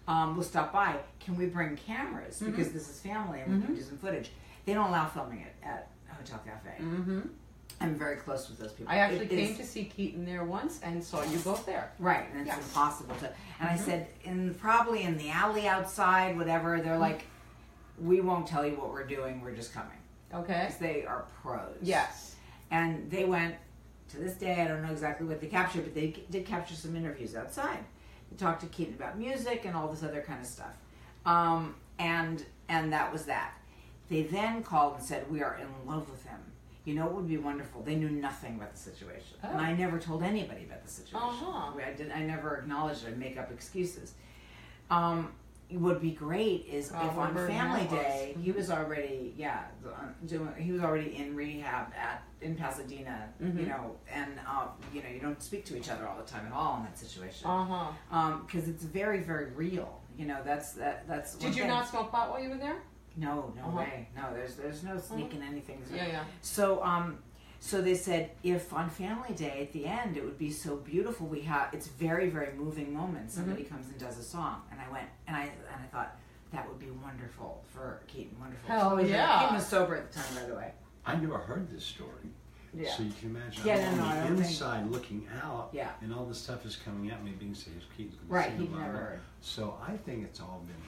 Um, 0.07 0.35
we'll 0.35 0.43
stop 0.43 0.73
by. 0.73 0.97
Can 1.19 1.37
we 1.37 1.45
bring 1.45 1.77
cameras 1.77 2.35
Mm-hmm. 2.39 2.51
because 2.51 2.71
this 2.71 2.89
is 2.89 2.99
family 2.99 3.39
and 3.41 3.59
we 3.61 3.65
can 3.65 3.75
do 3.75 3.81
some 3.81 3.97
footage? 3.97 4.31
They 4.65 4.73
don't 4.73 4.89
allow 4.89 5.07
filming 5.07 5.39
it 5.39 5.55
at 5.63 5.89
Hotel 6.07 6.39
Cafe. 6.45 6.69
Mm-hmm. 6.83 7.21
I'm 7.81 7.95
very 7.95 8.17
close 8.17 8.49
with 8.49 8.59
those 8.59 8.71
people. 8.73 8.91
I 8.93 8.97
actually 8.97 9.25
It 9.25 9.29
came 9.29 9.51
is- 9.51 9.57
to 9.57 9.65
see 9.65 9.85
Keaton 9.85 10.25
there 10.25 10.43
once 10.43 10.79
and 10.83 11.03
saw 11.03 11.23
you 11.23 11.37
both 11.39 11.65
there. 11.65 11.91
right, 11.99 12.25
and 12.31 12.41
it's 12.41 12.47
Yes. 12.55 12.65
impossible 12.65 13.15
to. 13.15 13.27
And 13.59 13.69
I 13.69 13.75
Mhm. 13.75 13.79
said, 13.85 14.07
in 14.23 14.53
probably 14.55 15.03
in 15.03 15.17
the 15.17 15.29
alley 15.29 15.67
outside, 15.67 16.37
whatever. 16.37 16.79
They're 16.81 16.97
like, 16.97 17.25
we 17.99 18.21
won't 18.21 18.47
tell 18.47 18.65
you 18.65 18.75
what 18.75 18.91
we're 18.91 19.05
doing. 19.07 19.41
We're 19.41 19.55
just 19.55 19.73
coming 19.73 19.97
Okay. 20.33 20.63
because 20.65 20.77
they 20.77 21.05
are 21.05 21.25
pros. 21.41 21.77
Yes. 21.81 22.35
And 22.71 23.09
they 23.09 23.23
went. 23.25 23.55
To 24.09 24.17
this 24.19 24.35
day, 24.35 24.61
I 24.61 24.67
don't 24.67 24.83
know 24.83 24.91
exactly 24.91 25.25
what 25.25 25.41
they 25.41 25.47
captured, 25.47 25.85
but 25.85 25.95
they 25.95 26.23
did 26.29 26.45
capture 26.45 26.75
some 26.75 26.95
interviews 26.95 27.35
outside. 27.35 27.79
Talked 28.37 28.61
to 28.61 28.67
Keaton 28.67 28.95
about 28.95 29.17
music 29.17 29.65
and 29.65 29.75
all 29.75 29.87
this 29.87 30.03
other 30.03 30.21
kind 30.21 30.41
of 30.41 30.47
stuff, 30.47 30.73
um, 31.25 31.75
and 31.99 32.43
and 32.69 32.91
that 32.91 33.11
was 33.11 33.25
that. 33.25 33.53
They 34.09 34.23
then 34.23 34.63
called 34.63 34.95
and 34.97 35.03
said, 35.03 35.29
"We 35.31 35.41
are 35.43 35.55
in 35.55 35.67
love 35.89 36.09
with 36.09 36.25
him." 36.25 36.39
You 36.85 36.95
know, 36.95 37.05
it 37.07 37.13
would 37.13 37.27
be 37.29 37.37
wonderful. 37.37 37.81
They 37.83 37.95
knew 37.95 38.09
nothing 38.09 38.55
about 38.55 38.73
the 38.73 38.79
situation, 38.79 39.37
and 39.43 39.55
Oh. 39.55 39.59
I 39.59 39.73
never 39.73 39.99
told 39.99 40.23
anybody 40.23 40.63
about 40.65 40.83
the 40.83 40.89
situation. 40.89 41.15
Uh-huh. 41.29 41.71
I 41.79 41.93
did. 41.93 42.11
I 42.11 42.23
never 42.23 42.57
acknowledged 42.57 43.03
it. 43.05 43.09
I'd 43.09 43.17
make 43.17 43.37
up 43.37 43.51
excuses. 43.51 44.13
Um, 44.89 45.31
would 45.77 46.01
be 46.01 46.11
great 46.11 46.65
is 46.71 46.91
Oh, 46.93 47.07
if 47.07 47.17
on 47.17 47.35
Family. 47.35 47.87
Day 47.87 48.35
he 48.41 48.51
was 48.51 48.69
already 48.69 49.33
yeah 49.37 49.65
uh, 49.85 49.89
doing 50.25 50.49
he 50.57 50.71
was 50.71 50.81
already 50.81 51.15
in 51.15 51.35
rehab 51.35 51.87
at 51.93 52.23
in 52.41 52.55
Pasadena 52.55 53.29
Mhm. 53.41 53.59
you 53.59 53.65
know 53.67 53.95
and 54.11 54.39
uh, 54.47 54.67
you 54.93 55.01
know 55.01 55.09
you 55.09 55.19
don't 55.19 55.41
speak 55.41 55.65
to 55.65 55.77
each 55.77 55.89
other 55.89 56.07
all 56.07 56.17
the 56.17 56.23
time 56.29 56.45
at 56.45 56.51
all 56.53 56.77
in 56.77 56.83
that 56.83 56.97
situation 56.97 57.47
Uh 57.49 57.65
huh. 58.11 58.37
because 58.45 58.67
it's 58.67 58.83
very 58.83 59.21
very 59.21 59.51
real 59.51 60.01
you 60.17 60.25
know 60.25 60.39
that's 60.45 60.73
that 60.73 61.07
that's 61.07 61.35
Did 61.35 61.55
you 61.55 61.61
thing. 61.63 61.69
not 61.71 61.87
smoke 61.87 62.11
pot 62.11 62.29
while 62.29 62.41
you 62.41 62.49
were 62.49 62.57
there? 62.57 62.77
no 63.15 63.53
no 63.55 63.63
Uh-huh. 63.63 63.77
way 63.79 64.09
no 64.15 64.33
there's 64.33 64.55
there's 64.55 64.83
no 64.83 64.97
sneaking 64.99 65.41
anything 65.43 65.81
Yeah, 65.93 66.07
yeah. 66.07 66.23
so 66.41 66.83
um 66.83 67.19
so 67.65 67.81
they 67.81 67.95
said 67.95 68.29
if 68.43 68.73
on 68.73 68.89
family 68.89 69.33
day 69.33 69.61
at 69.61 69.71
the 69.71 69.85
end 69.85 70.17
it 70.17 70.23
would 70.25 70.37
be 70.37 70.51
so 70.51 70.75
beautiful 70.75 71.25
we 71.27 71.39
have 71.41 71.73
it's 71.73 71.87
very 71.87 72.29
very 72.29 72.51
moving 72.57 72.93
moment. 72.93 73.31
somebody 73.31 73.63
Mm-hmm. 73.63 73.75
comes 73.75 73.87
and 73.87 73.97
does 73.97 74.17
a 74.19 74.23
song 74.23 74.61
and 74.71 74.81
I 74.81 74.91
went 74.91 75.07
and 75.27 75.35
I 75.37 75.43
and 75.43 75.81
I 75.81 75.87
thought 75.93 76.17
that 76.51 76.67
would 76.67 76.77
be 76.79 76.91
wonderful 76.91 77.63
for 77.73 78.01
Keaton 78.07 78.35
wonderful 78.39 78.67
Hell 78.69 78.89
So, 78.97 78.97
yeah. 78.99 79.39
Keaton 79.39 79.55
was 79.55 79.65
sober 79.67 79.95
at 79.95 80.11
the 80.11 80.19
time 80.19 80.35
by 80.35 80.43
the 80.49 80.55
way 80.55 80.71
I 81.05 81.15
never 81.15 81.37
heard 81.37 81.69
this 81.69 81.85
story. 81.85 82.27
yeah 82.73 82.91
So 82.95 83.03
you 83.03 83.13
can 83.17 83.29
imagine 83.29 83.65
Yeah, 83.65 83.75
I'm 83.89 83.97
no, 83.97 84.03
no, 84.03 84.09
on 84.09 84.15
don't 84.17 84.35
the 84.35 84.41
think- 84.43 84.51
inside 84.51 84.91
looking 84.91 85.27
out 85.41 85.69
yeah 85.71 85.91
and 86.01 86.13
all 86.13 86.25
this 86.25 86.39
stuff 86.39 86.65
is 86.65 86.75
coming 86.75 87.09
at 87.11 87.23
me 87.23 87.31
being 87.39 87.53
said 87.55 87.71
Keaton's 87.95 88.15
gonna 88.15 88.33
right 88.41 88.49
sing 88.51 88.59
he'd 88.59 88.69
blah, 88.71 88.77
blah, 88.79 88.87
never 88.87 88.97
heard 88.97 89.19
So 89.39 89.77
I 89.87 89.95
think 89.95 90.25
it's 90.25 90.41
all 90.41 90.61
been 90.67 90.83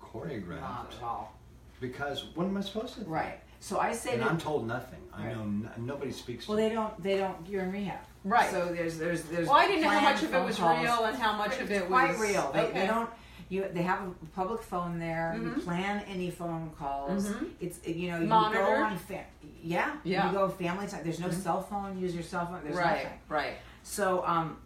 choreographed. 0.00 0.60
not 0.60 0.90
choreographed 0.90 0.96
at 0.96 1.02
all 1.02 1.34
because 1.80 2.24
what 2.34 2.44
am 2.46 2.56
I 2.56 2.62
supposed 2.62 2.94
to 2.94 3.00
think? 3.00 3.10
right 3.10 3.40
so 3.60 3.78
I 3.78 3.92
say 3.92 4.14
And 4.14 4.22
that 4.22 4.30
I'm 4.30 4.38
told 4.38 4.66
nothing. 4.66 4.98
I 5.12 5.26
Right. 5.26 5.36
know 5.36 5.42
n- 5.42 5.70
nobody 5.78 6.12
speaks 6.12 6.48
well 6.48 6.56
to 6.56 6.62
they 6.62 6.68
me. 6.70 6.74
don't 6.74 7.02
they 7.02 7.16
don't 7.18 7.36
you're 7.46 7.62
in 7.62 7.72
rehab 7.72 7.98
Right. 8.24 8.50
so 8.50 8.66
there's 8.66 8.98
there's 8.98 9.22
there's 9.24 9.46
Well, 9.48 9.56
I 9.56 9.66
didn't 9.66 9.82
know 9.82 9.88
how 9.90 10.00
much 10.00 10.22
of 10.22 10.32
it 10.34 10.44
was 10.44 10.56
calls. 10.56 10.78
real 10.82 11.04
and 11.04 11.16
how 11.16 11.36
much 11.36 11.58
of 11.60 11.70
It's 11.70 11.82
it 11.82 11.86
quite 11.88 12.10
was 12.12 12.20
real. 12.20 12.50
They, 12.52 12.60
okay. 12.62 12.80
they 12.80 12.86
don't. 12.86 13.10
You, 13.48 13.66
they 13.72 13.82
have 13.82 14.00
a 14.06 14.12
public 14.36 14.62
phone 14.62 14.98
there. 15.00 15.34
You 15.36 15.42
Mhm. 15.50 15.64
plan 15.64 16.04
any 16.08 16.30
phone 16.30 16.70
calls. 16.78 17.28
Mhm. 17.28 17.50
It's 17.60 17.84
you 17.86 18.10
know 18.12 18.20
you 18.20 18.26
Monitored? 18.28 18.66
go 18.66 18.84
on 18.84 18.96
fa- 18.98 19.24
yeah 19.62 19.96
Yeah. 20.04 20.26
you 20.28 20.32
go 20.38 20.48
family 20.48 20.86
time. 20.86 21.02
There's 21.02 21.18
no 21.20 21.28
Mhm. 21.28 21.42
cell 21.42 21.60
phone. 21.62 21.98
Use 21.98 22.14
your 22.14 22.22
cell 22.22 22.46
phone. 22.46 22.60
There's 22.62 22.76
right, 22.76 23.02
nothing. 23.04 23.18
right. 23.28 23.54
So 23.82 24.24
um, 24.26 24.56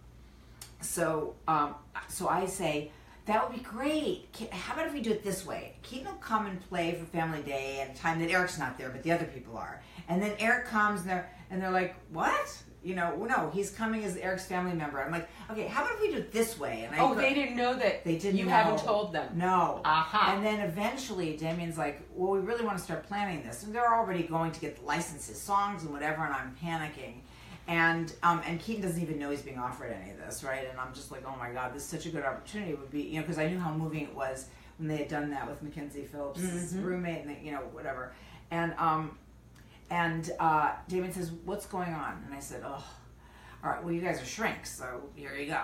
so 0.80 1.34
um, 1.48 1.74
so 2.08 2.28
I 2.28 2.46
say 2.46 2.90
that 3.26 3.48
would 3.48 3.56
be 3.56 3.62
great. 3.64 4.26
How 4.52 4.74
about 4.74 4.86
if 4.86 4.92
we 4.92 5.00
do 5.00 5.10
it 5.10 5.24
this 5.24 5.46
way? 5.46 5.76
Keaton 5.82 6.06
will 6.06 6.14
come 6.14 6.46
and 6.46 6.60
play 6.68 6.92
for 6.94 7.06
Family 7.06 7.40
Day 7.42 7.80
at 7.80 7.94
a 7.96 7.98
time 7.98 8.20
that 8.20 8.30
Eric's 8.30 8.58
not 8.58 8.76
there, 8.76 8.90
but 8.90 9.02
the 9.02 9.12
other 9.12 9.24
people 9.24 9.56
are. 9.56 9.82
And 10.08 10.22
then 10.22 10.34
Eric 10.38 10.66
comes 10.66 11.00
and 11.02 11.10
they're 11.10 11.30
and 11.50 11.62
they're 11.62 11.70
like, 11.70 11.94
what? 12.12 12.62
You 12.82 12.94
know, 12.94 13.16
no, 13.24 13.50
he's 13.54 13.70
coming 13.70 14.04
as 14.04 14.18
Eric's 14.18 14.44
family 14.44 14.74
member. 14.74 15.02
I'm 15.02 15.10
like, 15.10 15.26
okay, 15.50 15.66
how 15.68 15.82
about 15.84 15.94
if 15.94 16.00
we 16.02 16.10
do 16.10 16.18
it 16.18 16.32
this 16.32 16.58
way? 16.58 16.84
And 16.86 16.94
I 16.94 16.98
Oh, 16.98 17.14
go- 17.14 17.20
they 17.22 17.32
didn't 17.32 17.56
know 17.56 17.72
that. 17.74 18.04
They 18.04 18.18
didn't 18.18 18.36
You 18.38 18.44
know. 18.44 18.50
haven't 18.50 18.80
told 18.80 19.14
them. 19.14 19.38
no. 19.38 19.80
Aha. 19.86 20.34
And 20.34 20.44
then 20.44 20.60
eventually 20.60 21.34
Damien's 21.38 21.78
like, 21.78 22.02
well, 22.14 22.32
we 22.32 22.40
really 22.40 22.62
want 22.62 22.76
to 22.76 22.84
start 22.84 23.06
planning 23.06 23.42
this. 23.42 23.62
And 23.62 23.74
they're 23.74 23.90
already 23.94 24.24
going 24.24 24.52
to 24.52 24.60
get 24.60 24.76
the 24.76 24.84
licenses, 24.84 25.40
songs, 25.40 25.82
and 25.84 25.92
whatever, 25.94 26.24
and 26.26 26.34
I'm 26.34 26.54
panicking. 26.62 27.20
And 27.66 28.12
um, 28.22 28.42
and 28.46 28.60
Keaton 28.60 28.82
doesn't 28.82 29.00
even 29.02 29.18
know 29.18 29.30
he's 29.30 29.42
being 29.42 29.58
offered 29.58 29.90
any 29.92 30.10
of 30.10 30.18
this, 30.18 30.44
right? 30.44 30.66
And 30.70 30.78
I'm 30.78 30.92
just 30.92 31.10
like, 31.10 31.22
oh 31.26 31.34
my 31.38 31.50
God, 31.50 31.74
this 31.74 31.82
is 31.82 31.88
such 31.88 32.04
a 32.06 32.10
good 32.10 32.24
opportunity. 32.24 32.72
It 32.72 32.78
would 32.78 32.90
be, 32.90 33.02
you 33.02 33.16
know, 33.16 33.22
because 33.22 33.38
I 33.38 33.48
knew 33.48 33.58
how 33.58 33.72
moving 33.72 34.02
it 34.02 34.14
was 34.14 34.46
when 34.78 34.88
they 34.88 34.96
had 34.98 35.08
done 35.08 35.30
that 35.30 35.48
with 35.48 35.62
Mackenzie 35.62 36.04
Phillips' 36.04 36.40
Mhm. 36.40 36.84
roommate, 36.84 37.22
and 37.24 37.30
they, 37.30 37.40
you 37.42 37.52
know, 37.52 37.60
whatever. 37.72 38.12
And 38.50 38.74
um, 38.78 39.16
and 39.90 40.30
uh, 40.40 40.72
Damien 40.88 41.12
says, 41.12 41.30
what's 41.44 41.66
going 41.66 41.92
on? 41.92 42.22
And 42.26 42.34
I 42.34 42.40
said, 42.40 42.62
oh, 42.66 42.84
all 43.62 43.70
right, 43.70 43.82
well, 43.82 43.92
you 43.92 44.00
guys 44.02 44.20
are 44.20 44.26
shrinks, 44.26 44.76
so 44.76 45.02
here 45.14 45.34
you 45.34 45.46
go 45.46 45.60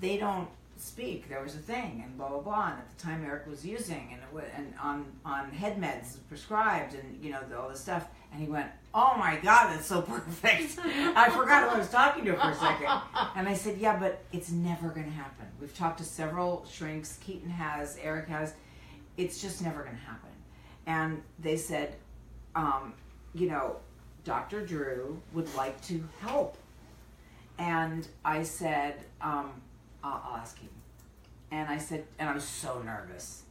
they 0.00 0.16
don't 0.16 0.48
speak. 0.76 1.28
There 1.28 1.42
was 1.42 1.54
a 1.54 1.58
thing, 1.58 2.02
and 2.04 2.16
blah 2.16 2.28
blah 2.28 2.40
blah. 2.40 2.66
And 2.70 2.78
at 2.78 2.96
the 2.96 3.02
time, 3.02 3.24
Eric 3.24 3.46
was 3.48 3.64
using 3.66 4.10
and 4.12 4.20
it 4.22 4.28
wa- 4.32 4.42
and 4.56 4.72
on 4.80 5.06
on 5.24 5.50
head 5.50 5.80
meds 5.80 6.18
prescribed, 6.28 6.94
and 6.94 7.24
you 7.24 7.32
know 7.32 7.40
all 7.58 7.68
this 7.68 7.80
stuff. 7.80 8.06
And 8.32 8.40
he 8.42 8.48
went, 8.48 8.68
"Oh 8.94 9.16
my 9.18 9.36
God, 9.36 9.72
that's 9.72 9.86
so 9.86 10.02
perfect." 10.02 10.78
I 10.84 11.30
forgot 11.30 11.64
who 11.64 11.76
I 11.76 11.78
was 11.78 11.90
talking 11.90 12.24
to 12.26 12.34
for 12.34 12.50
a 12.50 12.54
second. 12.54 12.88
And 13.36 13.48
I 13.48 13.54
said, 13.54 13.78
"Yeah, 13.78 13.98
but 13.98 14.22
it's 14.32 14.50
never 14.50 14.88
going 14.88 15.06
to 15.06 15.12
happen. 15.12 15.46
We've 15.60 15.76
talked 15.76 15.98
to 15.98 16.04
several 16.04 16.66
shrinks. 16.70 17.18
Keaton 17.22 17.50
has, 17.50 17.98
Eric 18.02 18.28
has. 18.28 18.54
It's 19.16 19.40
just 19.40 19.62
never 19.62 19.82
going 19.82 19.96
to 19.96 20.02
happen." 20.02 20.30
And 20.86 21.22
they 21.38 21.56
said, 21.56 21.96
um, 22.54 22.94
"You 23.34 23.48
know, 23.48 23.76
Dr. 24.24 24.64
Drew 24.64 25.20
would 25.32 25.52
like 25.54 25.80
to 25.86 26.06
help." 26.20 26.56
And 27.58 28.06
I 28.24 28.44
said, 28.44 29.04
um, 29.20 29.50
I'll, 30.04 30.22
I'll 30.24 30.36
ask 30.36 30.58
him. 30.58 30.68
And 31.50 31.68
I 31.68 31.78
said, 31.78 32.04
and 32.18 32.28
I 32.28 32.34
was 32.34 32.44
so 32.44 32.80
nervous. 32.82 33.42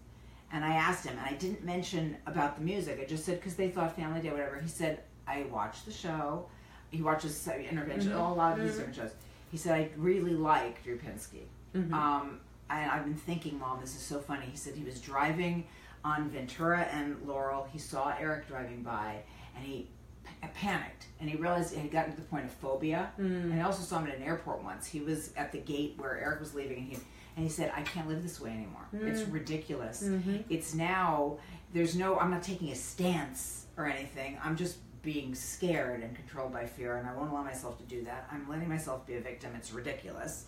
And 0.51 0.63
I 0.63 0.73
asked 0.75 1.05
him, 1.05 1.17
and 1.17 1.27
I 1.27 1.33
didn't 1.37 1.63
mention 1.65 2.15
about 2.25 2.55
the 2.57 2.63
music. 2.63 2.99
I 3.01 3.05
just 3.05 3.25
said, 3.25 3.39
because 3.39 3.55
they 3.55 3.69
thought 3.69 3.95
Family 3.95 4.21
Day, 4.21 4.29
whatever. 4.31 4.57
He 4.59 4.69
said, 4.69 5.01
I 5.27 5.43
watched 5.51 5.85
the 5.85 5.91
show. 5.91 6.45
He 6.89 7.01
watches 7.01 7.47
uh, 7.47 7.53
intervention, 7.53 8.11
Mhm. 8.11 8.29
a 8.31 8.33
lot 8.33 8.57
of 8.57 8.63
these 8.63 8.73
Mhm. 8.73 8.77
different 8.77 8.95
shows. 8.95 9.11
He 9.51 9.57
said, 9.57 9.73
I 9.77 9.89
really 9.97 10.33
like 10.33 10.81
Drew 10.83 10.97
Pinsky. 10.97 11.43
Mhm. 11.75 11.91
Um, 11.91 12.39
and 12.69 12.89
I've 12.89 13.03
been 13.03 13.15
thinking, 13.15 13.59
Mom, 13.59 13.81
this 13.81 13.93
is 13.95 14.01
so 14.01 14.19
funny. 14.19 14.45
He 14.45 14.55
said 14.57 14.73
he 14.75 14.83
was 14.85 15.01
driving 15.01 15.65
on 16.05 16.29
Ventura 16.29 16.81
and 16.93 17.21
Laurel. 17.27 17.67
He 17.73 17.77
saw 17.79 18.15
Eric 18.17 18.47
driving 18.47 18.83
by, 18.83 19.17
and 19.55 19.65
he 19.65 19.89
p- 20.23 20.47
panicked, 20.53 21.07
and 21.19 21.29
he 21.29 21.35
realized 21.35 21.73
he 21.73 21.81
had 21.81 21.91
gotten 21.91 22.11
to 22.13 22.21
the 22.21 22.27
point 22.27 22.45
of 22.45 22.51
phobia. 22.51 23.11
And 23.17 23.53
I 23.53 23.61
also 23.61 23.83
saw 23.83 23.99
him 23.99 24.07
at 24.07 24.15
an 24.15 24.23
airport 24.23 24.63
once. 24.63 24.85
He 24.87 25.01
was 25.01 25.33
at 25.35 25.51
the 25.51 25.59
gate 25.59 25.95
where 25.97 26.17
Eric 26.17 26.39
was 26.39 26.53
leaving, 26.53 26.77
and 26.77 26.87
he 26.87 26.97
and 27.37 27.45
he 27.45 27.49
said, 27.49 27.71
"I 27.73 27.83
can't 27.83 28.09
live 28.09 28.21
this 28.21 28.41
way 28.41 28.49
anymore. 28.49 28.87
It's 28.91 29.21
mm. 29.21 29.31
ridiculous. 29.31 30.03
Mm-hmm. 30.03 30.37
It's 30.49 30.73
now 30.73 31.37
there's 31.73 31.95
no. 31.95 32.19
I'm 32.19 32.31
not 32.31 32.43
taking 32.43 32.71
a 32.71 32.75
stance 32.75 33.67
or 33.77 33.85
anything. 33.85 34.37
I'm 34.43 34.57
just." 34.57 34.79
being 35.07 35.33
scared 35.33 36.03
and 36.03 36.13
controlled 36.17 36.51
by 36.51 36.65
fear 36.65 36.97
and 36.97 37.07
I 37.07 37.13
won't 37.13 37.31
allow 37.31 37.41
myself 37.41 37.77
to 37.77 37.85
do 37.85 38.03
that. 38.03 38.27
I'm 38.29 38.45
letting 38.49 38.67
myself 38.67 39.07
be 39.07 39.15
a 39.15 39.21
victim. 39.21 39.53
It's 39.55 39.71
ridiculous. 39.71 40.47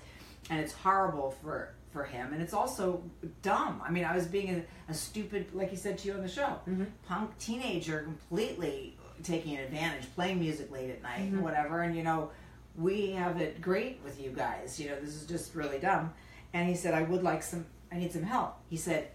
And 0.50 0.60
it's 0.60 0.74
horrible 0.74 1.32
for 1.42 1.76
for 1.94 2.04
him 2.04 2.34
and 2.34 2.42
it's 2.42 2.54
also 2.54 3.02
dumb. 3.42 3.82
I 3.86 3.90
mean, 3.90 4.04
I 4.04 4.14
was 4.14 4.26
being 4.26 4.50
a, 4.56 4.92
a 4.92 4.94
stupid 4.94 5.48
like 5.54 5.70
he 5.70 5.78
said 5.78 5.98
to 6.00 6.10
you 6.10 6.14
on 6.14 6.22
the 6.22 6.28
show. 6.28 6.60
Mm-hmm. 6.68 6.84
Punk 7.08 7.38
teenager 7.38 8.02
completely 8.02 8.98
taking 9.24 9.58
advantage, 9.58 10.14
playing 10.14 10.42
music 10.42 10.70
late 10.72 10.90
at 10.90 11.02
night 11.02 11.22
and 11.32 11.42
whatever 11.42 11.84
and 11.84 11.96
you 11.96 12.04
know, 12.04 12.30
we 12.76 13.12
have 13.12 13.40
it 13.40 13.62
great 13.62 14.02
with 14.04 14.22
you 14.22 14.32
guys. 14.32 14.78
You 14.78 14.90
know, 14.90 15.00
this 15.00 15.16
is 15.16 15.26
just 15.26 15.56
really 15.56 15.80
dumb. 15.80 16.14
And 16.54 16.68
he 16.68 16.76
said 16.76 16.94
I 16.94 17.04
would 17.04 17.24
like 17.24 17.44
some 17.44 17.66
I 17.92 17.98
need 17.98 18.12
some 18.12 18.24
help. 18.24 18.56
He 18.70 18.78
said, 18.78 19.08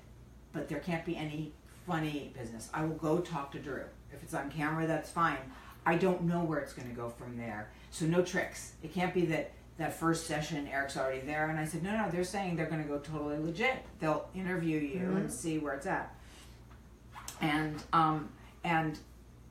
but 0.52 0.68
there 0.68 0.80
can't 0.80 1.04
be 1.04 1.16
any 1.16 1.52
funny 1.86 2.32
business. 2.36 2.68
I 2.74 2.84
will 2.84 2.96
go 2.96 3.18
talk 3.18 3.52
to 3.52 3.58
Drew. 3.58 3.84
If 4.12 4.22
it's 4.22 4.34
on 4.34 4.50
camera, 4.50 4.86
that's 4.86 5.10
fine. 5.10 5.38
I 5.86 5.96
don't 5.96 6.22
know 6.22 6.42
where 6.42 6.60
it's 6.60 6.72
going 6.72 6.88
to 6.88 6.94
go 6.94 7.08
from 7.08 7.36
there. 7.36 7.70
So 7.90 8.06
no 8.06 8.22
tricks. 8.22 8.72
It 8.82 8.92
can't 8.94 9.12
be 9.12 9.26
that 9.26 9.52
that 9.76 9.92
first 9.92 10.26
session 10.26 10.68
Eric's 10.68 10.96
already 10.96 11.20
there. 11.20 11.50
And 11.50 11.58
I 11.58 11.64
said, 11.64 11.82
no, 11.82 11.96
no, 11.96 12.08
they're 12.08 12.22
saying 12.22 12.54
they're 12.54 12.66
going 12.66 12.82
to 12.82 12.88
go 12.88 12.98
totally 12.98 13.38
legit. 13.38 13.84
They'll 13.98 14.28
interview 14.34 14.78
you 14.78 15.16
and 15.16 15.30
see 15.30 15.58
where 15.58 15.74
it's 15.74 15.86
at. 15.86 16.14
And 17.40 17.82
um, 17.92 18.28
and 18.62 18.98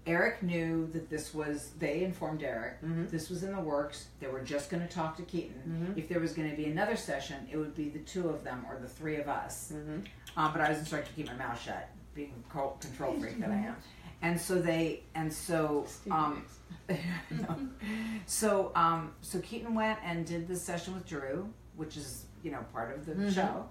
Eric 0.05 0.43
knew 0.43 0.87
that 0.93 1.09
this 1.09 1.33
was. 1.33 1.71
They 1.79 2.03
informed 2.03 2.43
Eric 2.43 2.75
this 3.09 3.29
was 3.29 3.43
in 3.43 3.53
the 3.55 3.59
works. 3.61 4.07
They 4.19 4.27
were 4.27 4.41
just 4.41 4.69
going 4.69 4.85
to 4.85 4.93
talk 4.93 5.15
to 5.17 5.23
Keaton. 5.23 5.93
If 5.97 6.09
there 6.09 6.19
was 6.19 6.33
going 6.33 6.49
to 6.49 6.57
be 6.57 6.65
another 6.65 6.95
session, 6.97 7.47
it 7.51 7.57
would 7.57 7.75
be 7.75 7.89
the 7.89 7.99
two 7.99 8.27
of 8.29 8.43
them 8.43 8.65
or 8.69 8.77
the 8.79 8.87
three 8.87 9.15
of 9.17 9.27
us. 9.29 9.71
Um, 10.35 10.51
but 10.51 10.61
I 10.61 10.69
was 10.69 10.79
instructed 10.79 11.09
to 11.09 11.15
keep 11.15 11.27
my 11.27 11.35
mouth 11.35 11.61
shut, 11.61 11.89
being 12.15 12.33
a 12.49 12.51
control 12.81 13.13
freak 13.19 13.39
that 13.39 13.49
I 13.49 13.55
am. 13.55 13.75
And 14.21 14.39
so 14.39 14.61
they, 14.61 15.03
and 15.15 15.31
so, 15.31 15.85
um, 16.11 16.45
no. 17.29 17.69
so, 18.25 18.71
um, 18.75 19.11
so 19.21 19.39
Keaton 19.39 19.75
went 19.75 19.99
and 20.03 20.25
did 20.25 20.47
this 20.47 20.61
session 20.61 20.93
with 20.95 21.05
Drew, 21.05 21.47
which 21.75 21.97
is, 21.97 22.25
you 22.43 22.51
know, 22.51 22.65
part 22.73 22.95
of 22.97 23.05
the 23.05 23.13
show. 23.31 23.65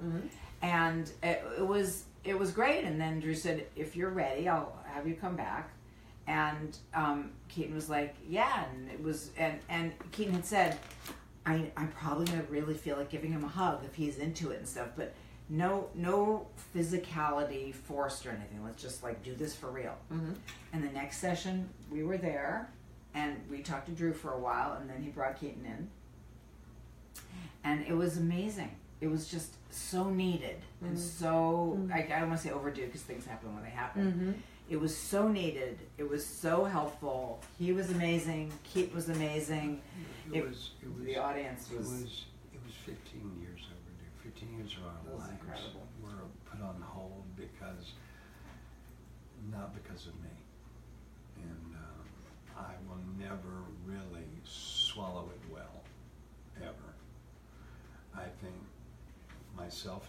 And 0.62 1.10
it, 1.22 1.42
it 1.59 1.66
was, 1.66 2.04
it 2.24 2.38
was 2.38 2.52
great. 2.52 2.84
And 2.84 3.00
then 3.00 3.18
Drew 3.20 3.34
said, 3.34 3.66
if 3.76 3.96
you're 3.96 4.10
ready, 4.10 4.48
I'll 4.48 4.76
have 4.86 5.06
you 5.09 5.14
come 5.14 5.36
back. 5.36 5.70
And, 6.26 6.76
um, 6.94 7.30
Keaton 7.48 7.74
was 7.74 7.88
like, 7.90 8.14
yeah. 8.28 8.64
And 8.72 8.90
it 8.90 9.02
was, 9.02 9.30
and, 9.36 9.58
and 9.68 9.92
Keaton 10.12 10.34
had 10.34 10.44
said, 10.44 10.78
I, 11.44 11.70
I'm 11.76 11.88
probably 11.88 12.26
gonna 12.26 12.44
really 12.48 12.74
feel 12.74 12.96
like 12.96 13.10
giving 13.10 13.32
him 13.32 13.42
a 13.44 13.48
hug 13.48 13.84
if 13.84 13.94
he's 13.94 14.18
into 14.18 14.50
it 14.52 14.58
and 14.58 14.68
stuff, 14.68 14.88
but 14.96 15.12
no, 15.48 15.88
no 15.94 16.46
physicality 16.74 17.74
forced 17.74 18.24
or 18.26 18.30
anything. 18.30 18.62
Let's 18.64 18.80
just 18.80 19.02
like 19.02 19.22
do 19.24 19.34
this 19.34 19.54
for 19.54 19.68
real. 19.70 19.96
Mhm. 20.12 20.36
And 20.72 20.84
the 20.84 20.92
next 20.92 21.18
session, 21.18 21.68
we 21.90 22.04
were 22.04 22.16
there, 22.16 22.70
and 23.14 23.36
we 23.50 23.60
talked 23.60 23.86
to 23.86 23.92
Drew 23.92 24.12
for 24.12 24.32
a 24.32 24.38
while, 24.38 24.74
and 24.80 24.88
then 24.88 25.02
he 25.02 25.10
brought 25.10 25.38
Keaton 25.40 25.66
in, 25.66 25.90
and 27.64 27.84
it 27.86 27.94
was 27.94 28.16
amazing. 28.18 28.70
It 29.00 29.08
was 29.10 29.26
just 29.28 29.54
so 29.70 30.08
needed 30.10 30.56
and 30.80 30.96
so 30.98 31.76
I, 31.92 32.00
I 32.04 32.20
don't 32.20 32.28
want 32.28 32.40
to 32.40 32.46
say 32.48 32.52
overdue 32.54 32.86
because 32.86 33.00
things 33.02 33.26
happen 33.26 33.52
when 33.54 33.64
they 33.64 33.70
happen. 33.70 34.42
It 34.72 34.80
was 34.80 34.96
so 34.96 35.28
needed. 35.28 35.78
It 35.98 36.08
was 36.08 36.24
so 36.24 36.64
helpful. 36.64 37.42
He 37.58 37.74
was 37.74 37.90
amazing. 37.90 38.50
Keaton 38.64 38.94
was 38.94 39.10
amazing. 39.10 39.82
It, 40.32 40.38
It- 40.38 40.48
was, 40.48 40.70
it 40.82 40.88
was, 40.96 41.04
the 41.04 41.18
audience 41.18 41.70
it 41.70 41.76
was- 41.76 41.90
was, 41.90 42.24
it 42.54 42.60
was 42.64 42.72
15 42.86 43.38
years 43.42 43.60
overdue. 43.68 44.30
15 44.30 44.56
years 44.56 44.74
of 44.78 44.84
our 44.84 45.18
lives 45.18 45.30
incredible. 45.32 45.86
were 46.02 46.24
put 46.50 46.62
on 46.62 46.80
hold 46.80 47.22
because, 47.36 47.92
not 49.50 49.74
because 49.74 50.06
of 50.06 50.14
me. 50.22 50.30
And 51.42 51.74
um, 51.76 52.56
I 52.56 52.72
will 52.88 53.02
never 53.18 53.52
really 53.84 54.24
swallow 54.42 55.28
it 55.34 55.52
well, 55.52 55.82
ever. 56.62 56.94
I 58.16 58.24
think 58.40 58.54
myself 59.54 60.08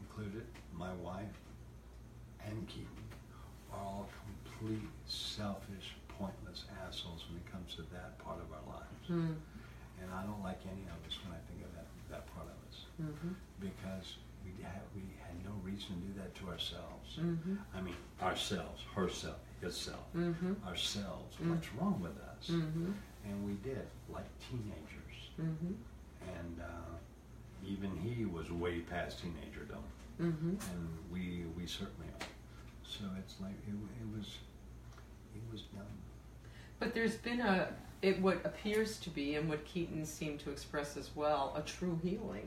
included, 0.00 0.46
my 0.76 0.92
wife, 0.94 1.38
and 2.44 2.66
Keaton 2.66 2.88
all 3.74 4.08
complete 4.24 4.88
selfish, 5.06 5.96
pointless 6.18 6.64
assholes 6.86 7.24
when 7.28 7.38
it 7.38 7.46
comes 7.50 7.74
to 7.76 7.82
that 7.92 8.18
part 8.18 8.38
of 8.38 8.48
our 8.52 8.64
lives. 8.78 9.06
Mm. 9.10 9.34
And 10.02 10.10
I 10.14 10.22
don't 10.22 10.42
like 10.42 10.60
any 10.66 10.82
of 10.86 10.98
us 11.06 11.18
when 11.24 11.34
I 11.34 11.40
think 11.50 11.64
of 11.64 11.72
that, 11.74 11.86
that 12.10 12.26
part 12.34 12.46
of 12.46 12.58
us. 12.68 12.86
Mhm. 13.00 13.34
Because 13.60 14.16
we 14.44 14.62
had, 14.62 14.82
we 14.94 15.02
had 15.22 15.34
no 15.44 15.52
reason 15.62 15.88
to 16.00 16.06
do 16.08 16.12
that 16.20 16.34
to 16.36 16.48
ourselves. 16.48 17.16
Mhm. 17.18 17.58
I 17.74 17.80
mean, 17.80 17.96
ourselves, 18.22 18.82
herself, 18.94 19.38
himself, 19.60 20.04
Mhm. 20.14 20.62
ourselves. 20.66 21.36
Mm. 21.38 21.50
What's 21.50 21.72
wrong 21.74 22.00
with 22.00 22.16
us? 22.18 22.48
Mhm. 22.50 22.94
And 23.24 23.44
we 23.46 23.54
did, 23.54 23.86
like 24.08 24.26
teenagers. 24.38 25.30
Mhm. 25.40 25.76
And 26.36 26.60
uh, 26.60 26.96
even 27.64 27.96
he 27.96 28.24
was 28.26 28.50
way 28.50 28.80
past 28.80 29.22
teenagerdom. 29.22 29.82
Mhm. 30.20 30.58
And 30.70 31.10
we, 31.10 31.44
we 31.56 31.66
certainly 31.66 32.08
are. 32.08 32.26
So 32.98 33.04
it's 33.18 33.34
like, 33.40 33.52
it, 33.66 33.74
it 33.74 34.16
was, 34.16 34.38
it 35.34 35.42
was 35.52 35.62
dumb. 35.74 35.82
But 36.78 36.94
there's 36.94 37.16
been 37.16 37.40
a, 37.40 37.68
it 38.02 38.20
what 38.20 38.44
appears 38.44 38.98
to 39.00 39.10
be, 39.10 39.34
and 39.36 39.48
what 39.48 39.64
Keaton 39.64 40.04
seemed 40.04 40.40
to 40.40 40.50
express 40.50 40.96
as 40.96 41.10
well, 41.14 41.52
a 41.56 41.62
true 41.62 41.98
healing 42.02 42.46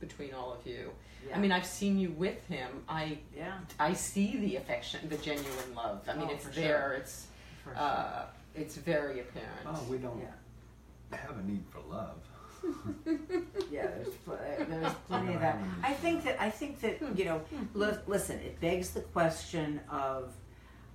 between 0.00 0.34
all 0.34 0.52
of 0.52 0.66
you. 0.66 0.90
Yeah. 1.28 1.36
I 1.36 1.40
mean, 1.40 1.52
I've 1.52 1.64
seen 1.66 1.98
you 1.98 2.10
with 2.10 2.46
him. 2.48 2.68
I 2.88 3.18
yeah, 3.34 3.58
I 3.80 3.94
see 3.94 4.36
the 4.36 4.56
affection, 4.56 5.00
the 5.08 5.16
genuine 5.16 5.74
love. 5.74 6.02
I 6.08 6.14
mean, 6.14 6.26
Oh, 6.28 6.34
it's 6.34 6.44
there. 6.54 6.54
sure. 6.88 6.92
It's 6.94 7.26
for 7.64 7.70
sure. 7.70 7.78
uh, 7.82 8.22
it's 8.54 8.76
very 8.76 9.20
apparent. 9.20 9.50
Oh, 9.66 9.82
we 9.88 9.96
don't 9.98 10.20
Yeah. 10.20 11.16
have 11.18 11.38
a 11.38 11.42
need 11.42 11.64
for 11.70 11.80
love. 11.90 12.18
Yeah, 13.70 13.86
there's 13.88 14.08
pl- 14.24 14.34
uh, 14.34 14.64
there's 14.68 14.92
plenty 15.08 15.34
of 15.34 15.40
that. 15.40 15.58
I 15.82 15.92
think 15.92 16.22
that 16.24 16.40
I 16.40 16.48
think 16.50 16.80
that 16.82 17.00
you 17.16 17.24
know, 17.24 17.40
li- 17.74 17.98
listen, 18.06 18.38
it 18.40 18.60
begs 18.60 18.90
the 18.90 19.00
question 19.00 19.80
of, 19.90 20.32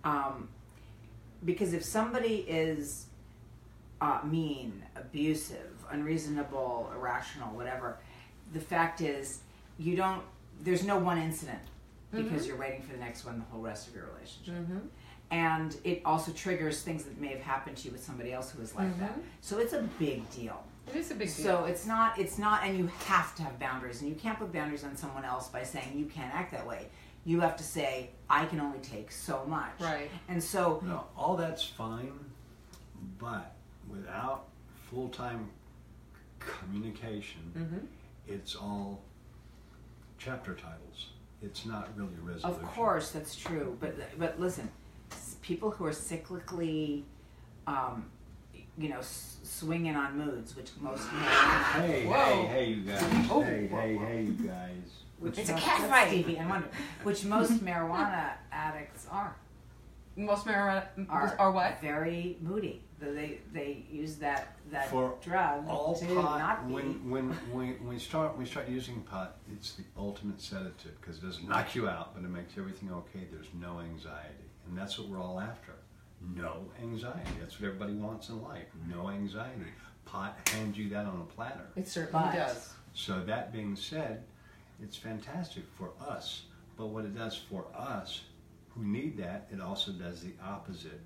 um, 0.04 0.48
because 1.44 1.74
if 1.74 1.84
somebody 1.84 2.46
is 2.48 3.08
uh, 4.02 4.20
mean, 4.24 4.82
abusive, 4.96 5.72
unreasonable, 5.91 6.90
irrational, 6.96 7.50
whatever, 7.56 7.98
the 8.54 8.60
fact 8.62 9.02
is 9.02 9.40
you 9.78 9.96
don't. 9.96 10.22
There's 10.62 10.84
no 10.86 10.98
one 10.98 11.18
incident 11.18 11.60
because 12.12 12.48
you're 12.48 12.58
waiting 12.58 12.82
for 12.82 12.94
the 12.94 13.00
next 13.00 13.26
one 13.26 13.40
the 13.40 13.46
whole 13.52 13.62
rest 13.62 13.88
of 13.88 13.96
your 13.96 14.10
relationship. 14.14 14.56
Mm-hmm. 14.56 14.78
And 15.32 15.76
it 15.84 16.02
also 16.06 16.32
triggers 16.32 16.82
things 16.82 17.04
that 17.04 17.20
may 17.22 17.28
have 17.28 17.41
happened 17.41 17.78
to 17.78 17.86
you 17.88 17.91
with 17.91 18.04
somebody 18.04 18.34
else 18.34 18.52
who 18.52 18.60
was 18.62 18.74
like 18.74 18.98
that. 19.00 19.16
Mhm. 19.16 19.22
So 19.41 19.60
it's 19.60 19.74
a 19.74 19.84
big 20.00 20.28
deal. 20.32 20.64
It 20.90 20.95
is 20.98 21.11
a 21.11 21.16
big 21.16 21.28
deal. 21.28 21.45
So 21.45 21.66
it's 21.66 21.86
not, 21.86 22.18
it's 22.18 22.38
not, 22.38 22.64
and 22.66 22.78
you 22.78 22.88
have 23.06 23.36
to 23.36 23.44
have 23.44 23.60
boundaries, 23.60 24.02
and 24.02 24.10
you 24.10 24.16
can't 24.16 24.40
put 24.40 24.52
boundaries 24.52 24.84
on 24.84 24.95
someone 24.95 25.24
else 25.26 25.48
by 25.49 25.64
saying 25.64 25.94
you 25.95 26.06
can't 26.06 26.34
act 26.34 26.52
that 26.52 26.66
way. 26.66 26.88
You 27.26 27.40
have 27.41 27.56
to 27.57 27.64
say, 27.64 28.10
I 28.30 28.45
can 28.45 28.60
only 28.60 28.80
take 28.80 29.11
so 29.11 29.45
much. 29.45 29.72
Right. 29.80 30.10
And 30.28 30.44
so, 30.44 30.82
No, 30.86 31.06
all 31.16 31.36
that's 31.36 31.64
fine, 31.64 32.14
but 33.20 33.56
without 33.90 34.45
full-time 34.90 35.49
communication, 36.40 37.41
Mhm. 37.56 38.34
it's 38.34 38.56
all 38.56 39.02
chapter 40.18 40.53
titles. 40.56 41.10
It's 41.41 41.66
not 41.66 41.90
really 41.95 42.16
a 42.16 42.22
resolution. 42.22 42.49
of 42.64 42.64
course, 42.74 43.11
that's 43.11 43.36
true. 43.36 43.78
But 43.80 43.95
but 44.18 44.40
listen, 44.40 44.70
people 45.41 45.72
who 45.72 45.86
are 45.86 45.91
cyclically, 45.91 47.03
um, 47.68 48.10
you 48.80 48.89
know, 48.89 48.99
s- 48.99 49.38
swinging 49.43 49.95
on 49.95 50.18
moods, 50.18 50.56
which 50.56 50.69
most 50.80 51.07
Hey, 51.10 52.06
Whoa. 52.07 52.14
hey, 52.14 52.45
hey, 52.47 52.65
you 52.72 52.81
guys. 52.84 53.03
Oh. 53.30 53.41
Hey, 53.43 53.68
hey, 53.68 53.97
hey, 53.97 54.22
you 54.23 54.31
guys. 54.34 54.77
which 55.19 55.38
It's 55.38 55.49
a 55.49 55.53
most- 55.53 55.64
cat 55.64 55.89
fight. 55.89 56.07
Stevie 56.07 56.38
and 56.38 56.49
Wonder, 56.49 56.69
which 57.03 57.26
most 57.26 57.51
marijuana 57.65 58.34
addicts 58.51 59.06
are. 59.11 59.35
Most 60.15 60.45
marijuana 60.45 60.85
Are, 61.10 61.35
are 61.39 61.51
what? 61.51 61.80
Very 61.81 62.38
moody. 62.41 62.81
They 62.99 63.39
they 63.53 63.85
use 63.89 64.15
that 64.18 64.57
that 64.72 64.89
For 64.89 65.15
drug 65.22 65.65
All 65.69 65.95
to 65.95 66.06
pot, 66.06 66.39
not 66.39 66.68
be. 66.68 66.73
when, 66.73 67.10
when, 67.10 67.30
when, 67.53 67.68
when 67.80 67.88
we 67.88 67.97
start, 67.99 68.38
we 68.38 68.45
start 68.45 68.68
using 68.68 68.99
pot, 69.03 69.38
it's 69.53 69.73
the 69.76 69.84
ultimate 69.97 70.41
sedative 70.41 70.99
because 70.99 71.18
it 71.18 71.26
doesn't 71.26 71.47
knock 71.47 71.73
you 71.76 71.88
out, 71.88 72.14
but 72.14 72.26
it 72.26 72.30
makes 72.30 72.57
everything 72.57 72.91
okay. 72.91 73.26
There's 73.31 73.47
no 73.57 73.80
anxiety. 73.80 74.43
And 74.68 74.77
that's 74.77 74.99
what 74.99 75.07
we're 75.07 75.22
all 75.22 75.39
after. 75.39 75.72
No 76.36 76.66
anxiety. 76.82 77.32
That's 77.40 77.60
what 77.60 77.68
everybody 77.68 77.94
wants 77.94 78.30
in 78.30 78.41
life. 78.41 78.68
No 78.88 79.10
anxiety. 79.10 79.66
Pot 80.06 80.38
hands 80.50 80.78
you 80.78 80.90
that 80.90 81.06
on 81.06 81.22
a 81.22 81.34
platter. 81.34 81.68
It 81.76 81.88
certainly 81.88 82.26
But- 82.28 82.36
does. 82.36 82.74
So 82.94 83.24
that 83.26 83.52
being 83.54 83.76
said, 83.76 84.24
it's 84.82 84.98
fantastic 84.98 85.64
for 85.78 85.91
us 86.02 86.44
But 86.78 86.88
what 86.88 87.04
it 87.04 87.14
does 87.14 87.36
for 87.36 87.66
us 87.76 88.22
who 88.70 88.86
need 88.86 89.18
that, 89.18 89.48
it 89.52 89.60
also 89.60 89.91
does 89.91 90.22
the 90.24 90.32
opposite. 90.41 91.02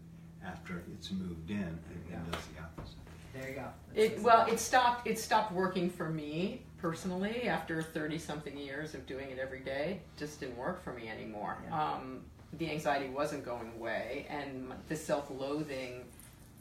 After 0.46 0.84
it's 0.94 1.10
moved 1.12 1.50
in, 1.50 1.58
it, 1.64 2.12
Yeah. 2.12 2.20
does 2.32 2.46
the 2.48 2.62
opposite. 2.62 2.98
There 3.34 3.50
you 3.50 3.56
go. 3.56 3.74
It 3.96 4.20
well, 4.22 4.46
it 4.46 4.60
stopped. 4.60 5.08
It 5.08 5.18
stopped 5.18 5.52
working 5.52 5.90
for 5.90 6.10
me 6.10 6.62
personally 6.78 7.48
after 7.50 7.82
thirty 7.82 8.20
something 8.20 8.56
years 8.56 8.94
of 8.94 9.08
doing 9.08 9.32
it 9.32 9.40
every 9.40 9.62
day. 9.62 10.02
Just 10.16 10.40
didn't 10.42 10.58
work 10.58 10.84
for 10.84 10.94
me 10.94 11.08
anymore. 11.10 11.58
Yeah. 11.66 11.94
Um, 11.94 12.24
the 12.58 12.70
anxiety 12.72 13.10
wasn't 13.10 13.44
going 13.46 13.72
away, 13.78 14.26
and 14.30 14.72
the 14.90 14.96
self-loathing 14.96 16.04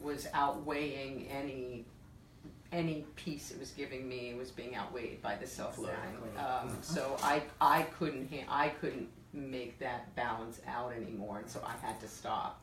was 0.01 0.27
outweighing 0.35 1.29
any 1.29 1.85
any 2.73 3.05
peace 3.17 3.51
it 3.51 3.61
was 3.61 3.71
giving 3.73 4.09
me 4.09 4.33
was 4.33 4.51
being 4.51 4.75
outweighed 4.75 5.21
by 5.21 5.35
the 5.37 5.47
self-loathing. 5.47 5.95
Exactly. 6.35 6.71
Um, 6.71 6.79
so 6.81 7.17
I 7.23 7.43
I 7.61 7.83
couldn't 7.99 8.33
I 8.49 8.69
couldn't 8.71 9.09
make 9.35 9.79
that 9.79 10.15
balance 10.17 10.61
out 10.67 10.93
anymore, 10.93 11.39
and 11.39 11.49
so 11.49 11.63
I 11.67 11.75
had 11.87 12.01
to 12.01 12.09
stop. 12.09 12.63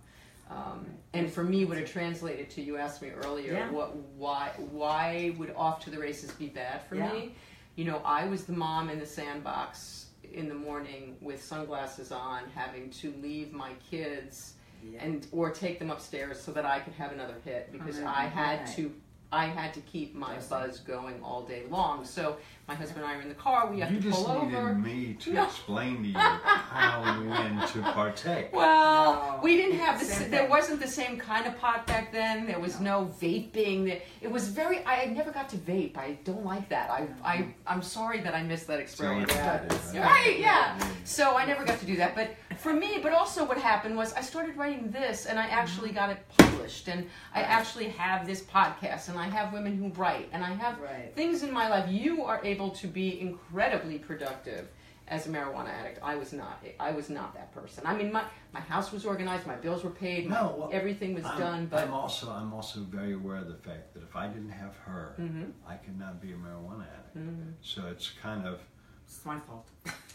Um, 0.49 0.87
and 1.13 1.31
for 1.31 1.43
me, 1.43 1.65
what 1.65 1.77
it 1.77 1.85
translated 1.87 2.49
to, 2.51 2.61
you 2.61 2.77
asked 2.77 3.03
me 3.03 3.11
earlier, 3.11 3.53
Yeah. 3.53 3.69
what, 3.69 3.95
why, 3.95 4.49
why 4.71 5.35
would 5.37 5.53
off 5.55 5.83
to 5.83 5.91
the 5.91 5.99
races 5.99 6.31
be 6.31 6.47
bad 6.47 6.81
for 6.87 6.95
Yeah. 6.95 7.11
me? 7.13 7.35
You 7.75 7.85
know, 7.85 8.01
I 8.03 8.25
was 8.25 8.45
the 8.45 8.53
mom 8.53 8.89
in 8.89 8.97
the 8.99 9.05
sandbox 9.05 10.07
in 10.33 10.47
the 10.49 10.55
morning 10.55 11.17
with 11.21 11.43
sunglasses 11.43 12.11
on, 12.11 12.43
having 12.55 12.89
to 12.91 13.13
leave 13.21 13.51
my 13.53 13.71
kids 13.89 14.53
Yeah. 14.83 15.03
and 15.03 15.27
or 15.31 15.49
take 15.51 15.77
them 15.79 15.91
upstairs 15.91 16.39
so 16.39 16.51
that 16.53 16.65
I 16.65 16.79
could 16.79 16.93
have 16.93 17.11
another 17.11 17.35
hit 17.43 17.71
because 17.71 17.97
Another 17.97 18.15
I 18.15 18.23
had 18.27 18.65
to, 18.75 18.93
I 19.31 19.45
had 19.45 19.73
to 19.75 19.79
keep 19.81 20.15
my 20.15 20.37
buzz 20.49 20.79
going 20.79 21.21
all 21.23 21.43
day 21.43 21.63
long. 21.69 22.03
So 22.03 22.37
my 22.67 22.73
husband 22.73 23.03
and 23.03 23.11
I 23.11 23.15
are 23.15 23.21
in 23.21 23.29
the 23.29 23.35
car. 23.35 23.69
We 23.71 23.79
have 23.81 23.91
you 23.91 24.01
to 24.01 24.09
just 24.09 24.27
needed 24.27 24.77
me 24.79 25.13
to 25.19 25.33
No. 25.33 25.43
explain 25.45 26.01
to 26.01 26.09
you 26.09 26.17
how 26.17 27.03
and 27.03 27.29
when 27.29 27.67
to 27.67 27.81
partake. 27.93 28.51
Well, 28.51 29.13
No. 29.13 29.39
we 29.43 29.55
didn't 29.55 29.77
have 29.77 29.99
the 29.99 30.05
Same 30.05 30.31
there 30.31 30.47
wasn't 30.49 30.79
the 30.79 30.87
same 30.87 31.17
kind 31.17 31.45
of 31.45 31.59
pot 31.59 31.85
back 31.85 32.11
then. 32.11 32.47
There 32.47 32.59
was 32.59 32.79
no, 32.79 33.11
vaping. 33.21 33.85
There- 33.85 34.01
It 34.21 34.31
was 34.31 34.47
very. 34.47 34.83
I 34.85 35.05
never 35.05 35.31
got 35.31 35.47
to 35.49 35.57
vape. 35.57 35.95
I 35.97 36.17
don't 36.23 36.45
like 36.45 36.67
that. 36.69 36.89
I 36.89 37.07
I 37.23 37.37
mm-hmm. 37.37 37.51
I'm 37.67 37.83
sorry 37.83 38.21
that 38.21 38.33
I 38.33 38.41
missed 38.41 38.65
that 38.67 38.79
experience. 38.79 39.31
Yeah, 39.31 39.61
but- 39.67 39.93
right? 39.95 40.39
Yeah. 40.39 40.79
So 41.03 41.37
I 41.37 41.45
never 41.45 41.63
got 41.65 41.79
to 41.79 41.85
do 41.85 41.95
that. 41.97 42.15
But 42.15 42.29
for 42.59 42.73
me, 42.73 42.99
but 43.01 43.13
also 43.13 43.45
what 43.45 43.57
happened 43.57 43.95
was 43.95 44.13
I 44.13 44.21
started 44.21 44.57
writing 44.57 44.91
this, 44.91 45.25
and 45.25 45.39
I 45.39 45.47
actually 45.47 45.91
got 45.91 46.09
it 46.09 46.19
published, 46.37 46.87
and 46.87 47.07
I 47.33 47.41
actually 47.41 47.89
have 47.89 48.25
this 48.27 48.41
podcast, 48.41 49.09
and 49.09 49.17
I 49.17 49.27
have 49.29 49.53
women 49.53 49.77
who 49.77 49.89
write, 50.01 50.29
and 50.31 50.43
I 50.43 50.53
have 50.53 50.79
Right. 50.79 51.13
things 51.15 51.43
in 51.43 51.51
my 51.51 51.67
life. 51.69 51.89
You 51.89 52.23
are 52.25 52.39
able 52.43 52.71
to 52.71 52.87
be 52.87 53.19
incredibly 53.21 53.97
productive 53.99 54.67
as 55.07 55.25
a 55.25 55.29
marijuana 55.29 55.69
addict. 55.69 55.99
I 56.03 56.15
was 56.15 56.33
not. 56.33 56.63
I 56.79 56.91
was 56.91 57.09
not 57.09 57.33
that 57.33 57.51
person. 57.53 57.83
I 57.85 57.95
mean, 57.95 58.11
my 58.11 58.23
my 58.51 58.59
house 58.59 58.91
was 58.91 59.05
organized, 59.05 59.47
my 59.47 59.55
bills 59.55 59.83
were 59.83 59.89
paid, 59.91 60.27
my, 60.27 60.35
No, 60.41 60.55
well, 60.57 60.69
everything 60.73 61.13
was 61.15 61.25
I'm, 61.25 61.39
done. 61.39 61.65
But 61.67 61.87
I'm 61.87 61.93
also 61.93 62.29
I'm 62.31 62.53
also 62.53 62.81
very 62.81 63.13
aware 63.13 63.37
of 63.37 63.47
the 63.47 63.55
fact 63.69 63.93
that 63.93 64.03
if 64.03 64.15
I 64.15 64.27
didn't 64.27 64.49
have 64.63 64.75
her, 64.85 65.15
Mhm. 65.19 65.51
I 65.67 65.75
could 65.75 65.97
not 65.97 66.21
be 66.21 66.31
a 66.33 66.35
marijuana 66.35 66.85
addict. 66.97 67.17
Mhm. 67.17 67.53
So 67.61 67.87
it's 67.87 68.11
kind 68.21 68.45
of 68.47 68.59
It's 69.07 69.25
my 69.25 69.39
fault. 69.39 69.67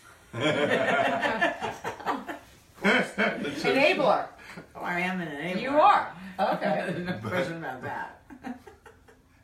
enabler, 2.83 4.27
Oh, 4.77 4.81
I 4.83 5.01
am 5.01 5.21
an 5.21 5.29
enabler. 5.29 5.61
you 5.63 5.71
are 5.71 6.13
okay. 6.39 6.95
no 7.07 7.13
question 7.29 7.57
about 7.59 7.83
that. 7.83 8.21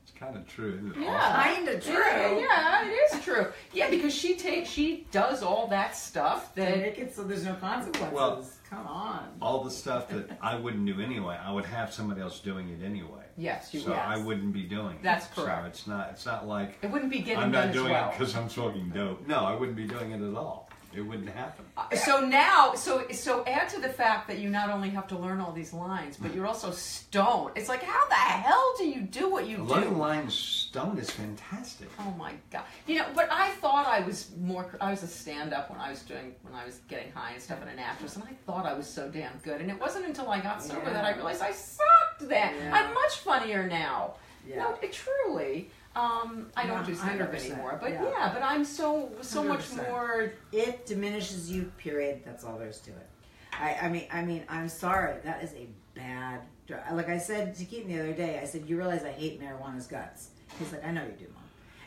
it's 0.03 0.13
kind 0.17 0.37
of 0.37 0.47
true, 0.49 0.75
isn't 0.75 0.97
it? 0.97 1.03
Yeah. 1.03 1.55
Kinda 1.55 1.81
true. 1.81 1.95
Yeah, 1.95 2.39
yeah, 2.39 2.85
it 2.87 2.91
is 2.93 3.25
true. 3.25 3.47
Yeah, 3.73 3.91
because 3.91 4.15
she 4.15 4.37
takes, 4.37 4.69
she 4.69 5.07
does 5.11 5.43
all 5.43 5.67
that 5.69 5.97
stuff 5.97 6.55
To 6.55 6.61
that. 6.61 6.79
make 6.79 6.99
it 6.99 7.15
so 7.15 7.23
there's 7.25 7.45
no 7.45 7.55
consequences. 7.55 8.13
Well- 8.15 8.45
Come 8.71 8.87
on. 8.87 9.27
All 9.43 9.65
the 9.65 9.71
stuff 9.73 10.09
that 10.11 10.39
I 10.41 10.55
wouldn't 10.55 10.87
do 10.87 11.01
anyway, 11.01 11.37
I 11.45 11.51
would 11.51 11.65
have 11.65 11.93
somebody 11.93 12.21
else 12.21 12.39
doing 12.39 12.69
it 12.69 12.85
anyway. 12.85 13.25
Yes, 13.37 13.75
you 13.75 13.81
so 13.81 13.89
would. 13.89 13.99
I 13.99 14.17
wouldn't 14.17 14.53
be 14.53 14.63
doing 14.63 14.95
it. 14.95 15.03
That's 15.03 15.27
So 15.35 15.45
it's 15.67 15.89
not 15.89 16.11
it's 16.13 16.25
not 16.25 16.47
like 16.47 16.79
It 16.81 16.89
wouldn't 16.89 17.11
be 17.11 17.19
getting 17.19 17.39
I'm 17.43 17.51
done 17.51 17.63
not 17.67 17.69
as 17.71 17.75
doing 17.75 17.91
well. 17.91 18.11
it 18.11 18.13
because 18.17 18.37
I'm 18.37 18.49
smoking 18.49 18.91
dope. 18.91 19.27
No, 19.27 19.41
I 19.45 19.57
wouldn't 19.57 19.77
be 19.77 19.89
doing 19.89 20.13
it 20.13 20.23
at 20.23 20.37
all. 20.37 20.70
It 20.93 21.03
wouldn't 21.03 21.29
happen. 21.29 21.65
Uh, 21.77 21.95
so 21.95 22.21
now, 22.27 22.75
so 22.75 23.07
so 23.13 23.45
add 23.47 23.69
to 23.69 23.81
the 23.81 23.89
fact 23.89 24.27
that 24.27 24.39
you 24.39 24.51
not 24.51 24.71
only 24.71 24.91
have 24.91 25.07
to 25.09 25.17
learn 25.19 25.41
all 25.41 25.53
these 25.53 25.73
lines, 25.73 26.17
but 26.17 26.35
you're 26.35 26.47
also 26.49 26.73
stoned. 26.73 27.53
It's 27.57 27.69
like, 27.69 27.83
how 27.83 28.09
the 28.09 28.15
hell 28.15 28.75
do 28.77 28.85
you 28.89 29.03
do 29.03 29.31
what 29.31 29.47
you 29.47 29.59
do? 29.59 29.63
Learning 29.63 29.99
lines 29.99 30.35
stone 30.35 30.99
is 30.99 31.09
fantastic. 31.09 31.89
Oh 32.01 32.13
my 32.19 32.33
god! 32.51 32.65
You 32.89 32.99
know, 32.99 33.07
but 33.15 33.29
I 33.31 33.51
thought 33.61 33.87
I 33.87 34.01
was 34.01 34.31
more. 34.41 34.77
I 34.81 34.91
was 34.91 35.03
a 35.05 35.07
stand-up 35.07 35.71
when 35.71 35.79
I 35.81 35.91
was 35.91 36.03
doing 36.03 36.35
when 36.43 36.55
I 36.55 36.65
was 36.65 36.81
getting 36.89 37.13
high 37.13 37.33
and 37.35 37.43
stuff, 37.43 37.59
and 37.61 37.71
an 37.71 37.79
actress, 37.79 38.17
and 38.17 38.25
I 38.25 38.33
thought 38.45 38.67
I 38.67 38.75
was 38.75 38.89
so 38.89 39.09
damn 39.09 39.37
good. 39.45 39.61
And 39.61 39.71
it 39.71 39.81
wasn't 39.81 40.07
until 40.07 40.29
I 40.29 40.41
got 40.41 40.61
sober 40.63 40.83
Yeah. 40.87 40.93
that 40.95 41.05
I 41.05 41.15
realized 41.15 41.41
I 41.43 41.53
sucked. 41.53 42.29
Then 42.29 42.55
Yeah. 42.55 42.75
I'm 42.75 42.93
much 42.93 43.19
funnier 43.21 43.67
now. 43.67 44.15
Yeah. 44.47 44.57
No, 44.59 44.79
it, 44.83 44.93
truly. 44.93 45.71
Um, 45.97 46.47
I 46.57 46.67
don't 46.67 46.79
Yeah, 46.81 46.87
do 46.87 46.95
stand-up 46.95 47.33
100%, 47.33 47.47
anymore, 47.51 47.79
but 47.81 47.91
yeah. 47.91 48.05
yeah. 48.05 48.33
but 48.33 48.43
I'm 48.43 48.65
so 48.65 49.11
so 49.23 49.43
much 49.43 49.69
100%. 49.71 49.89
more. 49.89 50.33
It 50.53 50.87
diminishes 50.87 51.51
you. 51.51 51.73
Period. 51.79 52.23
That's 52.25 52.45
all 52.45 52.59
there 52.59 52.69
is 52.69 52.79
to 52.81 52.91
it. 52.91 53.09
I, 53.53 53.77
I 53.83 53.89
mean, 53.89 54.07
I 54.13 54.23
mean, 54.23 54.45
I'm 54.49 54.69
sorry. 54.69 55.17
That 55.25 55.43
is 55.43 55.53
a 55.55 55.67
bad. 55.95 56.41
drug. 56.69 56.81
Like 56.93 57.09
I 57.09 57.19
said 57.19 57.57
to 57.57 57.65
Keaton 57.65 57.93
the 57.93 58.01
other 58.01 58.13
day, 58.13 58.39
I 58.41 58.47
said, 58.47 58.69
"You 58.69 58.77
realize 58.77 59.03
I 59.05 59.11
hate 59.11 59.41
marijuana's 59.41 59.87
guts." 59.89 60.29
He's 60.59 60.73
like, 60.73 60.85
"I 60.85 60.93
know 60.93 61.03
you 61.03 61.13
do, 61.19 61.27
mom." 61.35 61.43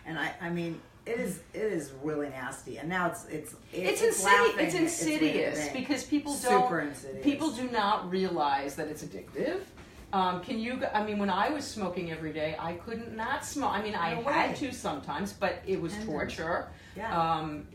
And 0.06 0.20
I, 0.20 0.34
I 0.42 0.50
mean, 0.50 0.82
it 1.06 1.18
is, 1.20 1.40
it 1.54 1.62
is 1.64 1.94
really 2.04 2.28
nasty. 2.30 2.78
And 2.78 2.90
now 2.90 3.08
it's, 3.10 3.26
it's, 3.26 3.56
It's, 3.72 4.02
it's, 4.02 4.24
insidious. 4.24 4.56
It's 4.58 4.74
its 4.74 4.74
way 4.74 4.78
to 4.78 4.78
insidious 4.84 5.60
bank. 5.60 5.74
because 5.74 6.04
people 6.04 6.38
don't. 6.42 6.88
insidious. 6.88 7.24
People 7.24 7.52
do 7.52 7.70
not 7.70 8.10
realize 8.12 8.76
that 8.76 8.88
it's 8.90 9.04
addictive. 9.04 9.62
Um, 10.14 10.42
can 10.42 10.60
you? 10.60 10.80
I 10.94 11.04
mean, 11.04 11.18
when 11.18 11.32
I 11.32 11.50
was 11.50 11.66
smoking 11.66 12.12
every 12.12 12.32
day, 12.32 12.56
I 12.60 12.74
couldn't 12.74 13.16
not 13.16 13.44
smoke. 13.44 13.72
I 13.74 13.82
mean, 13.82 13.96
I 13.96 14.10
had 14.14 14.56
to 14.58 14.72
sometimes, 14.72 15.34
but 15.34 15.56
it 15.66 15.82
was 15.82 15.94
torture. 16.06 16.68
Yeah. 16.96 17.20
Um, 17.20 17.68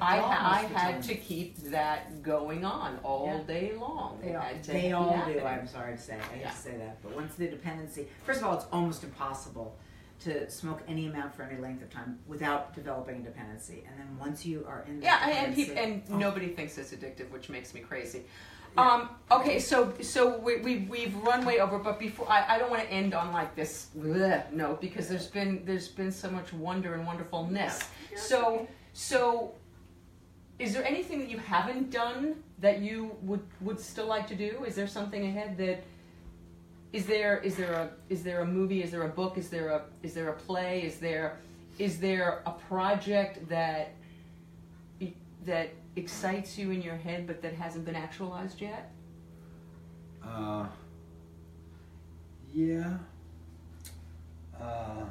I, 0.00 0.18
I 0.18 0.52
most 0.54 0.64
of 0.64 0.70
the 0.72 0.78
had 0.78 1.02
to 1.04 1.14
keep 1.14 1.56
that 1.70 2.22
going 2.22 2.64
on 2.64 2.98
all 3.04 3.26
Yeah. 3.26 3.42
day 3.54 3.72
long. 3.78 4.18
They 4.22 4.34
all, 4.34 4.44
they 4.66 4.92
all 4.92 5.10
do. 5.10 5.16
happening. 5.18 5.46
I'm 5.46 5.66
sorry 5.66 5.96
to 5.96 6.02
say. 6.02 6.14
I 6.14 6.18
hate 6.34 6.40
Yeah. 6.40 6.50
to 6.50 6.56
say 6.56 6.76
that, 6.78 7.02
but 7.02 7.14
once 7.14 7.34
the 7.34 7.46
dependency, 7.46 8.06
first 8.24 8.40
of 8.40 8.46
all, 8.46 8.54
it's 8.56 8.66
almost 8.72 9.04
impossible 9.04 9.76
to 10.20 10.48
smoke 10.50 10.80
any 10.86 11.06
amount 11.06 11.34
for 11.34 11.42
any 11.42 11.60
length 11.60 11.82
of 11.82 11.90
time 11.90 12.18
without 12.26 12.74
developing 12.74 13.16
a 13.20 13.24
dependency. 13.24 13.82
And 13.88 13.98
then 13.98 14.18
once 14.18 14.46
you 14.46 14.64
are 14.68 14.84
in, 14.86 15.02
Yeah, 15.02 15.28
and 15.28 15.56
and, 15.58 15.78
and 15.78 16.02
oh, 16.12 16.16
nobody 16.16 16.48
thinks 16.48 16.78
it's 16.78 16.92
addictive, 16.92 17.30
which 17.30 17.48
makes 17.48 17.74
me 17.74 17.80
crazy. 17.80 18.22
Um, 18.76 19.10
okay, 19.30 19.58
so 19.58 19.92
so 20.00 20.38
we, 20.38 20.56
we 20.58 20.78
we've 20.88 21.14
run 21.16 21.44
way 21.44 21.60
over, 21.60 21.78
but 21.78 21.98
before 21.98 22.30
I, 22.30 22.54
I 22.54 22.58
don't 22.58 22.70
want 22.70 22.82
to 22.82 22.90
end 22.90 23.12
on 23.12 23.32
like 23.32 23.54
this 23.54 23.88
bleh 23.98 24.50
note 24.52 24.80
because 24.80 25.08
there's 25.08 25.26
been 25.26 25.62
there's 25.66 25.88
been 25.88 26.10
so 26.10 26.30
much 26.30 26.52
wonder 26.52 26.94
and 26.94 27.06
wonderfulness. 27.06 27.80
So 28.16 28.66
so, 28.92 29.54
is 30.58 30.74
there 30.74 30.84
anything 30.84 31.18
that 31.20 31.30
you 31.30 31.38
haven't 31.38 31.90
done 31.90 32.42
that 32.60 32.80
you 32.80 33.16
would 33.22 33.42
would 33.60 33.80
still 33.80 34.06
like 34.06 34.26
to 34.28 34.34
do? 34.34 34.64
Is 34.66 34.74
there 34.74 34.86
something 34.86 35.26
ahead 35.26 35.56
that 35.58 35.84
is 36.92 37.06
there 37.06 37.38
is 37.38 37.56
there 37.56 37.72
a 37.72 37.90
is 38.08 38.22
there 38.22 38.40
a 38.40 38.46
movie? 38.46 38.82
Is 38.82 38.90
there 38.90 39.02
a 39.02 39.08
book? 39.08 39.36
Is 39.36 39.48
there 39.48 39.68
a 39.68 39.82
is 40.02 40.14
there 40.14 40.28
a 40.30 40.34
play? 40.34 40.82
Is 40.82 40.98
there 40.98 41.38
is 41.78 41.98
there 41.98 42.42
a 42.46 42.52
project 42.52 43.48
that 43.48 43.94
that 45.44 45.70
excites 45.96 46.56
you 46.58 46.70
in 46.70 46.82
your 46.82 46.96
head 46.96 47.26
but 47.26 47.42
that 47.42 47.54
hasn't 47.54 47.84
been 47.84 47.96
actualized 47.96 48.60
yet? 48.60 48.92
Uh, 50.24 50.66
yeah. 52.52 52.98
Uh, 54.60 55.04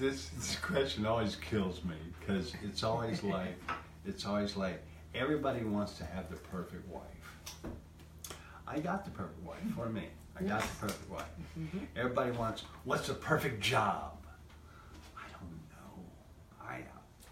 this, 0.00 0.30
this 0.30 0.56
question 0.56 1.04
always 1.04 1.36
kills 1.36 1.84
me 1.84 1.94
because 2.18 2.54
it's 2.64 2.82
always 2.82 3.22
like 3.24 3.54
it's 4.06 4.24
always 4.24 4.56
like 4.56 4.82
everybody 5.14 5.62
wants 5.62 5.94
to 5.94 6.04
have 6.04 6.30
the 6.30 6.36
perfect 6.36 6.88
wife. 6.88 7.04
I 8.70 8.78
got 8.78 9.04
the 9.04 9.10
perfect 9.10 9.42
wife 9.42 9.58
for 9.74 9.88
me. 9.88 10.04
I 10.38 10.44
got 10.44 10.62
the 10.62 10.86
perfect 10.86 11.10
wife. 11.10 11.24
Everybody 11.96 12.30
wants 12.32 12.62
what's 12.84 13.08
the 13.08 13.14
perfect 13.14 13.60
job? 13.60 14.16
I 15.16 15.22
don't 15.32 15.50
know. 15.70 16.04
I 16.62 16.82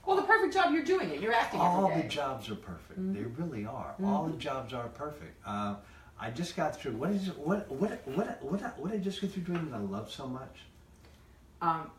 Well, 0.04 0.16
the 0.16 0.22
perfect 0.24 0.52
job 0.52 0.72
you're 0.74 0.84
doing 0.84 1.10
it. 1.10 1.20
You're 1.20 1.32
acting 1.32 1.60
all 1.60 1.86
every 1.88 2.02
the 2.02 2.08
day. 2.08 2.14
jobs 2.14 2.50
are 2.50 2.56
perfect. 2.56 3.14
They 3.14 3.22
really 3.22 3.64
are. 3.64 3.94
All 4.04 4.26
the 4.26 4.36
jobs 4.36 4.72
are 4.74 4.88
perfect. 4.88 5.40
Uh, 5.46 5.76
I 6.20 6.30
just 6.30 6.56
got 6.56 6.74
through. 6.78 6.92
What 6.96 7.10
is 7.10 7.28
what 7.36 7.70
what 7.70 8.06
what 8.08 8.42
what 8.42 8.78
what 8.78 8.92
I 8.92 8.98
just 8.98 9.20
get 9.20 9.32
through 9.32 9.44
doing 9.44 9.70
that 9.70 9.76
I 9.76 9.80
love 9.80 10.10
so 10.10 10.26
much? 10.26 10.56
um, 11.62 11.90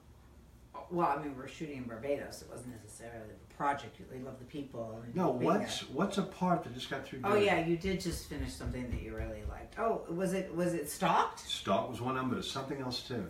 well, 0.91 1.07
I 1.18 1.22
mean, 1.24 1.36
we're 1.38 1.48
shooting 1.48 1.78
in 1.78 1.84
Barbados. 1.84 2.41
It 2.41 2.49
wasn't 2.49 2.74
necessarily 2.82 3.30
the 3.48 3.49
project. 3.60 3.98
We 4.11 4.19
love 4.23 4.40
the 4.40 4.45
people. 4.45 5.03
No, 5.14 5.34
being 5.34 5.52
what's 5.52 5.81
what's 5.90 6.18
a 6.18 6.23
part 6.23 6.64
that 6.64 6.73
just 6.73 6.90
got 6.90 7.06
through? 7.06 7.19
there. 7.19 7.31
Oh 7.31 7.36
yeah, 7.36 7.60
you 7.60 7.76
did 7.76 7.99
just 7.99 8.30
finish 8.30 8.53
something 8.53 8.90
that 8.90 9.02
you 9.02 9.14
really 9.14 9.44
liked. 9.49 9.77
Oh, 9.77 10.02
was 10.10 10.31
it 10.34 10.56
was 10.56 10.73
it 10.73 10.90
stalked? 10.90 11.41
Stalk 11.41 11.90
was 11.90 11.99
one 11.99 12.15
of 12.15 12.22
them, 12.22 12.30
but 12.30 12.40
it's 12.40 12.49
something 12.49 12.80
else 12.80 13.02
too. 13.02 13.26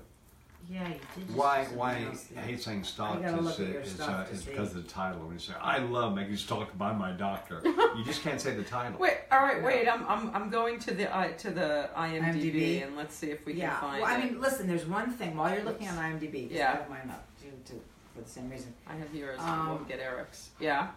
Yeah, 0.69 0.87
you 0.87 0.99
did. 1.15 1.35
Why? 1.35 1.65
Why? 1.73 2.05
I 2.37 2.41
hate 2.41 2.61
saying 2.61 2.83
stalked. 2.83 3.23
gotta 3.23 3.39
It's, 3.47 3.59
uh, 3.59 3.63
your 3.63 3.81
it's, 3.81 3.91
stuff 3.93 4.27
to 4.27 4.33
it's 4.33 4.43
see. 4.43 4.51
because 4.51 4.75
of 4.75 4.83
the 4.83 4.89
title. 4.89 5.21
When 5.21 5.33
you 5.33 5.39
say, 5.39 5.53
"I 5.59 5.79
love 5.79 6.13
making 6.13 6.37
stalked 6.37 6.77
by 6.77 6.93
my 6.93 7.11
doctor," 7.11 7.59
you 7.65 8.03
just 8.05 8.21
can't 8.21 8.39
say 8.39 8.53
the 8.53 8.63
title. 8.63 8.99
Wait, 8.99 9.17
all 9.31 9.39
right, 9.39 9.63
wait. 9.63 9.87
I'm 9.87 10.05
I'm, 10.07 10.35
I'm 10.35 10.49
going 10.51 10.77
to 10.81 10.93
the 10.93 11.11
uh, 11.15 11.29
to 11.39 11.49
the 11.49 11.89
IMDb, 11.97 12.21
IMDb? 12.21 12.83
and 12.85 12.95
let's 12.95 13.15
see 13.15 13.31
if 13.31 13.43
we 13.47 13.53
yeah. 13.53 13.71
can 13.71 13.81
find 13.81 14.01
well, 14.03 14.11
I 14.11 14.19
it. 14.19 14.25
mean, 14.25 14.39
listen. 14.39 14.67
There's 14.67 14.85
one 14.85 15.09
thing. 15.09 15.35
While 15.35 15.55
you're 15.55 15.63
looking 15.63 15.87
on 15.87 15.97
IMDb. 15.97 16.51
Yeah. 16.51 16.73
Have 16.73 16.89
mine 16.89 17.09
up 17.09 17.25
to, 17.41 17.71
to, 17.73 17.81
for 18.19 18.25
the 18.25 18.29
same 18.31 18.49
reason. 18.49 18.73
I 18.87 18.95
have 18.95 19.13
yours. 19.13 19.39
Um, 19.39 19.69
we'll 19.69 19.77
get 19.79 19.99
Eric's. 19.99 20.49
Yeah. 20.59 20.89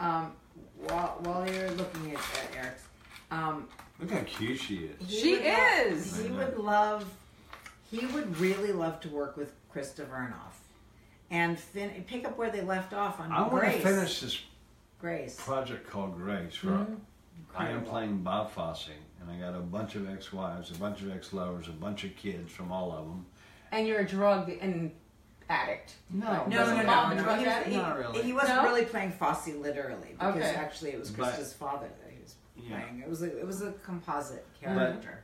Um, 0.00 0.32
while 0.86 1.18
while 1.22 1.48
you're 1.50 1.70
looking 1.72 2.10
at, 2.12 2.18
at 2.18 2.56
Eric's, 2.56 2.82
um, 3.30 3.68
Look 4.00 4.10
how 4.10 4.20
cute 4.24 4.58
she 4.58 4.76
is. 4.86 5.06
he 5.08 5.20
She 5.20 5.32
would 5.34 5.44
love- 5.44 5.86
is! 5.92 6.16
he 6.20 6.28
would 6.30 6.56
love. 6.58 7.14
He 7.90 8.06
would 8.06 8.36
really 8.38 8.72
love 8.72 9.00
to 9.00 9.08
work 9.10 9.36
with 9.36 9.52
Krista 9.72 10.06
Vernoff, 10.06 10.56
and 11.30 11.58
fin- 11.58 12.04
pick 12.08 12.26
up 12.26 12.36
where 12.38 12.50
they 12.50 12.62
left 12.62 12.94
off 12.94 13.20
on 13.20 13.30
I 13.30 13.40
want 13.42 13.50
to 13.52 13.58
Grace. 13.70 13.82
finish 13.82 14.20
this 14.20 14.40
Grace. 14.98 15.36
project 15.38 15.88
called 15.90 16.16
Grace. 16.16 16.54
For 16.54 16.68
Mhm. 16.68 16.70
I 17.54 17.64
am 17.64 17.68
Incredible. 17.76 17.90
playing 17.90 18.22
Bob 18.22 18.50
Fosse, 18.50 18.88
and 19.20 19.30
I 19.30 19.36
got 19.38 19.54
a 19.54 19.60
bunch 19.60 19.94
of 19.94 20.08
ex-wives, 20.08 20.70
a 20.70 20.74
bunch 20.78 21.02
of 21.02 21.12
ex-lovers, 21.14 21.68
a 21.68 21.72
bunch 21.72 22.04
of 22.04 22.16
kids 22.16 22.50
from 22.50 22.72
all 22.72 22.90
of 22.92 23.04
them. 23.06 23.26
And 23.70 23.86
you're 23.86 24.00
a 24.00 24.06
drug 24.08 24.50
and 24.60 24.90
addict. 25.56 25.94
No, 26.10 26.46
No, 26.46 26.66
no, 26.66 26.76
no, 26.76 26.82
no. 26.82 27.14
no. 27.14 27.34
He, 27.36 27.46
addict? 27.46 27.68
he, 27.70 27.76
Not 27.76 27.98
really. 27.98 28.22
he 28.22 28.32
wasn't 28.32 28.56
No? 28.56 28.62
really 28.64 28.84
playing 28.86 29.12
Fosse 29.12 29.48
literally 29.48 30.08
because 30.12 30.36
Okay. 30.36 30.54
actually 30.54 30.90
it 30.92 30.98
was 30.98 31.10
But- 31.10 31.34
Krista's 31.34 31.52
father 31.52 31.88
that 32.02 32.10
he 32.10 32.20
was 32.22 32.34
Yeah. 32.56 32.80
playing. 32.80 33.00
It 33.00 33.08
was 33.08 33.22
a, 33.22 33.38
it 33.38 33.46
was 33.46 33.60
a 33.62 33.72
composite 33.84 34.46
character. 34.60 35.22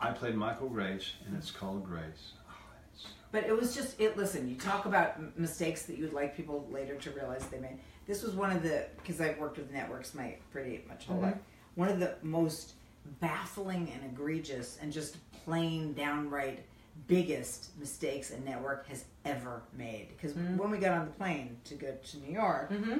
I 0.00 0.12
played 0.12 0.36
Michael 0.36 0.68
Grace, 0.68 1.14
and 1.26 1.36
it's 1.36 1.50
called 1.50 1.84
Grace. 1.84 2.34
Oh, 2.48 2.52
it's 2.94 3.06
But 3.32 3.44
it 3.44 3.56
was 3.58 3.74
just 3.74 3.98
it. 4.00 4.16
Listen, 4.16 4.48
you 4.48 4.54
talk 4.54 4.84
about 4.86 5.36
mistakes 5.36 5.82
that 5.86 5.96
you 5.96 6.04
would 6.04 6.12
like 6.12 6.36
people 6.36 6.68
later 6.70 6.94
to 6.96 7.10
realize 7.10 7.44
they 7.48 7.58
made. 7.58 7.80
This 8.06 8.22
was 8.22 8.34
one 8.34 8.50
of 8.54 8.62
the 8.62 8.86
because 8.98 9.20
I've 9.20 9.38
worked 9.38 9.56
with 9.58 9.72
networks 9.72 10.14
my 10.14 10.36
pretty 10.52 10.84
much 10.86 11.06
whole 11.06 11.16
Mhm. 11.18 11.22
life. 11.22 11.38
One 11.74 11.88
of 11.88 11.98
the 11.98 12.14
most 12.22 12.74
baffling 13.20 13.90
and 13.92 14.04
egregious 14.12 14.78
and 14.80 14.92
just 14.92 15.16
plain 15.44 15.94
downright 15.94 16.64
biggest 17.06 17.70
mistakes 17.78 18.30
a 18.30 18.40
network 18.40 18.86
has 18.88 19.04
ever 19.24 19.62
made. 19.76 20.08
Because 20.08 20.32
Mhm. 20.32 20.56
when 20.56 20.70
we 20.70 20.78
got 20.78 20.92
on 20.98 21.06
the 21.06 21.12
plane 21.12 21.58
to 21.64 21.74
go 21.74 21.92
to 21.94 22.16
New 22.18 22.32
York, 22.32 22.70
Mm-hmm. 22.70 22.98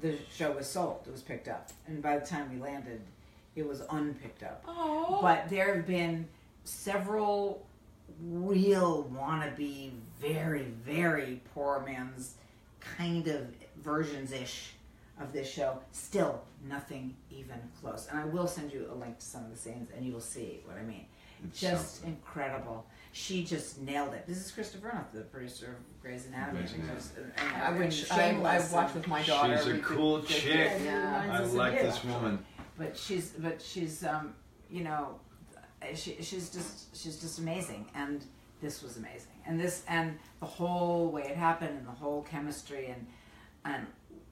the 0.00 0.18
show 0.30 0.52
was 0.52 0.68
sold. 0.68 1.04
It 1.06 1.12
was 1.12 1.22
picked 1.22 1.48
up, 1.48 1.70
and 1.86 2.02
by 2.02 2.18
the 2.18 2.26
time 2.26 2.52
we 2.52 2.60
landed, 2.60 3.00
it 3.56 3.66
was 3.66 3.80
unpicked 3.90 4.42
up. 4.42 4.62
Oh. 4.66 5.20
But 5.22 5.48
there 5.48 5.74
have 5.76 5.86
been 5.86 6.28
several 6.64 7.64
real 8.20 9.04
wannabe, 9.04 9.92
very, 10.20 10.62
very 10.84 11.40
poor 11.54 11.80
man's 11.80 12.34
kind 12.80 13.26
of 13.28 13.46
versions 13.76 14.32
ish 14.32 14.74
of 15.18 15.32
this 15.32 15.48
show. 15.48 15.80
Still, 15.92 16.42
nothing 16.68 17.16
even 17.30 17.58
close. 17.80 18.06
And 18.08 18.18
I 18.18 18.24
will 18.24 18.46
send 18.46 18.72
you 18.72 18.88
a 18.90 18.94
link 18.94 19.18
to 19.18 19.24
some 19.24 19.44
of 19.44 19.50
the 19.50 19.56
scenes, 19.56 19.90
and 19.96 20.04
you 20.04 20.12
will 20.12 20.20
see 20.20 20.60
what 20.66 20.76
I 20.76 20.82
mean. 20.82 21.06
It's 21.44 21.60
Just 21.60 21.96
something. 21.96 22.14
incredible. 22.14 22.86
She 23.16 23.44
just 23.44 23.80
nailed 23.80 24.12
it. 24.12 24.26
This 24.26 24.38
is 24.38 24.50
Krista 24.50 24.78
Vernoff, 24.78 25.12
the 25.12 25.20
producer 25.20 25.66
of 25.78 26.02
Grey's 26.02 26.26
Anatomy. 26.26 26.58
Grey's 26.58 26.72
and 26.72 26.82
Anatomy. 26.82 26.96
just- 27.00 27.16
and- 27.16 27.32
I 27.62 27.68
and 27.68 27.78
wish 27.78 28.10
I, 28.10 28.30
I 28.30 28.72
watched 28.72 28.94
with 28.96 29.06
my 29.06 29.22
daughter. 29.22 29.56
She's 29.56 29.66
a 29.68 29.70
We 29.74 29.78
could 29.78 29.96
cool 29.96 30.22
chick. 30.24 30.80
Yeah. 30.84 31.22
Reminds 31.22 31.54
I 31.54 31.56
like 31.56 31.80
this 31.80 31.94
actually. 31.94 32.12
woman. 32.12 32.44
but 32.76 32.96
she's 32.96 33.30
but 33.38 33.62
she's 33.62 34.04
um 34.04 34.34
you 34.68 34.82
know 34.82 35.20
she, 35.94 36.16
she's 36.22 36.50
just 36.50 36.96
she's 36.96 37.20
just 37.20 37.38
amazing 37.38 37.86
and 37.94 38.24
this 38.60 38.82
was 38.82 38.96
amazing 38.96 39.30
and 39.46 39.60
this 39.60 39.84
and 39.86 40.18
the 40.40 40.46
whole 40.46 41.12
way 41.12 41.22
it 41.22 41.36
happened 41.36 41.78
and 41.78 41.86
the 41.86 41.92
whole 41.92 42.22
chemistry 42.22 42.86
and 42.86 43.06
and 43.64 43.86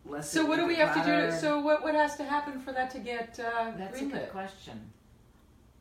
Leslie 0.05 0.41
So 0.41 0.45
what 0.45 0.57
do 0.57 0.67
we 0.67 0.75
have 0.75 0.93
to 0.95 1.05
do? 1.09 1.27
To, 1.31 1.39
so 1.41 1.61
what 1.61 1.85
what 1.85 1.95
has 1.95 2.17
to 2.17 2.25
happen 2.25 2.59
for 2.61 2.73
that 2.73 2.91
to 2.91 2.99
get 2.99 3.39
uh, 3.39 3.71
that's 3.79 4.01
a 4.01 4.07
good 4.07 4.29
greenlit? 4.29 4.31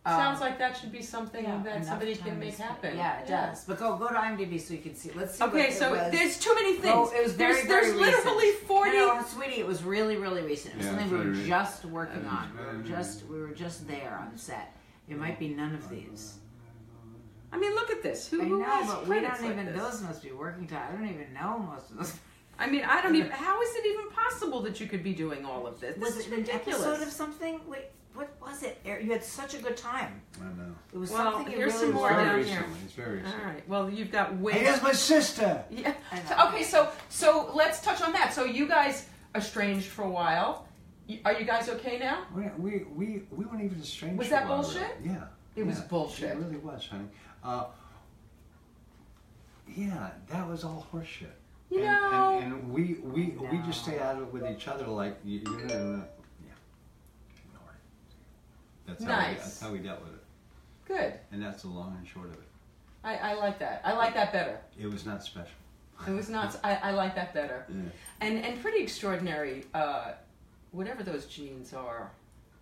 Question 0.04 0.20
Sounds 0.20 0.42
Um, 0.42 0.48
like 0.48 0.58
that 0.60 0.76
should 0.78 0.92
be 0.92 1.02
something 1.02 1.44
yeah, 1.44 1.62
that 1.64 1.86
somebody 1.86 2.16
can 2.16 2.40
make 2.40 2.58
happen. 2.58 2.98
yeah 2.98 3.20
it 3.22 3.28
does 3.28 3.66
but 3.66 3.78
go 3.78 3.96
go 3.98 4.08
to 4.08 4.16
IMDb 4.16 4.60
so 4.60 4.74
you 4.74 4.80
can 4.82 4.96
see 4.96 5.12
let's 5.16 5.36
see 5.38 5.44
Okay, 5.44 5.66
what 5.70 5.74
so 5.74 5.94
it 5.94 5.98
was. 6.04 6.12
there's 6.12 6.40
too 6.40 6.56
many 6.56 6.74
things. 6.78 6.94
Oh, 6.96 7.12
it 7.16 7.24
was 7.24 7.34
very, 7.34 7.54
there's 7.54 7.68
very 7.68 7.86
there's 7.92 7.96
literally 8.26 8.52
forty. 8.68 8.98
No, 8.98 9.16
no, 9.20 9.24
sweetie, 9.24 9.60
it 9.60 9.68
was 9.68 9.84
really, 9.84 10.18
really 10.18 10.42
recent. 10.42 10.74
It 10.74 10.78
was 10.78 10.86
Yeah, 10.88 10.92
something 10.98 11.12
we 11.12 11.18
were 11.18 11.32
recent. 11.32 11.48
just 11.48 11.86
working 11.86 12.26
on. 12.26 12.52
We 12.58 12.78
were 12.78 12.84
just 12.84 13.26
we 13.28 13.40
were 13.40 13.50
just 13.50 13.88
there 13.88 14.18
on 14.22 14.38
set. 14.38 14.76
It 15.08 15.18
might 15.18 15.38
be 15.38 15.50
none 15.50 15.76
of 15.76 15.88
these. 15.90 16.38
I 17.54 17.58
mean, 17.58 17.76
look 17.76 17.92
at 17.92 18.02
this. 18.02 18.28
Who, 18.30 18.42
I 18.42 18.46
know, 18.46 18.64
has 18.64 18.88
but 18.88 19.08
we 19.08 19.20
don't 19.20 19.42
like 19.42 19.52
even. 19.52 19.66
this? 19.66 19.78
Those 19.82 20.02
must 20.04 20.24
be 20.24 20.32
working 20.32 20.68
time. 20.68 20.84
I 20.90 20.96
don't 20.96 21.10
even 21.10 21.34
know 21.34 21.60
most 21.60 21.92
of 21.92 21.98
those. 21.98 22.14
I 22.58 22.68
mean, 22.68 22.84
I 22.86 23.02
don't 23.02 23.16
even. 23.16 23.30
How 23.48 23.62
is 23.62 23.76
it 23.76 23.86
even 23.88 24.10
possible 24.12 24.62
that 24.62 24.80
you 24.80 24.88
could 24.88 25.04
be 25.04 25.14
doing 25.14 25.44
all 25.46 25.68
of 25.68 25.80
this? 25.82 25.96
This 25.96 26.04
Was 26.06 26.18
is 26.18 26.28
it 26.28 26.32
an 26.34 26.40
ridiculous. 26.40 26.82
episode 26.82 27.06
of 27.06 27.12
something? 27.12 27.60
Wait, 27.68 27.86
what 28.14 28.30
was 28.42 28.64
it? 28.64 28.80
Eric, 28.86 29.06
You 29.06 29.12
had 29.12 29.24
such 29.24 29.54
a 29.54 29.58
good 29.58 29.78
time. 29.78 30.22
I 30.40 30.44
know. 30.62 30.76
It 30.94 30.98
was 30.98 31.12
Well, 31.12 31.32
something 31.34 31.52
you 31.52 31.58
here's 31.60 31.74
really 31.74 31.86
some 31.88 31.96
more 31.96 32.10
loved. 32.12 32.16
down 32.24 32.28
very 32.36 32.44
here. 32.44 32.66
It's 32.84 32.94
very 32.94 33.18
recent. 33.22 33.36
All 33.40 33.46
right. 33.46 33.70
Well, 33.70 33.90
you've 33.90 34.12
got 34.12 34.36
way. 34.38 34.54
Hey, 34.54 34.64
that's 34.66 34.84
my 34.84 34.92
sister. 34.92 35.64
Yeah. 35.72 35.94
So, 36.28 36.48
okay, 36.50 36.64
so 36.64 36.90
so 37.10 37.52
let's 37.54 37.82
touch 37.82 38.02
on 38.02 38.12
that. 38.14 38.34
So 38.34 38.44
you 38.44 38.68
guys 38.68 39.08
estranged 39.36 39.88
for 39.88 40.04
a 40.04 40.10
while. 40.10 40.68
Are 41.26 41.34
you 41.34 41.46
guys 41.46 41.68
okay 41.70 41.98
now? 42.00 42.26
We 42.36 42.44
we 42.58 42.84
we, 42.96 43.24
we 43.32 43.46
weren't 43.46 43.64
even 43.64 43.80
estranged. 43.80 44.18
Was 44.20 44.30
that 44.30 44.48
while, 44.48 44.62
bullshit? 44.62 44.84
really. 45.02 45.16
Yeah. 45.16 45.24
It 45.56 45.66
was 45.66 45.80
bullshit. 45.82 46.32
It 46.32 46.38
really 46.38 46.58
was, 46.58 46.88
honey. 46.88 47.08
Uh, 47.44 47.66
yeah, 49.76 50.10
that 50.30 50.48
was 50.48 50.64
all 50.64 50.88
horseshit. 50.94 51.28
You 51.70 51.80
and, 51.84 51.86
know. 52.12 52.40
and, 52.42 52.54
and 52.54 52.70
we 52.74 52.96
we 53.04 53.36
we 53.52 53.58
just 53.66 53.84
stayed 53.84 54.00
out 54.00 54.18
of 54.18 54.24
it 54.24 54.34
with 54.34 54.46
each 54.50 54.68
other, 54.68 54.86
like 54.88 55.18
you, 55.24 55.40
you 55.40 55.44
know, 55.44 55.64
yeah. 55.68 55.68
Ignore 55.68 55.98
it. 56.04 56.12
That's 58.88 59.04
how 59.04 59.10
we, 59.10 59.16
Nice. 59.16 59.38
that's 59.38 59.60
how 59.62 59.72
we 59.72 59.80
dealt 59.80 60.02
with 60.02 60.14
it, 60.14 60.24
Good. 60.88 61.14
and 61.32 61.42
that's 61.42 61.62
the 61.64 61.70
long 61.70 61.96
and 61.98 62.08
short 62.08 62.28
of 62.28 62.34
it. 62.34 62.40
I, 63.04 63.16
I 63.16 63.34
like 63.34 63.60
that. 63.60 63.82
I 63.84 63.94
like 63.94 64.14
that 64.14 64.32
better. 64.32 64.60
It 64.80 64.88
was 64.88 65.06
not 65.06 65.24
special. 65.24 65.52
It 66.08 66.12
was 66.12 66.30
not. 66.30 66.60
I, 66.64 66.76
I 66.76 66.92
like 66.92 67.16
that 67.16 67.34
better. 67.34 67.66
Yeah. 67.70 67.82
And 68.22 68.44
and 68.46 68.62
pretty 68.62 68.82
extraordinary. 68.84 69.66
Uh, 69.74 70.14
whatever 70.72 71.04
those 71.04 71.26
genes 71.26 71.74
are, 71.74 72.12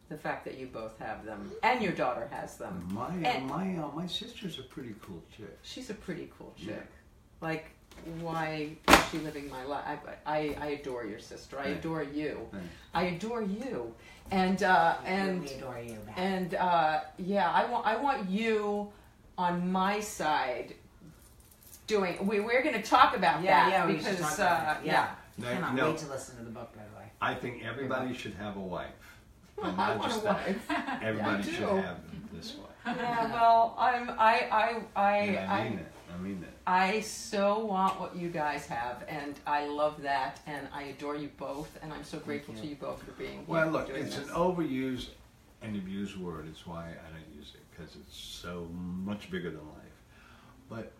the 0.09 0.17
fact 0.17 0.45
that 0.45 0.57
you 0.57 0.67
both 0.67 0.97
have 0.99 1.25
them 1.25 1.51
and 1.63 1.81
your 1.81 1.91
daughter 1.93 2.27
has 2.31 2.57
them. 2.57 2.87
My 2.91 3.09
And- 3.29 3.47
my 3.47 3.75
uh, 3.77 3.91
my 3.95 4.07
sister's 4.07 4.59
a 4.59 4.63
pretty 4.63 4.95
cool 5.01 5.21
chick. 5.35 5.57
She's 5.63 5.89
a 5.89 5.93
pretty 5.93 6.31
cool 6.37 6.53
chick. 6.57 6.67
Yeah. 6.69 6.81
Like, 7.41 7.71
why 8.21 8.69
is 8.87 8.99
she 9.11 9.17
living 9.19 9.49
my 9.49 9.63
life? 9.65 9.99
I, 10.25 10.37
I, 10.37 10.57
I 10.59 10.67
adore 10.79 11.05
your 11.05 11.19
sister. 11.19 11.59
I 11.59 11.69
Yeah. 11.69 11.75
adore 11.75 12.03
you. 12.03 12.47
Thanks. 12.51 12.67
I 12.93 13.03
adore 13.03 13.41
you. 13.43 13.93
And 14.31 14.61
uh, 14.63 14.95
and 15.05 15.41
we 15.41 15.49
adore 15.49 15.79
you. 15.79 15.93
Back. 16.05 16.17
and 16.17 16.53
uh, 16.55 16.99
yeah, 17.17 17.49
I 17.51 17.65
want 17.69 17.85
I 17.87 17.95
want 17.97 18.29
you 18.29 18.89
on 19.37 19.71
my 19.71 19.99
side. 19.99 20.75
Doing 21.87 22.27
we 22.27 22.39
we're 22.39 22.61
going 22.61 22.75
to 22.75 22.83
talk 22.83 23.15
about 23.17 23.41
yeah, 23.41 23.67
that 23.67 23.71
yeah, 23.71 23.85
we 23.87 23.93
should 23.97 24.17
because 24.17 24.35
about 24.37 24.51
uh, 24.51 24.63
that. 24.65 24.85
yeah. 24.85 24.91
yeah. 24.91 25.09
No, 25.39 25.47
Cannot 25.53 25.73
no. 25.75 25.89
wait 25.89 25.97
to 25.99 26.07
listen 26.09 26.37
to 26.37 26.43
the 26.43 26.51
book. 26.51 26.71
By 26.75 26.83
the 26.91 26.99
way. 26.99 27.05
I 27.21 27.33
think 27.33 27.63
everybody 27.65 28.13
should 28.13 28.35
have 28.35 28.55
a 28.57 28.59
wife. 28.59 28.89
And 29.63 29.71
I 29.81 29.87
not 29.95 29.97
want 29.99 30.11
a 30.11 30.13
just 30.13 30.23
that. 30.23 30.47
wife. 30.47 30.71
Everybody 31.01 31.37
I 31.37 31.41
should 31.41 31.53
have 31.83 31.97
this 32.31 32.55
wife. 32.55 32.95
yeah, 32.97 33.33
well, 33.33 33.75
I'm 33.77 34.09
I 34.11 34.47
I 34.51 34.81
I 34.95 35.17
And 35.17 35.37
I 35.51 35.59
I, 35.59 35.69
mean 35.69 35.79
it. 35.79 35.91
I 36.13 36.17
mean 36.21 36.43
it. 36.43 36.53
I 36.67 37.01
so 37.01 37.59
want 37.65 37.99
what 37.99 38.15
you 38.15 38.29
guys 38.29 38.65
have, 38.67 39.03
and 39.07 39.35
I 39.45 39.67
love 39.67 40.01
that, 40.01 40.39
and 40.47 40.67
I 40.73 40.83
adore 40.83 41.15
you 41.15 41.29
both, 41.37 41.77
and 41.81 41.93
I'm 41.93 42.03
so 42.03 42.19
grateful 42.19 42.53
to 42.55 42.65
you 42.65 42.75
both 42.75 43.01
for 43.03 43.11
being 43.11 43.31
here. 43.33 43.43
Well, 43.47 43.69
look, 43.69 43.87
doing 43.87 44.03
it's 44.05 44.15
this. 44.17 44.27
an 44.29 44.33
overused 44.35 45.09
and 45.61 45.75
abused 45.75 46.17
word. 46.17 46.47
It's 46.49 46.65
why 46.65 46.85
I 46.85 47.11
don't 47.11 47.35
use 47.37 47.53
it 47.55 47.61
because 47.71 47.95
it's 47.95 48.15
so 48.17 48.67
much 48.73 49.29
bigger 49.29 49.49
than 49.51 49.59
life. 49.59 50.03
But 50.69 50.91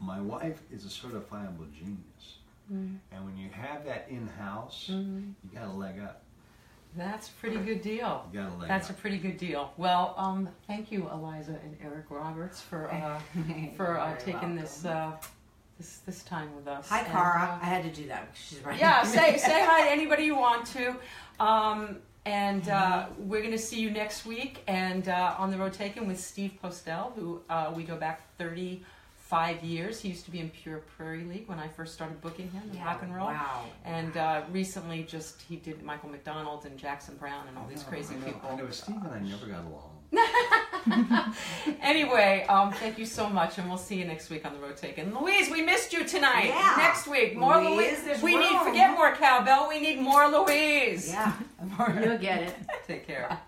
my 0.00 0.20
wife 0.20 0.60
is 0.70 0.84
a 0.84 0.88
certifiable 0.88 1.72
genius, 1.72 2.38
Mm. 2.72 2.98
and 3.12 3.24
when 3.24 3.36
you 3.36 3.48
have 3.50 3.84
that 3.84 4.08
in 4.08 4.26
house, 4.26 4.88
Mhm. 4.90 5.34
you 5.44 5.50
got 5.58 5.68
a 5.68 5.72
leg 5.72 6.00
up. 6.00 6.22
That's 6.96 7.28
a 7.28 7.32
pretty 7.32 7.58
good 7.58 7.82
deal. 7.82 8.26
You 8.32 8.40
got 8.40 8.52
a 8.52 8.56
leg 8.56 8.68
That's 8.68 8.90
a 8.90 8.94
pretty 8.94 9.18
good 9.18 9.36
deal. 9.36 9.72
Well, 9.76 10.14
um, 10.16 10.48
thank 10.66 10.90
you, 10.90 11.08
Eliza 11.12 11.52
and 11.62 11.76
Eric 11.82 12.06
Roberts, 12.10 12.60
for 12.60 12.90
uh, 12.92 13.20
for 13.76 13.98
uh, 13.98 14.08
You're 14.10 14.18
taking 14.18 14.56
this 14.56 14.84
uh, 14.84 15.12
this 15.78 15.98
this 16.06 16.22
time 16.22 16.54
with 16.56 16.66
us. 16.68 16.88
Hi, 16.88 17.00
And, 17.00 17.08
Cara. 17.08 17.58
uh, 17.60 17.64
I 17.64 17.66
had 17.66 17.82
to 17.84 17.90
do 17.90 18.08
that 18.08 18.32
because 18.32 18.44
she's 18.44 18.64
right. 18.64 18.78
yeah, 18.78 19.02
say 19.04 19.36
say 19.36 19.64
hi 19.64 19.84
to 19.84 19.90
anybody 19.90 20.24
you 20.24 20.36
want 20.36 20.66
to. 20.68 20.96
Um, 21.38 21.98
and 22.24 22.68
uh, 22.68 23.06
we're 23.18 23.40
going 23.40 23.52
to 23.52 23.58
see 23.58 23.78
you 23.78 23.90
next 23.90 24.26
week 24.26 24.62
and 24.66 25.08
uh, 25.08 25.36
on 25.38 25.50
the 25.52 25.56
road 25.56 25.72
taken 25.72 26.08
with 26.08 26.18
Steve 26.18 26.52
Postell, 26.62 27.14
who 27.14 27.40
uh, 27.48 27.72
we 27.74 27.84
go 27.84 27.96
back 27.96 28.36
five 29.28 29.62
years. 29.64 30.00
He 30.00 30.08
used 30.08 30.24
to 30.26 30.30
be 30.30 30.38
in 30.38 30.50
Pure 30.50 30.84
Prairie 30.96 31.24
League 31.24 31.48
when 31.48 31.58
I 31.58 31.66
first 31.68 31.94
started 31.94 32.20
booking 32.20 32.48
him 32.50 32.62
in 32.70 32.76
Yeah, 32.76 32.84
rock 32.86 33.02
and 33.02 33.14
roll. 33.14 33.26
Wow. 33.26 33.64
And 33.84 34.16
uh, 34.16 34.42
recently, 34.52 35.02
just 35.02 35.42
he 35.42 35.56
did 35.56 35.82
Michael 35.82 36.10
McDonald 36.10 36.64
and 36.64 36.78
Jackson 36.78 37.16
Browne 37.16 37.46
and 37.48 37.58
all 37.58 37.66
these 37.68 37.82
No, 37.82 37.88
crazy 37.88 38.14
I 38.14 38.18
know, 38.18 38.26
people. 38.26 38.50
I 38.50 38.56
know 38.56 38.70
Steve 38.70 38.96
and 38.96 39.08
I 39.14 39.18
never 39.20 39.46
got 39.46 39.64
along. 39.64 39.90
Anyway, 41.82 42.44
um, 42.48 42.72
thank 42.72 42.98
you 42.98 43.06
so 43.06 43.28
much, 43.28 43.58
and 43.58 43.68
we'll 43.68 43.78
see 43.78 43.96
you 43.96 44.04
next 44.04 44.30
week 44.30 44.44
on 44.46 44.52
the 44.52 44.58
road 44.60 44.76
taken. 44.76 45.12
Louise, 45.16 45.50
we 45.50 45.62
missed 45.62 45.92
you 45.92 46.04
tonight. 46.04 46.46
Yeah. 46.48 46.74
Next 46.78 47.06
week, 47.06 47.36
more 47.36 47.56
Louise, 47.60 47.76
Louise. 47.76 48.02
there's 48.04 48.22
we 48.22 48.36
need 48.36 48.52
room. 48.54 48.64
forget 48.64 48.92
more 48.92 49.14
cowbell. 49.14 49.68
We 49.68 49.80
need 49.80 50.00
more 50.00 50.28
Louise. 50.28 51.08
Yeah. 51.08 51.32
You'll 52.04 52.18
get 52.18 52.42
it. 52.42 52.54
Take 52.86 53.06
care. 53.06 53.38